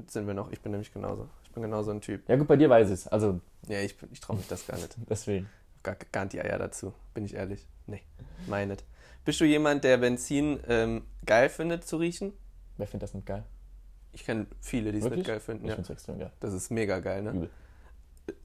sind 0.07 0.27
wir 0.27 0.35
noch. 0.35 0.51
Ich 0.53 0.61
bin 0.61 0.73
nämlich 0.73 0.93
genauso. 0.93 1.29
Ich 1.45 1.51
bin 1.53 1.63
genauso 1.63 1.91
ein 1.91 2.01
Typ. 2.01 2.29
Ja 2.29 2.37
gut, 2.37 2.47
bei 2.49 2.57
dir 2.57 2.71
weiß 2.71 2.89
ich 2.89 2.95
es. 2.95 3.09
Also 3.09 3.41
Ja, 3.69 3.81
ich, 3.81 3.97
ich 4.13 4.21
traue 4.21 4.37
mich 4.37 4.47
das 4.49 4.67
gar 4.67 4.77
nicht. 4.77 4.97
deswegen. 5.09 5.49
Gar, 5.83 5.97
gar 6.13 6.25
nicht 6.25 6.33
die 6.35 6.41
Eier 6.41 6.59
dazu, 6.59 6.93
bin 7.15 7.25
ich 7.25 7.35
ehrlich. 7.35 7.67
Nee, 7.87 8.03
meine 8.47 8.73
nicht. 8.73 8.85
Bist 9.25 9.41
du 9.41 9.45
jemand, 9.45 9.85
der 9.85 9.97
Benzin 9.99 10.61
ähm, 10.69 11.03
geil 11.27 11.49
findet 11.49 11.85
zu 11.85 11.97
riechen? 11.99 12.33
Wer 12.77 12.87
findet 12.87 13.05
das 13.05 13.15
nicht 13.15 13.27
geil? 13.27 13.45
Ich 14.13 14.25
kenne 14.25 14.47
viele, 14.61 14.91
die 14.93 14.99
es 14.99 15.05
nicht 15.09 15.27
geil 15.27 15.39
finden. 15.41 15.65
Ich 15.65 15.69
Ja. 15.71 15.75
finde 15.77 15.87
es 15.93 15.97
extrem 15.97 16.19
geil. 16.19 16.33
Das 16.41 16.53
ist 16.53 16.71
mega 16.71 16.99
geil, 17.01 17.23
ne? 17.23 17.31
Übel. 17.31 17.51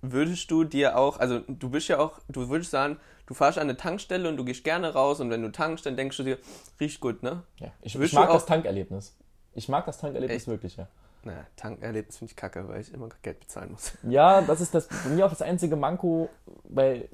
Würdest 0.01 0.49
du 0.51 0.63
dir 0.63 0.97
auch, 0.97 1.19
also 1.19 1.39
du 1.39 1.69
bist 1.69 1.87
ja 1.89 1.99
auch, 1.99 2.19
du 2.29 2.47
würdest 2.49 2.71
sagen, 2.71 2.97
du 3.25 3.33
fahrst 3.33 3.57
an 3.57 3.63
eine 3.63 3.75
Tankstelle 3.77 4.29
und 4.29 4.37
du 4.37 4.45
gehst 4.45 4.63
gerne 4.63 4.93
raus 4.93 5.19
und 5.19 5.29
wenn 5.29 5.41
du 5.41 5.51
tankst, 5.51 5.85
dann 5.85 5.97
denkst 5.97 6.15
du 6.17 6.23
dir, 6.23 6.37
riecht 6.79 6.99
gut, 7.01 7.21
ne? 7.23 7.43
Ja. 7.59 7.71
Ich, 7.81 7.95
ich 7.99 8.13
mag 8.13 8.29
auch- 8.29 8.35
das 8.35 8.45
Tankerlebnis. 8.45 9.15
Ich 9.55 9.67
mag 9.69 9.85
das 9.85 9.97
Tankerlebnis 9.97 10.37
Echt? 10.37 10.47
wirklich, 10.47 10.77
ja. 10.77 10.87
Naja, 11.23 11.45
Tankerlebnis 11.55 12.17
finde 12.17 12.31
ich 12.31 12.35
kacke, 12.35 12.67
weil 12.67 12.81
ich 12.81 12.93
immer 12.93 13.09
Geld 13.21 13.39
bezahlen 13.39 13.71
muss. 13.71 13.93
Ja, 14.03 14.41
das 14.41 14.61
ist 14.61 14.73
das, 14.75 14.87
bei 14.87 15.09
mir 15.09 15.25
auch 15.25 15.29
das 15.29 15.41
einzige 15.41 15.75
Manko, 15.75 16.29
weil 16.65 17.07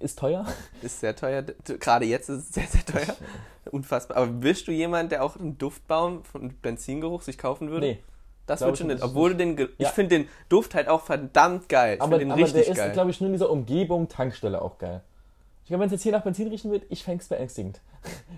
ist 0.00 0.18
teuer. 0.18 0.46
Ist 0.82 1.00
sehr 1.00 1.16
teuer, 1.16 1.42
gerade 1.42 2.04
jetzt 2.04 2.28
ist 2.28 2.38
es 2.38 2.54
sehr, 2.54 2.66
sehr 2.66 2.84
teuer. 2.84 3.16
Unfassbar. 3.72 4.16
Aber 4.18 4.26
bist 4.28 4.68
du 4.68 4.72
jemand, 4.72 5.10
der 5.12 5.24
auch 5.24 5.36
einen 5.36 5.58
Duftbaum 5.58 6.24
von 6.24 6.54
Benzingeruch 6.60 7.22
sich 7.22 7.36
kaufen 7.36 7.70
würde? 7.70 7.86
Nee. 7.86 8.02
Das 8.46 8.60
du 8.60 8.70
ich 8.72 8.80
nicht. 8.84 9.02
Obwohl 9.02 9.30
du 9.30 9.36
den, 9.36 9.58
Ja. 9.58 9.66
ich 9.78 9.88
finde 9.88 10.18
den 10.20 10.28
Duft 10.48 10.74
halt 10.74 10.88
auch 10.88 11.02
verdammt 11.02 11.68
geil. 11.68 11.96
Ich 11.96 12.00
Aber, 12.02 12.18
den 12.18 12.30
aber 12.32 12.38
der 12.40 12.46
richtig 12.54 12.68
ist, 12.68 12.76
geil. 12.78 12.92
glaube 12.92 13.10
ich, 13.10 13.20
nur 13.20 13.26
in 13.28 13.34
dieser 13.34 13.50
Umgebung 13.50 14.08
Tankstelle 14.08 14.62
auch 14.62 14.78
geil. 14.78 15.02
Ich 15.68 15.70
glaube, 15.70 15.82
wenn 15.82 15.88
es 15.88 15.92
jetzt 15.92 16.02
hier 16.04 16.12
nach 16.12 16.22
Benzin 16.24 16.48
riechen 16.48 16.70
wird, 16.70 16.84
ich 16.88 17.04
fände 17.04 17.20
es 17.22 17.28
beängstigend. 17.28 17.82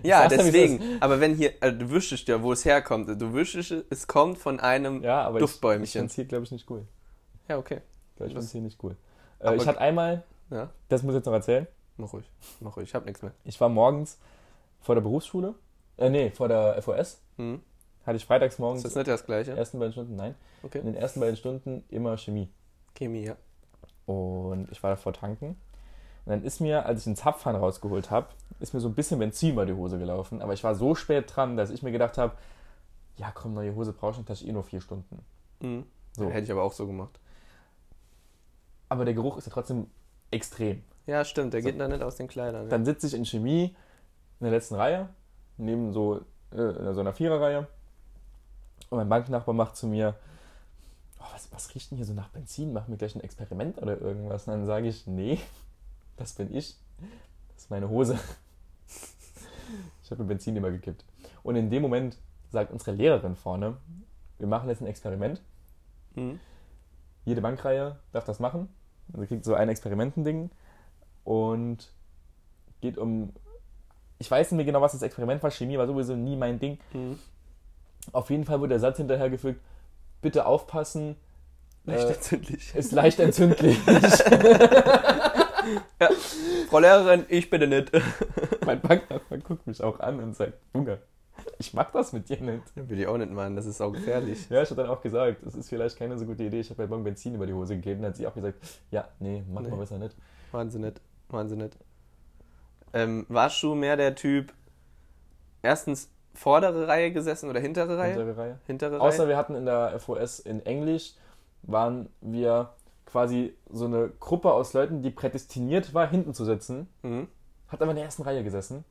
Ja, 0.03 0.27
deswegen. 0.27 0.97
Aber 0.99 1.21
wenn 1.21 1.33
hier, 1.33 1.53
also 1.61 1.77
du 1.79 1.89
wüsstest 1.89 2.27
ja, 2.27 2.43
wo 2.43 2.51
es 2.51 2.65
herkommt. 2.65 3.07
Du 3.21 3.31
wüsstest, 3.33 3.71
es 3.89 4.05
kommt 4.05 4.37
von 4.37 4.59
einem. 4.59 5.01
Ja, 5.01 5.21
aber 5.21 5.37
ich, 5.37 5.45
ich 5.45 5.49
Duftbäumchen. 5.49 5.87
fände 5.87 6.07
es 6.07 6.15
hier, 6.15 6.25
glaube 6.25 6.43
ich, 6.43 6.51
nicht 6.51 6.69
cool. 6.69 6.85
Ja, 7.47 7.57
okay. 7.57 7.79
Glaube 8.17 8.27
ich, 8.27 8.33
fände 8.33 8.45
es 8.45 8.51
hier 8.51 8.59
nicht 8.59 8.83
cool. 8.83 8.97
Äh, 9.39 9.55
ich 9.55 9.65
hatte 9.65 9.79
einmal, 9.79 10.23
Ja, 10.49 10.71
das 10.89 11.03
muss 11.03 11.13
ich 11.13 11.19
jetzt 11.19 11.25
noch 11.25 11.31
erzählen, 11.33 11.67
mach 11.95 12.11
ruhig. 12.11 12.29
Mach 12.59 12.75
ruhig, 12.75 12.89
ich 12.89 12.95
hab 12.95 13.05
nichts 13.05 13.21
mehr. 13.21 13.31
ich 13.45 13.61
war 13.61 13.69
morgens 13.69 14.19
vor 14.81 14.95
der 14.95 15.01
Berufsschule, 15.01 15.55
äh, 15.97 16.09
nee, 16.09 16.31
vor 16.31 16.49
der 16.49 16.81
FOS, 16.81 17.21
Hm. 17.37 17.61
hatte 18.05 18.17
ich 18.17 18.25
freitags 18.25 18.55
Ist 18.55 18.59
morgens, 18.59 18.83
das 18.83 18.93
nicht 18.93 19.07
das 19.07 19.25
gleiche? 19.25 19.51
ersten 19.55 19.79
beiden 19.79 19.93
Stunden, 19.93 20.17
nein, 20.17 20.35
Okay. 20.63 20.79
in 20.79 20.85
den 20.87 20.95
ersten 20.95 21.21
beiden 21.21 21.37
Stunden 21.37 21.85
immer 21.87 22.17
Chemie. 22.17 22.49
Chemie, 22.93 23.23
ja. 23.23 23.37
Und 24.05 24.69
ich 24.69 24.83
war 24.83 24.89
davor 24.89 25.13
tanken. 25.13 25.55
Und 26.25 26.31
dann 26.31 26.43
ist 26.43 26.59
mir, 26.59 26.85
als 26.85 26.99
ich 26.99 27.03
den 27.05 27.15
Zapfhahn 27.15 27.55
rausgeholt 27.55 28.11
habe, 28.11 28.27
ist 28.59 28.73
mir 28.73 28.79
so 28.79 28.87
ein 28.87 28.93
bisschen 28.93 29.19
Benzin 29.19 29.55
bei 29.55 29.65
die 29.65 29.73
Hose 29.73 29.97
gelaufen. 29.97 30.41
Aber 30.41 30.53
ich 30.53 30.63
war 30.63 30.75
so 30.75 30.93
spät 30.93 31.35
dran, 31.35 31.57
dass 31.57 31.71
ich 31.71 31.81
mir 31.81 31.91
gedacht 31.91 32.17
habe, 32.17 32.33
ja 33.17 33.31
komm, 33.33 33.53
neue 33.53 33.75
Hose 33.75 33.93
brauche 33.93 34.11
ich 34.11 34.17
nicht, 34.17 34.29
das 34.29 34.41
ist 34.41 34.47
eh 34.47 34.51
nur 34.51 34.63
vier 34.63 34.81
Stunden. 34.81 35.23
Hm. 35.61 35.85
So. 36.13 36.29
Hätte 36.29 36.43
ich 36.43 36.51
aber 36.51 36.63
auch 36.63 36.73
so 36.73 36.85
gemacht. 36.85 37.19
Aber 38.89 39.05
der 39.05 39.13
Geruch 39.13 39.37
ist 39.37 39.47
ja 39.47 39.53
trotzdem 39.53 39.87
extrem. 40.29 40.83
Ja, 41.07 41.25
stimmt, 41.25 41.53
der 41.53 41.61
geht 41.61 41.79
da 41.79 41.87
nicht 41.87 42.03
aus 42.03 42.17
den 42.17 42.27
Kleidern. 42.27 42.69
Dann 42.69 42.85
sitze 42.85 43.07
ich 43.07 43.13
in 43.13 43.25
Chemie 43.25 43.75
in 44.39 44.43
der 44.43 44.51
letzten 44.51 44.75
Reihe 44.75 45.09
neben 45.57 45.93
so, 45.93 46.21
äh, 46.51 46.61
in 46.61 46.93
so 46.93 47.01
einer 47.01 47.13
Viererreihe. 47.13 47.67
Und 48.89 48.97
mein 48.97 49.09
Banknachbar 49.09 49.55
macht 49.55 49.75
zu 49.75 49.87
mir, 49.87 50.15
oh, 51.19 51.25
was, 51.33 51.51
was 51.51 51.73
riecht 51.73 51.91
denn 51.91 51.97
hier 51.97 52.05
so 52.05 52.13
nach 52.13 52.29
Benzin? 52.29 52.73
Machen 52.73 52.89
wir 52.89 52.97
gleich 52.97 53.15
ein 53.15 53.21
Experiment 53.21 53.81
oder 53.81 53.99
irgendwas? 53.99 54.47
Und 54.47 54.53
dann 54.53 54.65
sage 54.65 54.87
ich, 54.87 55.07
nee, 55.07 55.39
das 56.17 56.33
bin 56.33 56.53
ich. 56.53 56.77
Das 57.53 57.63
ist 57.63 57.69
meine 57.69 57.89
Hose. 57.89 58.19
Ich 60.03 60.11
habe 60.11 60.23
mir 60.23 60.29
Benzin 60.29 60.55
immer 60.55 60.71
gekippt. 60.71 61.05
Und 61.43 61.55
in 61.55 61.69
dem 61.69 61.81
Moment 61.81 62.17
sagt 62.51 62.71
unsere 62.71 62.91
Lehrerin 62.91 63.35
vorne, 63.35 63.77
wir 64.39 64.47
machen 64.47 64.67
jetzt 64.69 64.81
ein 64.81 64.87
Experiment. 64.87 65.41
Mhm. 66.15 66.39
Jede 67.25 67.41
Bankreihe 67.41 67.97
darf 68.11 68.25
das 68.25 68.39
machen. 68.39 68.67
Also 69.13 69.25
kriegt 69.25 69.45
so 69.45 69.53
ein 69.53 69.69
Experimentending 69.69 70.49
und 71.23 71.91
geht 72.81 72.97
um. 72.97 73.33
Ich 74.19 74.29
weiß 74.29 74.51
nicht 74.51 74.57
mehr 74.57 74.65
genau, 74.65 74.81
was 74.81 74.91
das 74.91 75.01
Experiment 75.01 75.41
war. 75.43 75.51
Chemie 75.51 75.77
war 75.77 75.87
sowieso 75.87 76.15
nie 76.15 76.35
mein 76.35 76.59
Ding. 76.59 76.77
Mhm. 76.93 77.17
Auf 78.11 78.29
jeden 78.29 78.43
Fall 78.45 78.59
wurde 78.59 78.69
der 78.69 78.79
Satz 78.79 78.97
hinterhergefügt: 78.97 79.61
Bitte 80.21 80.45
aufpassen, 80.45 81.15
Leicht 81.85 82.09
Äh, 82.09 82.13
entzündlich. 82.13 82.75
ist 82.75 82.91
leicht 82.91 83.19
entzündlich. 83.19 83.77
Frau 86.69 86.79
Lehrerin, 86.79 87.25
ich 87.29 87.49
bitte 87.49 87.67
nicht. 87.67 87.91
mein 88.65 88.81
Banknachbar 88.81 89.37
guckt 89.39 89.67
mich 89.67 89.81
auch 89.83 89.99
an 89.99 90.19
und 90.19 90.35
sagt: 90.35 90.53
Junge, 90.73 90.99
ich 91.57 91.73
mach 91.73 91.91
das 91.91 92.13
mit 92.13 92.29
dir 92.29 92.41
nicht. 92.41 92.63
Will 92.75 92.99
ich 92.99 93.07
auch 93.07 93.17
nicht 93.17 93.31
machen, 93.31 93.55
das 93.55 93.65
ist 93.65 93.81
auch 93.81 93.91
gefährlich. 93.91 94.49
Ja, 94.49 94.61
ich 94.61 94.69
habe 94.71 94.81
dann 94.81 94.91
auch 94.91 95.01
gesagt, 95.01 95.43
es 95.43 95.55
ist 95.55 95.69
vielleicht 95.69 95.97
keine 95.97 96.17
so 96.17 96.25
gute 96.25 96.43
Idee. 96.43 96.59
Ich 96.59 96.69
habe 96.69 96.77
bei 96.83 96.87
Bon 96.87 97.03
Benzin 97.03 97.35
über 97.35 97.45
die 97.47 97.53
Hose 97.53 97.75
gegeben. 97.75 98.01
Dann 98.01 98.11
hat 98.11 98.17
sie 98.17 98.27
auch 98.27 98.33
gesagt: 98.33 98.59
Ja, 98.91 99.07
nee, 99.19 99.43
mach 99.51 99.61
Nee. 99.61 99.69
mal 99.69 99.77
besser 99.77 99.97
nicht. 99.97 100.15
Wahnsinn 100.51 100.81
nicht. 100.81 101.01
Wahnsinn 101.29 101.59
nicht. 101.59 101.77
Ähm, 102.93 103.25
warst 103.29 103.61
du 103.63 103.73
mehr 103.73 103.95
der 103.95 104.15
Typ, 104.15 104.51
erstens 105.61 106.09
vordere 106.33 106.87
Reihe 106.87 107.11
gesessen 107.11 107.49
oder 107.49 107.59
hintere 107.59 107.97
Reihe? 107.97 108.11
Unsere 108.19 108.37
Reihe. 108.37 108.59
Hintere 108.67 108.93
Reihe? 108.93 109.01
Außer 109.01 109.27
wir 109.27 109.37
hatten 109.37 109.55
in 109.55 109.65
der 109.65 109.97
FOS 109.99 110.39
in 110.39 110.65
Englisch, 110.65 111.13
waren 111.63 112.09
wir 112.21 112.69
quasi 113.11 113.53
so 113.69 113.85
eine 113.85 114.09
Gruppe 114.19 114.53
aus 114.53 114.73
Leuten, 114.73 115.01
die 115.01 115.11
prädestiniert 115.11 115.93
war, 115.93 116.07
hinten 116.09 116.33
zu 116.33 116.45
sitzen. 116.45 116.87
Mhm. 117.03 117.27
Hat 117.67 117.81
aber 117.81 117.91
in 117.91 117.95
der 117.97 118.05
ersten 118.05 118.23
Reihe 118.23 118.43
gesessen. 118.43 118.83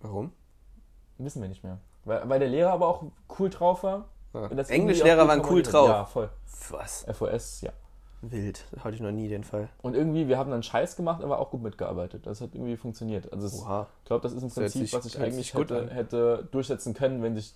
Warum? 0.00 0.32
Wissen 1.18 1.40
wir 1.42 1.48
nicht 1.48 1.64
mehr. 1.64 1.78
Weil, 2.04 2.28
weil 2.28 2.38
der 2.38 2.48
Lehrer 2.48 2.72
aber 2.72 2.88
auch 2.88 3.04
cool 3.38 3.48
drauf 3.50 3.82
war. 3.82 4.08
Ja. 4.34 4.48
Englischlehrer 4.48 5.26
waren 5.28 5.42
cool 5.48 5.62
drauf. 5.62 5.88
Ja, 5.88 6.04
voll. 6.04 6.28
Was? 6.70 7.06
FOS, 7.12 7.60
ja. 7.62 7.72
Wild. 8.20 8.64
Hatte 8.82 8.94
ich 8.94 9.00
noch 9.00 9.10
nie 9.12 9.28
den 9.28 9.44
Fall. 9.44 9.68
Und 9.82 9.94
irgendwie, 9.94 10.28
wir 10.28 10.38
haben 10.38 10.50
dann 10.50 10.62
Scheiß 10.62 10.96
gemacht, 10.96 11.22
aber 11.22 11.38
auch 11.38 11.50
gut 11.50 11.62
mitgearbeitet. 11.62 12.26
Das 12.26 12.40
hat 12.40 12.54
irgendwie 12.54 12.76
funktioniert. 12.76 13.32
Also 13.32 13.46
es, 13.46 13.54
ich 13.54 13.64
glaube, 14.06 14.22
das 14.22 14.32
ist 14.32 14.42
hört 14.42 14.54
Prinzip, 14.54 14.82
sich- 14.82 14.92
was 14.94 15.06
ich 15.06 15.18
eigentlich 15.20 15.54
hätte, 15.54 15.88
hätte 15.90 16.48
durchsetzen 16.50 16.94
können, 16.94 17.22
wenn 17.22 17.34
sich 17.36 17.54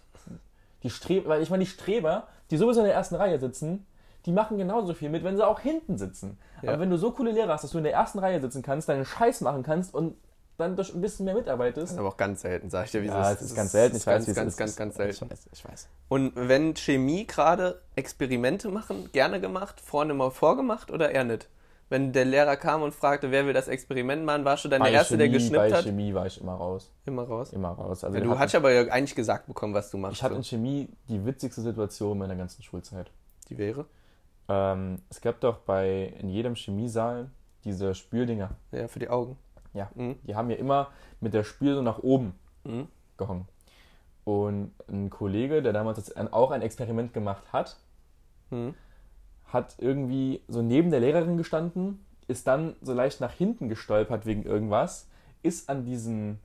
die 0.83 0.91
Streber, 0.91 1.31
weil 1.31 1.43
ich 1.43 1.51
meine, 1.51 1.65
die 1.65 1.71
Streber, 1.71 2.29
die 2.51 2.57
sowieso 2.59 2.81
in 2.81 2.87
der 2.87 2.95
ersten 2.95 3.15
Reihe 3.17 3.39
sitzen, 3.41 3.87
die 4.29 4.33
machen 4.33 4.59
genauso 4.59 4.95
viel 4.95 5.09
mit, 5.11 5.25
wenn 5.25 5.37
sie 5.37 5.45
auch 5.47 5.59
hinten 5.59 5.99
sitzen. 5.99 6.39
Ja. 6.63 6.69
Aber 6.71 6.81
wenn 6.83 6.91
du 6.91 6.97
so 6.99 7.11
coole 7.13 7.33
Lehrer 7.33 7.53
hast, 7.55 7.65
dass 7.65 7.71
du 7.73 7.79
in 7.79 7.85
der 7.85 7.95
ersten 7.95 8.19
Reihe 8.21 8.41
sitzen 8.41 8.63
kannst, 8.63 8.89
deinen 8.89 9.05
Scheiß 9.05 9.41
machen 9.41 9.63
kannst 9.65 9.95
und 9.95 10.15
dann 10.59 10.77
durch 10.77 10.93
ein 10.95 11.01
bisschen 11.01 11.25
mehr 11.25 11.35
Das 11.35 11.43
mitarbeitest. 11.45 11.93
ist 11.93 11.99
aber 11.99 12.09
auch 12.09 12.17
ganz 12.17 12.43
selten, 12.43 12.69
sag 12.69 12.85
ich 12.87 12.91
dir, 12.91 13.03
wie 13.03 13.07
Ja, 13.07 13.31
es 13.33 13.41
es 13.41 13.51
ist 13.51 13.57
ganz 13.57 13.73
selten. 13.73 13.95
Das 13.95 14.03
Ich 14.03 14.03
ist 14.03 14.07
weiß, 14.07 14.15
ganz, 14.27 14.29
es 14.29 14.35
ganz, 14.37 14.53
ist. 14.53 14.57
ganz, 14.77 14.77
ganz 14.77 14.91
Ich 15.11 15.19
selten. 15.19 15.31
weiß, 15.33 15.49
ich 15.53 15.65
weiß. 15.65 15.89
Und 16.09 16.33
wenn 16.37 16.75
Chemie 16.77 17.27
gerade 17.27 17.81
Experimente 17.97 18.69
machen, 18.69 19.09
gerne 19.13 19.41
gemacht, 19.41 19.81
vorne 19.81 20.15
mal 20.15 20.31
vorgemacht 20.31 20.91
oder 20.91 21.11
eher 21.11 21.25
nicht? 21.25 21.49
Wenn 21.91 22.13
der 22.13 22.25
Lehrer 22.27 22.57
kam 22.57 22.83
und 22.83 22.93
fragte, 22.95 23.31
wer 23.31 23.47
will 23.47 23.55
das 23.55 23.67
Experiment 23.69 24.25
machen, 24.25 24.45
warst 24.45 24.65
du 24.65 24.69
dann 24.69 24.83
der 24.83 24.91
Bei 24.91 24.95
Erste, 24.95 25.17
der 25.17 25.27
Chemie- 25.29 25.33
geschnippt 25.39 25.57
Bei 25.71 25.73
hat? 25.73 25.85
Chemie 25.85 26.13
war 26.13 26.27
ich 26.27 26.39
immer 26.41 26.55
raus. 26.55 26.93
Immer 27.07 27.23
raus. 27.23 27.53
Immer 27.55 27.71
raus. 27.71 28.05
Also 28.05 28.19
Ja, 28.19 28.25
du 28.25 28.39
hast 28.39 28.55
aber 28.55 28.73
ja 28.73 28.83
eigentlich 28.93 29.15
gesagt 29.15 29.47
bekommen, 29.47 29.73
was 29.73 29.91
du 29.91 29.97
machst. 29.97 30.17
ich 30.17 30.23
hatte 30.23 30.35
in 30.35 30.45
Chemie 30.45 30.89
die 31.09 31.25
witzigste 31.25 31.63
Situation 31.63 32.19
meiner 32.19 32.37
ganzen 32.37 32.63
Schulzeit. 32.63 33.11
Die 33.49 33.57
wäre? 33.57 33.87
Ähm, 34.49 35.03
es 35.11 35.21
gab 35.21 35.41
doch 35.41 35.59
bei 35.59 36.15
in 36.19 36.29
jedem 36.29 36.55
Chemiesaal 36.55 37.31
diese 37.65 37.95
Spüldinger. 37.95 38.51
Ja, 38.73 38.89
für 38.89 38.99
die 38.99 39.11
Augen. 39.11 39.37
Ja. 39.75 39.91
Mhm. 39.95 40.17
Die 40.23 40.35
haben 40.35 40.51
ja 40.51 40.57
immer 40.57 40.89
mit 41.21 41.35
der 41.35 41.45
Spül 41.45 41.75
so 41.75 41.83
nach 41.83 41.99
oben 41.99 42.35
Mhm. 42.65 42.89
gehangen. 43.17 43.47
Und 44.25 44.73
ein 44.89 45.11
Kollege, 45.11 45.63
der 45.63 45.73
damals 45.73 46.15
auch 46.33 46.51
ein 46.51 46.63
Experiment 46.63 47.15
gemacht 47.15 47.45
hat, 47.53 47.77
Mhm. 48.51 48.75
hat 49.47 49.77
irgendwie 49.79 50.43
so 50.49 50.63
neben 50.63 50.91
der 50.91 51.01
Lehrerin 51.01 51.37
gestanden, 51.37 52.05
ist 52.27 52.47
dann 52.47 52.77
so 52.83 52.93
leicht 52.93 53.21
nach 53.21 53.33
hinten 53.33 53.69
gestolpert 53.69 54.27
wegen 54.27 54.45
irgendwas, 54.45 55.09
ist 55.43 55.71
an 55.71 55.85
diesen 55.85 56.41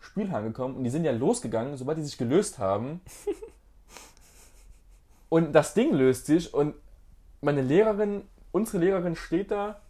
Spülhang 0.00 0.44
gekommen 0.44 0.76
und 0.76 0.84
die 0.84 0.90
sind 0.90 1.04
ja 1.04 1.12
losgegangen, 1.12 1.76
sobald 1.76 1.98
die 1.98 2.02
sich 2.02 2.18
gelöst 2.18 2.58
haben. 2.58 3.00
und 5.28 5.52
das 5.52 5.74
Ding 5.74 5.92
löst 5.92 6.26
sich 6.26 6.52
und 6.52 6.74
meine 7.40 7.62
Lehrerin, 7.62 8.22
unsere 8.52 8.78
Lehrerin 8.78 9.16
steht 9.16 9.50
da, 9.50 9.80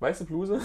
weiße 0.00 0.24
Bluse, 0.24 0.60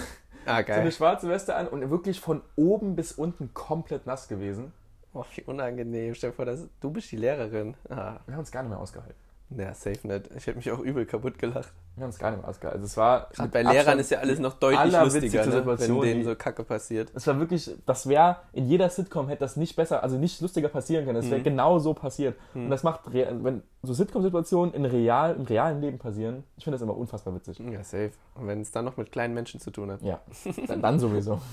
Ah, 0.46 0.62
so 0.66 0.72
eine 0.72 0.92
schwarze 0.92 1.28
Weste 1.28 1.54
an 1.54 1.68
und 1.68 1.88
wirklich 1.90 2.20
von 2.20 2.42
oben 2.56 2.96
bis 2.96 3.12
unten 3.12 3.52
komplett 3.54 4.06
nass 4.06 4.28
gewesen. 4.28 4.72
Oh, 5.12 5.24
wie 5.34 5.42
unangenehm. 5.42 6.14
Stell 6.14 6.30
dir 6.30 6.36
vor, 6.36 6.44
dass 6.44 6.68
du 6.80 6.90
bist 6.90 7.10
die 7.10 7.16
Lehrerin. 7.16 7.74
Ah, 7.88 8.20
Wir 8.26 8.34
haben 8.34 8.40
uns 8.40 8.50
gar 8.50 8.62
nicht 8.62 8.70
mehr 8.70 8.78
ausgehalten. 8.78 9.14
Ja, 9.56 9.72
safe 9.74 10.06
nicht. 10.06 10.28
Ich 10.36 10.46
hätte 10.46 10.56
mich 10.58 10.70
auch 10.70 10.78
übel 10.80 11.06
kaputt 11.06 11.38
gelacht. 11.38 11.72
Wir 11.96 12.02
haben 12.04 12.10
uns 12.10 12.18
gar 12.18 12.30
nicht 12.30 12.40
mehr 12.40 12.48
ausgehalten. 12.48 12.80
Also 12.82 12.86
es 12.92 12.96
war 12.96 13.28
Gerade 13.34 13.48
bei 13.48 13.62
Lehrern 13.62 13.76
Abstand 13.78 14.00
ist 14.02 14.10
ja 14.10 14.18
alles 14.18 14.38
noch 14.38 14.52
deutlich 14.54 14.92
lustiger, 14.92 15.46
ne? 15.46 15.66
wenn 15.78 16.00
denen 16.02 16.24
so 16.24 16.34
Kacke 16.36 16.62
passiert. 16.62 17.10
Es 17.14 17.26
war 17.26 17.38
wirklich, 17.40 17.70
das 17.86 18.06
wäre 18.08 18.36
in 18.52 18.66
jeder 18.66 18.88
Sitcom 18.88 19.26
hätte 19.28 19.40
das 19.40 19.56
nicht 19.56 19.74
besser, 19.74 20.02
also 20.02 20.16
nicht 20.18 20.40
lustiger 20.40 20.68
passieren 20.68 21.06
können. 21.06 21.18
Es 21.18 21.28
wäre 21.30 21.40
Mhm. 21.40 21.44
genau 21.44 21.78
so 21.78 21.94
passiert. 21.94 22.36
Mhm. 22.54 22.64
Und 22.66 22.70
das 22.70 22.82
macht, 22.84 23.12
rea- 23.12 23.32
wenn 23.42 23.62
so 23.82 23.94
Sitcom-Situationen 23.94 24.74
in 24.74 24.84
real, 24.84 25.34
im 25.34 25.42
realen 25.42 25.80
Leben 25.80 25.98
passieren, 25.98 26.44
ich 26.56 26.64
finde 26.64 26.76
das 26.76 26.82
immer 26.82 26.96
unfassbar 26.96 27.34
witzig. 27.34 27.58
Ja, 27.58 27.82
safe. 27.82 28.10
Und 28.34 28.46
wenn 28.46 28.60
es 28.60 28.70
dann 28.70 28.84
noch 28.84 28.96
mit 28.96 29.10
kleinen 29.10 29.34
Menschen 29.34 29.58
zu 29.60 29.70
tun 29.72 29.90
hat. 29.90 30.02
Ja, 30.02 30.20
dann, 30.68 30.82
dann 30.82 30.98
sowieso. 31.00 31.40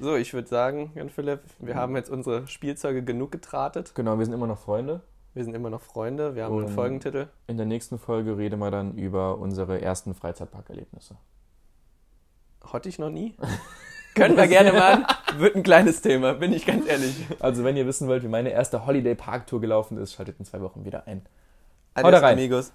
So, 0.00 0.14
ich 0.14 0.32
würde 0.32 0.46
sagen, 0.46 0.92
Jan 0.94 1.10
Philipp, 1.10 1.40
wir 1.58 1.74
haben 1.74 1.96
jetzt 1.96 2.08
unsere 2.08 2.46
Spielzeuge 2.46 3.02
genug 3.02 3.32
getratet. 3.32 3.92
Genau, 3.96 4.16
wir 4.18 4.24
sind 4.24 4.32
immer 4.32 4.46
noch 4.46 4.58
Freunde. 4.60 5.00
Wir 5.34 5.44
sind 5.44 5.54
immer 5.54 5.68
noch 5.70 5.80
Freunde. 5.82 6.34
Wir 6.36 6.44
haben 6.44 6.52
einen 6.56 6.66
Und- 6.66 6.72
Folgentitel. 6.72 7.26
In 7.48 7.56
der 7.56 7.66
nächsten 7.66 7.98
Folge 7.98 8.36
reden 8.38 8.60
wir 8.60 8.70
dann 8.70 8.94
über 8.96 9.38
unsere 9.38 9.80
ersten 9.82 10.14
Freizeitparkerlebnisse. 10.14 11.16
Hatte 12.64 12.88
ich 12.88 12.98
noch 12.98 13.10
nie. 13.10 13.36
Können 14.14 14.36
wir 14.36 14.46
gerne 14.46 14.72
machen. 14.72 15.04
Wird 15.38 15.56
ein 15.56 15.64
kleines 15.64 16.00
Thema, 16.00 16.34
bin 16.34 16.52
ich 16.52 16.64
ganz 16.64 16.86
ehrlich. 16.86 17.26
Also 17.40 17.64
wenn 17.64 17.76
ihr 17.76 17.84
wissen 17.86 18.06
wollt, 18.06 18.22
wie 18.22 18.28
meine 18.28 18.50
erste 18.50 18.86
Holiday 18.86 19.16
Park 19.16 19.48
Tour 19.48 19.60
gelaufen 19.60 19.98
ist, 19.98 20.12
schaltet 20.14 20.38
in 20.38 20.44
zwei 20.44 20.60
Wochen 20.60 20.84
wieder 20.84 21.08
ein. 21.08 21.22
Adios, 21.94 22.22
rein. 22.22 22.34
amigos. 22.38 22.72